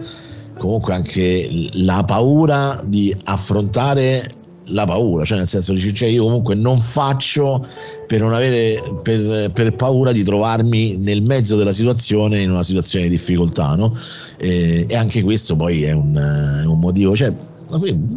comunque 0.57 0.93
anche 0.93 1.69
la 1.73 2.03
paura 2.03 2.81
di 2.85 3.15
affrontare 3.25 4.29
la 4.69 4.85
paura, 4.85 5.23
cioè 5.23 5.38
nel 5.38 5.47
senso 5.47 5.73
dici, 5.73 5.93
cioè 5.93 6.09
io 6.09 6.23
comunque 6.23 6.55
non 6.55 6.79
faccio 6.79 7.65
per 8.05 8.19
non 8.19 8.34
avere 8.34 8.81
per, 9.01 9.51
per, 9.51 9.75
paura 9.75 10.11
di 10.11 10.23
trovarmi 10.23 10.97
nel 10.97 11.21
mezzo 11.21 11.55
della 11.55 11.71
situazione 11.71 12.41
in 12.41 12.51
una 12.51 12.63
situazione 12.63 13.05
di 13.05 13.11
difficoltà, 13.11 13.75
no? 13.75 13.95
E, 14.38 14.85
e 14.88 14.95
anche 14.95 15.23
questo 15.23 15.55
poi 15.55 15.84
è 15.84 15.91
un, 15.91 16.65
un 16.65 16.79
motivo, 16.79 17.15
cioè 17.15 17.34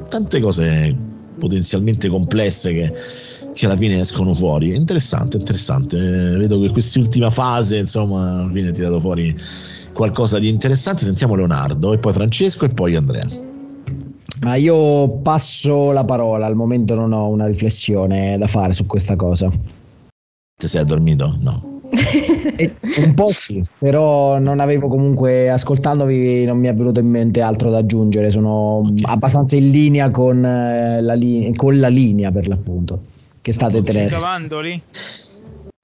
tante 0.08 0.40
cose 0.40 0.96
potenzialmente 1.38 2.08
complesse 2.08 2.72
che, 2.72 2.92
che 3.52 3.66
alla 3.66 3.76
fine 3.76 3.98
escono 3.98 4.34
fuori. 4.34 4.74
Interessante, 4.74 5.38
interessante. 5.38 5.98
Vedo 5.98 6.60
che 6.60 6.70
quest'ultima 6.70 7.30
fase, 7.30 7.78
insomma, 7.78 8.44
ha 8.44 8.70
tirato 8.72 9.00
fuori 9.00 9.34
qualcosa 9.92 10.38
di 10.38 10.48
interessante. 10.48 11.04
Sentiamo 11.04 11.34
Leonardo 11.34 11.92
e 11.92 11.98
poi 11.98 12.12
Francesco 12.12 12.64
e 12.64 12.68
poi 12.68 12.96
Andrea. 12.96 13.26
Ma 14.40 14.54
io 14.54 15.08
passo 15.18 15.90
la 15.90 16.04
parola, 16.04 16.46
al 16.46 16.54
momento 16.54 16.94
non 16.94 17.12
ho 17.12 17.28
una 17.28 17.46
riflessione 17.46 18.38
da 18.38 18.46
fare 18.46 18.72
su 18.72 18.86
questa 18.86 19.16
cosa. 19.16 19.50
Ti 19.50 20.68
sei 20.68 20.80
addormito? 20.80 21.36
No. 21.40 21.78
un 23.02 23.14
po' 23.14 23.32
sì, 23.32 23.64
però 23.78 24.38
non 24.38 24.60
avevo 24.60 24.88
comunque, 24.88 25.50
ascoltandovi 25.50 26.44
non 26.44 26.58
mi 26.58 26.68
è 26.68 26.74
venuto 26.74 27.00
in 27.00 27.08
mente 27.08 27.40
altro 27.40 27.70
da 27.70 27.78
aggiungere, 27.78 28.30
sono 28.30 28.78
okay. 28.78 29.02
abbastanza 29.02 29.56
in 29.56 29.70
linea 29.70 30.10
con, 30.10 30.44
eh, 30.44 31.02
la, 31.02 31.14
li- 31.14 31.52
con 31.56 31.78
la 31.78 31.88
linea 31.88 32.30
per 32.30 32.46
l'appunto 32.46 33.02
che 33.42 33.52
state 33.52 33.82
tenendo. 33.82 34.10
Cavandoli? 34.10 34.82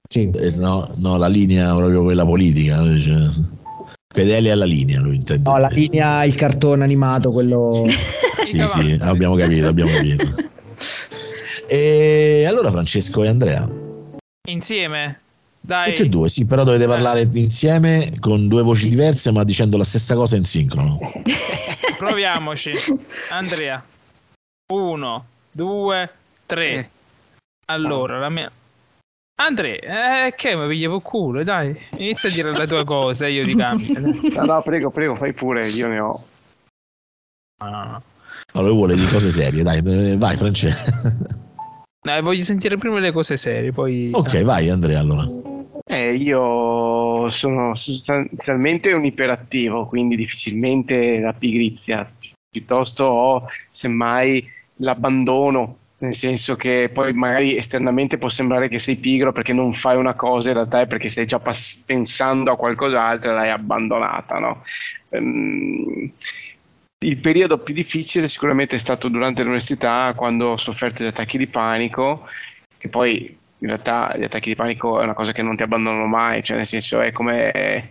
Sì. 0.09 0.29
Eh, 0.33 0.53
no, 0.57 0.89
no, 0.97 1.17
la 1.17 1.27
linea 1.27 1.75
proprio 1.75 2.03
quella 2.03 2.25
politica. 2.25 2.77
Cioè, 2.97 3.45
fedele 4.13 4.51
alla 4.51 4.65
linea, 4.65 4.99
lui 4.99 5.15
intende. 5.15 5.49
No, 5.49 5.57
la 5.57 5.67
linea, 5.67 6.23
il 6.23 6.35
cartone 6.35 6.83
animato, 6.83 7.31
quello... 7.31 7.85
sì, 8.43 8.65
sì, 8.65 8.97
abbiamo 9.01 9.35
capito, 9.35 9.67
abbiamo 9.67 9.91
capito. 9.91 10.23
E 11.67 12.45
allora 12.47 12.71
Francesco 12.71 13.23
e 13.23 13.27
Andrea. 13.27 13.69
Insieme? 14.49 15.21
Dai. 15.59 15.89
Tutti 15.91 16.03
e 16.03 16.09
due, 16.09 16.29
sì, 16.29 16.45
però 16.45 16.63
dovete 16.63 16.87
parlare 16.87 17.27
insieme 17.33 18.13
con 18.19 18.47
due 18.47 18.61
voci 18.61 18.87
diverse, 18.87 19.31
ma 19.31 19.43
dicendo 19.43 19.75
la 19.75 19.83
stessa 19.83 20.15
cosa 20.15 20.37
in 20.37 20.45
sincrono. 20.45 20.97
Proviamoci. 21.97 22.71
Andrea. 23.31 23.83
Uno, 24.71 25.25
due, 25.51 26.09
tre. 26.45 26.71
Eh. 26.71 26.89
Allora, 27.65 28.17
la 28.19 28.29
mia... 28.29 28.49
Andrea, 29.39 30.25
eh, 30.25 30.33
che 30.35 30.55
mi 30.55 30.67
pigliavo 30.67 30.95
il 30.95 31.01
culo, 31.03 31.43
dai. 31.43 31.75
Inizia 31.97 32.27
a 32.27 32.31
dire 32.31 32.51
le 32.57 32.65
tue 32.65 32.83
cose, 32.83 33.29
io 33.29 33.45
ti 33.45 33.55
cambio. 33.55 33.99
no, 33.99 34.45
no, 34.45 34.61
prego, 34.63 34.89
prego, 34.89 35.15
fai 35.15 35.33
pure, 35.33 35.67
io 35.67 35.87
ne 35.87 35.99
ho. 35.99 36.23
Ah. 37.59 38.01
Allora 38.53 38.73
vuole 38.73 38.95
di 38.95 39.05
cose 39.05 39.29
serie, 39.29 39.61
dai, 39.61 39.81
vai 40.17 40.35
Francesco. 40.37 40.91
Dai, 42.01 42.21
voglio 42.21 42.43
sentire 42.43 42.77
prima 42.77 42.99
le 42.99 43.11
cose 43.11 43.37
serie, 43.37 43.71
poi... 43.71 44.09
Ok, 44.13 44.41
vai 44.43 44.69
Andrea 44.69 44.99
allora. 44.99 45.25
Eh, 45.85 46.15
io 46.15 47.29
sono 47.29 47.75
sostanzialmente 47.75 48.91
un 48.93 49.05
iperattivo, 49.05 49.85
quindi 49.85 50.15
difficilmente 50.15 51.19
la 51.19 51.33
pigrizia. 51.33 52.09
Piuttosto 52.49 53.03
ho, 53.03 53.47
semmai, 53.69 54.49
l'abbandono 54.77 55.77
nel 55.99 56.13
senso 56.13 56.55
che 56.55 56.91
poi 56.93 57.13
magari 57.13 57.55
esternamente 57.55 58.17
può 58.17 58.29
sembrare 58.29 58.67
che 58.67 58.77
sei 58.77 58.97
pigro 58.97 59.31
perché 59.31 59.53
non 59.53 59.73
fai 59.73 59.97
una 59.97 60.13
cosa, 60.13 60.49
in 60.49 60.53
realtà 60.55 60.81
è 60.81 60.87
perché 60.87 61.09
stai 61.09 61.25
già 61.25 61.39
pass- 61.39 61.81
pensando 61.85 62.51
a 62.51 62.57
qualcos'altro 62.57 63.31
e 63.31 63.33
l'hai 63.33 63.49
abbandonata. 63.49 64.37
No? 64.37 64.63
Um, 65.09 66.11
il 66.99 67.17
periodo 67.17 67.59
più 67.59 67.73
difficile 67.73 68.27
sicuramente 68.27 68.75
è 68.75 68.79
stato 68.79 69.07
durante 69.07 69.41
l'università 69.41 70.13
quando 70.15 70.49
ho 70.49 70.57
sofferto 70.57 71.01
di 71.01 71.09
attacchi 71.09 71.37
di 71.37 71.47
panico, 71.47 72.27
che 72.77 72.89
poi 72.89 73.35
in 73.59 73.67
realtà 73.67 74.15
gli 74.17 74.23
attacchi 74.23 74.49
di 74.49 74.55
panico 74.55 74.99
è 74.99 75.03
una 75.03 75.13
cosa 75.13 75.31
che 75.31 75.41
non 75.41 75.55
ti 75.55 75.63
abbandonano 75.63 76.05
mai, 76.05 76.43
cioè 76.43 76.57
nel 76.57 76.67
senso 76.67 77.01
è 77.01 77.11
come, 77.11 77.89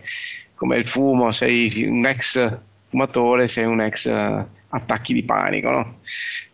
come 0.55 0.77
il 0.77 0.87
fumo, 0.87 1.31
sei 1.31 1.85
un 1.85 2.05
ex 2.05 2.57
fumatore, 2.89 3.49
sei 3.49 3.65
un 3.65 3.81
ex 3.81 4.09
attacchi 4.69 5.13
di 5.13 5.23
panico, 5.23 5.69
no? 5.69 5.99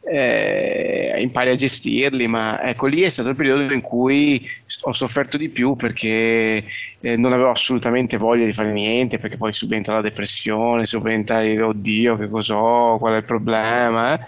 eh, 0.06 1.16
impari 1.20 1.50
a 1.52 1.56
gestirli, 1.56 2.28
ma 2.28 2.62
ecco 2.62 2.88
lì 2.88 3.02
è 3.02 3.10
stato 3.10 3.30
il 3.30 3.36
periodo 3.36 3.74
in 3.74 3.82
cui 3.82 4.46
ho 4.82 4.94
sofferto 4.94 5.38
di 5.38 5.50
più 5.50 5.76
perché 5.76 6.66
eh, 7.00 7.16
non 7.18 7.34
avevo 7.34 7.52
assolutamente 7.52 8.18
voglia 8.18 8.46
di 8.46 8.54
fare 8.54 8.72
niente, 8.72 9.20
perché 9.20 9.38
poi 9.38 9.54
subentra 9.54 9.96
la 9.96 10.02
depressione, 10.02 10.86
subentra 10.86 11.42
il 11.44 11.62
oddio 11.62 12.18
che 12.18 12.30
cos'ho, 12.30 12.98
qual 13.00 13.14
è 13.14 13.18
il 13.18 13.26
problema, 13.26 14.20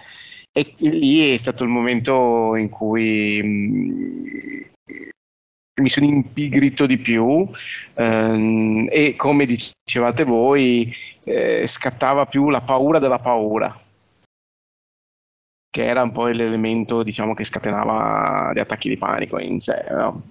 e 0.51 0.73
lì 0.77 1.33
è 1.33 1.37
stato 1.37 1.63
il 1.63 1.69
momento 1.69 2.55
in 2.55 2.69
cui 2.69 3.41
mh, 3.43 3.47
mm, 3.47 4.61
mi 5.81 5.89
sono 5.89 6.05
impigrito 6.05 6.85
di 6.85 6.97
più 6.97 7.45
ehm, 7.95 8.87
e 8.89 9.15
come 9.17 9.45
dicevate 9.45 10.23
voi 10.23 10.93
eh, 11.26 11.68
scattava 11.68 12.26
più 12.26 12.49
la 12.49 12.61
paura 12.61 12.99
della 12.99 13.19
paura 13.19 13.80
che 15.76 15.84
era 15.84 16.03
un 16.03 16.14
po' 16.14 16.27
l'elemento 16.27 17.03
diciamo, 17.03 17.34
che 17.34 17.43
scatenava 17.43 18.53
gli 18.53 18.60
attacchi 18.60 18.88
di 18.88 18.97
panico 18.97 19.38
in 19.39 19.60
sé. 19.60 19.84
No? 19.89 20.22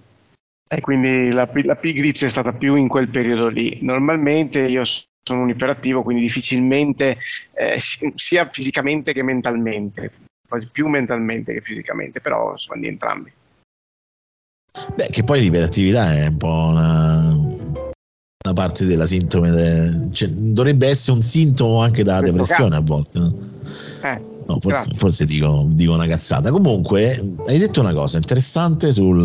E 0.67 0.81
quindi 0.81 1.31
la, 1.31 1.47
la 1.53 1.75
pigrizia 1.75 2.25
è 2.25 2.31
stata 2.31 2.51
più 2.51 2.73
in 2.73 2.87
quel 2.87 3.09
periodo 3.09 3.47
lì. 3.47 3.77
Normalmente 3.83 4.61
io 4.61 4.83
sono 4.85 5.41
un 5.41 5.49
iperattivo, 5.49 6.01
quindi 6.01 6.23
difficilmente, 6.23 7.19
eh, 7.53 7.77
sia 8.15 8.49
fisicamente 8.51 9.13
che 9.13 9.21
mentalmente, 9.21 10.13
quasi 10.47 10.67
più 10.71 10.87
mentalmente 10.87 11.53
che 11.53 11.61
fisicamente, 11.61 12.21
però 12.21 12.57
sono 12.57 12.81
di 12.81 12.87
entrambi. 12.87 13.31
Beh, 14.95 15.09
che 15.11 15.23
poi 15.23 15.41
l'iperattività 15.41 16.11
è 16.11 16.25
un 16.25 16.37
po' 16.37 16.67
una, 16.71 17.44
una 18.45 18.53
parte 18.53 18.85
della 18.85 19.05
sintome, 19.05 19.51
de... 19.51 20.07
cioè, 20.11 20.29
dovrebbe 20.29 20.87
essere 20.87 21.13
un 21.13 21.21
sintomo 21.21 21.81
anche 21.81 22.03
da 22.03 22.21
depressione 22.21 22.69
caso. 22.69 22.81
a 22.81 22.85
volte. 22.85 23.19
No? 23.19 23.33
Eh 24.03 24.33
No, 24.47 24.59
forse, 24.59 24.89
forse 24.95 25.25
dico, 25.25 25.65
dico, 25.69 25.93
una 25.93 26.05
cazzata. 26.05 26.51
Comunque, 26.51 27.19
hai 27.47 27.57
detto 27.57 27.79
una 27.79 27.93
cosa 27.93 28.17
interessante 28.17 28.93
sul. 28.93 29.23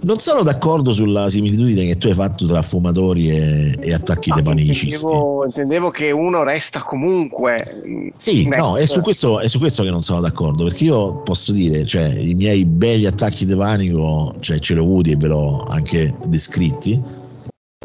Non 0.00 0.18
sono 0.18 0.42
d'accordo 0.42 0.90
sulla 0.90 1.30
similitudine 1.30 1.84
che 1.84 1.96
tu 1.96 2.08
hai 2.08 2.14
fatto 2.14 2.44
tra 2.46 2.60
fumatori 2.62 3.30
e, 3.30 3.76
e 3.80 3.94
attacchi 3.94 4.30
no, 4.30 4.42
panicisti. 4.42 4.86
Intendevo, 4.86 5.44
intendevo, 5.44 5.90
che 5.90 6.10
uno 6.10 6.42
resta 6.42 6.82
comunque. 6.82 8.12
Sì, 8.16 8.48
no, 8.48 8.76
è 8.76 8.86
su, 8.86 9.00
questo, 9.00 9.38
è 9.38 9.46
su, 9.46 9.58
questo, 9.58 9.84
che 9.84 9.90
non 9.90 10.02
sono 10.02 10.20
d'accordo. 10.20 10.64
Perché 10.64 10.84
io 10.84 11.22
posso 11.22 11.52
dire, 11.52 11.86
cioè, 11.86 12.08
i 12.18 12.34
miei 12.34 12.64
belli 12.64 13.06
attacchi 13.06 13.46
di 13.46 13.54
panico, 13.54 14.34
cioè, 14.40 14.58
ce 14.58 14.74
li 14.74 14.80
ho 14.80 14.82
avuti 14.82 15.12
e 15.12 15.16
ve 15.16 15.28
l'ho 15.28 15.62
anche 15.68 16.12
descritti 16.26 17.00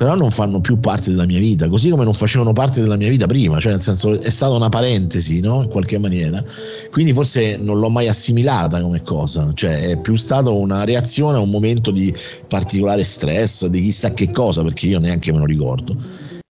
però 0.01 0.15
non 0.15 0.31
fanno 0.31 0.61
più 0.61 0.79
parte 0.79 1.11
della 1.11 1.27
mia 1.27 1.37
vita, 1.37 1.69
così 1.69 1.91
come 1.91 2.03
non 2.03 2.15
facevano 2.15 2.53
parte 2.53 2.81
della 2.81 2.95
mia 2.95 3.07
vita 3.07 3.27
prima, 3.27 3.59
cioè 3.59 3.73
nel 3.73 3.81
senso 3.81 4.19
è 4.19 4.31
stata 4.31 4.55
una 4.55 4.67
parentesi, 4.67 5.41
no? 5.41 5.61
In 5.61 5.69
qualche 5.69 5.99
maniera. 5.99 6.43
Quindi 6.89 7.13
forse 7.13 7.55
non 7.57 7.77
l'ho 7.77 7.89
mai 7.91 8.07
assimilata 8.07 8.81
come 8.81 9.03
cosa, 9.03 9.51
cioè 9.53 9.89
è 9.89 10.01
più 10.01 10.15
stata 10.15 10.49
una 10.49 10.85
reazione 10.85 11.37
a 11.37 11.39
un 11.39 11.51
momento 11.51 11.91
di 11.91 12.11
particolare 12.47 13.03
stress, 13.03 13.67
di 13.67 13.79
chissà 13.79 14.11
che 14.15 14.31
cosa, 14.31 14.63
perché 14.63 14.87
io 14.87 14.97
neanche 14.97 15.31
me 15.31 15.37
lo 15.37 15.45
ricordo. 15.45 15.95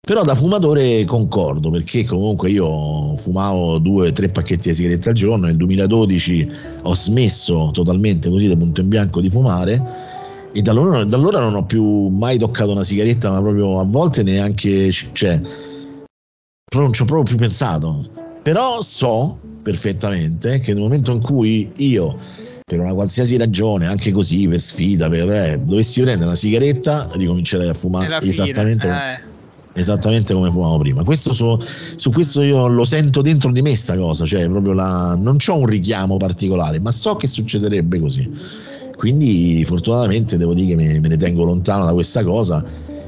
Però 0.06 0.22
da 0.22 0.36
fumatore 0.36 1.04
concordo, 1.04 1.70
perché 1.70 2.04
comunque 2.04 2.48
io 2.48 3.16
fumavo 3.16 3.78
due 3.78 4.10
o 4.10 4.12
tre 4.12 4.28
pacchetti 4.28 4.68
di 4.68 4.74
sigarette 4.76 5.08
al 5.08 5.16
giorno, 5.16 5.46
nel 5.46 5.56
2012 5.56 6.50
ho 6.82 6.94
smesso 6.94 7.70
totalmente 7.72 8.30
così 8.30 8.46
da 8.46 8.54
punto 8.54 8.80
in 8.82 8.88
bianco 8.88 9.20
di 9.20 9.30
fumare 9.30 10.20
e 10.52 10.60
da 10.60 10.70
allora, 10.70 11.04
da 11.04 11.16
allora, 11.16 11.40
non 11.40 11.54
ho 11.54 11.64
più 11.64 12.08
mai 12.08 12.38
toccato 12.38 12.72
una 12.72 12.84
sigaretta, 12.84 13.30
ma 13.30 13.40
proprio 13.40 13.80
a 13.80 13.84
volte 13.84 14.22
neanche, 14.22 14.90
cioè, 14.90 15.40
non 16.74 16.92
ci 16.92 17.02
ho 17.02 17.04
proprio 17.04 17.22
più 17.22 17.36
pensato. 17.36 18.08
Però 18.42 18.82
so 18.82 19.38
perfettamente 19.62 20.58
che 20.58 20.74
nel 20.74 20.82
momento 20.82 21.12
in 21.12 21.20
cui 21.20 21.70
io, 21.76 22.18
per 22.64 22.80
una 22.80 22.92
qualsiasi 22.92 23.36
ragione, 23.38 23.86
anche 23.86 24.12
così, 24.12 24.46
per 24.46 24.60
sfida, 24.60 25.08
per, 25.08 25.30
eh, 25.30 25.60
dovessi 25.62 26.02
prendere 26.02 26.26
una 26.26 26.36
sigaretta, 26.36 27.08
ricomincerei 27.12 27.68
a 27.68 27.74
fumare 27.74 28.18
esattamente, 28.20 28.88
come, 28.88 29.20
eh. 29.72 29.80
esattamente 29.80 30.34
come 30.34 30.50
fumavo 30.50 30.78
prima. 30.78 31.02
Questo 31.02 31.32
su, 31.32 31.56
su, 31.94 32.10
questo 32.10 32.42
io 32.42 32.66
lo 32.66 32.84
sento 32.84 33.22
dentro 33.22 33.50
di 33.52 33.62
me, 33.62 33.74
sta 33.74 33.96
cosa, 33.96 34.26
cioè 34.26 34.46
proprio 34.48 34.74
la, 34.74 35.16
non 35.16 35.36
ho 35.46 35.56
un 35.56 35.66
richiamo 35.66 36.18
particolare, 36.18 36.78
ma 36.78 36.92
so 36.92 37.16
che 37.16 37.26
succederebbe 37.26 38.00
così 38.00 38.30
quindi 39.02 39.64
fortunatamente 39.64 40.36
devo 40.36 40.54
dire 40.54 40.68
che 40.68 40.76
me, 40.76 41.00
me 41.00 41.08
ne 41.08 41.16
tengo 41.16 41.42
lontano 41.42 41.84
da 41.86 41.92
questa 41.92 42.22
cosa 42.22 42.64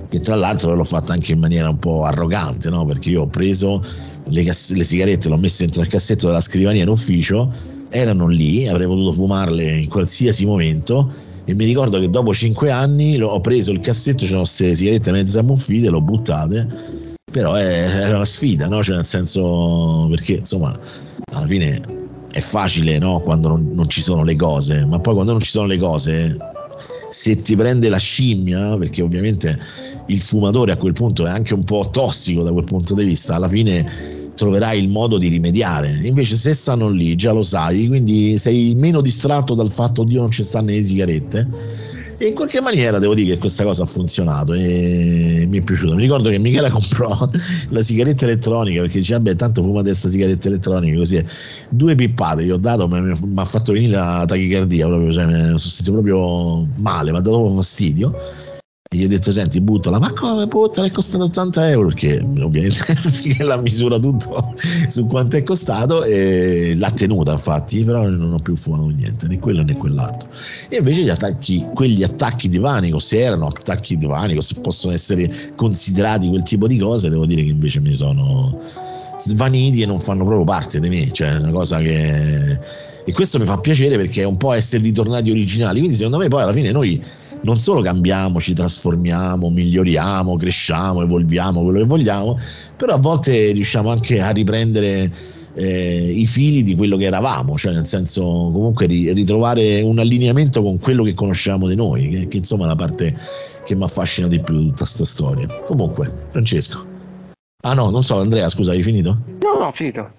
che 0.09 0.19
tra 0.19 0.35
l'altro 0.35 0.75
l'ho 0.75 0.83
fatta 0.83 1.13
anche 1.13 1.31
in 1.31 1.39
maniera 1.39 1.69
un 1.69 1.79
po' 1.79 2.03
arrogante 2.03 2.69
no? 2.69 2.85
perché 2.85 3.11
io 3.11 3.23
ho 3.23 3.27
preso 3.29 3.81
le, 4.25 4.43
cass- 4.43 4.73
le 4.73 4.83
sigarette 4.83 5.29
l'ho 5.29 5.37
messe 5.37 5.63
dentro 5.63 5.83
il 5.83 5.87
cassetto 5.87 6.27
della 6.27 6.41
scrivania 6.41 6.83
in 6.83 6.89
ufficio 6.89 7.49
erano 7.91 8.27
lì 8.27 8.67
avrei 8.67 8.89
potuto 8.89 9.13
fumarle 9.13 9.71
in 9.79 9.89
qualsiasi 9.89 10.45
momento 10.45 11.13
e 11.45 11.55
mi 11.55 11.65
ricordo 11.65 12.01
che 12.01 12.11
dopo 12.11 12.35
cinque 12.35 12.73
anni 12.73 13.21
ho 13.21 13.41
preso 13.41 13.71
il 13.71 13.79
cassetto 13.79 14.25
c'erano 14.25 14.41
queste 14.41 14.75
sigarette 14.75 15.13
mezze 15.13 15.39
ammuffite 15.39 15.91
l'ho 15.91 16.01
buttate 16.01 16.67
però 17.31 17.55
era 17.55 18.17
una 18.17 18.25
sfida 18.25 18.67
no? 18.67 18.83
cioè 18.83 18.97
nel 18.97 19.05
senso 19.05 20.09
perché 20.11 20.33
insomma 20.33 20.77
alla 21.33 21.47
fine 21.47 22.04
è 22.35 22.41
facile 22.41 22.99
no? 22.99 23.21
quando 23.21 23.47
non, 23.47 23.71
non 23.75 23.89
ci 23.89 24.03
sono 24.03 24.25
le 24.25 24.35
cose, 24.35 24.85
ma 24.85 24.99
poi 24.99 25.15
quando 25.15 25.31
non 25.31 25.41
ci 25.41 25.51
sono 25.51 25.67
le 25.69 25.79
cose, 25.79 26.37
se 27.09 27.41
ti 27.43 27.55
prende 27.55 27.89
la 27.89 27.97
scimmia, 27.97 28.77
perché 28.77 29.03
ovviamente 29.03 29.57
il 30.09 30.19
fumatore 30.19 30.73
a 30.73 30.77
quel 30.77 30.95
punto 30.95 31.25
è 31.27 31.31
anche 31.31 31.55
un 31.55 31.63
po' 31.63 31.89
tossico 31.93 32.43
da 32.43 32.51
quel 32.51 32.65
punto 32.65 32.95
di 32.95 33.05
vista, 33.05 33.37
alla 33.37 33.49
fine 33.49 34.33
troverai 34.35 34.83
il 34.83 34.89
modo 34.89 35.17
di 35.17 35.29
rimediare. 35.29 36.01
Invece 36.03 36.35
se 36.35 36.55
stanno 36.55 36.91
lì, 36.91 37.15
già 37.15 37.31
lo 37.31 37.43
sai, 37.43 37.87
quindi 37.87 38.37
sei 38.37 38.75
meno 38.75 39.01
distratto 39.01 39.55
dal 39.55 39.71
fatto 39.71 40.03
che 40.03 40.17
non 40.17 40.33
ci 40.33 40.43
stanno 40.43 40.71
le 40.71 40.83
sigarette. 40.83 41.49
E 42.17 42.29
in 42.29 42.35
qualche 42.35 42.61
maniera 42.61 42.99
devo 42.99 43.15
dire 43.15 43.35
che 43.35 43.39
questa 43.39 43.65
cosa 43.65 43.83
ha 43.83 43.87
funzionato 43.87 44.53
e 44.53 45.47
mi 45.49 45.59
è 45.59 45.63
piaciuto. 45.63 45.95
Mi 45.95 46.03
ricordo 46.03 46.31
che 46.31 46.39
Michela 46.39 46.71
comprò 46.73 47.29
la 47.69 47.83
sigaretta 47.83 48.25
elettronica 48.25 48.81
perché 48.83 48.99
diceva: 48.99 49.21
Beh, 49.21 49.37
tanto 49.37 49.63
fumate 49.63 49.87
questa 49.87 50.09
sigaretta 50.09 50.49
elettronica 50.49 50.97
così. 50.97 51.25
Due 51.69 51.95
pippate 51.95 52.45
gli 52.45 52.51
ho 52.51 52.57
dato, 52.57 52.87
ma 52.89 53.01
mi 53.01 53.13
ha 53.35 53.45
fatto 53.45 53.73
venire 53.73 53.97
la 53.97 54.25
tachicardia 54.27 54.87
proprio, 54.87 55.13
cioè 55.13 55.27
mi 55.27 55.33
sono 55.35 55.59
sentito 55.59 55.93
proprio 55.93 56.67
male, 56.77 57.11
mi 57.11 57.17
ha 57.17 57.21
dato 57.21 57.49
fastidio 57.55 58.15
e 58.91 58.97
gli 58.99 59.05
ho 59.05 59.09
detto 59.09 59.31
senti 59.33 59.61
buttala. 59.61 59.99
Ma 59.99 60.13
come 60.13 60.47
buttala? 60.47 60.87
È 60.87 60.91
costato 60.91 61.25
80 61.25 61.71
euro. 61.71 61.89
Perché 61.95 62.21
ovviamente 62.41 63.43
la 63.43 63.57
misura 63.57 63.99
tutto 63.99 64.55
su 64.89 65.07
quanto 65.07 65.37
è 65.37 65.43
costato 65.43 66.05
e 66.05 66.75
l'ha 66.77 66.91
tenuta 66.91 67.33
infatti. 67.33 67.83
Però 67.83 68.09
non 68.09 68.33
ho 68.33 68.39
più 68.39 68.55
fumato 68.57 68.87
niente 68.89 69.27
né 69.27 69.39
quello 69.39 69.63
né 69.63 69.77
quell'altro. 69.77 70.29
E 70.69 70.77
invece 70.77 71.03
gli 71.03 71.11
attacchi 71.11 71.67
quegli 71.73 72.03
attacchi 72.03 72.49
di 72.49 72.61
panico 72.61 72.99
se 72.99 73.21
erano 73.21 73.47
attacchi 73.47 73.97
di 73.97 74.07
panico 74.07 74.41
se 74.41 74.57
possono 74.61 74.93
essere 74.93 75.53
considerati 75.57 76.29
quel 76.29 76.43
tipo 76.43 76.67
di 76.67 76.79
cose 76.79 77.09
devo 77.09 77.27
dire 77.27 77.43
che 77.43 77.51
invece 77.51 77.81
mi 77.81 77.95
sono 77.95 78.61
svaniti 79.19 79.83
e 79.83 79.87
non 79.87 79.99
fanno 79.99 80.25
proprio 80.25 80.45
parte 80.45 80.79
di 80.79 80.89
me. 80.89 81.11
Cioè 81.11 81.31
è 81.31 81.37
una 81.37 81.51
cosa 81.51 81.79
che 81.79 82.59
e 83.07 83.13
questo 83.13 83.39
mi 83.39 83.45
fa 83.45 83.59
piacere 83.59 83.97
perché 83.97 84.23
è 84.23 84.25
un 84.25 84.39
po' 84.39 84.53
essere 84.53 84.83
ritornati 84.83 85.31
originali. 85.31 85.79
Quindi 85.79 85.97
secondo 85.97 86.19
me 86.19 86.29
poi 86.29 86.43
alla 86.43 86.53
fine 86.53 86.71
noi 86.71 87.03
non 87.45 87.57
solo 87.57 87.81
cambiamo, 87.83 88.41
ci 88.41 88.55
trasformiamo, 88.55 89.51
miglioriamo, 89.51 90.37
cresciamo, 90.37 91.03
evolviamo, 91.03 91.63
quello 91.63 91.79
che 91.79 91.85
vogliamo, 91.85 92.39
però 92.77 92.95
a 92.95 92.99
volte 92.99 93.53
riusciamo 93.53 93.91
anche 93.91 94.21
a 94.21 94.31
riprendere 94.31 95.13
eh, 95.55 96.11
i 96.11 96.27
fili 96.27 96.63
di 96.63 96.75
quello 96.75 96.97
che 96.97 97.05
eravamo, 97.05 97.57
cioè 97.57 97.73
nel 97.73 97.85
senso 97.85 98.23
comunque 98.23 98.87
ritrovare 98.87 99.83
un 99.83 99.99
allineamento 99.99 100.63
con 100.63 100.79
quello 100.79 101.05
che 101.05 101.15
conosciamo 101.15 101.69
di 101.69 101.77
noi, 101.77 102.09
che, 102.09 102.29
che 102.29 102.39
insomma 102.39 102.65
è 102.65 102.69
la 102.69 102.77
parte 102.77 103.17
che 103.65 103.75
mi 103.75 103.85
affascina 103.85 104.27
di 104.27 104.41
più 104.41 104.57
di 104.57 104.65
tutta 104.69 104.79
questa 104.79 105.05
storia. 105.05 105.47
Comunque, 105.67 106.13
Francesco. 106.31 106.93
Ah 107.63 107.75
no, 107.75 107.91
non 107.91 108.03
so, 108.03 108.19
Andrea, 108.19 108.49
scusa, 108.49 108.73
hai 108.73 108.83
finito? 108.83 109.19
No, 109.41 109.59
no, 109.59 109.67
ho 109.67 109.73
finito. 109.73 110.11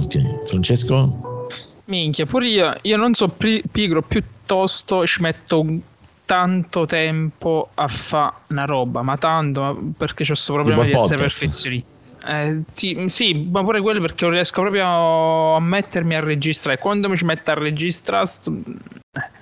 Ok, 0.00 0.46
Francesco? 0.46 1.48
Minchia, 1.84 2.26
pure 2.26 2.48
io, 2.48 2.76
io 2.82 2.96
non 2.96 3.14
so 3.14 3.28
pigro, 3.28 4.02
piuttosto 4.02 5.06
ci 5.06 5.20
metto 5.20 5.60
un 5.60 5.80
tanto 6.32 6.86
tempo 6.86 7.72
a 7.74 7.88
fare 7.88 8.32
una 8.46 8.64
roba, 8.64 9.02
ma 9.02 9.18
tanto 9.18 9.92
perché 9.98 10.22
ho 10.22 10.26
questo 10.28 10.54
problema 10.54 10.84
di 10.84 10.92
essere 10.92 11.20
perfezionista. 11.20 11.90
Eh, 12.24 12.62
ti, 12.74 13.06
sì, 13.10 13.48
ma 13.50 13.62
pure 13.62 13.82
quello 13.82 14.00
perché 14.00 14.24
non 14.24 14.32
riesco 14.32 14.62
proprio 14.62 15.56
a 15.56 15.60
mettermi 15.60 16.14
a 16.14 16.20
registrare. 16.20 16.78
Quando 16.78 17.10
mi 17.10 17.18
ci 17.18 17.26
metto 17.26 17.50
a 17.50 17.54
registrare, 17.54 18.24
sto... 18.24 18.50
eh, 18.50 19.40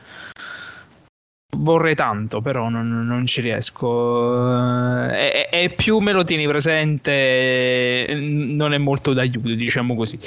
vorrei 1.57 1.95
tanto, 1.95 2.41
però 2.41 2.69
non, 2.69 3.07
non 3.07 3.27
ci 3.27 3.41
riesco. 3.41 5.09
E, 5.11 5.49
e, 5.51 5.71
più 5.71 5.99
me 5.99 6.13
lo 6.13 6.25
tieni 6.25 6.47
presente, 6.47 8.07
non 8.19 8.73
è 8.73 8.79
molto 8.79 9.13
d'aiuto, 9.13 9.55
diciamo 9.55 9.95
così. 9.95 10.19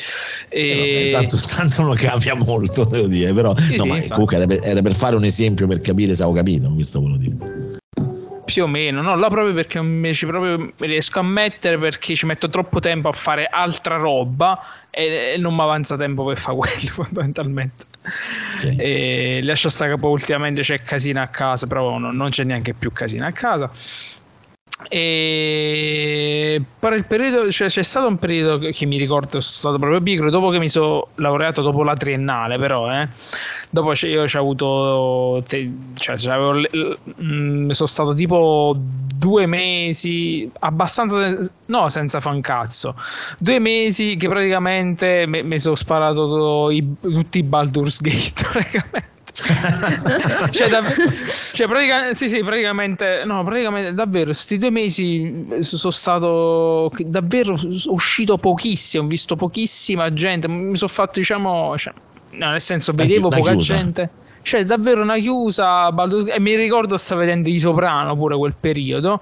E... 0.50 1.08
Eh, 1.08 1.10
tanto, 1.10 1.38
tanto, 1.38 1.84
non 1.84 1.96
cambia 1.96 2.36
molto, 2.36 2.84
devo 2.84 3.08
dire, 3.08 3.34
però 3.34 3.56
sì, 3.56 3.76
no, 3.76 3.94
sì, 3.94 4.10
comunque 4.10 4.36
era 4.38 4.46
per, 4.46 4.60
era 4.64 4.82
per, 4.82 4.94
fare 4.94 5.16
un 5.16 5.26
esempio 5.26 5.68
per 5.68 5.82
capire 5.82 6.14
se 6.14 6.24
avevo 6.24 6.38
capito, 6.38 6.70
questo 6.74 7.00
volevo 7.00 7.18
dire. 7.18 7.36
Più 8.46 8.64
o 8.64 8.68
meno, 8.68 9.02
no, 9.02 9.16
là 9.16 9.30
proprio 9.30 9.54
perché 9.54 9.78
invece 9.78 10.28
proprio 10.28 10.74
riesco 10.78 11.20
a 11.20 11.24
mettere 11.24 11.80
perché 11.80 12.14
ci 12.14 12.26
metto 12.26 12.50
troppo 12.50 12.80
tempo 12.82 13.08
a 13.08 13.14
fare 13.14 13.48
altra 13.50 13.96
roba 13.96 14.60
e, 14.92 15.34
e 15.34 15.38
non 15.38 15.56
mi 15.56 15.62
avanza 15.62 15.96
tempo 15.96 16.26
per 16.26 16.38
fare 16.38 16.58
quello 16.58 16.92
fondamentalmente. 16.92 17.86
E 18.78 19.40
lascia 19.44 19.70
stare 19.70 19.94
che 19.94 20.00
poi 20.00 20.12
ultimamente 20.12 20.62
c'è 20.62 20.82
casino 20.84 21.22
a 21.22 21.28
casa, 21.28 21.68
però 21.68 21.98
no, 21.98 22.12
non 22.12 22.30
c'è 22.30 22.44
neanche 22.44 22.74
più 22.74 22.92
casino 22.92 23.26
a 23.26 23.32
casa. 23.32 23.72
E 24.90 26.62
per 26.80 26.94
il 26.94 27.06
periodo, 27.06 27.52
cioè, 27.52 27.68
c'è 27.68 27.84
stato 27.84 28.08
un 28.08 28.18
periodo 28.18 28.70
che 28.70 28.86
mi 28.86 28.98
ricordo, 28.98 29.40
sono 29.40 29.42
stato 29.42 29.78
proprio 29.78 30.02
pigro 30.02 30.30
dopo 30.30 30.50
che 30.50 30.60
mi 30.60 30.70
sono 30.70 31.10
laureato 31.16 31.62
dopo 31.62 31.84
la 31.84 31.96
triennale, 31.96 32.58
però, 32.58 32.92
eh. 32.92 33.08
Dopo 33.74 33.94
io 34.06 34.28
ci 34.28 34.38
ho 34.38 34.40
avuto, 34.40 35.44
cioè, 35.48 36.18
mm, 37.24 37.72
sono 37.72 37.88
stato 37.88 38.14
tipo 38.14 38.76
due 38.78 39.48
mesi, 39.48 40.48
abbastanza, 40.60 41.36
no, 41.66 41.90
senza 41.90 42.20
fancazzo, 42.20 42.96
due 43.40 43.58
mesi 43.58 44.16
che 44.16 44.28
praticamente 44.28 45.26
mi 45.26 45.58
sono 45.58 45.74
sparato 45.74 46.70
i, 46.70 46.98
tutti 47.02 47.40
i 47.40 47.44
Baldur's 47.44 48.00
Gate, 48.00 48.34
praticamente. 48.52 49.12
cioè, 50.52 50.70
dav- 50.70 50.94
cioè 51.56 51.68
praticamente, 51.68 52.14
sì, 52.14 52.30
sì, 52.30 52.44
praticamente, 52.44 53.24
no, 53.26 53.44
praticamente 53.44 53.92
davvero, 53.96 54.26
questi 54.26 54.60
due 54.60 54.70
mesi 54.70 55.48
sono 55.62 55.92
stato 55.92 56.92
davvero 57.08 57.58
uscito 57.86 58.38
pochissimo, 58.38 59.06
ho 59.06 59.08
visto 59.08 59.36
pochissima 59.36 60.14
gente, 60.14 60.48
mi 60.48 60.78
sono 60.78 60.92
fatto, 60.92 61.20
diciamo, 61.20 61.76
cioè, 61.80 61.92
no, 62.38 62.50
nel 62.52 62.62
senso, 62.62 62.94
vedevo 62.94 63.30
poca 63.30 63.52
chiusa. 63.52 63.76
gente. 63.76 64.10
Cioè, 64.42 64.66
davvero 64.66 65.02
una 65.02 65.18
chiusa. 65.18 65.90
E 66.34 66.40
mi 66.40 66.56
ricordo 66.56 66.98
stavo 66.98 67.22
vedendo 67.22 67.50
i 67.50 67.60
soprano 67.60 68.16
pure 68.16 68.36
quel 68.36 68.54
periodo 68.60 69.22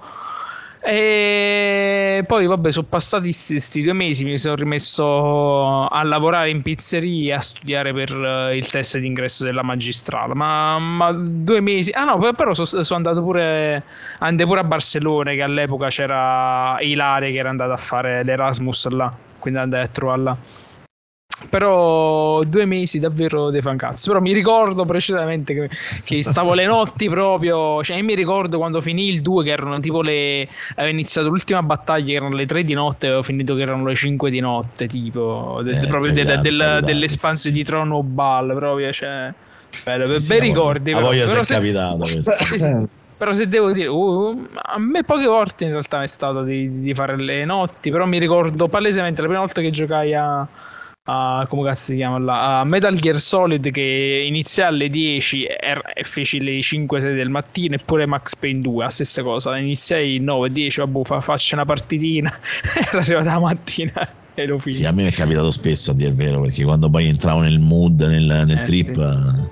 e 0.84 2.24
poi, 2.26 2.44
vabbè, 2.46 2.72
sono 2.72 2.86
passati 2.88 3.26
questi 3.26 3.82
due 3.84 3.92
mesi, 3.92 4.24
mi 4.24 4.36
sono 4.36 4.56
rimesso 4.56 5.86
a 5.86 6.02
lavorare 6.02 6.50
in 6.50 6.60
pizzeria, 6.62 7.36
a 7.36 7.40
studiare 7.40 7.94
per 7.94 8.12
uh, 8.12 8.52
il 8.52 8.68
test 8.68 8.98
d'ingresso 8.98 9.44
della 9.44 9.62
magistrale. 9.62 10.34
Ma, 10.34 10.80
ma, 10.80 11.12
due 11.12 11.60
mesi, 11.60 11.92
ah 11.92 12.02
no, 12.02 12.18
però 12.32 12.52
sono 12.52 12.82
so 12.82 12.94
andato 12.96 13.22
pure, 13.22 13.84
andai 14.18 14.44
pure 14.44 14.58
a 14.58 14.64
Barcellona, 14.64 15.34
che 15.34 15.42
all'epoca 15.42 15.86
c'era 15.86 16.76
Ilaria 16.80 17.30
che 17.30 17.36
era 17.38 17.50
andata 17.50 17.74
a 17.74 17.76
fare 17.76 18.24
l'Erasmus 18.24 18.88
là, 18.88 19.12
quindi 19.38 19.60
andai 19.60 19.84
a 19.84 19.88
trovarla 19.88 20.36
però 21.48 22.42
due 22.44 22.64
mesi 22.64 22.98
davvero 22.98 23.50
dei 23.50 23.62
fancazzi. 23.62 24.08
Però 24.08 24.20
mi 24.20 24.32
ricordo 24.32 24.84
precisamente 24.84 25.54
che, 25.54 25.70
che 26.04 26.22
stavo 26.22 26.54
le 26.54 26.66
notti 26.66 27.08
proprio 27.08 27.82
cioè 27.82 28.00
mi 28.02 28.14
ricordo 28.14 28.58
quando 28.58 28.80
finì 28.80 29.08
il 29.08 29.20
2 29.20 29.44
che 29.44 29.50
erano 29.50 29.80
tipo 29.80 30.02
le 30.02 30.48
avevo 30.76 30.92
iniziato 30.92 31.28
l'ultima 31.28 31.62
battaglia 31.62 32.06
che 32.06 32.12
erano 32.12 32.34
le 32.34 32.46
3 32.46 32.64
di 32.64 32.74
notte 32.74 33.06
e 33.06 33.08
avevo 33.08 33.22
finito 33.22 33.54
che 33.54 33.62
erano 33.62 33.86
le 33.86 33.94
5 33.94 34.30
di 34.30 34.40
notte 34.40 34.86
tipo 34.86 35.60
de, 35.62 35.78
eh, 35.78 35.86
proprio 35.86 36.12
de, 36.12 36.24
de, 36.24 36.38
del, 36.38 36.80
dell'espansione 36.82 37.56
sì. 37.56 37.62
di 37.62 37.64
Trono 37.64 38.02
Ball 38.02 38.54
proprio 38.54 38.92
cioè 38.92 39.32
bello, 39.84 40.18
sì, 40.18 40.28
bei 40.28 40.40
ricordi 40.40 40.92
a 40.92 41.00
voglia 41.00 41.24
però, 41.26 41.42
se 41.42 41.54
è 41.54 41.56
capitato 41.56 41.98
questo 42.48 42.88
però 43.16 43.32
se 43.32 43.46
devo 43.46 43.70
dire 43.70 43.86
uh, 43.86 44.48
a 44.52 44.78
me 44.78 45.04
poche 45.04 45.26
volte 45.26 45.64
in 45.64 45.70
realtà 45.70 46.02
è 46.02 46.08
stato 46.08 46.42
di, 46.42 46.80
di 46.80 46.92
fare 46.94 47.16
le 47.16 47.44
notti 47.44 47.90
però 47.90 48.04
mi 48.04 48.18
ricordo 48.18 48.68
palesemente 48.68 49.20
la 49.20 49.28
prima 49.28 49.42
volta 49.42 49.60
che 49.60 49.70
giocai 49.70 50.14
a 50.14 50.46
a, 51.04 51.46
come 51.48 51.64
cazzo 51.64 51.90
si 51.90 51.96
chiama 51.96 52.18
là, 52.18 52.60
a 52.60 52.64
Metal 52.64 52.94
Gear 52.94 53.20
Solid 53.20 53.70
che 53.72 54.24
iniziai 54.26 54.68
alle 54.68 54.88
10 54.88 55.44
e 55.44 56.04
feci 56.04 56.40
le 56.40 56.60
5-6 56.60 57.14
del 57.14 57.28
mattino 57.28 57.74
eppure 57.74 58.06
Max 58.06 58.36
Payne 58.36 58.60
2 58.60 58.84
la 58.84 58.90
stessa 58.90 59.22
cosa. 59.22 59.56
Iniziai 59.56 60.20
9-10 60.20 60.76
vabbè 60.76 61.04
fa, 61.04 61.20
faccio 61.20 61.54
una 61.54 61.64
partitina. 61.64 62.32
Era 62.88 63.00
arrivata 63.00 63.32
la 63.32 63.40
mattina 63.40 64.08
e 64.34 64.46
lo 64.46 64.58
finì 64.58 64.76
sì, 64.76 64.84
a 64.84 64.92
me 64.92 65.08
è 65.08 65.12
capitato 65.12 65.50
spesso 65.50 65.90
a 65.90 65.94
dire 65.94 66.10
il 66.10 66.14
vero 66.14 66.40
perché 66.40 66.64
quando 66.64 66.88
poi 66.88 67.06
entravo 67.06 67.40
nel 67.40 67.58
mood 67.58 68.00
nel, 68.00 68.44
nel 68.46 68.58
eh, 68.60 68.62
trip 68.62 68.94
sì. 68.94 69.48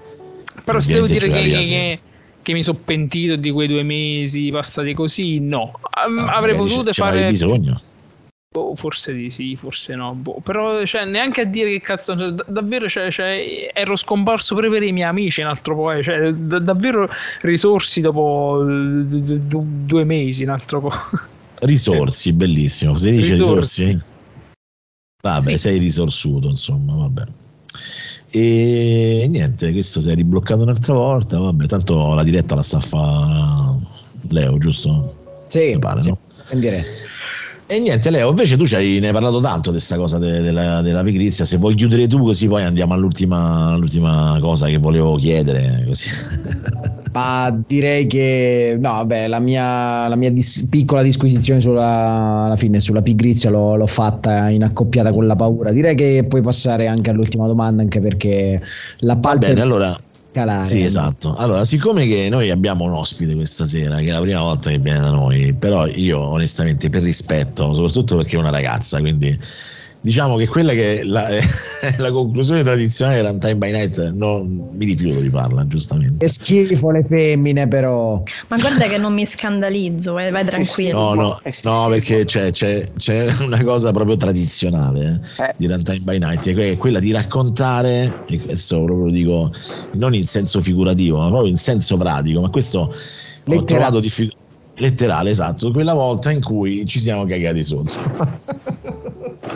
però 0.65 0.81
se 0.81 0.95
devo 0.95 1.07
dire 1.07 1.29
che, 1.29 1.43
che, 1.43 2.01
che, 2.41 2.53
mi 2.55 2.63
sono 2.63 2.79
pentito 2.83 3.37
di 3.37 3.51
quei 3.51 3.69
due 3.69 3.83
mesi 3.83 4.49
passati 4.51 4.95
così 4.95 5.39
no, 5.39 5.79
no 6.09 6.25
avrei 6.25 6.57
potuto 6.57 6.93
fare 6.93 7.27
bisogno 7.27 7.79
Boh, 8.53 8.75
forse 8.75 9.13
di 9.13 9.31
sì, 9.31 9.55
forse 9.55 9.95
no. 9.95 10.13
Boh. 10.13 10.41
Però 10.43 10.85
cioè, 10.85 11.05
neanche 11.05 11.43
a 11.43 11.45
dire 11.45 11.71
che 11.71 11.81
cazzo. 11.81 12.19
Cioè, 12.19 12.31
d- 12.33 12.47
davvero 12.49 12.89
cioè, 12.89 13.09
cioè, 13.13 13.71
ero 13.73 13.95
scomparso 13.95 14.57
pure 14.57 14.69
per 14.69 14.83
i 14.83 14.91
miei 14.91 15.07
amici 15.07 15.41
un 15.41 15.47
altro 15.47 15.77
po'. 15.77 15.93
Eh, 15.93 16.03
cioè, 16.03 16.33
d- 16.33 16.59
davvero 16.59 17.09
risorsi 17.43 18.01
dopo 18.01 18.61
d- 18.65 19.39
due 19.85 20.03
mesi 20.03 20.43
un 20.43 20.49
altro 20.49 20.81
po'. 20.81 20.91
Risorsi, 21.63 22.33
bellissimo. 22.33 22.97
Si 22.99 23.11
dice 23.11 23.35
risorsi? 23.35 23.85
risorsi? 23.85 24.05
Vabbè, 25.23 25.51
sì. 25.53 25.59
sei 25.59 25.79
risorsuto, 25.79 26.49
insomma, 26.49 26.95
vabbè. 26.95 27.23
E 28.31 29.27
niente, 29.29 29.71
questo 29.71 30.01
si 30.01 30.11
è 30.11 30.15
ribloccato 30.17 30.63
un'altra 30.63 30.95
volta. 30.95 31.39
Vabbè, 31.39 31.67
tanto 31.67 32.15
la 32.15 32.25
diretta 32.25 32.57
la 32.57 32.63
sta 32.63 32.79
a 32.79 32.81
fa 32.81 33.77
Leo, 34.29 34.59
giusto? 34.59 35.45
Sì, 35.47 35.77
pare, 35.79 36.01
sì. 36.01 36.09
no? 36.09 36.19
in 36.51 36.59
diretta. 36.59 37.10
E 37.73 37.79
niente, 37.79 38.11
Leo, 38.11 38.31
invece 38.31 38.57
tu 38.57 38.67
ci 38.67 38.99
ne 38.99 39.07
hai 39.07 39.13
parlato 39.13 39.39
tanto 39.39 39.71
di 39.71 39.77
questa 39.77 39.97
cosa 39.97 40.19
de- 40.19 40.41
della, 40.41 40.81
della 40.81 41.05
pigrizia. 41.05 41.45
Se 41.45 41.57
vuoi 41.57 41.77
chiudere 41.77 42.09
tu, 42.09 42.21
così 42.21 42.49
poi 42.49 42.65
andiamo 42.65 42.95
all'ultima, 42.95 43.67
all'ultima 43.75 44.37
cosa 44.41 44.67
che 44.67 44.79
volevo 44.79 45.15
chiedere. 45.15 45.85
Così. 45.87 46.09
Ma 47.15 47.57
direi 47.69 48.09
che 48.09 48.77
no, 48.77 48.91
vabbè, 48.91 49.29
la 49.29 49.39
mia, 49.39 50.09
la 50.09 50.17
mia 50.17 50.33
dis- 50.33 50.67
piccola 50.69 51.03
disquisizione 51.03 51.61
sulla, 51.61 52.43
alla 52.47 52.57
fine, 52.57 52.81
sulla 52.81 53.03
pigrizia 53.03 53.51
l'ho, 53.51 53.77
l'ho 53.77 53.87
fatta 53.87 54.49
in 54.49 54.65
accoppiata 54.65 55.13
con 55.13 55.29
la 55.29 55.37
paura. 55.37 55.71
Direi 55.71 55.95
che 55.95 56.25
puoi 56.29 56.43
passare 56.43 56.89
anche 56.89 57.11
all'ultima 57.11 57.47
domanda, 57.47 57.83
anche 57.83 58.01
perché 58.01 58.61
la 58.99 59.17
palpebra 59.17 59.55
bene, 59.55 59.61
allora. 59.61 59.97
Calare. 60.33 60.65
Sì, 60.65 60.83
esatto. 60.83 61.35
Allora, 61.35 61.65
siccome 61.65 62.07
che 62.07 62.29
noi 62.29 62.51
abbiamo 62.51 62.85
un 62.85 62.93
ospite 62.93 63.35
questa 63.35 63.65
sera, 63.65 63.99
che 63.99 64.09
è 64.09 64.13
la 64.13 64.21
prima 64.21 64.41
volta 64.41 64.71
che 64.71 64.79
viene 64.79 65.01
da 65.01 65.11
noi, 65.11 65.53
però 65.55 65.87
io 65.87 66.21
onestamente 66.21 66.89
per 66.89 67.03
rispetto, 67.03 67.73
soprattutto 67.73 68.17
perché 68.17 68.37
è 68.37 68.39
una 68.39 68.51
ragazza, 68.51 68.99
quindi 69.01 69.39
diciamo 70.03 70.37
che 70.37 70.49
quella 70.49 70.73
che 70.73 71.01
è 71.01 71.03
la, 71.03 71.29
è 71.29 71.41
la 71.99 72.11
conclusione 72.11 72.63
tradizionale 72.63 73.21
di 73.21 73.27
Runtime 73.27 73.57
by 73.57 73.71
Night 73.71 74.11
non 74.13 74.69
mi 74.73 74.85
rifiuto 74.87 75.21
di 75.21 75.29
farla, 75.31 75.67
giustamente. 75.67 76.25
Che 76.25 76.29
schifo 76.29 76.91
le 76.91 77.03
femmine, 77.05 77.69
però. 77.69 78.23
Ma 78.49 78.57
guarda 78.57 78.87
che 78.87 78.97
non 78.99 79.13
mi 79.13 79.27
scandalizzo, 79.27 80.13
vai, 80.13 80.31
vai 80.31 80.45
tranquillo. 80.45 80.99
No, 80.99 81.15
no, 81.15 81.41
no, 81.65 81.89
perché 81.89 82.25
c'è, 82.25 82.51
c'è- 82.51 82.93
c'è 82.97 83.27
una 83.41 83.63
cosa 83.63 83.91
proprio 83.93 84.17
tradizionale 84.17 85.21
eh, 85.39 85.45
Eh. 85.45 85.55
di 85.57 85.67
Runtime 85.67 86.01
by 86.01 86.19
Night, 86.19 86.47
e 86.47 86.53
que- 86.55 86.71
è 86.73 86.77
quella 86.77 86.99
di 86.99 87.13
raccontare, 87.13 88.23
e 88.27 88.41
questo 88.41 88.83
proprio 88.85 89.07
lo 89.07 89.11
dico 89.13 89.53
non 89.93 90.15
in 90.15 90.27
senso 90.27 90.61
figurativo, 90.61 91.19
ma 91.19 91.29
proprio 91.29 91.51
in 91.51 91.57
senso 91.59 91.97
pratico, 91.97 92.41
ma 92.41 92.49
questo 92.51 92.81
ho 92.81 92.91
Letterale. 93.45 93.65
trovato 93.65 94.01
difficile. 94.01 94.35
Letterale, 94.81 95.29
esatto, 95.29 95.71
quella 95.73 95.93
volta 95.93 96.31
in 96.31 96.41
cui 96.41 96.87
ci 96.87 97.01
siamo 97.01 97.27
cagati 97.27 97.63
sotto. 97.63 97.93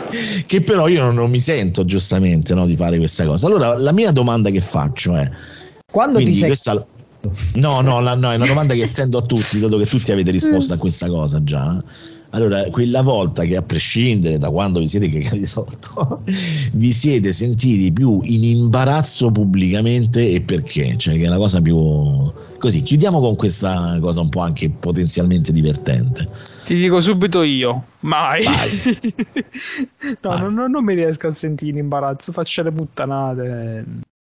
che 0.45 0.61
però 0.61 0.87
io 0.87 1.03
non, 1.03 1.15
non 1.15 1.29
mi 1.29 1.39
sento 1.39 1.85
giustamente 1.85 2.53
no, 2.53 2.65
di 2.65 2.75
fare 2.75 2.97
questa 2.97 3.25
cosa. 3.25 3.47
Allora, 3.47 3.77
la 3.77 3.91
mia 3.91 4.11
domanda 4.11 4.49
che 4.49 4.61
faccio 4.61 5.15
è: 5.15 5.29
Quando 5.91 6.19
ti 6.19 6.33
sei 6.33 6.47
questa- 6.47 6.85
No, 7.53 7.81
no, 7.81 8.01
la- 8.01 8.13
no, 8.13 8.31
è 8.31 8.35
una 8.35 8.45
domanda 8.45 8.75
che 8.75 8.83
estendo 8.83 9.17
a 9.17 9.21
tutti, 9.21 9.59
dato 9.59 9.77
che 9.77 9.85
tutti 9.85 10.11
avete 10.11 10.29
risposto 10.29 10.73
a 10.73 10.77
questa 10.77 11.07
cosa 11.07 11.43
già. 11.43 11.81
Allora, 12.35 12.65
quella 12.65 13.01
volta 13.01 13.43
che 13.45 13.55
a 13.55 13.61
prescindere 13.61 14.37
da 14.37 14.49
quando 14.49 14.79
vi 14.79 14.87
siete 14.87 15.07
cagati 15.07 15.45
sotto, 15.45 16.21
vi 16.73 16.91
siete 16.91 17.31
sentiti 17.31 17.93
più 17.93 18.19
in 18.23 18.43
imbarazzo 18.43 19.31
pubblicamente 19.31 20.29
e 20.29 20.41
perché? 20.41 20.95
Cioè, 20.97 21.17
che 21.17 21.23
è 21.23 21.27
la 21.29 21.37
cosa 21.37 21.61
più... 21.61 21.77
Così, 22.57 22.81
chiudiamo 22.81 23.21
con 23.21 23.35
questa 23.37 23.97
cosa 24.01 24.19
un 24.19 24.27
po' 24.27 24.41
anche 24.41 24.69
potenzialmente 24.69 25.53
divertente. 25.53 26.27
Ti 26.65 26.75
dico 26.75 26.99
subito 26.99 27.41
io, 27.41 27.85
mai. 28.01 28.43
No, 30.21 30.29
Vai. 30.29 30.53
non, 30.53 30.71
non- 30.71 30.83
mi 30.83 30.93
riesco 30.93 31.27
a 31.27 31.31
sentire 31.31 31.71
in 31.71 31.77
imbarazzo, 31.77 32.31
faccio 32.33 32.61
le 32.63 32.71
puttanate. 32.71 33.85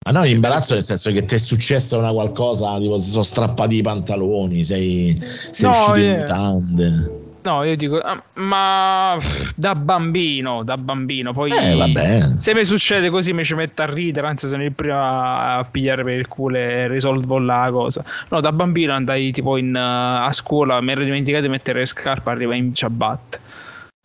Ma 0.06 0.12
no, 0.12 0.24
imbarazzo 0.24 0.74
nel 0.74 0.84
senso 0.84 1.10
che 1.10 1.24
ti 1.24 1.34
è 1.34 1.38
successa 1.38 1.98
una 1.98 2.12
qualcosa, 2.12 2.78
tipo 2.78 2.98
si 3.00 3.10
sono 3.10 3.24
strappati 3.24 3.76
i 3.76 3.82
pantaloni, 3.82 4.62
sei, 4.62 5.18
sei 5.50 5.68
No, 5.68 5.76
uscito 5.76 5.98
in 5.98 6.04
eh. 6.12 7.24
No, 7.46 7.62
io 7.62 7.76
dico, 7.76 7.98
ah, 7.98 8.20
ma 8.34 9.16
da 9.54 9.76
bambino, 9.76 10.64
da 10.64 10.76
bambino, 10.76 11.32
poi... 11.32 11.52
Eh. 11.52 12.20
Se 12.40 12.52
mi 12.52 12.64
succede 12.64 13.08
così 13.08 13.32
mi 13.32 13.44
ci 13.44 13.54
metto 13.54 13.82
a 13.82 13.86
ridere, 13.86 14.26
anzi 14.26 14.48
sono 14.48 14.64
il 14.64 14.72
primo 14.72 14.98
a 14.98 15.64
pigliare 15.70 16.02
per 16.02 16.14
il 16.14 16.26
culo 16.26 16.56
e 16.56 16.88
risolvo 16.88 17.38
la 17.38 17.68
cosa. 17.70 18.04
No, 18.30 18.40
da 18.40 18.50
bambino 18.50 18.94
andai 18.94 19.30
tipo 19.30 19.56
in, 19.58 19.76
eh, 19.76 20.26
a 20.26 20.32
scuola, 20.32 20.80
mi 20.80 20.90
ero 20.90 21.04
dimenticato 21.04 21.44
di 21.44 21.48
mettere 21.48 21.78
le 21.78 21.86
scarpe, 21.86 22.30
arriva 22.30 22.56
in 22.56 22.74
ciabatte. 22.74 23.38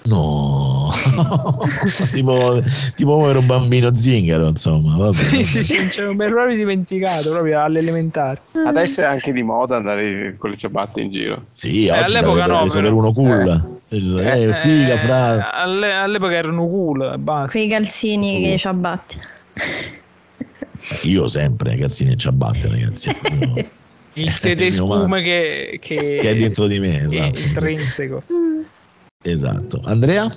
No, 0.04 0.70
tipo, 2.14 2.62
tipo 2.96 3.16
povero 3.18 3.42
bambino 3.42 3.94
zingaro, 3.96 4.48
insomma. 4.48 4.96
Vabbè, 4.98 5.24
Sì, 5.24 5.44
sì, 5.44 5.64
sì, 5.64 5.90
cioè, 5.92 6.06
me 6.14 6.26
l'ero 6.26 6.36
proprio 6.36 6.56
dimenticato, 6.58 7.30
proprio 7.30 7.62
all'elementare. 7.62 8.42
Adesso 8.66 9.02
è 9.02 9.06
anche 9.06 9.32
di 9.32 9.44
moda 9.44 9.78
andare 9.78 10.36
con 10.38 10.50
le 10.50 10.58
ciabatte 10.58 11.02
in 11.02 11.12
giro. 11.12 11.46
Sì, 11.56 11.86
Eh, 11.88 11.92
oggi 11.92 12.16
all'epoca 12.16 12.46
no, 12.46 12.60
preso 12.60 12.74
però. 12.76 12.88
per 12.88 12.94
uno 12.94 13.12
cool. 13.12 13.80
Eh, 13.90 13.98
Eh, 13.98 14.54
figa, 14.54 14.94
eh, 14.94 14.98
fra. 14.98 15.52
alle- 15.52 15.94
all'epoca 15.94 16.34
erano 16.34 16.68
cool, 16.68 17.18
basta. 17.20 17.52
Quei 17.52 17.68
calzini 17.68 18.38
Uh. 18.38 18.42
che 18.44 18.58
ciabatti. 18.58 19.20
Io 21.04 21.28
sempre, 21.28 21.76
cazzini 21.76 22.14
e 22.14 22.16
ciabatte, 22.16 22.70
ragazzi. 22.70 23.14
Il 24.14 24.30
spume 24.74 25.22
che, 25.22 25.80
che, 25.82 26.18
Che 26.22 26.30
è 26.30 26.36
dentro 26.36 26.68
di 26.68 26.80
me, 26.80 27.04
esatto. 27.04 27.40
intrinseco. 27.40 28.24
Esatto. 29.24 29.82
Andrea? 29.86 30.28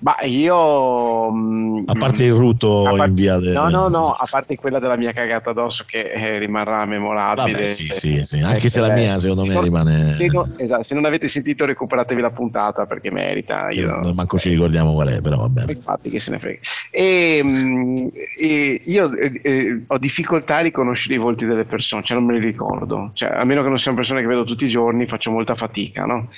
Ma 0.00 0.16
io. 0.22 1.30
mm, 1.32 1.82
A 1.86 1.92
parte 1.94 2.24
il 2.24 2.32
rutto 2.32 2.84
a 2.86 2.90
parte- 2.90 3.06
in 3.08 3.14
via 3.14 3.36
de- 3.38 3.52
No, 3.52 3.68
no, 3.68 3.88
no, 3.88 4.10
a 4.12 4.26
parte 4.30 4.56
quella 4.56 4.78
della 4.78 4.96
mia 4.96 5.12
cagata 5.12 5.50
addosso 5.50 5.84
che 5.86 6.12
eh, 6.12 6.38
rimarrà 6.38 6.84
memorabile. 6.86 7.52
Vabbè, 7.52 7.66
sì, 7.66 7.88
sì, 7.90 8.20
sì. 8.24 8.38
Anche 8.40 8.66
Eh, 8.66 8.70
se 8.70 8.80
la 8.80 8.92
eh, 8.94 8.98
mia, 8.98 9.18
secondo 9.18 9.44
me, 9.44 9.54
se- 9.54 9.60
rimane. 9.62 10.12
Se, 10.14 10.26
no- 10.32 10.48
esatto, 10.56 10.82
se 10.82 10.94
non 10.94 11.04
avete 11.04 11.28
sentito, 11.28 11.64
recuperatevi 11.66 12.20
la 12.20 12.30
puntata 12.30 12.86
perché 12.86 13.10
merita. 13.10 13.68
Io, 13.70 13.90
Non 14.00 14.14
manco 14.14 14.38
ci 14.38 14.50
ricordiamo 14.50 14.92
qual 14.94 15.08
è, 15.08 15.20
però 15.20 15.38
va 15.38 15.48
bene. 15.48 15.72
Infatti, 15.72 16.08
che 16.10 16.20
se 16.20 16.30
ne 16.30 16.38
frega. 16.38 16.58
E, 16.90 17.40
mm, 17.42 18.06
e 18.38 18.80
io 18.84 19.12
eh, 19.16 19.40
eh, 19.42 19.82
ho 19.86 19.98
difficoltà 19.98 20.56
a 20.56 20.60
riconoscere 20.60 21.14
i 21.14 21.18
volti 21.18 21.44
delle 21.44 21.64
persone, 21.64 22.02
cioè 22.02 22.16
non 22.16 22.26
me 22.26 22.38
li 22.38 22.44
ricordo. 22.44 23.10
Cioè, 23.14 23.30
a 23.36 23.44
meno 23.44 23.62
che 23.62 23.68
non 23.68 23.78
siano 23.78 23.96
persone 23.96 24.20
che 24.20 24.26
vedo 24.26 24.44
tutti 24.44 24.64
i 24.64 24.68
giorni, 24.68 25.06
faccio 25.06 25.30
molta 25.30 25.54
fatica, 25.54 26.04
no? 26.04 26.28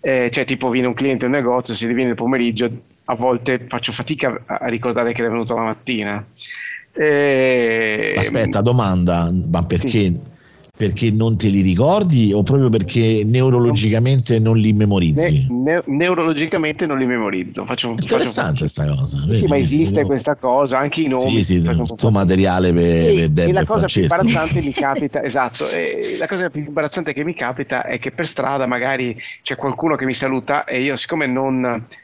Eh, 0.00 0.30
cioè, 0.32 0.44
tipo, 0.44 0.70
viene 0.70 0.86
un 0.86 0.94
cliente 0.94 1.26
in 1.26 1.32
un 1.32 1.36
negozio, 1.38 1.74
se 1.74 1.86
viene 1.92 2.10
il 2.10 2.16
pomeriggio, 2.16 2.70
a 3.04 3.14
volte 3.14 3.66
faccio 3.68 3.92
fatica 3.92 4.42
a 4.46 4.54
a 4.62 4.66
ricordare 4.68 5.12
che 5.12 5.24
è 5.24 5.28
venuto 5.28 5.54
la 5.54 5.62
mattina. 5.62 6.24
Eh, 6.92 8.14
Aspetta, 8.16 8.60
domanda, 8.62 9.30
ma 9.50 9.64
perché, 9.64 9.88
Sì. 9.88 10.20
Perché 10.80 11.10
non 11.10 11.36
te 11.36 11.48
li 11.48 11.60
ricordi 11.60 12.32
o 12.32 12.42
proprio 12.42 12.70
perché 12.70 13.22
neurologicamente 13.24 14.38
non 14.38 14.56
li 14.56 14.70
ne- 14.70 14.78
memorizzi? 14.78 15.46
ne- 15.48 15.82
neurologicamente 15.86 16.86
non 16.86 16.96
li 16.98 17.04
memorizzo. 17.06 17.66
Faccio, 17.66 17.90
Interessante 17.90 18.66
sta 18.66 18.86
cosa. 18.86 19.18
Sì, 19.18 19.26
vedi? 19.26 19.46
ma 19.46 19.56
esiste 19.58 20.04
questa 20.04 20.36
cosa, 20.36 20.78
anche 20.78 21.02
i 21.02 21.06
nomi. 21.08 21.42
Sì, 21.42 21.44
sì, 21.44 21.62
tutto 21.84 22.10
materiale 22.10 22.72
per, 22.72 22.82
E- 22.84 23.30
per 23.30 23.48
e 23.48 23.52
la 23.52 23.64
cosa 23.64 23.88
più 23.88 24.02
Francesco. 24.06 24.22
imbarazzante 24.22 24.62
mi 24.62 24.72
capita, 24.72 25.22
esatto, 25.22 25.64
la 26.18 26.26
cosa 26.26 26.48
più 26.48 26.62
imbarazzante 26.64 27.12
che 27.12 27.24
mi 27.24 27.34
capita 27.34 27.84
è 27.84 27.98
che 27.98 28.10
per 28.12 28.26
strada 28.26 28.66
magari 28.66 29.16
c'è 29.42 29.56
qualcuno 29.56 29.96
che 29.96 30.06
mi 30.06 30.14
saluta 30.14 30.64
e 30.64 30.80
io 30.80 30.96
siccome 30.96 31.26
non, 31.26 31.60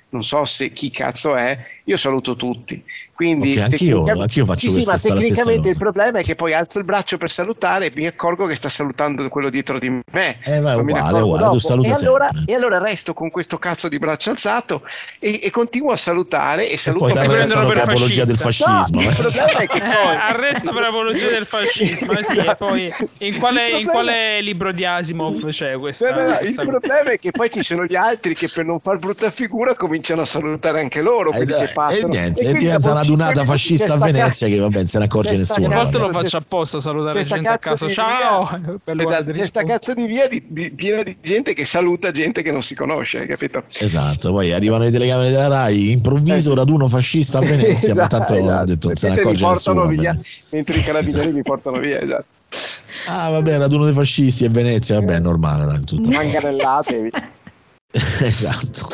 non 0.09 0.23
so 0.25 0.45
se 0.45 0.71
chi 0.73 0.91
cazzo 0.91 1.35
è, 1.35 1.59
io 1.85 1.97
saluto 1.97 2.37
tutti. 2.37 2.85
Quindi 3.17 3.53
Ok, 3.57 3.63
anch'io- 3.63 4.05
anch'io 4.05 4.45
faccio 4.45 4.71
sì, 4.71 4.83
sì, 4.83 4.87
ma 4.91 4.99
tecnicamente 4.99 5.71
il 5.71 5.79
problema 5.79 6.19
è 6.19 6.23
che 6.23 6.35
poi 6.35 6.53
alzo 6.53 6.77
il 6.79 6.85
braccio 6.85 7.17
per 7.17 7.31
salutare 7.31 7.87
e 7.87 7.93
mi 7.95 8.07
accorgo 8.07 8.45
che 8.45 8.55
sta 8.55 8.69
salutando 8.69 9.27
quello 9.31 9.49
dietro 9.49 9.79
di 9.79 9.89
me. 9.89 10.37
Eh, 10.45 10.61
ma 10.61 10.77
uguale, 10.77 11.23
uguale, 11.23 11.57
e, 11.83 11.93
allora, 11.93 12.29
e 12.45 12.55
allora 12.55 12.79
resto 12.79 13.15
con 13.15 13.31
questo 13.31 13.57
cazzo 13.59 13.89
di 13.89 13.99
braccio 13.99 14.29
alzato 14.29 14.83
e, 15.19 15.41
e 15.43 15.51
continuo 15.51 15.93
a 15.93 15.97
salutare 15.97 16.69
e 16.69 16.75
E 16.75 16.77
saluto 16.77 17.05
poi 17.07 17.13
per 17.15 17.25
arrestano 17.25 17.61
prendono 17.63 17.67
per 17.69 17.85
per 17.85 17.95
apologia 17.95 18.25
del 18.27 18.37
fascismo. 18.37 19.01
No, 19.01 19.01
eh. 19.01 19.05
il 19.07 19.15
problema 19.17 19.59
è 19.61 19.67
che 19.67 19.77
Eh, 19.79 19.81
poi 19.81 20.17
arresto 20.17 20.73
per 20.75 20.83
apologia 20.83 21.29
del 21.31 21.47
fascismo, 21.47 22.13
eh 22.13 22.23
sì, 22.23 22.37
e 22.37 22.55
poi 22.57 22.93
in 23.19 23.39
quale, 23.39 23.71
in 23.71 23.87
quale 23.87 24.41
libro 24.43 24.73
di 24.73 24.85
Asimov 24.85 25.49
c'è 25.49 25.79
questa? 25.79 26.11
No, 26.11 26.17
no, 26.23 26.29
no, 26.33 26.39
il 26.41 26.55
problema 26.55 27.11
è 27.13 27.19
che 27.19 27.31
poi 27.31 27.51
ci 27.51 27.63
sono 27.63 27.87
gli 27.87 27.97
altri 27.97 28.35
che 28.35 28.51
per 28.53 28.67
non 28.67 28.79
far 28.81 28.99
brutta 28.99 29.31
figura 29.31 29.75
cominciano 29.75 30.21
a 30.21 30.27
salutare 30.27 30.81
anche 30.81 31.01
loro 31.01 31.31
Eh, 31.31 31.37
quelli 31.37 31.53
dai, 31.53 31.67
che 31.67 31.73
passano. 31.73 32.13
e 32.13 32.17
niente, 32.17 32.41
e 32.41 32.45
quindi 32.45 32.65
diventa 32.65 32.91
una 32.91 33.05
cinque 33.07 33.25
dunata 33.25 33.41
minuti 33.41 33.49
fascista 33.51 33.95
a 33.95 33.97
Venezia 33.97 34.49
che 34.49 34.59
vabbè, 34.59 34.87
se 34.87 34.99
ne 34.99 35.05
accorge 35.05 35.37
nessuno. 35.37 35.67
A 35.73 35.83
volte 35.83 35.99
lo 35.99 36.09
faccio 36.11 36.37
apposta 36.37 36.77
a 36.77 36.81
salutare 36.81 37.25
gente 37.25 37.49
a 37.49 37.59
cazzo 37.59 37.87
caso. 37.87 37.89
Ciao! 37.91 38.61
Esatto, 38.85 39.31
c'è 39.33 39.47
sta 39.47 39.63
cazzo 39.65 39.95
di 39.95 40.07
via 40.07 40.29
di- 40.29 40.43
di- 40.47 40.71
piena 40.73 41.03
di 41.03 41.17
gente 41.21 41.55
che 41.55 41.65
saluta 41.65 42.11
gente 42.11 42.43
che 42.43 42.53
non 42.53 42.63
si 42.63 42.75
conosce, 42.75 43.19
hai 43.21 43.27
capito? 43.27 43.63
Esatto, 43.79 44.33
poi 44.33 44.53
arrivano 44.53 44.85
le 44.85 44.91
telecamere 44.91 45.31
della 45.31 45.49
Rai, 45.49 45.91
improvviso 45.91 46.55
raduno 46.55 46.89
fascista 46.89 47.39
a 47.39 47.41
Venezia, 47.47 47.95
ma 47.95 48.07
Esatto, 48.07 48.17
tanto 48.17 48.33
ho 48.35 48.37
esatto. 48.39 48.65
detto 48.65 48.87
non 48.89 48.97
se 48.97 49.09
ne 49.09 49.15
accorge 49.15 49.45
portano 49.45 49.81
nessuno. 49.81 50.01
via, 50.01 50.21
mentre 50.51 50.79
i 50.79 50.83
carabinieri 50.83 51.33
mi 51.33 51.43
portano 51.43 51.79
via, 51.79 52.01
esatto. 52.01 52.25
Ah, 53.09 53.31
vabbè, 53.31 53.59
raduno 53.59 53.85
dei 53.85 53.93
fascisti 53.93 54.45
a 54.47 54.49
Venezia, 54.49 54.99
vabbè, 54.99 55.15
è 55.15 55.19
normale, 55.21 55.81
tutto. 55.81 56.09
Manganellatevi. 56.09 57.11
esatto. 57.93 58.89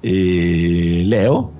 E 0.00 1.02
Leo? 1.04 1.52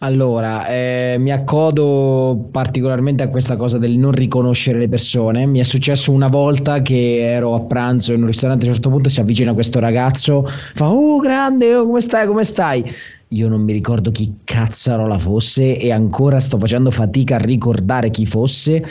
Allora, 0.00 0.68
eh, 0.68 1.16
mi 1.18 1.32
accodo 1.32 2.48
particolarmente 2.52 3.24
a 3.24 3.28
questa 3.30 3.56
cosa 3.56 3.78
del 3.78 3.96
non 3.96 4.12
riconoscere 4.12 4.78
le 4.78 4.88
persone. 4.88 5.44
Mi 5.44 5.58
è 5.58 5.64
successo 5.64 6.12
una 6.12 6.28
volta 6.28 6.82
che 6.82 7.18
ero 7.20 7.56
a 7.56 7.60
pranzo 7.62 8.12
in 8.12 8.20
un 8.20 8.28
ristorante, 8.28 8.64
a 8.64 8.68
un 8.68 8.74
certo 8.74 8.90
punto 8.90 9.08
si 9.08 9.18
avvicina 9.18 9.54
questo 9.54 9.80
ragazzo, 9.80 10.44
fa 10.46 10.88
Oh 10.88 11.18
grande, 11.18 11.74
oh, 11.74 11.86
come 11.86 12.00
stai, 12.00 12.28
come 12.28 12.44
stai? 12.44 12.84
Io 13.30 13.48
non 13.48 13.62
mi 13.62 13.72
ricordo 13.72 14.12
chi 14.12 14.36
cazzarola 14.44 15.18
fosse 15.18 15.76
e 15.76 15.90
ancora 15.90 16.38
sto 16.38 16.58
facendo 16.58 16.92
fatica 16.92 17.34
a 17.34 17.38
ricordare 17.38 18.10
chi 18.10 18.24
fosse. 18.24 18.84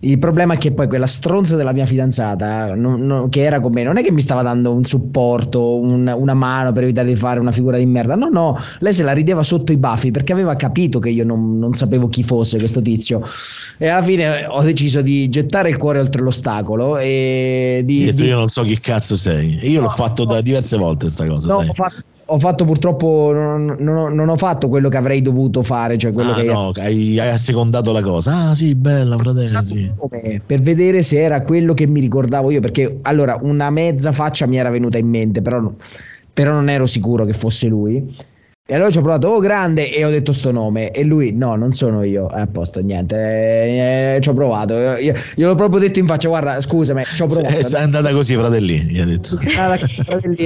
Il 0.00 0.20
problema 0.20 0.54
è 0.54 0.58
che 0.58 0.70
poi 0.70 0.86
quella 0.86 1.08
stronza 1.08 1.56
della 1.56 1.72
mia 1.72 1.84
fidanzata, 1.84 2.72
non- 2.76 3.04
non- 3.04 3.28
che 3.28 3.42
era 3.42 3.58
con 3.58 3.72
me, 3.72 3.82
non 3.82 3.96
è 3.98 4.04
che 4.04 4.12
mi 4.12 4.20
stava 4.20 4.42
dando 4.42 4.72
un 4.72 4.84
supporto, 4.84 5.76
un- 5.80 6.14
una 6.16 6.34
mano 6.34 6.70
per 6.70 6.84
evitare 6.84 7.08
di 7.08 7.16
fare 7.16 7.40
una 7.40 7.50
figura 7.50 7.78
di 7.78 7.86
merda. 7.86 8.14
No, 8.14 8.28
no, 8.28 8.56
lei 8.78 8.92
se 8.92 9.02
la 9.02 9.10
rideva 9.10 9.42
sotto 9.42 9.72
i 9.72 9.76
baffi 9.76 10.12
perché 10.12 10.32
aveva 10.32 10.54
capito 10.54 11.00
che 11.00 11.08
io 11.08 11.24
non, 11.24 11.58
non 11.58 11.74
sapevo 11.74 12.06
chi 12.06 12.22
fosse 12.22 12.58
questo 12.58 12.80
tizio. 12.80 13.22
E 13.76 13.88
alla 13.88 14.04
fine 14.04 14.46
ho 14.46 14.62
deciso 14.62 15.02
di 15.02 15.28
gettare 15.30 15.68
il 15.68 15.76
cuore 15.76 15.98
oltre 15.98 16.22
l'ostacolo 16.22 16.96
e 16.98 17.82
di. 17.84 18.04
Io, 18.04 18.12
di- 18.12 18.22
io 18.22 18.38
non 18.38 18.48
so 18.48 18.62
chi 18.62 18.78
cazzo 18.78 19.16
sei. 19.16 19.58
Io 19.68 19.80
l'ho 19.80 19.88
fatto 19.88 20.24
da 20.24 20.40
diverse 20.40 20.76
volte 20.76 21.10
sta 21.10 21.26
cosa. 21.26 21.48
No, 21.48 21.56
ho 21.68 21.72
fatto, 21.72 21.96
ho 22.30 22.38
fatto 22.38 22.64
purtroppo, 22.66 23.32
non, 23.32 23.76
non 23.78 23.96
ho, 23.96 24.08
non 24.08 24.28
ho 24.28 24.36
fatto 24.36 24.68
quello 24.68 24.90
che 24.90 24.98
avrei 24.98 25.22
dovuto 25.22 25.62
fare, 25.62 25.96
cioè 25.96 26.12
quello 26.12 26.32
Ah, 26.32 26.34
che 26.34 26.42
no, 26.42 26.70
hai, 26.74 27.18
hai 27.18 27.30
assecondato 27.30 27.90
la 27.90 28.02
cosa. 28.02 28.50
Ah, 28.50 28.54
sì, 28.54 28.74
bella, 28.74 29.16
fratello. 29.16 29.62
Sì. 29.62 29.90
per 30.44 30.60
vedere 30.60 31.02
se 31.02 31.18
era 31.20 31.40
quello 31.40 31.72
che 31.72 31.86
mi 31.86 32.00
ricordavo 32.00 32.50
io, 32.50 32.60
perché 32.60 32.98
allora 33.02 33.38
una 33.40 33.70
mezza 33.70 34.12
faccia 34.12 34.46
mi 34.46 34.58
era 34.58 34.68
venuta 34.68 34.98
in 34.98 35.08
mente, 35.08 35.40
però, 35.40 35.72
però 36.32 36.52
non 36.52 36.68
ero 36.68 36.84
sicuro 36.84 37.24
che 37.24 37.32
fosse 37.32 37.66
lui. 37.66 38.14
E 38.70 38.74
allora 38.74 38.90
ci 38.90 38.98
ho 38.98 39.00
provato, 39.00 39.28
oh 39.28 39.38
grande, 39.40 39.90
e 39.90 40.04
ho 40.04 40.10
detto 40.10 40.30
sto 40.30 40.52
nome. 40.52 40.90
E 40.90 41.02
lui, 41.02 41.32
no, 41.32 41.56
non 41.56 41.72
sono 41.72 42.02
io. 42.02 42.30
Eh, 42.30 42.40
a 42.40 42.46
posto, 42.46 42.82
niente. 42.82 43.16
eh, 43.16 44.16
eh, 44.16 44.20
ci 44.20 44.28
ho 44.28 44.34
provato. 44.34 44.74
Io, 44.74 45.14
gliel'ho 45.34 45.54
proprio 45.54 45.80
detto 45.80 46.00
in 46.00 46.06
faccia, 46.06 46.28
guarda, 46.28 46.60
scusami, 46.60 47.02
ci 47.04 47.22
ho 47.22 47.26
provato. 47.26 47.56
È 47.56 47.80
andata 47.80 48.12
così, 48.12 48.34
fratelli. 48.34 48.80
Gli 48.80 49.00
ha 49.00 49.06
detto. 49.06 49.40
Alla, 49.56 49.78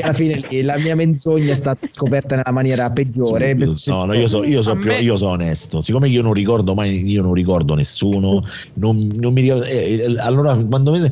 alla 0.03 0.13
fine 0.13 0.41
lì, 0.49 0.63
la 0.63 0.79
mia 0.79 0.95
menzogna 0.95 1.51
è 1.51 1.55
stata 1.55 1.85
scoperta 1.89 2.37
nella 2.37 2.53
maniera 2.53 2.89
peggiore. 2.93 3.55
No, 3.55 4.05
no, 4.05 4.13
io 4.15 4.29
so, 4.29 4.45
io 4.45 4.63
so 4.63 4.77
me- 4.77 5.01
io 5.01 5.17
so 5.17 5.27
onesto. 5.27 5.81
Siccome 5.81 6.09
io 6.09 6.23
non 6.23 6.33
ricordo 6.33 6.75
mai, 6.75 7.05
io 7.05 7.23
non 7.23 7.35
ricordo 7.35 7.75
nessuno, 7.75 8.41
non, 8.75 9.05
non 9.17 9.33
mi 9.33 9.41
ricordo. 9.41 9.65
eh, 9.65 9.95
eh, 9.95 10.15
allora, 10.19 10.55
quando 10.55 10.93
mi. 10.93 11.11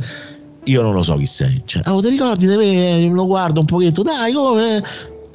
Io 0.63 0.81
non 0.81 0.95
lo 0.95 1.03
so 1.03 1.17
chi 1.17 1.27
sei. 1.27 1.61
Cioè, 1.65 1.83
oh, 1.89 2.01
ti 2.01 2.09
ricordi 2.09 2.47
di 2.47 2.55
me? 2.55 3.09
Lo 3.09 3.27
guardo 3.27 3.59
un 3.59 3.67
pochetto, 3.67 4.03
dai, 4.03 4.33
come? 4.33 4.81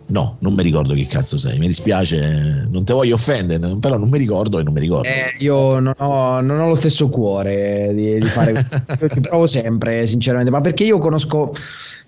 No, 0.08 0.38
non 0.40 0.54
mi 0.54 0.62
ricordo 0.62 0.94
chi 0.94 1.06
cazzo 1.06 1.38
sei. 1.38 1.58
Mi 1.58 1.68
dispiace, 1.68 2.68
non 2.70 2.84
ti 2.84 2.94
voglio 2.94 3.16
offendere, 3.16 3.78
però 3.80 3.98
non 3.98 4.10
mi 4.10 4.18
ricordo 4.18 4.60
e 4.60 4.64
non 4.64 4.74
mi 4.74 4.80
ricordo. 4.80 5.08
Eh, 5.08 5.36
io 5.40 5.80
non 5.80 5.94
ho, 5.98 6.42
non 6.42 6.60
ho 6.60 6.68
lo 6.68 6.76
stesso 6.76 7.10
cuore 7.10 7.92
di, 7.94 8.20
di 8.20 8.28
fare 8.28 8.54
questo. 8.98 9.22
Provo 9.22 9.48
sempre, 9.48 10.06
sinceramente, 10.06 10.52
ma 10.52 10.62
perché 10.62 10.84
io 10.84 11.00
conosco 11.00 11.54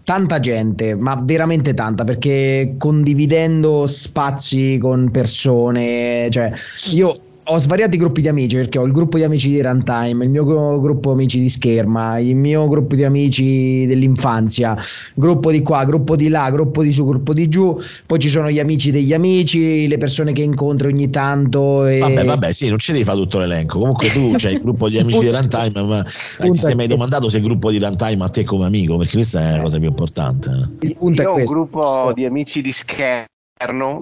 tanta 0.04 0.40
gente, 0.40 0.96
ma 0.96 1.20
veramente 1.22 1.74
tanta, 1.74 2.04
perché 2.04 2.76
condividendo 2.78 3.88
spazi 3.88 4.78
con 4.80 5.12
persone, 5.12 6.30
cioè 6.30 6.52
io 6.92 7.20
ho 7.50 7.58
svariati 7.58 7.96
gruppi 7.98 8.22
di 8.22 8.28
amici 8.28 8.56
perché 8.56 8.78
ho 8.78 8.86
il 8.86 8.92
gruppo 8.92 9.18
di 9.18 9.24
amici 9.24 9.48
di 9.50 9.62
Runtime, 9.62 10.26
il 10.26 10.30
mio 10.30 10.44
gru- 10.44 10.82
gruppo 10.82 11.12
amici 11.12 11.40
di 11.40 11.48
Scherma, 11.48 12.20
il 12.20 12.36
mio 12.36 12.68
gruppo 12.68 12.96
di 12.96 13.06
amici 13.06 13.86
dell'infanzia, 13.86 14.78
gruppo 15.14 15.52
di 15.52 15.62
qua, 15.62 15.86
gruppo 15.86 16.16
di 16.18 16.28
là, 16.28 16.50
gruppo 16.52 16.84
di 16.84 16.92
su, 16.92 17.06
gruppo 17.06 17.34
di 17.34 17.48
giù, 17.48 17.80
poi 18.06 18.20
ci 18.20 18.28
sono 18.30 18.50
gli 18.52 18.60
amici 18.60 18.92
degli 18.92 19.14
amici, 19.14 19.88
le 19.88 19.98
persone 19.98 20.34
che 20.34 20.42
incontro 20.42 20.90
ogni 20.90 21.10
tanto. 21.10 21.86
E... 21.86 22.00
Vabbè, 22.00 22.26
vabbè, 22.26 22.52
sì, 22.52 22.68
non 22.68 22.80
ci 22.80 22.92
devi 22.92 23.04
fare 23.06 23.18
tutto 23.18 23.40
l'elenco. 23.40 23.80
Comunque 23.80 24.12
tu 24.12 24.34
c'hai 24.36 24.54
il 24.54 24.62
gruppo 24.62 24.90
di 24.90 24.98
amici 25.00 25.20
di 25.20 25.30
Runtime, 25.30 25.84
ma 25.84 26.04
ti 26.04 26.54
sei 26.58 26.76
mai 26.76 26.88
domandato 26.88 27.30
se 27.30 27.38
il 27.38 27.44
gruppo 27.44 27.72
di 27.72 27.80
Runtime 27.80 28.26
a 28.26 28.30
te 28.30 28.44
come 28.44 28.66
amico? 28.66 28.98
Perché 28.98 29.14
questa 29.14 29.54
è 29.54 29.56
la 29.58 29.62
cosa 29.62 29.78
più 29.78 29.88
importante. 29.88 30.50
eh. 30.50 30.88
Il 30.88 30.96
punto 30.98 31.22
Io 31.22 31.28
è 31.28 31.32
ho 31.32 31.36
un 31.36 31.38
questo. 31.38 31.56
gruppo 31.56 32.12
di 32.14 32.26
amici 32.26 32.62
di 32.62 32.72
scherno 32.74 33.26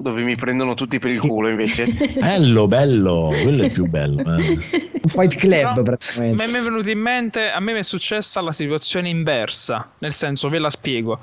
dove 0.01 0.21
mi 0.23 0.35
prendono 0.35 0.73
tutti 0.73 0.99
per 0.99 1.11
il 1.11 1.19
culo 1.19 1.47
invece. 1.47 1.85
Bello, 2.19 2.67
bello, 2.67 3.31
quello 3.41 3.63
è 3.63 3.65
il 3.65 3.71
più 3.71 3.85
bello. 3.85 4.19
eh. 4.21 4.59
Un 5.05 5.09
fight 5.09 5.35
club 5.35 5.49
Però, 5.49 5.81
praticamente. 5.81 6.47
Mi 6.47 6.53
è 6.53 6.61
venuto 6.61 6.89
in 6.89 6.99
mente, 6.99 7.49
a 7.49 7.59
me 7.61 7.71
mi 7.73 7.79
è 7.79 7.83
successa 7.83 8.41
la 8.41 8.51
situazione 8.51 9.07
inversa, 9.07 9.89
nel 9.99 10.13
senso, 10.13 10.49
ve 10.49 10.59
la 10.59 10.69
spiego, 10.69 11.19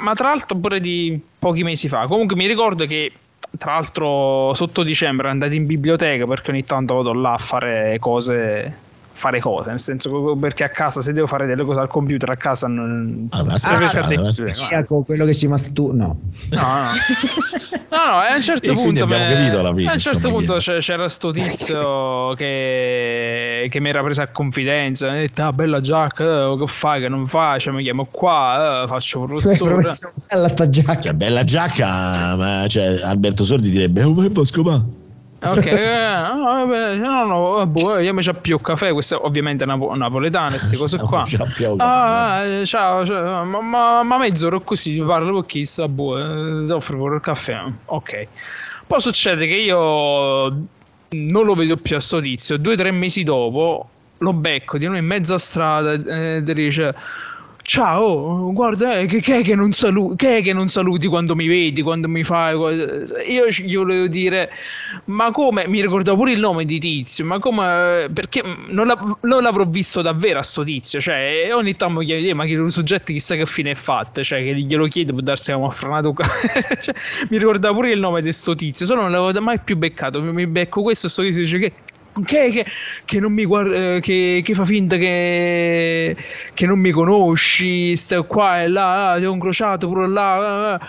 ma 0.00 0.14
tra 0.14 0.28
l'altro 0.28 0.56
pure 0.58 0.80
di 0.80 1.20
pochi 1.38 1.62
mesi 1.62 1.88
fa. 1.88 2.06
Comunque 2.06 2.34
mi 2.34 2.46
ricordo 2.46 2.84
che, 2.86 3.12
tra 3.56 3.74
l'altro, 3.74 4.52
sotto 4.54 4.82
dicembre 4.82 5.28
andate 5.28 5.54
in 5.54 5.66
biblioteca 5.66 6.26
perché 6.26 6.50
ogni 6.50 6.64
tanto 6.64 6.94
vado 6.94 7.12
là 7.14 7.34
a 7.34 7.38
fare 7.38 7.96
cose, 8.00 8.76
fare 9.18 9.40
cose, 9.40 9.70
nel 9.70 9.80
senso 9.80 10.36
perché 10.40 10.62
a 10.62 10.68
casa 10.68 11.02
se 11.02 11.12
devo 11.12 11.26
fare 11.26 11.46
delle 11.46 11.64
cose 11.64 11.80
al 11.80 11.88
computer 11.88 12.30
a 12.30 12.36
casa 12.36 12.68
non... 12.68 13.26
Ah, 13.30 13.44
aspetta, 13.48 14.20
ma 14.22 14.28
aspetta. 14.28 14.78
Ecco, 14.78 15.02
quello 15.02 15.24
che 15.24 15.32
si 15.32 15.48
masturba. 15.48 16.04
No. 16.04 16.18
no, 16.50 16.58
no, 16.60 16.92
no, 17.90 18.18
a 18.20 18.34
un 18.34 18.40
certo 18.42 18.70
E 18.70 18.74
punto, 18.74 19.02
abbiamo 19.02 19.24
me- 19.26 19.32
capito 19.34 19.58
alla 19.58 19.74
fine, 19.74 19.90
a 19.90 19.94
un 19.94 19.98
certo 19.98 20.28
punto 20.28 20.56
è. 20.56 20.58
c'è- 20.60 20.78
c'era 20.78 21.08
sto 21.08 21.32
tizio 21.32 22.32
che, 22.38 23.66
che 23.68 23.80
mi 23.80 23.88
era 23.88 24.02
preso 24.02 24.22
a 24.22 24.28
confidenza, 24.28 25.10
mi 25.10 25.16
ha 25.16 25.20
detto, 25.20 25.42
ah 25.42 25.52
bella 25.52 25.80
giacca, 25.80 26.24
eh, 26.24 26.56
che 26.58 26.66
fai, 26.66 27.00
che 27.00 27.08
non 27.08 27.26
fai, 27.26 27.58
cioè, 27.60 27.72
mi 27.74 27.82
chiamo 27.82 28.06
qua, 28.10 28.84
eh, 28.84 28.86
faccio 28.86 29.24
professore. 29.24 29.74
professore, 29.74 30.14
bella 30.30 30.48
sta 30.48 30.68
giacca. 30.68 31.00
Cioè, 31.00 31.12
bella 31.14 31.44
giacca, 31.44 32.36
ma 32.36 32.66
cioè, 32.68 33.00
Alberto 33.02 33.42
Sordi 33.44 33.68
direbbe: 33.70 34.02
Oh, 34.04 34.12
ma 34.14 34.28
posso 34.30 34.52
scopare? 34.54 35.06
Ok, 35.40 35.66
eh, 35.66 36.34
no, 36.34 36.42
vabbè, 36.66 36.96
no, 36.96 37.24
no, 37.24 37.66
boh, 37.66 37.98
io 37.98 38.12
mi 38.12 38.22
c'ho 38.22 38.34
più 38.34 38.60
caffè, 38.60 38.92
queste 38.92 39.14
ovviamente 39.14 39.64
napo- 39.64 39.94
napoletane, 39.94 40.48
queste 40.50 40.76
cose 40.76 40.96
qua. 40.98 41.24
Ah, 41.84 42.42
eh, 42.44 42.66
ciao, 42.66 43.06
ciao, 43.06 43.44
ma, 43.44 43.60
ma, 43.60 44.02
ma 44.02 44.18
mezz'ora 44.18 44.58
così 44.60 45.00
parlo 45.00 45.32
con 45.32 45.46
chi 45.46 45.64
sta 45.64 45.86
boh, 45.88 46.18
eh, 46.18 46.66
ti 46.66 46.72
offro 46.72 46.96
pure 46.96 47.14
il 47.16 47.20
caffè. 47.20 47.62
Ok. 47.86 48.26
Poi 48.86 49.00
succede 49.00 49.46
che 49.46 49.54
io 49.54 50.48
non 51.10 51.44
lo 51.44 51.54
vedo 51.54 51.76
più 51.76 51.94
a 51.96 52.00
sto 52.00 52.20
tizio. 52.20 52.56
Due 52.56 52.72
o 52.72 52.76
tre 52.76 52.90
mesi 52.90 53.22
dopo 53.22 53.88
lo 54.18 54.32
becco 54.32 54.76
di 54.76 54.86
noi 54.86 54.98
in 54.98 55.06
mezza 55.06 55.38
strada 55.38 55.92
e 55.92 56.42
dice. 56.42 56.94
Ciao, 57.70 58.50
guarda, 58.54 58.96
eh, 58.96 59.04
che, 59.04 59.20
che 59.20 59.40
è 59.40 59.42
che 59.42 59.54
non 59.54 59.72
saluti, 59.72 60.16
che 60.16 60.38
è 60.38 60.42
che 60.42 60.54
non 60.54 60.68
saluti 60.68 61.06
quando 61.06 61.34
mi 61.36 61.46
vedi, 61.46 61.82
quando 61.82 62.08
mi 62.08 62.24
fai. 62.24 62.54
Io 63.28 63.50
ci- 63.52 63.64
gli 63.64 63.76
volevo 63.76 64.06
dire, 64.06 64.50
ma 65.06 65.30
come? 65.30 65.68
Mi 65.68 65.82
ricordavo 65.82 66.16
pure 66.16 66.32
il 66.32 66.38
nome 66.40 66.64
di 66.64 66.78
tizio, 66.78 67.26
ma 67.26 67.38
come? 67.38 68.08
Perché 68.10 68.42
non, 68.70 68.86
la- 68.86 69.18
non 69.20 69.42
l'avrò 69.42 69.66
visto 69.66 70.00
davvero 70.00 70.38
a 70.38 70.42
sto 70.42 70.64
tizio, 70.64 70.98
cioè, 70.98 71.42
e 71.44 71.52
ogni 71.52 71.76
tanto 71.76 71.98
mi 71.98 72.06
chiede, 72.06 72.32
ma 72.32 72.46
che 72.46 72.52
il 72.52 72.72
soggetto 72.72 73.12
chissà 73.12 73.34
che 73.36 73.44
fine 73.44 73.72
è 73.72 73.74
fatto, 73.74 74.24
cioè, 74.24 74.42
che 74.42 74.54
glielo 74.56 74.86
chiedo 74.86 75.12
può 75.12 75.20
darsi 75.20 75.52
che 75.52 75.58
mi 75.58 75.66
ha 75.66 75.70
frenato. 75.70 76.14
cioè, 76.80 76.94
mi 77.28 77.36
ricordavo 77.36 77.74
pure 77.74 77.90
il 77.90 78.00
nome 78.00 78.22
di 78.22 78.32
sto 78.32 78.54
tizio, 78.54 78.86
solo 78.86 79.02
non 79.02 79.10
l'avevo 79.10 79.38
mai 79.42 79.58
più 79.60 79.76
beccato. 79.76 80.22
Mi, 80.22 80.46
becco 80.46 80.80
questo 80.80 81.08
sto 81.08 81.20
tizio 81.22 81.42
dice 81.42 81.58
che. 81.58 81.72
Che, 82.24 82.50
che, 82.50 82.66
che 83.04 83.20
non 83.20 83.32
mi 83.32 83.44
guarda, 83.44 84.00
che, 84.00 84.42
che 84.44 84.54
fa 84.54 84.64
finta 84.64 84.96
che, 84.96 86.16
che 86.54 86.66
non 86.66 86.78
mi 86.78 86.90
conosci, 86.90 87.96
sta 87.96 88.22
qua 88.22 88.62
e 88.62 88.68
là, 88.68 89.12
ah, 89.12 89.18
ti 89.18 89.24
ho 89.24 89.32
incrociato 89.32 89.88
pure 89.88 90.08
là. 90.08 90.34
ah, 90.34 90.72
ah. 90.74 90.80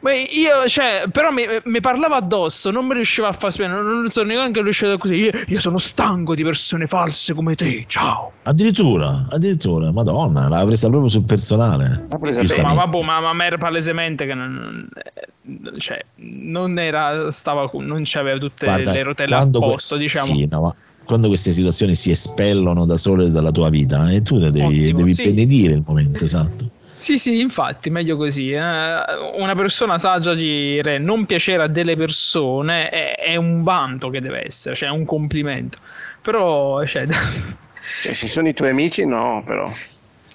Ma 0.00 0.12
io, 0.12 0.68
cioè, 0.68 1.06
però 1.10 1.30
mi, 1.30 1.44
mi 1.64 1.80
parlava 1.80 2.16
addosso, 2.16 2.70
non 2.70 2.86
mi 2.86 2.94
riusciva 2.94 3.28
a 3.28 3.32
far 3.32 3.50
spiegare, 3.50 3.82
non, 3.82 4.00
non 4.00 4.10
sono 4.10 4.28
neanche 4.28 4.62
riuscito 4.62 4.96
così. 4.96 5.14
Io, 5.14 5.30
io 5.48 5.60
sono 5.60 5.78
stanco 5.78 6.36
di 6.36 6.44
persone 6.44 6.86
false 6.86 7.34
come 7.34 7.56
te, 7.56 7.84
ciao. 7.88 8.32
Addirittura, 8.44 9.26
addirittura, 9.28 9.90
madonna, 9.90 10.48
l'ha 10.48 10.64
presa 10.64 10.88
proprio 10.88 11.08
sul 11.08 11.24
personale. 11.24 12.06
Presa 12.20 12.62
Ma, 12.62 12.74
vabbè, 12.74 13.04
ma, 13.04 13.20
ma, 13.20 13.32
ma 13.32 13.44
era 13.44 13.58
palesemente 13.58 14.24
che 14.24 14.34
non, 14.34 14.88
eh, 14.94 15.80
cioè, 15.80 16.04
non 16.16 16.78
era, 16.78 17.30
stava, 17.32 17.68
non 17.72 18.02
c'aveva 18.04 18.38
tutte 18.38 18.66
Guarda, 18.66 18.92
le 18.92 19.02
rotelle 19.02 19.34
a 19.34 19.38
quando 19.38 19.58
que- 19.58 19.68
posto, 19.68 19.96
diciamo. 19.96 20.32
Sì, 20.32 20.46
no, 20.48 20.60
ma 20.62 20.74
quando 21.04 21.26
queste 21.28 21.50
situazioni 21.50 21.94
si 21.94 22.10
espellono 22.10 22.84
da 22.84 22.96
sole 22.96 23.30
dalla 23.30 23.50
tua 23.50 23.68
vita, 23.68 24.10
e 24.10 24.22
tu 24.22 24.36
le 24.36 24.50
devi, 24.52 24.82
Ottimo, 24.82 24.98
devi 24.98 25.14
sì. 25.14 25.22
benedire 25.22 25.72
il 25.72 25.82
momento, 25.84 26.24
esatto. 26.24 26.70
Sì, 26.98 27.16
sì, 27.18 27.40
infatti, 27.40 27.90
meglio 27.90 28.16
così. 28.16 28.50
eh. 28.50 28.58
Una 28.58 29.54
persona 29.54 29.98
saggia 29.98 30.34
dire 30.34 30.98
non 30.98 31.26
piacere 31.26 31.62
a 31.62 31.68
delle 31.68 31.96
persone 31.96 32.88
è, 32.88 33.14
è 33.16 33.36
un 33.36 33.62
vanto 33.62 34.10
che 34.10 34.20
deve 34.20 34.44
essere, 34.46 34.74
cioè 34.74 34.88
è 34.88 34.92
un 34.92 35.04
complimento. 35.04 35.78
Però, 36.22 36.84
cioè, 36.86 37.06
Cioè, 38.02 38.12
se 38.12 38.26
sono 38.26 38.48
i 38.48 38.54
tuoi 38.54 38.70
amici, 38.70 39.04
no, 39.06 39.42
però. 39.46 39.72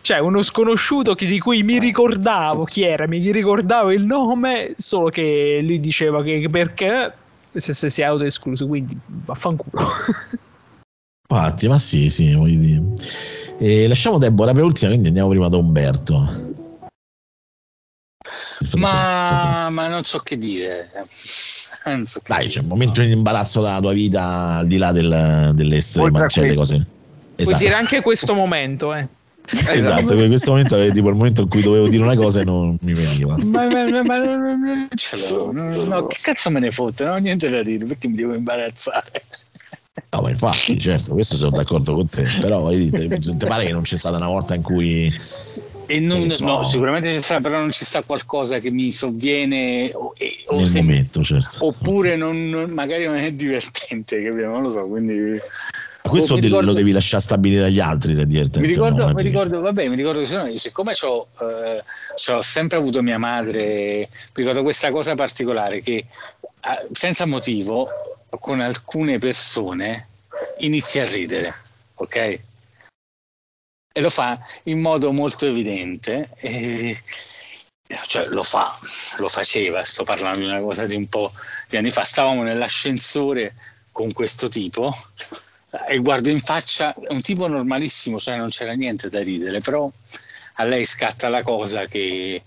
cioè, 0.02 0.20
uno 0.20 0.42
sconosciuto 0.42 1.16
che- 1.16 1.26
di 1.28 1.40
cui 1.40 1.64
mi 1.64 1.80
ricordavo 1.80 2.64
chi 2.66 2.84
era, 2.84 3.08
mi 3.08 3.32
ricordavo 3.32 3.92
il 3.92 4.04
nome, 4.06 4.74
solo 4.78 5.10
che 5.10 5.60
lui 5.62 5.80
diceva 5.80 6.24
che 6.24 6.40
che 6.40 6.50
perché 6.50 7.14
se, 7.54 7.74
se 7.74 7.90
si 7.90 8.02
è 8.02 8.06
autoescluso, 8.06 8.68
quindi 8.68 8.98
vaffanculo. 9.06 9.84
Infatti, 11.30 11.68
ma 11.68 11.80
sì, 11.80 12.10
sì, 12.10 12.34
voglio 12.34 12.60
dire. 12.60 12.82
E 13.58 13.88
lasciamo 13.88 14.18
Deborah 14.18 14.54
per 14.54 14.64
ultima, 14.64 14.90
quindi 14.92 15.08
andiamo 15.08 15.30
prima 15.30 15.48
da 15.48 15.58
Umberto. 15.58 16.53
Ma, 18.76 19.70
ma 19.70 19.88
non 19.88 20.04
so 20.04 20.20
che 20.20 20.38
dire. 20.38 20.90
Non 21.86 22.06
so 22.06 22.20
che 22.20 22.32
Dai, 22.32 22.38
dire. 22.44 22.50
c'è 22.54 22.60
un 22.62 22.68
momento 22.68 23.02
di 23.02 23.12
imbarazzo 23.12 23.62
della 23.62 23.80
tua 23.82 23.92
vita 23.92 24.58
al 24.60 24.68
di 24.68 24.78
là 24.78 24.94
del, 24.94 25.52
dell'estrema, 25.54 26.28
cioè 26.28 26.48
le 26.48 26.54
cose. 26.56 26.76
Vuol 26.76 26.88
Esatto, 27.36 27.58
dire 27.58 27.74
anche 27.74 28.02
questo 28.02 28.34
momento, 28.34 28.94
eh. 28.94 29.06
esatto, 29.68 30.14
in 30.14 30.28
questo 30.28 30.52
momento 30.52 30.78
è 30.78 30.90
tipo 30.92 31.10
il 31.10 31.16
momento 31.16 31.42
in 31.42 31.50
cui 31.50 31.62
dovevo 31.62 31.90
dire 31.90 32.02
una 32.02 32.16
cosa 32.16 32.40
e 32.40 32.44
non 32.46 32.78
mi 32.80 32.94
veniva. 32.94 33.36
Ma, 33.38 33.68
ma, 33.68 33.84
ma, 33.90 34.04
ma 34.04 34.18
non- 34.18 34.88
ce. 34.96 35.30
No, 35.52 35.52
no, 35.52 36.08
che 36.08 36.18
cazzo 36.22 36.50
me 36.50 36.62
ne 36.62 36.72
fotte? 36.72 37.04
Non 37.04 37.16
ho 37.16 37.18
niente 37.18 37.50
da 37.50 37.62
dire 37.64 37.86
perché 37.86 38.08
mi 38.08 38.16
devo 38.16 38.34
imbarazzare. 38.34 39.24
No, 40.12 40.22
ma 40.22 40.30
infatti, 40.30 40.80
certo, 40.80 41.12
questo 41.14 41.36
sono 41.36 41.52
d'accordo 41.52 41.94
con 41.96 42.08
te, 42.08 42.38
però 42.40 42.64
vedi, 42.64 42.90
te, 42.90 43.08
te 43.20 43.46
pare 43.46 43.66
che 43.66 43.74
non 43.74 43.82
c'è 43.82 43.98
stata 43.98 44.16
una 44.18 44.28
volta 44.28 44.56
in 44.56 44.62
cui... 44.62 45.14
E 45.86 46.00
non, 46.00 46.30
so. 46.30 46.46
no, 46.46 46.70
sicuramente 46.72 47.20
c'è, 47.22 47.42
però 47.42 47.60
non 47.60 47.72
ci 47.72 47.84
sta 47.86 48.02
qualcosa 48.04 48.60
che 48.60 48.72
mi 48.72 48.92
sovviene 48.92 49.92
o, 49.94 50.14
e- 50.18 50.44
o 50.48 50.58
Nel 50.58 50.68
se- 50.68 50.82
momento, 50.82 51.24
certo. 51.24 51.66
oppure 51.66 52.16
non- 52.16 52.70
magari 52.72 53.06
non 53.06 53.16
è 53.16 53.32
divertente, 53.34 54.22
capito? 54.24 54.46
non 54.48 54.62
lo 54.62 54.72
so, 54.72 54.84
quindi 54.88 55.38
Questo 56.02 56.36
de- 56.36 56.42
ricordo- 56.42 56.68
lo 56.68 56.74
devi 56.74 56.92
lasciare 56.92 57.22
stabilire 57.22 57.66
agli 57.66 57.80
altri 57.80 58.14
se 58.14 58.22
è 58.22 58.26
divertente. 58.26 58.60
mi 58.68 58.74
ricordo, 58.74 59.08
no, 59.08 59.14
mi 59.14 59.24
ricordo, 59.24 59.60
vabbè, 59.62 59.88
mi 59.88 59.96
ricordo 59.96 60.20
che 60.20 60.26
se 60.26 60.36
no, 60.38 60.58
siccome 60.58 60.94
c'ho, 60.94 61.28
eh, 61.42 61.84
sempre 62.42 62.78
avuto 62.78 63.02
mia 63.02 63.18
madre, 63.18 64.08
mi 64.08 64.08
ricordo 64.36 64.62
questa 64.64 64.90
cosa 64.92 65.16
particolare 65.16 65.82
che 65.82 65.94
eh, 65.96 66.88
senza 66.92 67.26
motivo 67.26 67.90
con 68.40 68.62
alcune 68.62 69.18
persone 69.18 70.08
inizia 70.60 71.04
a 71.04 71.06
ridere, 71.10 71.54
ok? 71.96 72.40
E 73.96 74.02
lo 74.02 74.10
fa 74.10 74.40
in 74.64 74.82
modo 74.82 75.12
molto 75.12 75.46
evidente. 75.46 76.30
E, 76.38 77.00
cioè, 78.08 78.28
lo 78.28 78.44
fa, 78.44 78.78
lo 79.18 79.28
faceva, 79.28 79.84
sto 79.84 80.04
parlando 80.04 80.40
di 80.40 80.46
una 80.46 80.62
cosa 80.62 80.86
di 80.86 80.96
un 80.96 81.08
po' 81.08 81.32
di 81.70 81.78
anni 81.78 81.92
fa, 81.92 82.04
stavamo 82.04 82.44
nell'ascensore 82.44 83.56
con 83.92 84.12
questo 84.12 84.48
tipo 84.48 84.94
e 85.88 85.98
guardo 85.98 86.30
in 86.30 86.40
faccia, 86.40 86.94
è 86.94 87.12
un 87.12 87.22
tipo 87.22 87.48
normalissimo, 87.48 88.20
cioè 88.20 88.38
non 88.38 88.50
c'era 88.50 88.74
niente 88.74 89.10
da 89.10 89.22
ridere, 89.22 89.60
però 89.60 89.90
a 90.56 90.64
lei 90.64 90.86
scatta 90.86 91.30
la 91.30 91.42
cosa 91.42 91.86
che 91.88 92.42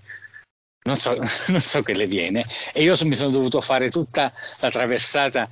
non 0.84 0.96
so, 0.96 1.16
non 1.48 1.60
so 1.60 1.82
che 1.82 1.94
le 1.94 2.06
viene 2.06 2.44
e 2.72 2.82
io 2.82 2.94
mi 3.02 3.16
sono 3.16 3.30
dovuto 3.30 3.60
fare 3.60 3.90
tutta 3.90 4.32
la 4.60 4.70
traversata 4.70 5.48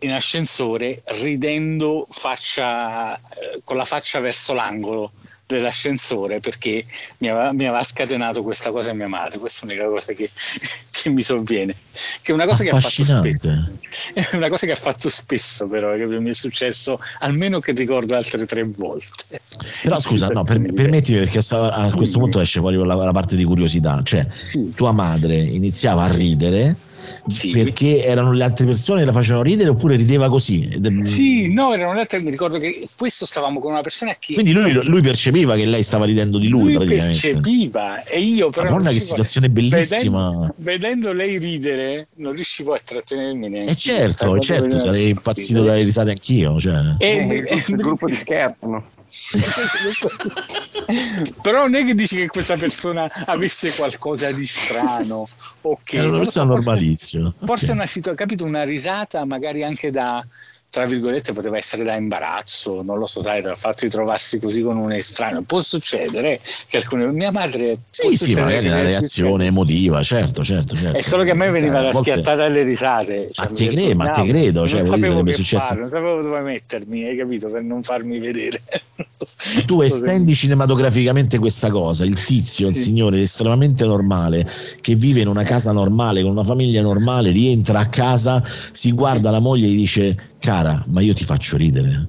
in 0.00 0.12
ascensore 0.12 1.02
ridendo 1.20 2.06
faccia, 2.10 3.16
eh, 3.16 3.60
con 3.64 3.76
la 3.76 3.84
faccia 3.84 4.20
verso 4.20 4.52
l'angolo 4.54 5.12
dell'ascensore 5.46 6.38
perché 6.38 6.84
mi 7.18 7.28
aveva, 7.28 7.52
mi 7.52 7.66
aveva 7.66 7.82
scatenato 7.82 8.42
questa 8.42 8.70
cosa 8.70 8.92
mia 8.92 9.08
madre. 9.08 9.38
Questa 9.38 9.64
è 9.64 9.68
l'unica 9.68 9.86
cosa 9.86 10.12
che, 10.12 10.30
che 10.90 11.08
mi 11.10 11.22
sovviene 11.22 11.74
che 12.22 12.32
è 12.32 12.34
una 12.34 12.46
cosa 12.46 12.62
che 12.62 12.70
ha 12.70 12.80
fatto 12.80 13.02
spesso. 13.04 13.78
È 14.14 14.28
una 14.32 14.48
cosa 14.48 14.66
che 14.66 14.72
ha 14.72 14.76
fatto 14.76 15.08
spesso, 15.08 15.66
però, 15.66 15.94
che 15.94 16.06
mi 16.06 16.30
è 16.30 16.34
successo 16.34 16.98
almeno 17.20 17.60
che 17.60 17.72
ricordo 17.72 18.16
altre 18.16 18.44
tre 18.46 18.64
volte. 18.64 19.40
Però 19.82 20.00
scusa, 20.00 20.28
no, 20.28 20.42
per- 20.42 20.72
permettimi 20.72 21.18
perché 21.18 21.40
a 21.48 21.92
questo 21.94 22.18
punto 22.18 22.40
esce 22.40 22.60
fuori 22.60 22.76
la, 22.76 22.94
la 22.94 23.12
parte 23.12 23.36
di 23.36 23.44
curiosità. 23.44 24.00
Cioè, 24.02 24.26
tua 24.74 24.92
madre 24.92 25.36
iniziava 25.36 26.04
a 26.04 26.12
ridere 26.12 26.76
Sì. 27.26 27.48
perché 27.48 28.04
erano 28.04 28.32
le 28.32 28.44
altre 28.44 28.66
persone 28.66 29.00
che 29.00 29.06
la 29.06 29.12
facevano 29.12 29.42
ridere 29.42 29.70
oppure 29.70 29.96
rideva 29.96 30.28
così? 30.28 30.68
Sì, 30.72 31.52
no, 31.52 31.72
erano 31.72 31.92
le 31.92 32.00
altre, 32.00 32.20
mi 32.20 32.30
ricordo 32.30 32.58
che 32.58 32.88
questo 32.96 33.26
stavamo 33.26 33.60
con 33.60 33.72
una 33.72 33.82
persona 33.82 34.14
che 34.18 34.34
Quindi 34.34 34.52
lui, 34.52 34.72
lui 34.86 35.00
percepiva 35.00 35.54
che 35.56 35.64
lei 35.66 35.82
stava 35.82 36.04
ridendo 36.06 36.38
di 36.38 36.48
lui, 36.48 36.74
praticamente. 36.74 37.20
percepiva 37.20 38.04
e 38.04 38.20
io 38.20 38.50
però 38.50 38.70
Madonna, 38.70 38.90
che 38.90 39.00
situazione 39.00 39.48
bellissima. 39.50 40.28
Vedendo, 40.30 40.54
vedendo 40.56 41.12
lei 41.12 41.38
ridere 41.38 42.08
non 42.16 42.32
riuscivo 42.32 42.72
a 42.72 42.80
trattenermi 42.82 43.48
neanche. 43.48 43.72
E 43.72 43.76
certo, 43.76 44.34
e 44.36 44.40
certo, 44.40 44.78
sarei 44.78 45.10
impazzito 45.10 45.62
dalle 45.62 45.82
risate 45.82 46.10
anch'io. 46.10 46.58
Cioè. 46.58 46.96
E- 46.98 47.44
Eh, 47.46 47.64
il 47.66 47.76
gruppo 47.76 48.06
di 48.08 48.16
scherzo. 48.16 48.98
però 51.42 51.62
non 51.62 51.74
è 51.74 51.84
che 51.84 51.94
dici 51.94 52.16
che 52.16 52.28
questa 52.28 52.56
persona 52.56 53.10
avesse 53.26 53.74
qualcosa 53.74 54.30
di 54.32 54.46
strano 54.46 55.26
ok 55.62 55.92
Era 55.94 56.08
una 56.08 56.18
persona 56.18 56.46
so, 56.46 56.52
normalissima. 56.54 57.34
forse 57.44 57.64
Ok. 57.66 57.70
una 57.72 57.86
capito 58.14 58.44
una 58.44 58.62
risata 58.64 59.24
magari 59.24 59.62
anche 59.64 59.90
da 59.90 60.24
tra 60.70 60.84
virgolette 60.86 61.32
poteva 61.32 61.56
essere 61.56 61.82
da 61.82 61.94
imbarazzo 61.96 62.82
non 62.82 62.98
lo 62.98 63.04
so 63.06 63.22
sai 63.22 63.42
dal 63.42 63.56
fatto 63.56 63.84
di 63.84 63.90
trovarsi 63.90 64.38
così 64.38 64.62
con 64.62 64.76
un 64.76 64.92
estraneo 64.92 65.42
può 65.42 65.60
succedere 65.60 66.40
che 66.68 66.76
alcune 66.76 67.06
mia 67.08 67.32
madre 67.32 67.76
Sì, 67.90 68.16
sì, 68.16 68.34
magari 68.34 68.68
una 68.68 68.82
reazione 68.82 69.46
emotiva, 69.46 70.00
certo, 70.04 70.44
certo, 70.44 70.76
certo. 70.76 70.96
è 70.96 71.02
solo 71.02 71.24
che 71.24 71.32
a 71.32 71.34
me 71.34 71.50
veniva 71.50 71.74
Sai, 71.74 71.82
da 71.82 71.88
a 71.88 71.92
volte- 71.92 72.10
schiattare 72.12 72.44
alle 72.44 72.62
risate 72.62 73.28
cioè, 73.32 73.46
te 73.50 73.64
mi 73.64 73.68
credo, 73.68 73.94
ma 73.96 74.10
te 74.10 74.26
credo, 74.26 74.68
cioè, 74.68 74.82
non 74.82 74.90
sapevo 74.90 75.22
che 75.24 75.32
successo- 75.32 75.66
fare, 75.66 75.80
non 75.80 75.88
sapevo 75.88 76.22
dove 76.22 76.40
mettermi 76.40 77.04
hai 77.04 77.16
capito 77.16 77.48
per 77.48 77.62
non 77.62 77.82
farmi 77.82 78.18
vedere 78.20 78.62
tu 79.66 79.80
estendi 79.82 80.34
cinematograficamente 80.34 81.38
questa 81.38 81.70
cosa, 81.70 82.04
il 82.04 82.20
tizio, 82.20 82.68
il 82.68 82.76
Sì. 82.76 82.84
signore 82.84 83.20
estremamente 83.20 83.84
normale 83.84 84.46
che 84.80 84.94
vive 84.94 85.20
in 85.20 85.26
una 85.28 85.42
casa 85.42 85.72
normale, 85.72 86.22
con 86.22 86.30
una 86.30 86.44
famiglia 86.44 86.80
normale, 86.80 87.30
rientra 87.30 87.80
a 87.80 87.88
casa, 87.88 88.42
si 88.72 88.92
guarda 88.92 89.30
la 89.30 89.40
moglie 89.40 89.66
e 89.66 89.70
gli 89.70 89.76
dice 89.76 90.28
cara, 90.40 90.82
ma 90.88 91.00
io 91.00 91.12
ti 91.12 91.24
faccio 91.24 91.56
ridere. 91.56 92.08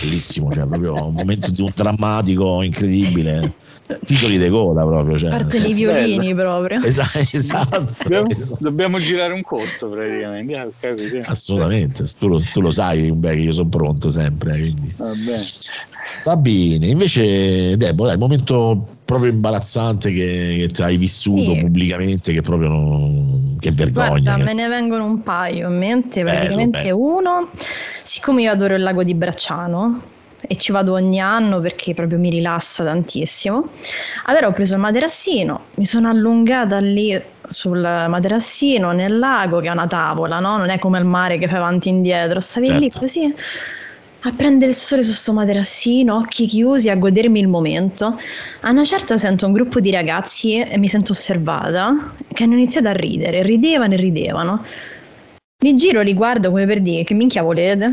Bellissimo, 0.00 0.52
cioè 0.52 0.66
proprio 0.66 1.06
un 1.06 1.14
momento 1.14 1.50
di 1.50 1.62
un 1.62 1.70
drammatico 1.74 2.62
incredibile. 2.62 3.54
Titoli 4.04 4.38
de 4.38 4.50
coda 4.50 4.84
proprio. 4.84 5.16
Cioè, 5.16 5.30
Partono 5.30 5.64
i 5.64 5.68
nel 5.68 5.74
senso- 5.74 5.92
violini 5.92 6.34
proprio. 6.34 6.80
Esatto, 6.84 7.18
esatto, 7.18 7.86
dobbiamo, 8.02 8.28
esatto. 8.28 8.58
dobbiamo 8.60 8.98
girare 8.98 9.32
un 9.32 9.42
corto 9.42 9.88
praticamente 9.88 10.60
ok, 10.60 10.96
così. 10.96 11.20
Assolutamente, 11.24 12.04
tu 12.18 12.28
lo, 12.28 12.42
tu 12.52 12.60
lo 12.60 12.70
sai, 12.70 13.10
beh, 13.12 13.34
che 13.34 13.40
io 13.42 13.52
sono 13.52 13.68
pronto 13.68 14.10
sempre. 14.10 14.58
Quindi. 14.58 14.92
Va 14.96 15.12
bene. 15.24 15.44
Va 16.24 16.36
bene, 16.36 16.86
invece 16.86 17.76
Debo, 17.76 18.04
dai, 18.04 18.14
il 18.14 18.18
momento 18.20 18.93
proprio 19.14 19.32
imbarazzante 19.32 20.10
che, 20.12 20.68
che 20.72 20.82
hai 20.82 20.96
vissuto 20.96 21.52
Sì. 21.52 21.58
pubblicamente, 21.58 22.32
che 22.32 22.40
proprio 22.40 22.68
non, 22.68 23.56
che 23.60 23.70
vergogna. 23.70 24.08
Guarda, 24.08 24.34
che- 24.36 24.42
me 24.42 24.52
ne 24.54 24.68
vengono 24.68 25.04
un 25.04 25.22
paio 25.22 25.68
in 25.68 25.78
mente. 25.78 26.22
Bello, 26.22 26.38
Praticamente 26.38 26.80
bello. 26.82 26.98
uno, 26.98 27.50
siccome 28.02 28.42
io 28.42 28.50
adoro 28.50 28.74
il 28.74 28.82
lago 28.82 29.02
di 29.04 29.14
Bracciano 29.14 30.00
e 30.46 30.56
ci 30.56 30.72
vado 30.72 30.92
ogni 30.92 31.20
anno 31.20 31.60
perché 31.60 31.94
proprio 31.94 32.18
mi 32.18 32.28
rilassa 32.28 32.84
tantissimo, 32.84 33.68
allora 34.26 34.48
ho 34.48 34.52
preso 34.52 34.74
il 34.74 34.80
materassino, 34.80 35.60
mi 35.76 35.86
sono 35.86 36.10
allungata 36.10 36.76
lì 36.80 37.18
sul 37.48 37.78
materassino 37.80 38.92
nel 38.92 39.18
lago 39.18 39.60
che 39.60 39.68
è 39.68 39.70
una 39.70 39.86
tavola, 39.86 40.40
no? 40.40 40.58
Non 40.58 40.68
è 40.68 40.78
come 40.78 40.98
il 40.98 41.04
mare 41.06 41.38
che 41.38 41.46
fai 41.48 41.56
avanti 41.58 41.88
e 41.88 41.92
indietro, 41.92 42.40
stavi 42.40 42.72
lì 42.72 42.80
Certo. 42.90 42.98
così 42.98 43.34
a 44.26 44.32
prendere 44.32 44.70
il 44.70 44.76
sole 44.76 45.02
su 45.02 45.12
sto 45.12 45.32
materassino, 45.34 46.16
occhi 46.16 46.46
chiusi, 46.46 46.88
a 46.88 46.96
godermi 46.96 47.38
il 47.40 47.48
momento. 47.48 48.18
A 48.60 48.70
una 48.70 48.84
certa 48.84 49.18
sento 49.18 49.44
un 49.46 49.52
gruppo 49.52 49.80
di 49.80 49.90
ragazzi 49.90 50.58
e 50.60 50.78
mi 50.78 50.88
sento 50.88 51.12
osservata 51.12 52.14
che 52.32 52.42
hanno 52.42 52.54
iniziato 52.54 52.88
a 52.88 52.92
ridere, 52.92 53.42
ridevano 53.42 53.92
e 53.92 53.96
ridevano. 53.96 54.64
Mi 55.62 55.74
giro, 55.74 56.00
li 56.00 56.14
guardo 56.14 56.50
come 56.50 56.66
per 56.66 56.80
dire 56.80 57.04
che 57.04 57.12
minchia 57.14 57.42
volete. 57.42 57.92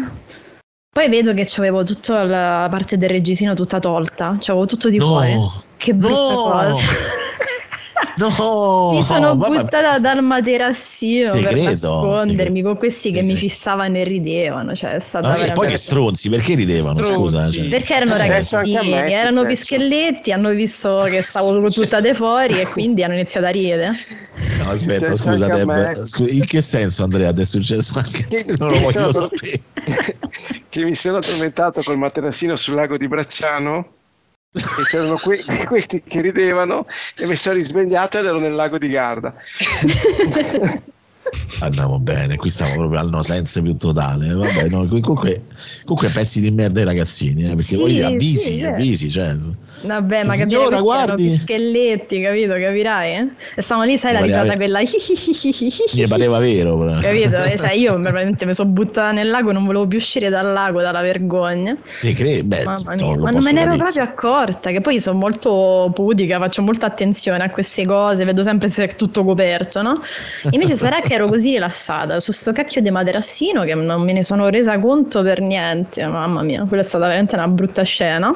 Poi 0.93 1.09
vedo 1.09 1.33
che 1.33 1.47
avevo 1.57 1.83
tutta 1.83 2.23
la 2.23 2.67
parte 2.69 2.97
del 2.97 3.09
reggiseno 3.09 3.53
tutta 3.53 3.79
tolta, 3.79 4.33
c'avevo 4.37 4.65
tutto 4.65 4.89
di 4.89 4.99
fuori. 4.99 5.33
No, 5.33 5.63
Che 5.77 5.93
brutta 5.93 6.33
No! 6.33 6.41
cosa. 6.43 6.85
no, 8.17 8.91
Mi 8.93 9.03
sono 9.03 9.35
vabbè, 9.35 9.61
buttata 9.61 9.99
dal 9.99 10.23
materassino 10.23 11.31
per 11.31 11.47
credo, 11.47 11.65
nascondermi 11.65 12.61
con 12.61 12.77
questi 12.77 13.09
ti 13.09 13.15
che 13.15 13.21
mi 13.23 13.35
fissavano 13.35 13.97
e 13.97 14.03
ridevano. 14.03 14.73
Cioè, 14.75 14.91
è 14.95 14.99
stata 14.99 15.27
Ah, 15.27 15.31
e 15.31 15.33
poi 15.35 15.41
veramente- 15.47 15.71
che 15.73 15.77
stronzi, 15.77 16.29
perché 16.29 16.55
ridevano? 16.55 17.01
Stronzi. 17.03 17.35
Scusa, 17.35 17.51
cioè. 17.51 17.69
Perché 17.69 17.93
erano 17.95 18.13
Eh, 18.15 18.17
ragazzini, 18.17 18.89
me 18.89 19.11
erano 19.11 19.45
pischelletti, 19.45 20.31
hanno 20.31 20.49
visto 20.49 21.03
che 21.09 21.21
stavo 21.21 21.59
tutta 21.69 21.99
de 21.99 22.13
fuori 22.13 22.59
e 22.59 22.67
quindi 22.67 23.03
hanno 23.03 23.13
iniziato 23.13 23.45
a 23.47 23.49
ridere. 23.51 23.91
No, 24.57 24.69
aspetta, 24.69 25.15
Successo 25.15 25.29
scusa, 25.29 25.47
Deb, 25.47 26.29
in 26.29 26.45
che 26.45 26.61
senso 26.61 27.03
Andrea 27.03 27.31
ti 27.33 27.41
è 27.41 27.45
successo 27.45 27.97
anche 27.97 28.23
a 28.23 28.27
te? 28.27 28.43
Che- 28.45 28.55
Non 28.57 28.69
lo 28.69 28.75
che 28.77 28.83
voglio 28.83 29.11
sono- 29.11 29.29
sapere. 29.31 29.61
che 30.69 30.83
mi 30.85 30.95
sono 30.95 31.17
addormentato 31.17 31.81
col 31.81 31.97
materassino 31.97 32.55
sul 32.55 32.75
lago 32.75 32.97
di 32.97 33.07
Bracciano 33.07 33.87
e 34.53 34.83
c'erano 34.89 35.17
que- 35.17 35.43
questi 35.67 36.01
che 36.01 36.21
ridevano 36.21 36.85
e 37.17 37.25
mi 37.25 37.35
sono 37.35 37.55
risvegliato 37.55 38.17
ed 38.19 38.25
ero 38.25 38.39
nel 38.39 38.53
lago 38.53 38.77
di 38.77 38.89
Garda 38.89 39.33
Andiamo 41.59 41.99
bene, 41.99 42.37
qui 42.37 42.49
stiamo 42.49 42.73
proprio 42.75 42.99
al 42.99 43.09
no 43.09 43.21
sense 43.21 43.61
più 43.61 43.77
totale. 43.77 44.33
Vabbè, 44.33 44.67
no, 44.69 44.87
comunque, 44.87 45.43
comunque 45.85 46.09
pezzi 46.11 46.41
di 46.41 46.49
merda 46.49 46.79
ai 46.79 46.85
ragazzini, 46.85 47.43
eh, 47.43 47.55
perché 47.55 47.75
Sì, 47.75 47.83
dire, 47.83 48.05
avvisi, 48.05 48.39
sì, 48.57 48.63
avvisi, 48.63 49.09
cioè. 49.11 49.35
Vabbè, 49.83 50.23
ma 50.23 50.33
Signora, 50.33 50.37
capire 50.37 50.59
questi 50.65 50.81
guardi. 50.83 51.11
erano 51.25 51.37
pischelletti, 51.37 52.21
capito? 52.21 52.53
Capirai? 52.53 53.13
eh? 53.15 53.27
E 53.55 53.61
stavano 53.61 53.85
lì, 53.87 53.97
sai, 53.97 54.13
la 54.13 54.19
Mi 54.21 54.25
risata 54.27 54.55
pareva- 54.55 54.77
quella. 54.77 54.79
Mi 55.93 56.07
pareva 56.07 56.39
vero, 56.39 56.77
però. 56.79 56.99
Capito? 56.99 57.37
E 57.43 57.57
Cioè, 57.57 57.73
io 57.73 57.97
veramente 58.01 58.45
mi 58.45 58.53
sono 58.55 58.69
buttata 58.69 59.11
nel 59.11 59.29
lago, 59.29 59.51
non 59.51 59.65
volevo 59.65 59.85
più 59.87 59.97
uscire 59.99 60.29
dal 60.29 60.51
lago, 60.51 60.81
dalla 60.81 61.01
vergogna. 61.01 61.77
Te 61.99 62.13
credi? 62.13 62.43
Beh, 62.43 62.63
Mamma 62.63 62.95
mia, 62.95 63.15
ma 63.17 63.29
non 63.29 63.43
me 63.43 63.51
ne 63.51 63.61
ero 63.61 63.75
proprio 63.75 64.01
accorta, 64.03 64.71
che 64.71 64.81
poi 64.81 64.99
sono 64.99 65.19
molto 65.19 65.91
pudica, 65.93 66.39
faccio 66.39 66.61
molta 66.63 66.87
attenzione 66.87 67.43
a 67.43 67.49
queste 67.51 67.85
cose, 67.85 68.25
vedo 68.25 68.41
sempre 68.41 68.67
se 68.67 68.85
è 68.85 68.95
tutto 68.95 69.23
coperto, 69.23 69.81
no? 69.83 70.01
Invece 70.51 70.75
sarà 70.75 70.99
che 70.99 71.13
ero 71.13 71.20
così 71.27 71.52
rilassata 71.52 72.19
su 72.19 72.31
sto 72.31 72.52
cacchio 72.52 72.81
di 72.81 72.91
materassino 72.91 73.64
che 73.64 73.73
non 73.76 74.02
me 74.02 74.14
ne 74.14 74.23
sono 74.23 74.49
resa 74.49 74.77
conto 74.80 75.22
per 75.22 75.39
niente, 75.41 76.06
mamma 76.06 76.41
mia, 76.43 76.65
quella 76.65 76.84
è 76.84 76.85
stata 76.85 77.06
veramente 77.06 77.35
una 77.35 77.48
brutta 77.48 77.84
scena. 77.84 78.34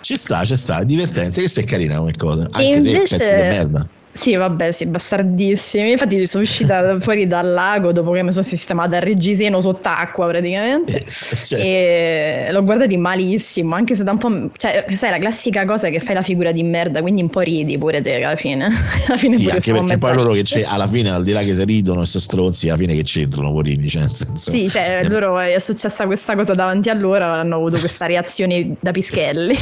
Ci 0.00 0.16
sta, 0.16 0.44
ci 0.44 0.56
sta, 0.56 0.80
è 0.80 0.84
divertente, 0.84 1.40
questa 1.40 1.60
è 1.60 1.64
carina 1.64 1.96
come 1.96 2.12
cosa. 2.16 2.42
Anche 2.52 2.68
E 2.76 2.80
se 2.80 2.90
invece- 2.90 3.16
pezzi 3.16 3.34
di 3.34 3.42
merda. 3.42 3.88
Sì, 4.14 4.36
vabbè, 4.36 4.70
sì, 4.70 4.86
bastardissimi. 4.86 5.90
Infatti 5.90 6.24
sono 6.24 6.44
uscita 6.44 6.98
fuori 7.00 7.26
dal 7.26 7.52
lago 7.52 7.90
dopo 7.90 8.12
che 8.12 8.22
mi 8.22 8.30
sono 8.30 8.44
sistemata 8.44 8.96
il 8.96 9.02
reggiseno 9.02 9.60
sott'acqua 9.60 10.28
praticamente. 10.28 11.02
Certo. 11.44 11.62
E 11.62 12.48
l'ho 12.50 12.62
guardati 12.62 12.96
malissimo, 12.96 13.74
anche 13.74 13.94
se 13.94 14.04
da 14.04 14.12
un 14.12 14.18
po'... 14.18 14.50
Cioè, 14.56 14.86
sai, 14.92 15.10
la 15.10 15.18
classica 15.18 15.64
cosa 15.64 15.88
è 15.88 15.90
che 15.90 16.00
fai 16.00 16.14
la 16.14 16.22
figura 16.22 16.52
di 16.52 16.62
merda, 16.62 17.02
quindi 17.02 17.20
un 17.20 17.28
po' 17.28 17.40
ridi 17.40 17.76
pure 17.76 18.00
te 18.00 18.22
alla 18.22 18.36
fine. 18.36 18.64
alla 19.08 19.16
fine 19.16 19.36
Sì, 19.36 19.50
anche 19.50 19.72
perché 19.72 19.98
poi 19.98 20.14
loro 20.14 20.32
che 20.32 20.42
c'è, 20.42 20.64
alla 20.66 20.86
fine, 20.86 21.10
al 21.10 21.22
di 21.22 21.32
là 21.32 21.42
che 21.42 21.54
si 21.54 21.64
ridono 21.64 22.02
e 22.02 22.06
sono 22.06 22.22
stronzi, 22.22 22.68
alla 22.68 22.78
fine 22.78 22.94
che 22.94 23.02
c'entrano, 23.02 23.52
porini. 23.52 23.88
Cioè, 23.88 24.08
senso, 24.08 24.50
Sì, 24.50 24.68
cioè, 24.68 25.02
loro 25.04 25.38
è 25.38 25.58
successa 25.58 26.06
questa 26.06 26.34
cosa 26.34 26.54
davanti 26.54 26.88
a 26.88 26.94
loro, 26.94 27.24
hanno 27.24 27.56
avuto 27.56 27.78
questa 27.78 28.06
reazione 28.06 28.76
da 28.80 28.92
pischelli. 28.92 29.54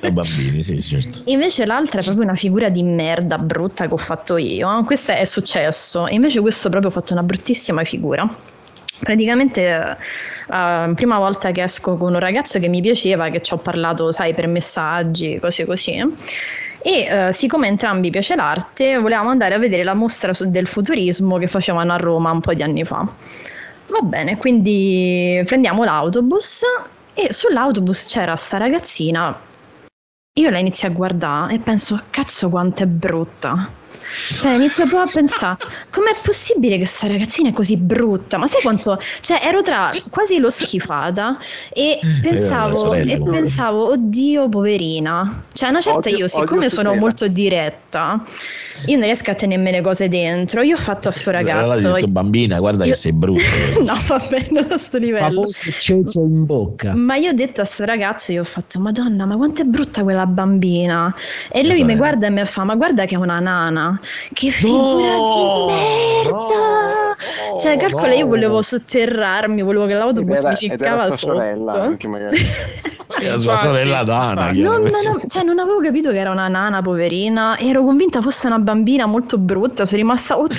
da 0.00 0.10
bambini, 0.10 0.62
sì, 0.62 0.80
certo. 0.80 1.22
Invece 1.26 1.66
l'altra 1.66 2.00
è 2.00 2.02
proprio 2.02 2.24
una 2.24 2.34
figura 2.34 2.68
di 2.70 2.82
merda 2.82 3.36
brutta 3.36 3.79
che 3.86 3.94
ho 3.94 3.98
fatto 3.98 4.36
io. 4.36 4.82
Questo 4.84 5.12
è 5.12 5.24
successo. 5.24 6.06
E 6.06 6.14
invece 6.14 6.40
questo 6.40 6.68
proprio 6.68 6.90
ho 6.90 6.92
fatto 6.92 7.12
una 7.12 7.22
bruttissima 7.22 7.84
figura. 7.84 8.28
Praticamente, 9.00 9.96
eh, 10.52 10.92
prima 10.94 11.18
volta 11.18 11.50
che 11.52 11.62
esco 11.62 11.96
con 11.96 12.12
un 12.12 12.18
ragazzo 12.18 12.58
che 12.58 12.68
mi 12.68 12.80
piaceva, 12.82 13.30
che 13.30 13.40
ci 13.40 13.54
ho 13.54 13.58
parlato, 13.58 14.12
sai, 14.12 14.34
per 14.34 14.46
messaggi, 14.46 15.38
cose 15.40 15.64
così. 15.64 15.92
E 16.82 17.06
eh, 17.08 17.32
siccome 17.32 17.68
entrambi 17.68 18.10
piace 18.10 18.34
l'arte, 18.34 18.98
volevamo 18.98 19.30
andare 19.30 19.54
a 19.54 19.58
vedere 19.58 19.84
la 19.84 19.94
mostra 19.94 20.32
del 20.40 20.66
futurismo 20.66 21.38
che 21.38 21.46
facevano 21.46 21.92
a 21.92 21.96
Roma 21.96 22.30
un 22.30 22.40
po' 22.40 22.54
di 22.54 22.62
anni 22.62 22.84
fa. 22.84 23.06
Va 23.86 24.00
bene, 24.02 24.36
quindi 24.36 25.42
prendiamo 25.44 25.82
l'autobus 25.84 26.62
e 27.14 27.32
sull'autobus 27.32 28.04
c'era 28.04 28.36
sta 28.36 28.56
ragazzina 28.56 29.48
io 30.40 30.48
la 30.48 30.58
inizio 30.58 30.88
a 30.88 30.92
guardare 30.92 31.54
e 31.54 31.58
penso, 31.58 32.00
cazzo 32.08 32.48
quanto 32.48 32.82
è 32.82 32.86
brutta. 32.86 33.79
Cioè, 34.40 34.54
inizio 34.54 34.86
proprio 34.86 35.08
a 35.08 35.12
pensare, 35.12 35.56
com'è 35.90 36.14
possibile 36.22 36.78
che 36.78 36.86
sta 36.86 37.06
ragazzina 37.06 37.50
è 37.50 37.52
così 37.52 37.76
brutta? 37.76 38.38
Ma 38.38 38.46
sai 38.46 38.62
quanto... 38.62 38.98
Cioè, 39.20 39.40
ero 39.42 39.62
tra 39.62 39.90
quasi 40.10 40.38
lo 40.38 40.50
schifata 40.50 41.38
e 41.72 41.98
la 42.02 42.28
pensavo, 42.30 42.74
sorella, 42.74 43.12
e 43.12 43.22
pensavo, 43.22 43.90
oddio, 43.90 44.48
poverina. 44.48 45.44
Cioè, 45.52 45.68
una 45.68 45.80
certa 45.80 46.08
Odio- 46.08 46.18
io, 46.18 46.28
siccome 46.28 46.68
sono 46.68 46.88
tutela. 46.88 47.00
molto 47.00 47.28
diretta, 47.28 48.24
io 48.86 48.96
non 48.96 49.04
riesco 49.04 49.30
a 49.30 49.34
tenermi 49.34 49.70
le 49.70 49.80
cose 49.80 50.08
dentro. 50.08 50.62
Io 50.62 50.74
ho 50.74 50.78
fatto 50.78 51.08
a 51.08 51.10
sto 51.12 51.30
Allora 51.30 51.44
ragazzo... 51.44 51.86
hai 51.88 51.92
detto, 51.94 52.08
bambina, 52.08 52.58
guarda 52.58 52.84
Io- 52.84 52.92
che 52.92 52.96
sei 52.96 53.12
brutta. 53.12 53.42
no, 53.84 54.00
vabbè, 54.06 54.48
non 54.50 54.72
a 54.72 54.78
sto 54.78 54.98
livello. 54.98 55.46
Famoso 55.48 56.20
in 56.20 56.44
bocca. 56.46 56.94
Ma 56.94 57.16
io 57.16 57.30
ho 57.30 57.34
detto 57.34 57.60
a 57.60 57.64
sto 57.64 57.84
ragazzo, 57.84 58.32
io 58.32 58.40
ho 58.40 58.44
fatto, 58.44 58.80
Madonna, 58.80 59.26
ma 59.26 59.36
quanto 59.36 59.62
è 59.62 59.64
brutta 59.64 60.02
quella 60.02 60.26
bambina. 60.26 61.14
E 61.50 61.66
lui 61.66 61.84
mi 61.84 61.96
guarda 61.96 62.26
e 62.26 62.30
mi 62.30 62.44
fa, 62.44 62.64
ma 62.64 62.74
guarda 62.74 63.04
che 63.04 63.14
è 63.14 63.18
una 63.18 63.38
nana. 63.38 63.99
Che 64.32 64.50
figura 64.50 65.14
di 65.16 65.72
merda. 66.24 67.16
cioè, 67.60 67.76
calcola, 67.76 68.12
io 68.14 68.26
volevo 68.26 68.62
sotterrarmi, 68.62 69.62
volevo 69.62 69.86
che 69.86 69.94
l'autobus 69.94 70.42
mi 70.44 70.56
ficcava 70.56 71.04
sotto. 71.04 71.16
sorella, 71.16 71.72
anche 71.72 72.08
magari. 72.08 72.36
La 73.22 73.36
sua 73.36 73.52
Infatti, 73.52 73.66
sorella 73.66 74.02
Dana. 74.04 74.50
No, 74.52 74.78
no, 74.78 74.88
no, 74.88 75.20
cioè 75.26 75.42
non 75.42 75.58
avevo 75.58 75.80
capito 75.80 76.10
che 76.10 76.18
era 76.18 76.30
una 76.30 76.48
nana 76.48 76.80
poverina, 76.80 77.58
ero 77.58 77.82
convinta 77.82 78.22
fosse 78.22 78.46
una 78.46 78.58
bambina 78.58 79.04
molto 79.04 79.36
brutta, 79.36 79.84
sono 79.84 80.00
rimasta, 80.00 80.38
oddio. 80.38 80.56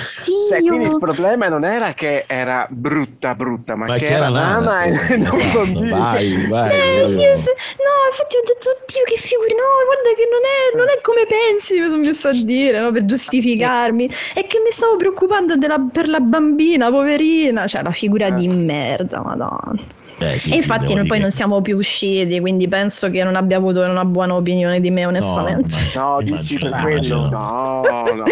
Cioè, 0.48 0.60
quindi 0.60 0.84
il 0.86 0.96
problema 0.98 1.48
non 1.48 1.64
era 1.64 1.92
che 1.94 2.24
era 2.28 2.66
brutta 2.70 3.34
brutta, 3.34 3.74
ma, 3.74 3.86
Ma 3.86 3.94
che, 3.94 4.04
che 4.04 4.12
era 4.12 4.26
era 4.26 4.28
nana 4.28 4.60
nana, 4.60 5.06
e 5.08 5.16
non 5.16 5.26
esatto, 5.40 5.58
bambina. 5.58 5.96
vai, 5.98 6.46
vai. 6.46 6.70
Eh, 6.70 6.98
proprio. 6.98 7.16
Dio, 7.18 7.36
se- 7.36 7.56
No, 7.82 7.94
infatti 8.10 8.36
ho 8.36 8.42
detto, 8.46 8.68
oddio, 8.70 9.02
che 9.06 9.16
figuri, 9.16 9.54
no, 9.54 9.68
guarda 9.86 10.10
che 10.14 10.28
non 10.30 10.42
è, 10.44 10.76
non 10.76 10.86
è 10.88 11.00
come 11.00 11.24
pensi, 11.26 11.80
mi 11.80 11.86
sono 11.88 12.02
messo 12.02 12.28
a 12.28 12.32
dire, 12.44 12.80
no, 12.80 12.92
per 12.92 13.04
giustificarmi. 13.40 14.06
È 14.34 14.46
che 14.46 14.58
mi 14.64 14.70
stavo 14.70 14.96
preoccupando 14.96 15.56
della- 15.56 15.84
per 15.90 16.08
la 16.08 16.20
bambina, 16.20 16.90
poverina, 16.90 17.66
cioè 17.66 17.82
la 17.82 17.90
figura 17.90 18.30
di 18.30 18.48
merda, 18.48 19.22
madonna. 19.24 20.00
Eh, 20.18 20.38
sì, 20.38 20.50
e 20.50 20.52
sì, 20.52 20.56
infatti 20.58 20.84
noi 20.84 20.94
dire 20.94 21.06
poi 21.06 21.18
non 21.18 21.30
siamo 21.32 21.60
più 21.62 21.76
usciti, 21.76 22.38
quindi 22.38 22.68
penso 22.68 23.10
che 23.10 23.24
non 23.24 23.34
abbia 23.34 23.56
avuto 23.56 23.80
una 23.80 24.04
buona 24.04 24.34
opinione 24.34 24.80
di 24.80 24.90
me, 24.90 25.04
onestamente. 25.04 25.74
No, 25.96 26.20
dici 26.22 26.58
per 26.58 26.78
quello. 26.80 27.28
No, 27.28 27.80
no. 27.82 28.24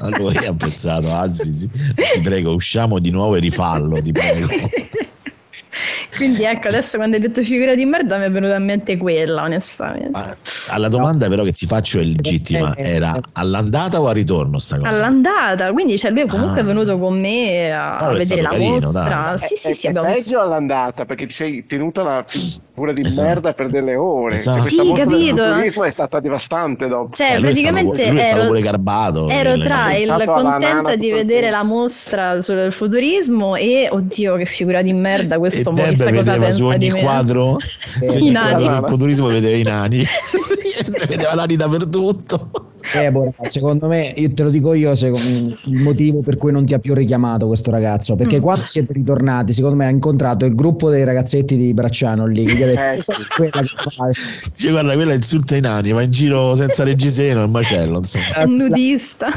allora 0.00 0.40
io 0.40 0.50
ho 0.50 0.54
pensato, 0.54 1.10
anzi, 1.10 1.54
sì, 1.56 1.68
ti 1.68 2.20
prego, 2.22 2.54
usciamo 2.54 2.98
di 2.98 3.10
nuovo 3.10 3.34
e 3.36 3.40
rifallo, 3.40 4.00
ti 4.00 4.12
prego. 4.12 4.46
quindi 6.16 6.44
ecco, 6.44 6.68
adesso 6.68 6.96
quando 6.96 7.16
hai 7.16 7.22
detto 7.22 7.42
figura 7.42 7.74
di 7.74 7.84
merda 7.84 8.16
mi 8.18 8.24
è 8.24 8.30
venuta 8.30 8.56
in 8.56 8.64
mente 8.64 8.96
quella, 8.96 9.42
onestamente. 9.42 10.10
Ma 10.10 10.36
alla 10.68 10.88
domanda 10.88 11.28
però 11.28 11.42
che 11.44 11.52
ti 11.52 11.66
faccio 11.66 11.98
è 12.00 12.02
legittima, 12.04 12.74
era 12.76 13.14
all'andata 13.32 14.00
o 14.00 14.06
al 14.08 14.14
ritorno 14.14 14.58
sta 14.58 14.76
cosa? 14.78 14.88
All'andata, 14.88 15.72
quindi 15.72 15.98
cioè, 15.98 16.10
lui 16.10 16.26
comunque 16.26 16.60
Ah. 16.60 16.62
è 16.62 16.66
venuto 16.66 16.98
con 16.98 17.18
me 17.20 17.72
a 17.72 17.98
è 18.10 18.16
vedere 18.16 18.42
la 18.42 18.48
carino, 18.50 18.72
mostra. 18.74 19.02
dai. 19.02 19.38
Sì, 19.38 19.54
sì, 19.56 19.68
è, 19.68 19.72
sì, 19.72 19.86
è 19.86 19.90
abbiamo 19.90 20.08
visto. 20.08 20.22
peggio 20.30 20.40
all'andata 20.40 21.04
perché 21.04 21.26
ti 21.26 21.32
sei 21.32 21.66
tenuta 21.66 22.02
la 22.02 22.24
figura 22.26 22.92
di 22.92 23.02
Esatto. 23.06 23.28
merda 23.28 23.52
per 23.52 23.68
delle 23.68 23.94
ore. 23.94 24.34
Esatto. 24.36 24.62
Sì, 24.62 24.92
capito. 24.94 25.36
futurismo 25.44 25.84
è 25.84 25.90
stata 25.90 26.20
devastante 26.20 26.88
dopo. 26.88 27.10
Cioè, 27.14 27.36
Eh, 27.36 27.40
praticamente 27.40 28.08
lui 28.10 28.18
è 28.18 28.22
stato 28.22 28.38
ero, 28.40 28.46
pure 28.48 28.60
garbato. 28.60 29.28
ero 29.28 29.58
tra 29.58 29.94
il 29.94 30.08
contenta 30.26 30.72
nana 30.72 30.96
di 30.96 31.08
il 31.08 31.14
vedere 31.14 31.50
la 31.50 31.62
mostra 31.62 32.40
sul 32.40 32.72
futurismo 32.72 33.56
e 33.56 33.88
oddio, 33.90 34.36
che 34.36 34.44
figura 34.46 34.82
di 34.82 34.92
merda 34.92 35.38
questo 35.38 35.70
mo, 35.72 35.82
Cosa 36.10 36.32
vedeva 36.32 36.50
su 36.50 36.64
ogni 36.64 36.90
quadro, 36.90 37.56
su 37.60 38.04
ogni 38.04 38.30
quadro 38.32 38.72
del 38.72 38.84
futurismo 38.86 39.26
vedeva 39.28 39.56
i 39.56 39.62
nani, 39.62 40.04
vedeva 41.08 41.34
nani 41.34 41.56
dappertutto. 41.56 42.50
Deborah, 42.92 43.32
secondo 43.48 43.86
me, 43.86 44.12
io 44.16 44.34
te 44.34 44.42
lo 44.42 44.50
dico 44.50 44.74
io, 44.74 44.94
secondo- 44.96 45.54
il 45.66 45.76
motivo 45.80 46.20
per 46.20 46.36
cui 46.36 46.50
non 46.50 46.66
ti 46.66 46.74
ha 46.74 46.78
più 46.80 46.94
richiamato 46.94 47.46
questo 47.46 47.70
ragazzo, 47.70 48.16
perché 48.16 48.38
Mm. 48.38 48.42
quando 48.42 48.64
siete 48.64 48.92
ritornati, 48.92 49.52
secondo 49.52 49.76
me 49.76 49.86
ha 49.86 49.90
incontrato 49.90 50.44
il 50.44 50.54
gruppo 50.54 50.90
dei 50.90 51.04
ragazzetti 51.04 51.56
di 51.56 51.72
Bracciano 51.74 52.26
lì, 52.26 52.44
che 52.44 52.54
gli 52.54 52.62
ha 52.62 52.66
detto, 52.66 52.80
Eh, 52.80 53.02
"Sai 53.02 53.16
sì. 53.22 53.28
quella 53.28 53.60
che 53.60 53.68
fa?" 53.76 54.10
Cioè, 54.56 54.70
guarda, 54.72 54.94
quella 54.94 55.14
insulta 55.14 55.56
i 55.56 55.60
nani, 55.60 55.92
va 55.92 56.02
in 56.02 56.10
giro 56.10 56.54
senza 56.56 56.82
reggiseno, 56.84 57.40
è 57.40 57.44
un 57.44 57.50
macello, 57.52 57.98
insomma. 57.98 58.24
È 58.34 58.42
un 58.42 58.54
nudista. 58.56 59.28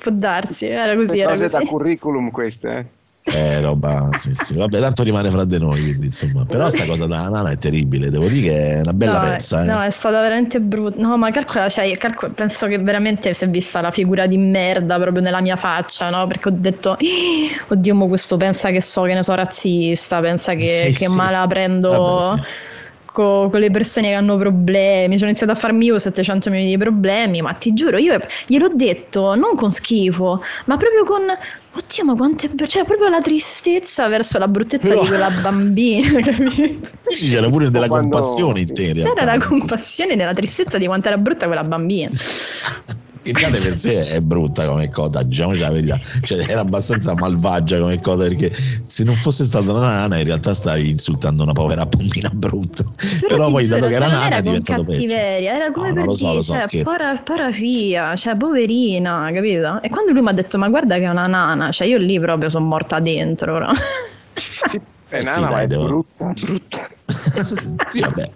Può 0.00 0.12
darsi, 0.12 0.66
era 0.66 0.94
così, 0.96 1.18
era 1.20 1.30
cose 1.30 1.48
da 1.48 1.58
così. 1.58 1.70
curriculum 1.70 2.30
queste, 2.30 2.68
eh. 2.76 2.86
Eh, 3.24 3.60
roba, 3.60 4.10
sì, 4.16 4.34
sì. 4.34 4.54
Vabbè, 4.54 4.80
tanto 4.80 5.04
rimane 5.04 5.30
fra 5.30 5.44
di 5.44 5.56
noi, 5.58 5.80
quindi, 5.80 6.06
insomma. 6.06 6.44
Però 6.44 6.68
sta 6.70 6.84
cosa 6.86 7.06
da 7.06 7.28
nana 7.28 7.50
è 7.50 7.56
terribile, 7.56 8.10
devo 8.10 8.26
dire 8.28 8.48
che 8.48 8.68
è 8.74 8.80
una 8.80 8.92
bella 8.92 9.20
no, 9.20 9.30
pezza, 9.30 9.62
eh. 9.62 9.66
no, 9.66 9.80
è 9.80 9.90
stata 9.90 10.20
veramente 10.20 10.60
brutta. 10.60 11.00
No, 11.00 11.16
ma 11.16 11.30
calcola, 11.30 11.68
cioè, 11.68 11.84
io 11.84 11.96
calcolo- 11.98 12.32
penso 12.32 12.66
che 12.66 12.78
veramente 12.78 13.32
si 13.32 13.44
è 13.44 13.48
vista 13.48 13.80
la 13.80 13.92
figura 13.92 14.26
di 14.26 14.36
merda 14.38 14.98
proprio 14.98 15.22
nella 15.22 15.40
mia 15.40 15.56
faccia, 15.56 16.10
no? 16.10 16.26
Perché 16.26 16.48
ho 16.48 16.52
detto, 16.54 16.96
"Ih, 16.98 17.48
oddio, 17.68 17.94
mo 17.94 18.08
questo 18.08 18.36
pensa 18.36 18.70
che 18.70 18.80
so, 18.80 19.02
che 19.02 19.14
ne 19.14 19.22
so, 19.22 19.34
razzista, 19.34 20.20
pensa 20.20 20.54
che, 20.54 20.88
Sì, 20.92 20.98
che 20.98 21.08
sì. 21.08 21.14
mala 21.14 21.46
prendo 21.46 21.88
Vabbè, 21.90 22.40
sì. 22.40 22.70
Co- 23.12 23.48
con 23.50 23.60
le 23.60 23.70
persone 23.70 24.08
che 24.08 24.14
hanno 24.14 24.36
problemi. 24.36 25.14
Ho 25.20 25.24
iniziato 25.24 25.52
a 25.52 25.54
farmi 25.54 25.86
io 25.86 25.98
700 25.98 26.50
milioni 26.50 26.70
di 26.70 26.76
problemi, 26.78 27.40
ma 27.42 27.52
ti 27.54 27.72
giuro, 27.72 27.98
io 27.98 28.18
gliel'ho 28.46 28.70
detto 28.74 29.34
non 29.34 29.54
con 29.54 29.70
schifo, 29.70 30.42
ma 30.64 30.76
proprio 30.76 31.04
con. 31.04 31.22
Oddio, 31.74 32.04
ma 32.04 32.14
quante. 32.16 32.50
Cioè, 32.66 32.84
proprio 32.84 33.08
la 33.08 33.20
tristezza 33.20 34.08
verso 34.08 34.38
la 34.38 34.48
bruttezza 34.48 34.88
Però- 34.88 35.02
di 35.02 35.06
quella 35.08 35.28
bambina, 35.42 36.20
capito? 36.20 36.90
Sì, 37.08 37.28
C'era 37.28 37.48
pure 37.48 37.70
della 37.70 37.86
quando- 37.86 38.18
compassione 38.18 38.60
in 38.60 38.74
te, 38.74 38.82
in 38.84 39.00
C'era 39.00 39.24
la 39.24 39.38
compassione 39.38 40.14
nella 40.14 40.34
tristezza 40.34 40.76
di 40.78 40.86
quanto 40.86 41.08
era 41.08 41.16
brutta 41.18 41.46
quella 41.46 41.64
bambina. 41.64 42.10
Il 43.24 43.38
cane 43.38 43.60
per 43.60 43.76
sé 43.78 44.08
è 44.08 44.20
brutta 44.20 44.66
come 44.66 44.90
cosa, 44.90 45.22
diciamoci 45.22 45.60
la 45.60 45.70
verità, 45.70 45.96
cioè 46.24 46.44
era 46.48 46.60
abbastanza 46.60 47.14
malvagia 47.14 47.78
come 47.78 48.00
cosa 48.00 48.24
perché 48.24 48.52
se 48.86 49.04
non 49.04 49.14
fosse 49.14 49.44
stata 49.44 49.70
una 49.70 49.80
nana 49.80 50.18
in 50.18 50.24
realtà 50.24 50.52
stavi 50.54 50.90
insultando 50.90 51.44
una 51.44 51.52
povera 51.52 51.86
bambina 51.86 52.28
brutta. 52.32 52.82
Però, 53.20 53.46
ti 53.46 53.52
poi 53.52 53.62
giuro, 53.62 53.76
dato 53.76 53.86
che 53.86 53.94
cioè, 53.94 54.02
era 54.02 54.06
non 54.06 54.14
nana 54.14 54.24
è 54.24 54.26
era 54.26 54.42
con 54.42 54.42
diventato 54.42 54.84
peggio. 54.84 55.14
era 55.14 55.70
come 55.70 55.88
No, 55.88 55.94
per 55.94 56.04
lo 56.04 56.14
so, 56.14 56.24
dire, 56.24 56.34
lo 56.34 56.42
so, 56.42 56.58
cioè, 56.68 56.82
para, 56.82 57.16
parafia, 57.18 58.16
cioè, 58.16 58.36
poverina, 58.36 59.30
capito? 59.32 59.80
E 59.82 59.88
quando 59.88 60.12
lui 60.12 60.22
mi 60.22 60.28
ha 60.28 60.32
detto, 60.32 60.58
ma 60.58 60.68
guarda 60.68 60.96
che 60.96 61.04
è 61.04 61.08
una 61.08 61.26
nana, 61.28 61.70
cioè 61.70 61.86
io 61.86 61.98
lì 61.98 62.18
proprio 62.18 62.48
sono 62.48 62.66
morta 62.66 62.98
dentro. 62.98 63.58
no? 63.58 63.72
Sì, 64.68 64.80
è 65.08 65.18
Eh 65.18 65.22
sì, 65.22 65.24
nana, 65.24 65.40
ma 65.40 65.48
dai, 65.48 65.64
è 65.64 65.66
devo- 65.66 65.84
brutta, 65.86 66.32
brutta. 66.40 66.88
sì, 67.88 68.00
vabbè. 68.00 68.30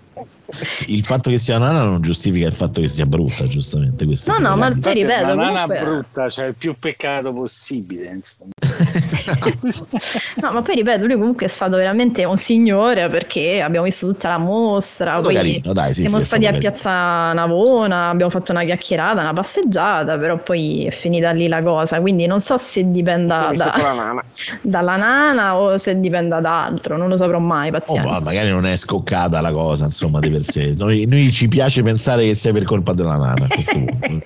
Il 0.87 1.05
fatto 1.05 1.31
che 1.31 1.39
sia 1.39 1.59
nana 1.59 1.83
non 1.83 2.01
giustifica 2.01 2.47
il 2.47 2.55
fatto 2.55 2.81
che 2.81 2.89
sia 2.89 3.07
brutta, 3.07 3.47
giustamente. 3.49 4.05
Questo 4.07 4.33
No, 4.33 4.39
no, 4.39 4.57
ma 4.57 4.73
poi 4.81 4.95
ripeto, 4.95 5.33
una 5.33 5.35
nana 5.35 5.63
comunque... 5.65 5.81
brutta, 5.81 6.31
cioè 6.31 6.47
il 6.47 6.55
più 6.55 6.77
peccato 6.79 7.33
possibile. 7.33 8.07
Insomma. 8.07 8.51
no, 10.41 10.51
ma 10.53 10.63
poi 10.63 10.75
ripeto, 10.77 11.07
lui 11.07 11.17
comunque 11.17 11.47
è 11.47 11.49
stato 11.49 11.77
veramente 11.77 12.25
un 12.25 12.37
signore 12.37 13.09
perché 13.09 13.61
abbiamo 13.63 13.87
visto 13.87 14.07
tutta 14.09 14.29
la 14.29 14.39
mostra, 14.39 15.21
poi 15.21 15.35
carino, 15.35 15.73
dai, 15.73 15.93
sì, 15.95 16.03
siamo 16.03 16.19
sì, 16.19 16.27
stati 16.27 16.45
a 16.45 16.49
stato 16.49 16.61
Piazza 16.61 17.33
Navona, 17.33 18.09
abbiamo 18.09 18.31
fatto 18.31 18.53
una 18.53 18.65
chiacchierata, 18.65 19.21
una 19.21 19.33
passeggiata, 19.33 20.19
però 20.19 20.39
poi 20.39 20.87
è 20.87 20.91
finita 20.91 21.31
lì 21.31 21.49
la 21.49 21.63
cosa, 21.63 22.01
quindi 22.01 22.27
non 22.27 22.41
so 22.41 22.59
se 22.59 22.91
dipenda 22.91 23.53
da- 23.55 23.75
la 23.77 23.93
nana. 23.93 24.25
dalla 24.63 24.97
nana 24.97 25.57
o 25.59 25.79
se 25.79 25.99
dipenda 25.99 26.41
da 26.41 26.65
altro, 26.65 26.97
non 26.97 27.09
lo 27.09 27.17
saprò 27.17 27.39
mai, 27.39 27.69
Oh, 27.69 27.73
pazienza. 27.73 28.09
ma 28.09 28.21
magari 28.21 28.51
non 28.51 28.67
è 28.67 28.77
scoccata 28.77 29.41
la 29.41 29.53
cosa, 29.53 29.85
insomma, 29.85 30.21
di 30.21 30.31
per 30.37 30.45
sé. 30.45 30.75
Noi, 30.77 31.07
noi 31.07 31.31
ci 31.33 31.49
piace 31.49 31.83
pensare 31.83 32.25
che 32.25 32.35
sia 32.35 32.53
per 32.53 32.65
colpa 32.65 32.93
della 32.93 33.17
nana 33.17 33.47
a 33.47 33.49
questo 33.49 33.79
punto. 33.79 34.25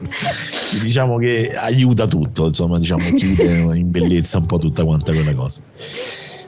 diciamo 0.82 1.18
che 1.18 1.52
aiuta 1.54 2.06
tutto, 2.06 2.46
insomma, 2.46 2.78
diciamo 2.78 3.10
chiude 3.14 3.76
in 3.76 3.90
bellezza 3.90 4.38
un 4.38 4.46
po' 4.46 4.58
tutta 4.58 4.84
quanta 4.84 5.12
quella 5.12 5.34
cosa. 5.34 5.62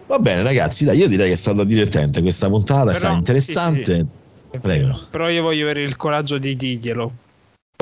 Va 0.06 0.18
bene, 0.18 0.42
ragazzi, 0.42 0.84
dai, 0.84 0.98
io 0.98 1.08
direi 1.08 1.26
che 1.28 1.32
è 1.32 1.36
stata 1.36 1.64
divertente 1.64 2.22
questa 2.22 2.48
puntata, 2.48 2.90
è 2.90 2.94
Però- 2.94 2.98
stata 2.98 3.16
interessante. 3.18 3.94
sì, 3.94 4.20
Prego. 4.60 4.98
Però 5.10 5.30
io 5.30 5.42
voglio 5.42 5.64
avere 5.64 5.82
il 5.82 5.96
coraggio 5.96 6.36
di 6.38 6.54
dirglielo. 6.56 7.12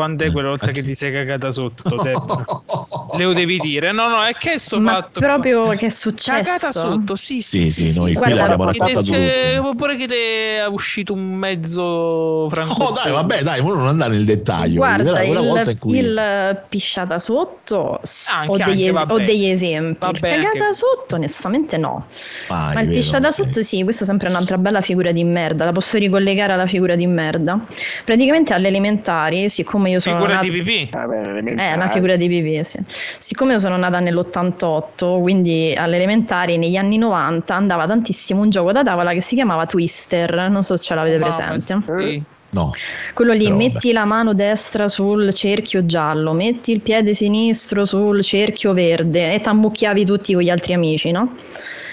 Quando 0.00 0.24
è 0.24 0.32
quella 0.32 0.48
volta 0.48 0.68
che 0.68 0.82
ti 0.82 0.94
sei 0.94 1.12
cagata 1.12 1.50
sotto, 1.50 1.96
Debra? 2.02 2.42
Le 3.18 3.24
lo 3.24 3.34
devi 3.34 3.58
dire. 3.58 3.92
No, 3.92 4.08
no, 4.08 4.24
è 4.24 4.32
che 4.32 4.58
sto 4.58 4.80
Ma 4.80 4.92
fatto. 4.94 5.20
proprio 5.20 5.68
che 5.72 5.86
è 5.86 5.90
successo? 5.90 6.42
Cagata 6.42 6.70
sotto, 6.72 7.16
sì, 7.16 7.42
Sì, 7.42 7.70
sì, 7.70 7.92
noi 7.94 8.14
qui 8.14 8.32
l'abbiamo 8.32 8.64
perché 8.64 8.78
raccontato 8.78 9.12
Eh, 9.12 9.58
oppure 9.58 9.96
che 9.98 10.06
ti 10.06 10.14
è 10.14 10.64
uscito 10.66 11.12
un 11.12 11.34
mezzo 11.34 12.48
franco. 12.50 12.82
Oh, 12.82 12.92
dai, 12.92 13.12
vabbè, 13.12 13.42
dai, 13.42 13.62
non 13.62 13.86
andare 13.86 14.14
nel 14.14 14.24
dettaglio. 14.24 14.76
Guarda, 14.76 15.22
volta 15.22 15.60
il, 15.60 15.68
in 15.70 15.78
cui 15.78 15.98
il 15.98 16.64
pisciata 16.70 17.18
sotto 17.18 18.00
s- 18.02 18.28
Anche, 18.30 18.48
ho, 18.50 18.56
degli, 18.56 18.88
anche, 18.88 19.12
ho 19.12 19.18
degli 19.18 19.46
esempi. 19.46 19.98
Vabbè, 20.06 20.16
il 20.16 20.20
cagata 20.20 20.64
anche- 20.64 20.72
sotto, 20.72 21.14
onestamente, 21.16 21.76
no. 21.76 22.06
Vai, 22.48 22.74
Ma 22.74 22.80
il 22.80 22.88
vero, 22.88 23.00
pisciata 23.00 23.28
ok. 23.28 23.34
sotto, 23.34 23.62
sì, 23.62 23.82
questa 23.82 24.04
è 24.04 24.06
sempre 24.06 24.30
un'altra 24.30 24.56
bella 24.56 24.80
figura 24.80 25.12
di 25.12 25.24
merda. 25.24 25.66
La 25.66 25.72
posso 25.72 25.98
ricollegare 25.98 26.54
alla 26.54 26.66
figura 26.66 26.94
di 26.94 27.06
merda. 27.06 27.58
Praticamente 28.04 28.54
alle 28.54 28.68
elementari, 28.68 29.48
siccome 29.48 29.89
io 29.90 30.00
sono 30.00 30.16
Figura 30.16 30.34
nata- 30.34 30.46
di 30.46 30.50
pipì. 30.52 30.88
Vabbè, 30.90 31.20
è 31.56 31.74
una 31.74 31.88
figura 31.88 32.16
di 32.16 32.28
pipì, 32.28 32.64
sì. 32.64 32.78
Siccome 32.86 33.52
io 33.52 33.58
sono 33.58 33.76
nata 33.76 34.00
nell'88, 34.00 35.20
quindi 35.20 35.74
alle 35.76 35.96
elementari 35.96 36.58
negli 36.58 36.76
anni 36.76 36.98
90 36.98 37.54
andava 37.54 37.86
tantissimo 37.86 38.42
un 38.42 38.50
gioco 38.50 38.72
da 38.72 38.82
tavola 38.82 39.12
che 39.12 39.20
si 39.20 39.34
chiamava 39.34 39.66
Twister, 39.66 40.48
non 40.48 40.62
so 40.62 40.76
se 40.76 40.84
ce 40.84 40.94
l'avete 40.94 41.18
presente. 41.18 41.78
Sì. 41.86 42.22
No, 42.52 42.72
Quello 43.14 43.32
lì, 43.32 43.44
Però 43.44 43.56
metti 43.56 43.92
la 43.92 44.04
mano 44.04 44.34
destra 44.34 44.88
sul 44.88 45.32
cerchio 45.32 45.86
giallo, 45.86 46.32
metti 46.32 46.72
il 46.72 46.80
piede 46.80 47.14
sinistro 47.14 47.84
sul 47.84 48.22
cerchio 48.24 48.72
verde 48.72 49.34
e 49.34 49.40
t'ammucchiavi 49.40 50.04
tutti 50.04 50.32
con 50.34 50.42
gli 50.42 50.50
altri 50.50 50.72
amici, 50.72 51.12
no? 51.12 51.32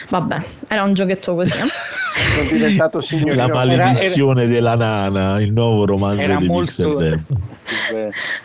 Vabbè, 0.10 0.42
era 0.68 0.84
un 0.84 0.94
giochetto 0.94 1.36
così. 1.36 1.52
eh. 1.58 1.68
Sono 2.34 2.50
diventato 2.50 3.02
signorino. 3.02 3.36
la 3.36 3.48
maledizione 3.54 4.48
della 4.48 4.76
nana, 4.76 5.40
il 5.42 5.52
nuovo 5.52 5.86
romanzo 5.86 6.22
Era 6.22 6.36
di 6.38 6.48
molto- 6.48 6.96
Pixel 6.96 6.96
Deb. 6.96 7.22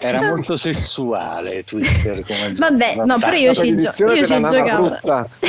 Era 0.01 0.21
molto 0.23 0.57
sessuale 0.59 1.63
Twitter 1.65 2.23
come 2.27 2.53
Vabbè, 2.59 2.97
no, 3.05 3.19
però 3.19 3.37
io 3.37 3.55
ci, 3.55 3.77
gio- 3.77 3.93
io 4.13 4.27
ci 4.27 4.45
giocavo. 4.45 4.99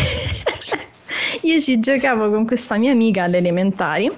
Io 1.41 1.60
ci 1.60 1.80
giocavo 1.80 2.30
con 2.30 2.45
questa 2.45 2.77
mia 2.77 2.91
amica 2.91 3.23
alle 3.23 3.38
elementari 3.38 4.10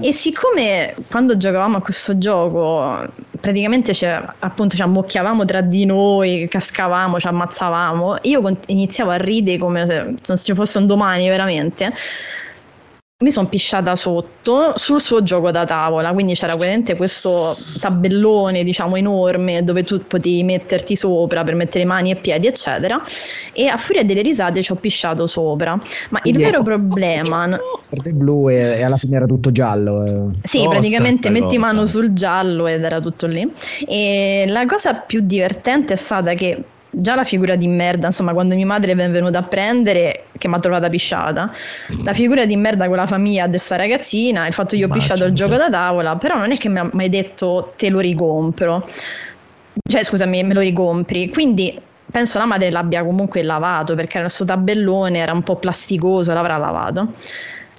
e 0.00 0.12
siccome 0.12 0.94
quando 1.10 1.36
giocavamo 1.36 1.78
a 1.78 1.80
questo 1.80 2.18
gioco 2.18 3.00
praticamente 3.40 3.94
cioè, 3.94 4.22
appunto 4.40 4.76
ci 4.76 4.82
ammocchiavamo 4.82 5.44
tra 5.44 5.60
di 5.60 5.84
noi, 5.84 6.46
cascavamo, 6.48 7.18
ci 7.18 7.26
ammazzavamo, 7.26 8.18
io 8.22 8.58
iniziavo 8.66 9.10
a 9.10 9.16
ridere 9.16 9.58
come 9.58 9.86
se 9.86 10.14
non 10.26 10.36
ci 10.36 10.54
fosse 10.54 10.78
un 10.78 10.86
domani 10.86 11.28
veramente. 11.28 11.92
Mi 13.20 13.32
sono 13.32 13.48
pisciata 13.48 13.96
sotto 13.96 14.74
sul 14.76 15.00
suo 15.00 15.24
gioco 15.24 15.50
da 15.50 15.64
tavola, 15.64 16.12
quindi 16.12 16.34
c'era 16.34 16.54
veramente 16.54 16.94
questo 16.94 17.52
tabellone, 17.80 18.62
diciamo, 18.62 18.94
enorme 18.94 19.64
dove 19.64 19.82
tu 19.82 20.06
potevi 20.06 20.44
metterti 20.44 20.94
sopra 20.94 21.42
per 21.42 21.56
mettere 21.56 21.84
mani 21.84 22.12
e 22.12 22.14
piedi, 22.14 22.46
eccetera. 22.46 23.02
E 23.52 23.66
a 23.66 23.76
furia 23.76 24.04
delle 24.04 24.22
risate 24.22 24.62
ci 24.62 24.70
ho 24.70 24.76
pisciato 24.76 25.26
sopra. 25.26 25.74
Ma 25.74 26.18
il 26.18 26.20
Quindi 26.22 26.42
vero 26.44 26.58
ecco- 26.58 26.62
problema, 26.62 27.58
Per 27.90 28.00
te 28.02 28.12
blu 28.12 28.50
e, 28.50 28.54
e 28.54 28.82
alla 28.84 28.96
fine 28.96 29.16
era 29.16 29.26
tutto 29.26 29.50
giallo. 29.50 30.04
eh. 30.04 30.38
sì, 30.44 30.58
Tosta 30.58 30.70
praticamente 30.70 31.28
metti 31.30 31.56
cosa. 31.56 31.58
mano 31.58 31.86
sul 31.86 32.12
giallo 32.12 32.68
ed 32.68 32.84
era 32.84 33.00
tutto 33.00 33.26
lì. 33.26 33.52
E 33.84 34.44
la 34.46 34.64
cosa 34.64 34.94
più 34.94 35.22
divertente 35.24 35.94
è 35.94 35.96
stata 35.96 36.34
che 36.34 36.62
già 36.90 37.14
la 37.14 37.24
figura 37.24 37.56
di 37.56 37.66
merda, 37.66 38.06
insomma, 38.06 38.32
quando 38.32 38.54
mia 38.54 38.66
madre 38.66 38.92
è 38.92 38.94
venuta 38.94 39.38
a 39.38 39.42
prendere, 39.42 40.24
che 40.38 40.48
mi 40.48 40.54
ha 40.54 40.58
trovata 40.58 40.88
pisciata, 40.88 41.52
la 42.04 42.12
figura 42.12 42.46
di 42.46 42.56
merda 42.56 42.86
con 42.86 42.96
la 42.96 43.06
famiglia 43.06 43.46
di 43.46 43.58
sta 43.58 43.76
ragazzina, 43.76 44.46
il 44.46 44.52
fatto 44.52 44.70
che 44.70 44.76
io 44.76 44.86
ho 44.86 44.90
pisciato 44.90 45.24
il 45.24 45.32
gioco 45.32 45.54
certo. 45.54 45.70
da 45.70 45.78
tavola, 45.78 46.16
però 46.16 46.36
non 46.36 46.52
è 46.52 46.56
che 46.56 46.68
mi 46.68 46.78
ha 46.78 46.88
mai 46.92 47.08
detto 47.08 47.72
te 47.76 47.90
lo 47.90 47.98
ricompro. 47.98 48.88
Cioè, 49.88 50.04
scusami, 50.04 50.42
me 50.42 50.54
lo 50.54 50.60
ricompri. 50.60 51.28
Quindi 51.28 51.78
penso 52.10 52.38
la 52.38 52.46
madre 52.46 52.70
l'abbia 52.70 53.04
comunque 53.04 53.42
lavato 53.42 53.94
perché 53.94 54.20
questo 54.20 54.44
tabellone 54.44 55.18
era 55.18 55.32
un 55.32 55.42
po' 55.42 55.56
plasticoso, 55.56 56.32
l'avrà 56.32 56.56
lavato. 56.56 57.12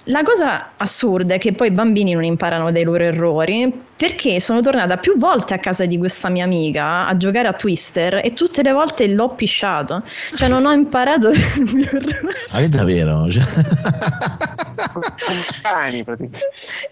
La 0.10 0.24
cosa 0.24 0.72
assurda 0.78 1.36
è 1.36 1.38
che 1.38 1.54
poi 1.54 1.68
i 1.68 1.72
bambini 1.72 2.14
non 2.14 2.24
imparano 2.24 2.72
dai 2.72 2.84
loro 2.84 3.04
errori 3.04 3.72
perché 3.96 4.40
sono 4.40 4.60
tornata 4.60 4.98
più 4.98 5.20
volte 5.20 5.54
a 5.54 5.60
casa 5.60 5.86
di 5.86 6.00
questa 6.00 6.30
mia 6.30 6.46
amica 6.46 7.06
a 7.06 7.16
giocare 7.16 7.48
a 7.48 7.54
Twister 7.54 8.20
e 8.24 8.34
tutte 8.34 8.64
le 8.64 8.72
volte 8.72 9.08
l'ho 9.08 9.30
pisciato. 9.36 10.02
Cioè 10.36 10.48
non 10.48 10.66
ho 10.66 10.72
imparato 10.72 11.30
dal 11.30 11.74
mio 11.74 11.86
errore. 11.86 12.28
Ma 12.52 12.60
che 12.60 12.70
davvero? 12.70 13.30
Cioè-. 13.30 13.44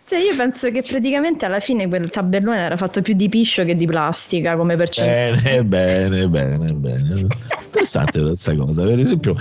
Cioè 0.04 0.20
io 0.20 0.36
penso 0.36 0.70
che 0.70 0.84
praticamente 0.84 1.46
alla 1.46 1.60
fine 1.60 1.88
quel 1.88 2.12
tabellone 2.12 2.60
era 2.60 2.78
fatto 2.78 3.02
più 3.02 3.16
di 3.16 3.30
piscio 3.30 3.66
che 3.66 3.74
di 3.74 3.88
plastica 3.88 4.56
come 4.56 4.76
percentuale. 4.76 5.64
Bene, 5.64 6.28
bene, 6.28 6.28
bene, 6.28 6.74
bene. 6.74 7.28
Interessante 7.64 8.22
questa 8.22 8.56
cosa. 8.56 8.86
Per 8.86 9.00
esempio, 9.00 9.36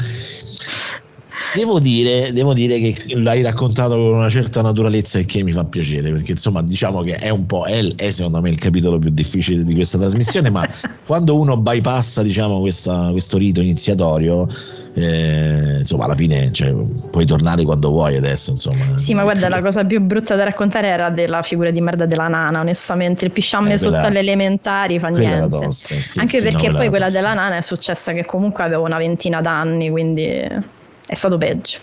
devo 1.55 1.79
dire, 1.79 2.33
devo 2.33 2.53
dire 2.53 2.79
che 2.79 3.05
l'hai 3.17 3.43
raccontato 3.43 3.97
con 3.97 4.15
una 4.15 4.29
certa 4.31 4.63
naturalezza 4.63 5.19
e 5.19 5.25
che 5.27 5.43
mi 5.43 5.53
fa 5.53 5.65
piacere, 5.65 6.11
perché 6.13 6.33
insomma, 6.33 6.63
diciamo 6.63 7.03
che 7.03 7.17
è 7.17 7.31
un 7.31 7.47
po', 7.47 7.65
è, 7.65 7.83
è 7.97 8.11
secondo 8.11 8.41
me 8.41 8.51
il 8.51 8.59
capitolo 8.59 8.99
più 8.99 9.11
difficile 9.11 9.65
di 9.65 9.75
questa 9.75 9.99
trasmissione, 9.99 10.51
ma 10.51 10.67
quando 11.07 11.39
uno 11.39 11.57
bypassa, 11.59 12.23
diciamo, 12.23 12.61
questa- 12.61 13.09
questo 13.11 13.39
rito 13.39 13.61
iniziatorio, 13.61 14.47
eh, 14.95 15.77
insomma, 15.81 16.05
alla 16.05 16.15
fine 16.15 16.51
cioè, 16.53 16.73
puoi 17.11 17.27
tornare 17.27 17.65
quando 17.65 17.91
vuoi 17.91 18.17
adesso, 18.17 18.51
insomma. 18.53 18.97
Sì, 18.99 19.13
ma 19.15 19.23
guarda, 19.23 19.49
la 19.49 19.61
cosa 19.63 19.85
più 19.85 20.01
brutta 20.01 20.35
da 20.37 20.45
raccontare 20.45 20.89
era 20.89 21.11
della 21.11 21.43
figura 21.43 21.71
di 21.71 21.81
merda 21.81 22.07
della 22.07 22.29
nana, 22.29 22.61
onestamente. 22.61 23.25
Il 23.27 23.31
pisciamme 23.31 23.75
Eh, 23.75 23.79
sotto 23.79 23.97
alle 24.07 24.21
elementari 24.21 24.99
fa 24.99 25.09
niente. 25.09 25.49
tosta, 25.49 25.95
sì, 26.01 26.19
Anche 26.19 26.39
sì, 26.39 26.45
no, 26.45 26.51
perché 26.51 26.67
quella 26.67 26.79
poi 26.79 26.89
quella 26.89 27.11
della 27.11 27.35
nana 27.35 27.57
è 27.59 27.63
successa 27.63 28.13
che 28.13 28.25
comunque 28.25 28.65
avevo 28.65 28.85
una 28.85 28.97
ventina 28.99 29.41
d'anni, 29.43 29.91
quindi 29.91 30.75
è 31.07 31.15
stato 31.15 31.39
peggio. 31.39 31.79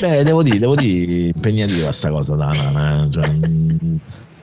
Beh, 0.00 0.22
devo 0.24 0.42
dire, 0.42 0.58
devo 0.58 0.74
dire, 0.74 1.26
impegnativa 1.34 1.92
sta 1.92 2.10
cosa 2.10 2.34
da 2.34 2.52
nana. 2.52 3.04
eh, 3.04 3.10
cioè, 3.10 3.28
mm, 3.28 3.96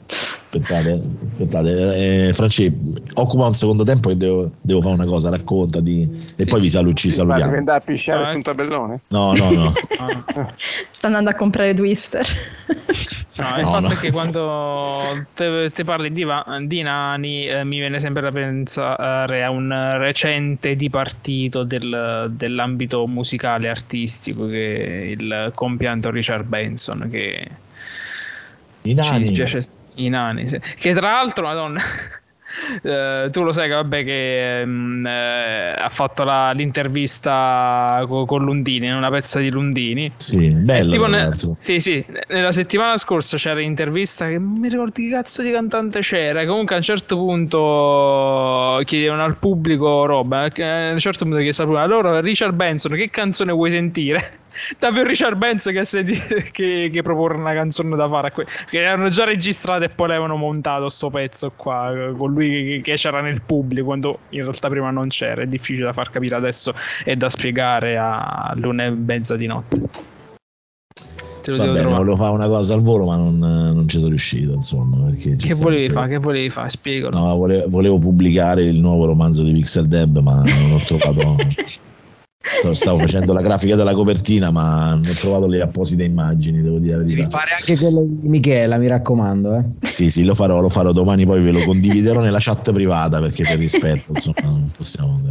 aspettate, 0.50 1.02
aspettate, 1.34 2.28
eh, 2.28 2.34
Franci, 2.34 2.74
occupa 3.16 3.48
un 3.48 3.54
secondo 3.54 3.84
tempo 3.84 4.10
che 4.10 4.18
devo, 4.18 4.50
devo 4.62 4.82
fare 4.82 4.94
una 4.96 5.06
cosa, 5.06 5.30
raccontati 5.30 6.34
e 6.38 6.46
poi 6.46 6.62
vi 6.62 6.70
salu- 6.70 6.96
ci 6.96 7.08
Ma 7.10 7.14
devi 7.16 7.28
salutiamo. 7.28 7.58
andare 7.58 7.78
a 7.78 7.82
pisciare 7.82 8.24
Ah, 8.24 8.30
su 8.32 8.36
un 8.38 8.42
tabellone? 8.44 9.00
No, 9.10 9.34
no, 9.34 9.52
no. 9.52 9.74
Ah. 9.98 10.54
Sta 10.90 11.08
andando 11.08 11.30
a 11.30 11.34
comprare 11.36 11.74
Twister. 11.74 12.26
No, 13.38 13.58
il 13.58 13.64
No, 13.66 13.70
fatto 13.72 13.82
no. 13.82 13.90
è 13.90 13.96
che 13.98 14.12
quando 14.12 15.26
te, 15.36 15.72
te 15.76 15.84
parli 15.84 16.12
di, 16.14 16.24
va- 16.24 16.46
di 16.66 16.82
nani 16.82 17.46
eh, 17.48 17.64
mi 17.66 17.78
viene 17.78 18.00
sempre 18.00 18.22
da 18.22 18.32
pensare 18.32 19.44
a 19.44 19.50
un 19.50 19.70
recente 20.00 20.76
dipartito 20.76 21.64
del- 21.64 22.32
dell'ambito 22.32 23.06
musicale 23.06 23.68
artistico 23.70 24.48
che 24.48 25.16
il 25.20 25.52
compianto 25.54 26.10
Richard 26.10 26.46
Benson 26.48 27.08
che 27.12 27.48
I 28.84 28.90
ci 28.90 28.94
nani. 28.96 29.36
I 29.98 30.10
nani 30.10 30.48
sì. 30.48 30.60
che 30.80 30.94
tra 30.94 31.12
l'altro 31.12 31.46
madonna 31.46 31.80
eh, 32.82 33.30
tu 33.32 33.44
lo 33.44 33.52
sai 33.52 33.68
che 33.68 33.74
vabbè 33.76 34.04
che 34.04 34.62
ehm, 34.62 35.06
eh, 35.06 35.74
ha 35.78 35.90
fatto 35.90 36.24
la- 36.24 36.52
l'intervista 36.52 38.04
co- 38.08 38.26
con 38.26 38.44
Lundini 38.44 38.90
una 38.90 39.10
pezza 39.10 39.40
di 39.40 39.50
Lundini 39.50 40.12
Sì, 40.16 40.50
bello. 40.52 41.06
Ne- 41.08 41.56
sì, 41.58 41.80
sì, 41.80 42.04
nella 42.30 42.52
settimana 42.52 42.98
scorsa 42.98 43.38
c'era 43.38 43.56
l'intervista 43.60 44.28
che 44.28 44.38
non 44.38 44.60
mi 44.60 44.70
ricordo 44.70 44.94
che 44.94 45.10
cazzo 45.10 45.42
di 45.42 45.52
cantante 45.52 46.00
c'era. 46.00 46.46
Comunque 46.46 46.76
a 46.76 46.78
un 46.78 46.84
certo 46.84 47.16
punto 47.18 48.82
chiedevano 48.86 49.24
al 49.24 49.36
pubblico 49.38 50.06
roba. 50.06 50.46
eh, 50.46 50.64
A 50.64 50.92
un 50.94 51.00
certo 51.00 51.26
punto 51.26 51.40
al 51.40 51.52
pubblico, 51.54 51.78
allora 51.80 52.20
Richard 52.22 52.54
Benson, 52.56 52.94
che 52.96 53.10
canzone 53.10 53.52
vuoi 53.52 53.70
sentire? 53.70 54.40
Davvero 54.80 55.08
Richard 55.08 55.38
Benz 55.38 55.66
che, 55.66 56.04
di, 56.04 56.20
che, 56.52 56.90
che 56.92 57.02
proporre 57.02 57.38
una 57.38 57.54
canzone 57.54 57.96
da 57.96 58.08
fare 58.08 58.32
que- 58.32 58.46
che 58.70 58.80
erano 58.80 59.10
già 59.10 59.26
registrate 59.26 59.86
e 59.86 59.90
poi 59.90 60.08
l'avevano 60.08 60.36
montato 60.36 60.90
sto 60.90 61.10
pezzo 61.10 61.52
qua 61.56 61.94
con 62.18 62.34
lui 62.34 62.50
che, 62.50 62.82
che, 62.84 62.94
c'era 62.96 63.22
nel 63.22 63.42
pubblico 63.42 63.86
quando 63.86 64.20
in 64.30 64.42
realtà 64.42 64.70
prima 64.70 64.92
non 64.92 65.08
c'era 65.10 65.42
è 65.42 65.48
difficile 65.48 65.86
da 65.86 65.94
far 65.94 66.10
capire 66.10 66.36
adesso 66.36 66.74
e 67.04 67.16
da 67.16 67.30
spiegare 67.30 67.98
a 67.98 68.54
l'una 68.56 68.86
e 68.86 68.90
mezza 68.92 69.36
di 69.36 69.48
notte 69.48 70.16
te 71.48 71.52
lo 71.52 71.58
Va 71.58 71.64
bene, 71.64 71.80
trovare. 71.80 71.98
volevo 72.00 72.16
fare 72.18 72.34
una 72.34 72.48
cosa 72.48 72.74
al 72.74 72.82
volo, 72.82 73.06
ma 73.06 73.16
non, 73.16 73.38
non 73.38 73.88
ci 73.88 73.98
sono 73.98 74.10
riuscito. 74.10 74.54
Insomma, 74.54 75.10
che 75.12 75.54
volevi 75.56 75.90
fare? 75.90 76.10
Che 76.10 76.18
volevi 76.18 76.50
fare? 76.50 76.70
Spiegalo. 76.70 77.18
No, 77.18 77.36
volevo, 77.36 77.70
volevo, 77.70 78.00
pubblicare 78.00 78.64
il 78.64 78.80
nuovo 78.80 79.06
romanzo 79.06 79.44
di 79.44 79.54
Pixel 79.54 79.88
Deb, 79.88 80.20
ma 80.20 80.44
non 80.44 80.72
ho 80.74 80.80
trovato. 80.86 81.36
Stavo 82.74 83.00
facendo 83.00 83.34
la 83.34 83.42
grafica 83.42 83.76
della 83.76 83.94
copertina, 83.94 84.52
ma 84.52 84.92
non 84.92 85.06
ho 85.06 85.14
trovato 85.14 85.48
le 85.48 85.62
apposite 85.62 86.04
immagini. 86.04 86.62
Devo 86.62 86.80
dire 86.80 86.98
Devi 87.04 87.26
fare 87.26 87.52
anche 87.58 87.78
quello 87.78 88.06
di 88.08 88.28
Michela, 88.28 88.78
mi 88.78 88.88
raccomando. 88.88 89.56
Eh. 89.56 89.88
Sì, 89.88 90.10
sì, 90.10 90.24
lo 90.24 90.34
farò, 90.34 90.60
lo 90.60 90.70
farò 90.70 90.92
domani. 90.92 91.26
Poi 91.26 91.42
ve 91.42 91.52
lo 91.52 91.64
condividerò 91.66 92.20
nella 92.22 92.40
chat 92.40 92.72
privata 92.72 93.20
perché 93.20 93.44
per 93.44 93.58
rispetto, 93.58 94.12
insomma, 94.14 94.42
non 94.44 94.72
possiamo. 94.76 95.22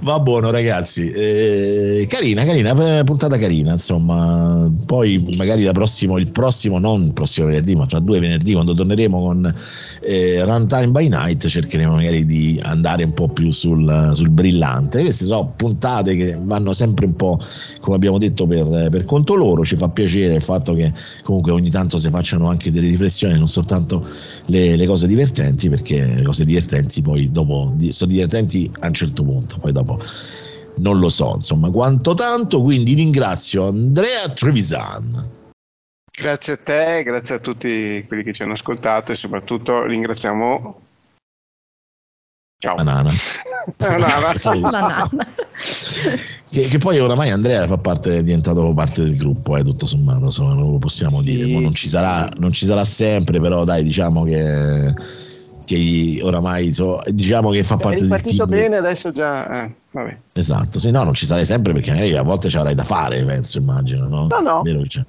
Va 0.00 0.20
buono 0.20 0.50
ragazzi, 0.50 1.10
eh, 1.10 2.06
carina, 2.08 2.44
carina, 2.44 3.04
puntata 3.04 3.36
carina, 3.36 3.72
insomma, 3.72 4.70
poi 4.86 5.34
magari 5.36 5.70
prossimo, 5.72 6.18
il 6.18 6.30
prossimo, 6.30 6.78
non 6.78 7.02
il 7.02 7.12
prossimo 7.12 7.48
venerdì, 7.48 7.74
ma 7.74 7.86
fra 7.86 7.98
due 7.98 8.20
venerdì 8.20 8.54
quando 8.54 8.72
torneremo 8.72 9.20
con 9.20 9.54
eh, 10.00 10.42
Runtime 10.44 10.88
by 10.88 11.08
Night 11.08 11.46
cercheremo 11.46 11.94
magari 11.94 12.24
di 12.24 12.58
andare 12.62 13.04
un 13.04 13.12
po' 13.12 13.28
più 13.28 13.50
sul, 13.50 14.12
sul, 14.14 14.30
brillante, 14.30 15.00
queste 15.00 15.26
sono 15.26 15.52
puntate 15.56 16.16
che 16.16 16.38
vanno 16.40 16.72
sempre 16.72 17.04
un 17.04 17.16
po' 17.16 17.38
come 17.80 17.96
abbiamo 17.96 18.18
detto 18.18 18.46
per, 18.46 18.88
per 18.90 19.04
conto 19.04 19.34
loro, 19.34 19.64
ci 19.64 19.76
fa 19.76 19.88
piacere 19.88 20.34
il 20.34 20.42
fatto 20.42 20.74
che 20.74 20.92
comunque 21.22 21.52
ogni 21.52 21.70
tanto 21.70 21.98
si 21.98 22.08
facciano 22.08 22.48
anche 22.48 22.70
delle 22.70 22.88
riflessioni, 22.88 23.38
non 23.38 23.48
soltanto 23.48 24.06
le, 24.46 24.76
le 24.76 24.86
cose 24.86 25.06
divertenti, 25.06 25.68
perché 25.68 26.14
le 26.16 26.22
cose 26.22 26.44
divertenti 26.44 27.02
poi 27.02 27.30
dopo 27.30 27.74
sono 27.88 28.10
divertenti 28.10 28.70
a 28.80 28.86
un 28.86 28.92
certo 28.92 29.22
punto 29.22 29.33
punto, 29.34 29.58
poi 29.58 29.72
dopo 29.72 30.00
non 30.76 30.98
lo 30.98 31.08
so, 31.08 31.34
insomma, 31.34 31.70
quanto 31.70 32.14
tanto, 32.14 32.60
quindi 32.60 32.94
ringrazio 32.94 33.66
Andrea 33.66 34.28
Trevisan. 34.28 35.30
Grazie 36.10 36.52
a 36.52 36.58
te, 36.62 37.02
grazie 37.02 37.34
a 37.36 37.40
tutti 37.40 38.04
quelli 38.06 38.22
che 38.22 38.32
ci 38.32 38.42
hanno 38.42 38.52
ascoltato 38.52 39.12
e 39.12 39.16
soprattutto 39.16 39.84
ringraziamo 39.84 40.82
Ciao. 42.64 42.76
Banana. 42.76 43.10
Banana. 43.76 45.10
che, 46.50 46.62
che, 46.62 46.78
poi 46.78 46.98
oramai 46.98 47.30
Andrea 47.30 47.66
fa 47.66 47.78
parte, 47.78 48.18
è 48.18 48.22
diventato 48.22 48.72
parte 48.72 49.02
del 49.02 49.16
gruppo, 49.16 49.56
eh, 49.56 49.62
tutto 49.62 49.86
sommato, 49.86 50.24
insomma, 50.24 50.54
non 50.54 50.72
lo 50.72 50.78
possiamo 50.78 51.18
sì. 51.18 51.24
dire. 51.24 51.60
Non 51.60 51.74
ci, 51.74 51.88
sarà, 51.88 52.28
non 52.38 52.52
ci 52.52 52.64
sarà 52.64 52.84
sempre, 52.84 53.38
però 53.40 53.64
dai, 53.64 53.82
diciamo 53.82 54.24
che 54.24 54.94
che 55.64 56.20
oramai 56.22 56.72
so, 56.72 57.00
diciamo 57.06 57.50
che 57.50 57.62
fa 57.64 57.76
parte 57.76 58.06
del 58.06 58.20
team. 58.20 58.48
bene, 58.48 58.76
adesso 58.76 59.10
già. 59.12 59.64
Eh, 59.64 59.74
vabbè. 59.90 60.16
Esatto, 60.32 60.78
se 60.78 60.90
no 60.90 61.02
non 61.04 61.14
ci 61.14 61.26
sarei 61.26 61.44
sempre 61.44 61.72
perché 61.72 61.90
magari 61.92 62.16
a 62.16 62.22
volte 62.22 62.48
ci 62.48 62.56
avrai 62.56 62.74
da 62.74 62.84
fare, 62.84 63.24
penso, 63.24 63.58
immagino, 63.58 64.08
no? 64.08 64.26
No, 64.28 64.40
no. 64.40 64.62
Vero 64.62 64.82
che 64.86 64.88
c'è. 64.88 65.04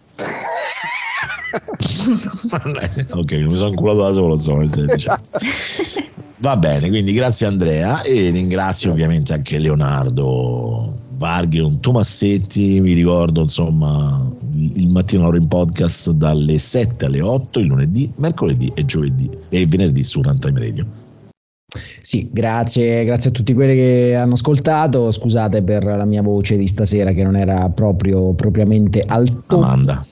ok, 3.11 3.31
mi 3.33 3.55
sono 3.55 3.69
inculato 3.69 4.01
da 4.01 4.11
solo, 4.13 4.33
insomma. 4.33 4.65
Diciamo. 4.65 5.21
Va 6.37 6.57
bene, 6.57 6.89
quindi 6.89 7.13
grazie 7.13 7.47
Andrea 7.47 8.01
e 8.01 8.29
ringrazio 8.29 8.91
ovviamente 8.91 9.33
anche 9.33 9.57
Leonardo 9.57 11.03
Varghe, 11.17 11.79
Tomassetti, 11.79 12.79
mi 12.81 12.93
ricordo 12.93 13.41
insomma 13.41 14.31
il 14.53 14.89
mattino 14.89 15.27
ora 15.27 15.37
in 15.37 15.47
podcast 15.47 16.11
dalle 16.11 16.57
7 16.57 17.05
alle 17.05 17.21
8 17.21 17.59
il 17.59 17.67
lunedì, 17.67 18.11
mercoledì 18.17 18.71
e 18.75 18.85
giovedì 18.85 19.29
e 19.49 19.65
venerdì 19.65 20.03
su 20.03 20.21
Runtime 20.21 20.59
Radio. 20.59 20.85
Sì, 21.99 22.29
grazie, 22.31 23.03
grazie 23.03 23.31
a 23.31 23.33
tutti 23.33 23.53
quelli 23.53 23.75
che 23.75 24.15
hanno 24.15 24.33
ascoltato. 24.33 25.11
Scusate 25.11 25.61
per 25.61 25.83
la 25.83 26.05
mia 26.05 26.21
voce 26.21 26.55
di 26.55 26.67
stasera 26.67 27.11
che 27.11 27.23
non 27.23 27.35
era 27.35 27.69
proprio 27.69 28.33
propriamente 28.33 29.01
al 29.01 29.27
top. 29.47 29.63
Amanda 29.63 30.05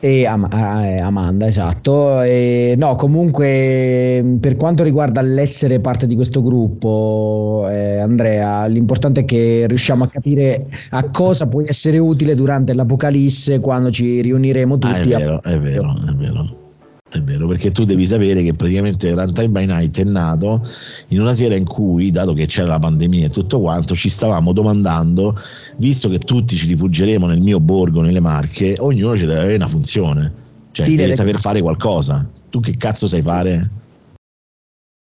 e 0.00 0.26
Am- 0.26 0.48
eh, 0.52 1.00
Amanda, 1.00 1.46
esatto. 1.46 2.22
E, 2.22 2.74
no, 2.76 2.94
comunque 2.94 4.36
per 4.40 4.56
quanto 4.56 4.82
riguarda 4.82 5.20
l'essere 5.20 5.80
parte 5.80 6.06
di 6.06 6.14
questo 6.14 6.42
gruppo, 6.42 7.66
eh, 7.68 7.98
Andrea, 7.98 8.66
l'importante 8.66 9.20
è 9.20 9.24
che 9.24 9.64
riusciamo 9.66 10.04
a 10.04 10.08
capire 10.08 10.66
a 10.90 11.08
cosa 11.10 11.48
puoi 11.48 11.66
essere 11.66 11.98
utile 11.98 12.34
durante 12.34 12.74
l'Apocalisse 12.74 13.60
quando 13.60 13.90
ci 13.90 14.20
riuniremo 14.20 14.78
tutti. 14.78 15.12
Ah, 15.12 15.16
è 15.16 15.18
vero, 15.18 15.40
a... 15.42 15.50
è 15.50 15.58
vero, 15.58 15.94
è 16.08 16.12
vero. 16.12 16.66
È 17.10 17.20
vero, 17.22 17.46
perché 17.48 17.70
tu 17.70 17.84
devi 17.84 18.04
sapere 18.04 18.42
che 18.42 18.52
praticamente 18.52 19.14
Runtime 19.14 19.48
by 19.48 19.64
Night 19.64 19.98
è 19.98 20.04
nato 20.04 20.68
in 21.08 21.20
una 21.20 21.32
sera 21.32 21.54
in 21.54 21.64
cui, 21.64 22.10
dato 22.10 22.34
che 22.34 22.44
c'era 22.44 22.68
la 22.68 22.78
pandemia 22.78 23.26
e 23.26 23.30
tutto 23.30 23.60
quanto, 23.60 23.94
ci 23.94 24.10
stavamo 24.10 24.52
domandando, 24.52 25.34
visto 25.76 26.10
che 26.10 26.18
tutti 26.18 26.54
ci 26.54 26.66
rifuggeremo 26.66 27.26
nel 27.26 27.40
mio 27.40 27.60
borgo, 27.60 28.02
nelle 28.02 28.20
Marche, 28.20 28.76
ognuno 28.78 29.16
ci 29.16 29.24
deve 29.24 29.40
avere 29.40 29.54
una 29.54 29.68
funzione, 29.68 30.32
cioè 30.72 30.84
sì, 30.84 30.96
deve 30.96 31.14
saper 31.14 31.40
fare 31.40 31.62
qualcosa. 31.62 32.28
Tu 32.50 32.60
che 32.60 32.76
cazzo 32.76 33.06
sai 33.06 33.22
fare? 33.22 33.70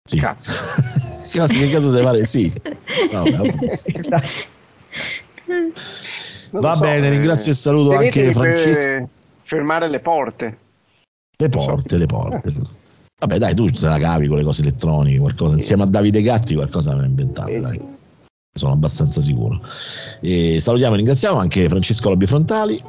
Sì. 0.05 0.19
Cazzo. 0.19 0.51
che 1.49 1.69
cazzo 1.71 1.91
sai 1.91 2.03
fare? 2.03 2.27
Sì. 2.27 2.53
No, 3.11 3.25
esatto. 3.87 4.55
Va 6.51 6.75
so, 6.75 6.81
bene, 6.81 7.09
ringrazio 7.09 7.53
e 7.53 7.55
saluto 7.55 7.97
anche 7.97 8.33
Francesco. 8.35 9.09
Fermare 9.45 9.89
le 9.89 10.01
porte. 10.01 10.59
Le 11.39 11.49
porte, 11.51 11.99
le 11.99 12.07
porte. 12.07 12.55
Vabbè, 13.19 13.37
dai, 13.37 13.55
tu 13.55 13.67
te 13.67 13.87
la 13.87 13.99
cavi 13.99 14.27
con 14.27 14.39
le 14.39 14.45
cose 14.45 14.63
elettroniche, 14.63 15.19
qualcosa. 15.19 15.55
Insieme 15.55 15.83
a 15.83 15.87
Davide 15.87 16.23
Gatti 16.23 16.55
qualcosa 16.55 16.93
avrà 16.93 17.05
inventato, 17.05 17.61
dai. 17.61 17.79
Sono 18.55 18.73
abbastanza 18.73 19.21
sicuro. 19.21 19.61
E 20.23 20.61
salutiamo 20.61 20.95
e 20.95 20.97
ringraziamo 20.97 21.39
anche 21.39 21.69
Francesco 21.69 22.09
Lobby 22.09 22.25
Frontali. 22.25 22.83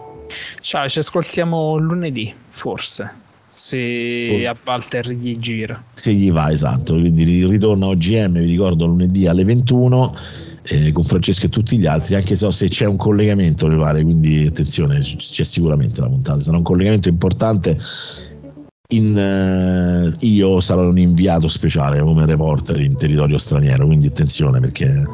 Ciao, 0.61 0.87
ci 0.87 0.99
ascoltiamo 0.99 1.75
lunedì, 1.75 2.33
forse. 2.49 3.25
Se 3.51 4.45
a 4.47 4.55
Walter 4.63 5.09
gli 5.09 5.37
gira. 5.39 5.83
Se 5.93 6.13
gli 6.13 6.31
va, 6.31 6.49
esatto. 6.49 6.93
Quindi 6.93 7.45
ritorna 7.45 7.87
OGM, 7.87 8.39
vi 8.39 8.45
ricordo, 8.45 8.85
lunedì 8.85 9.27
alle 9.27 9.43
21 9.43 10.15
eh, 10.63 10.91
con 10.93 11.03
Francesco 11.03 11.47
e 11.47 11.49
tutti 11.49 11.77
gli 11.77 11.85
altri, 11.85 12.15
anche 12.15 12.35
so 12.37 12.51
se 12.51 12.69
c'è 12.69 12.85
un 12.85 12.97
collegamento, 12.97 13.67
mi 13.67 13.77
pare, 13.77 14.03
quindi 14.03 14.45
attenzione, 14.45 14.99
c'è 14.99 15.43
sicuramente 15.43 15.99
la 15.99 16.07
puntata, 16.07 16.39
sarà 16.39 16.57
un 16.57 16.63
collegamento 16.63 17.09
importante 17.09 17.77
in, 18.89 19.15
uh, 19.17 20.25
io 20.25 20.61
sarò 20.61 20.87
un 20.87 20.97
inviato 20.97 21.49
speciale 21.49 21.99
come 21.99 22.25
reporter 22.25 22.79
in 22.79 22.95
territorio 22.95 23.37
straniero, 23.37 23.85
quindi 23.85 24.07
attenzione 24.07 24.61
perché 24.61 25.05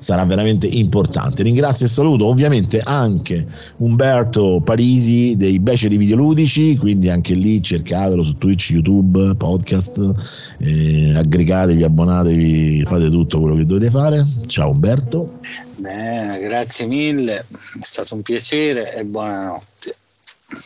sarà 0.00 0.24
veramente 0.24 0.66
importante. 0.66 1.44
Ringrazio 1.44 1.86
e 1.86 1.88
saluto 1.88 2.26
ovviamente 2.26 2.80
anche 2.82 3.46
Umberto 3.78 4.60
Parisi 4.64 5.36
dei 5.36 5.60
Beceri 5.60 5.96
Videoludici, 5.96 6.76
quindi 6.76 7.08
anche 7.08 7.34
lì 7.34 7.62
cercatelo 7.62 8.24
su 8.24 8.36
Twitch, 8.36 8.70
YouTube, 8.70 9.36
podcast, 9.36 10.14
eh, 10.58 11.12
aggregatevi, 11.14 11.84
abbonatevi, 11.84 12.82
fate 12.84 13.10
tutto 13.10 13.38
quello 13.40 13.54
che 13.54 13.64
dovete 13.64 13.90
fare. 13.90 14.26
Ciao 14.46 14.70
Umberto. 14.70 15.38
Bene, 15.76 16.40
grazie 16.40 16.86
mille, 16.86 17.38
è 17.48 17.84
stato 17.84 18.16
un 18.16 18.22
piacere 18.22 18.96
e 18.96 19.04
buonanotte 19.04 19.94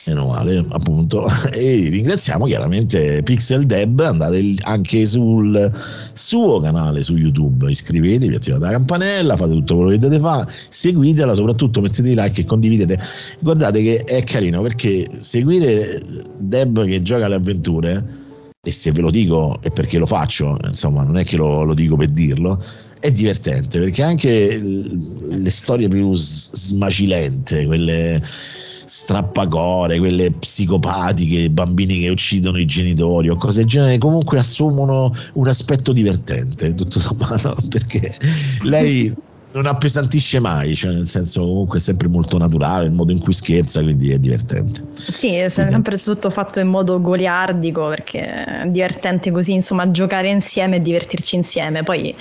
meno 0.06 0.26
male 0.26 0.65
appunto. 0.70 1.26
E 1.55 1.89
ringraziamo 1.89 2.47
chiaramente 2.47 3.23
Pixel 3.23 3.65
Deb 3.65 4.00
andate 4.00 4.55
anche 4.62 5.07
sul 5.07 5.70
suo 6.12 6.60
canale 6.60 7.02
su 7.02 7.17
youtube 7.17 7.70
iscrivetevi 7.70 8.34
attivate 8.34 8.65
la 8.65 8.70
campanella 8.73 9.36
fate 9.36 9.52
tutto 9.52 9.76
quello 9.76 9.91
che 9.91 9.99
dovete 9.99 10.20
fare 10.20 10.50
seguitela 10.68 11.34
soprattutto 11.34 11.81
mettete 11.81 12.10
i 12.10 12.15
like 12.15 12.41
e 12.41 12.44
condividete. 12.44 12.99
Guardate 13.41 13.83
che 13.83 14.05
è 14.05 14.25
carino 14.25 14.62
perché 14.62 15.09
seguire 15.18 16.02
Deb 16.39 16.84
che 16.84 17.02
gioca 17.02 17.26
alle 17.26 17.36
avventure 17.36 18.23
e 18.67 18.70
se 18.70 18.92
ve 18.92 19.00
lo 19.02 19.10
dico 19.10 19.59
è 19.60 19.70
perché 19.70 19.99
lo 19.99 20.07
faccio 20.07 20.57
insomma 20.65 21.02
non 21.02 21.18
è 21.18 21.25
che 21.25 21.36
lo, 21.36 21.65
lo 21.65 21.75
dico 21.75 21.97
per 21.97 22.09
dirlo 22.09 22.62
è 23.05 23.10
divertente 23.10 23.81
perché 23.81 24.02
anche 24.02 24.58
le 24.58 25.50
storie 25.50 25.89
più 25.89 26.15
smacilente 26.15 27.66
quelle 27.66 28.18
strappacore, 28.24 29.99
quelle 29.99 30.31
psicopatiche, 30.31 31.50
bambini 31.50 32.00
che 32.00 32.08
uccidono 32.08 32.58
i 32.58 32.65
genitori 32.65 33.28
o 33.28 33.36
cose 33.36 33.58
del 33.58 33.68
genere, 33.68 33.99
comunque 33.99 34.39
assumono 34.39 35.15
un 35.34 35.47
aspetto 35.47 35.92
divertente, 35.92 36.73
tutto 36.73 36.99
sommato, 36.99 37.55
perché 37.68 38.16
lei 38.62 39.15
non 39.55 39.66
appesantisce 39.66 40.41
mai, 40.41 40.74
cioè 40.74 40.92
nel 40.92 41.07
senso 41.07 41.42
comunque 41.42 41.78
è 41.78 41.81
sempre 41.81 42.08
molto 42.08 42.39
naturale 42.39 42.86
il 42.86 42.91
modo 42.91 43.12
in 43.12 43.20
cui 43.20 43.33
scherza, 43.33 43.81
quindi 43.81 44.10
è 44.10 44.18
divertente. 44.18 44.83
Sì, 44.94 45.34
è 45.34 45.49
sempre 45.49 45.97
tutto 45.97 46.28
fatto 46.31 46.58
in 46.58 46.66
modo 46.66 47.00
goliardico 47.00 47.86
perché 47.86 48.23
è 48.24 48.66
divertente 48.66 49.31
così, 49.31 49.52
insomma, 49.52 49.89
giocare 49.92 50.28
insieme 50.28 50.76
e 50.76 50.81
divertirci 50.83 51.36
insieme. 51.36 51.84
Poi 51.84 52.12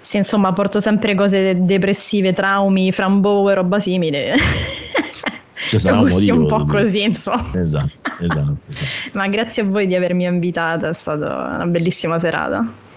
se 0.00 0.16
insomma 0.16 0.52
porto 0.52 0.80
sempre 0.80 1.14
cose 1.14 1.64
depressive, 1.64 2.32
traumi, 2.32 2.90
framboe, 2.90 3.54
roba 3.54 3.78
simile. 3.78 4.34
Ci 5.68 5.78
sarà 5.78 6.00
un 6.00 6.08
motivo, 6.08 6.36
un 6.38 6.46
po' 6.48 6.64
così, 6.64 7.04
insomma. 7.04 7.52
Esatto, 7.54 7.90
esatto, 8.18 8.58
esatto. 8.66 8.86
Ma 9.12 9.28
grazie 9.28 9.62
a 9.62 9.66
voi 9.66 9.86
di 9.86 9.94
avermi 9.94 10.24
invitata, 10.24 10.88
è 10.88 10.94
stata 10.94 11.52
una 11.54 11.66
bellissima 11.66 12.18
serata. 12.18 12.88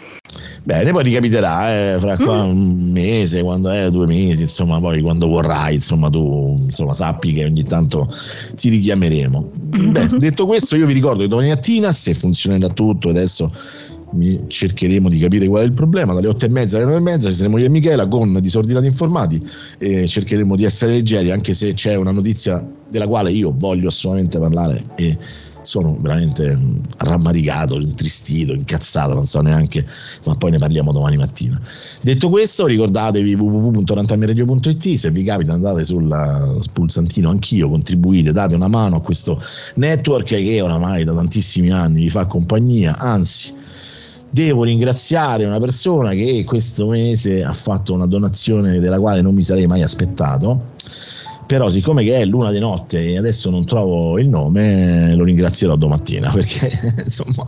Bene, 0.63 0.91
poi 0.91 1.03
ti 1.03 1.11
capiterà 1.11 1.93
eh, 1.93 1.99
fra 1.99 2.15
qua 2.17 2.43
un 2.43 2.91
mese, 2.91 3.41
quando 3.41 3.69
è 3.69 3.89
due 3.91 4.05
mesi, 4.05 4.43
insomma, 4.43 4.79
poi 4.79 5.01
quando 5.01 5.27
vorrai, 5.27 5.75
insomma, 5.75 6.09
tu 6.09 6.57
insomma, 6.61 6.93
sappi 6.93 7.33
che 7.33 7.43
ogni 7.43 7.63
tanto 7.63 8.09
ti 8.55 8.69
richiameremo. 8.69 9.51
Beh, 9.53 10.07
detto 10.17 10.45
questo, 10.45 10.75
io 10.75 10.85
vi 10.85 10.93
ricordo 10.93 11.21
che 11.21 11.27
domani 11.27 11.49
mattina, 11.49 11.91
se 11.91 12.13
funzionerà 12.13 12.69
tutto, 12.69 13.09
adesso 13.09 13.51
cercheremo 14.47 15.09
di 15.09 15.17
capire 15.17 15.47
qual 15.47 15.63
è 15.63 15.65
il 15.65 15.73
problema. 15.73 16.13
Dalle 16.13 16.27
8 16.27 16.45
e 16.45 16.49
mezza 16.49 16.77
alle 16.77 16.85
9 16.85 16.97
e 16.97 17.01
mezza 17.01 17.29
ci 17.29 17.35
saremo 17.35 17.57
io 17.57 17.65
e 17.65 17.69
Michela 17.69 18.07
con 18.07 18.37
Disordinati 18.39 18.85
Informati 18.85 19.45
e 19.77 20.07
cercheremo 20.07 20.55
di 20.55 20.63
essere 20.63 20.93
leggeri, 20.93 21.31
anche 21.31 21.53
se 21.53 21.73
c'è 21.73 21.95
una 21.95 22.11
notizia 22.11 22.65
della 22.89 23.07
quale 23.07 23.31
io 23.31 23.53
voglio 23.57 23.87
assolutamente 23.87 24.39
parlare 24.39 24.83
e 24.95 25.17
sono 25.63 25.97
veramente 25.99 26.55
mh, 26.55 26.81
rammaricato, 26.97 27.79
intristito, 27.79 28.53
incazzato, 28.53 29.13
non 29.13 29.25
so 29.25 29.41
neanche, 29.41 29.85
ma 30.25 30.35
poi 30.35 30.51
ne 30.51 30.57
parliamo 30.57 30.91
domani 30.91 31.17
mattina. 31.17 31.59
Detto 32.01 32.29
questo, 32.29 32.65
ricordatevi 32.65 33.33
www.rantamiradio.it, 33.33 34.93
se 34.95 35.11
vi 35.11 35.23
capita 35.23 35.53
andate 35.53 35.83
sul 35.83 36.59
pulsantino 36.71 37.29
anch'io, 37.29 37.69
contribuite, 37.69 38.31
date 38.31 38.55
una 38.55 38.67
mano 38.67 38.97
a 38.97 39.01
questo 39.01 39.41
network 39.75 40.27
che 40.27 40.61
oramai 40.61 41.03
da 41.03 41.13
tantissimi 41.13 41.71
anni 41.71 42.03
vi 42.03 42.09
fa 42.09 42.25
compagnia, 42.25 42.97
anzi 42.97 43.53
devo 44.33 44.63
ringraziare 44.63 45.45
una 45.45 45.59
persona 45.59 46.09
che 46.09 46.43
questo 46.43 46.87
mese 46.87 47.43
ha 47.43 47.53
fatto 47.53 47.93
una 47.93 48.07
donazione 48.07 48.79
della 48.79 48.99
quale 48.99 49.21
non 49.21 49.35
mi 49.35 49.43
sarei 49.43 49.67
mai 49.67 49.83
aspettato. 49.83 50.71
Però, 51.53 51.69
siccome 51.69 52.03
che 52.03 52.15
è 52.15 52.25
luna 52.25 52.49
di 52.49 52.57
notte 52.57 53.09
e 53.09 53.15
adesso 53.15 53.51
non 53.51 53.63
trovo 53.63 54.17
il 54.17 54.27
nome, 54.27 55.13
lo 55.13 55.23
ringrazierò 55.23 55.75
domattina 55.75 56.31
perché 56.33 56.71
insomma, 57.03 57.45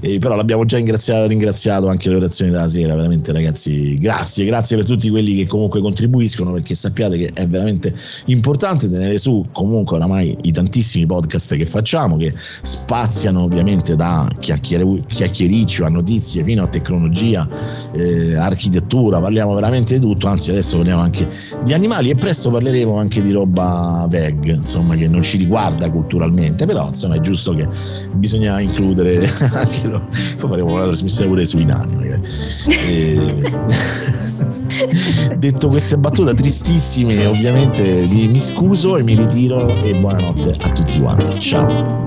eh, 0.00 0.18
però 0.18 0.34
l'abbiamo 0.34 0.64
già 0.64 0.78
ringraziato, 0.78 1.28
ringraziato 1.28 1.86
anche 1.86 2.08
le 2.08 2.16
orazioni 2.16 2.50
della 2.50 2.68
sera. 2.68 2.96
Veramente, 2.96 3.30
ragazzi, 3.30 3.94
grazie, 3.98 4.46
grazie 4.46 4.76
per 4.76 4.84
tutti 4.84 5.08
quelli 5.10 5.36
che 5.36 5.46
comunque 5.46 5.80
contribuiscono 5.80 6.50
perché 6.50 6.74
sappiate 6.74 7.18
che 7.18 7.30
è 7.34 7.46
veramente 7.46 7.94
importante 8.24 8.90
tenere 8.90 9.16
su 9.16 9.46
comunque 9.52 9.94
oramai 9.94 10.36
i 10.42 10.50
tantissimi 10.50 11.06
podcast 11.06 11.54
che 11.54 11.66
facciamo 11.66 12.16
che 12.16 12.34
spaziano 12.62 13.44
ovviamente 13.44 13.94
da 13.94 14.28
chiacchiere- 14.40 15.04
chiacchiericcio 15.06 15.84
a 15.84 15.88
notizie 15.88 16.42
fino 16.42 16.64
a 16.64 16.66
tecnologia, 16.66 17.48
eh, 17.92 18.34
architettura, 18.34 19.20
parliamo 19.20 19.54
veramente 19.54 19.94
di 19.94 20.00
tutto, 20.00 20.26
anzi 20.26 20.50
adesso 20.50 20.78
parliamo 20.78 21.02
anche 21.02 21.28
di 21.62 21.72
animali 21.72 22.10
e 22.10 22.16
presto 22.16 22.50
parleremo 22.50 22.98
anche 22.98 23.22
di 23.22 23.34
roba 23.36 24.06
veg, 24.08 24.44
insomma, 24.46 24.94
che 24.96 25.06
non 25.08 25.22
ci 25.22 25.36
riguarda 25.36 25.90
culturalmente, 25.90 26.66
però 26.66 26.88
insomma 26.88 27.16
è 27.16 27.20
giusto 27.20 27.52
che 27.54 27.68
bisogna 28.12 28.60
includere 28.60 29.28
anche 29.52 29.86
lo, 29.86 30.00
poi 30.38 30.50
faremo 30.50 30.72
una 30.72 30.84
trasmissione 30.84 31.28
pure 31.28 31.44
sui 31.44 31.64
nani. 31.64 31.94
Magari. 31.94 32.22
E... 32.68 33.54
Eh, 35.28 35.36
detto 35.36 35.68
queste 35.68 35.96
battute 35.96 36.34
tristissime, 36.34 37.24
ovviamente 37.26 38.06
mi 38.10 38.38
scuso 38.38 38.96
e 38.96 39.02
mi 39.02 39.14
ritiro 39.14 39.66
e 39.84 39.98
buonanotte 39.98 40.56
a 40.58 40.70
tutti 40.70 41.00
quanti. 41.00 41.40
Ciao. 41.40 42.04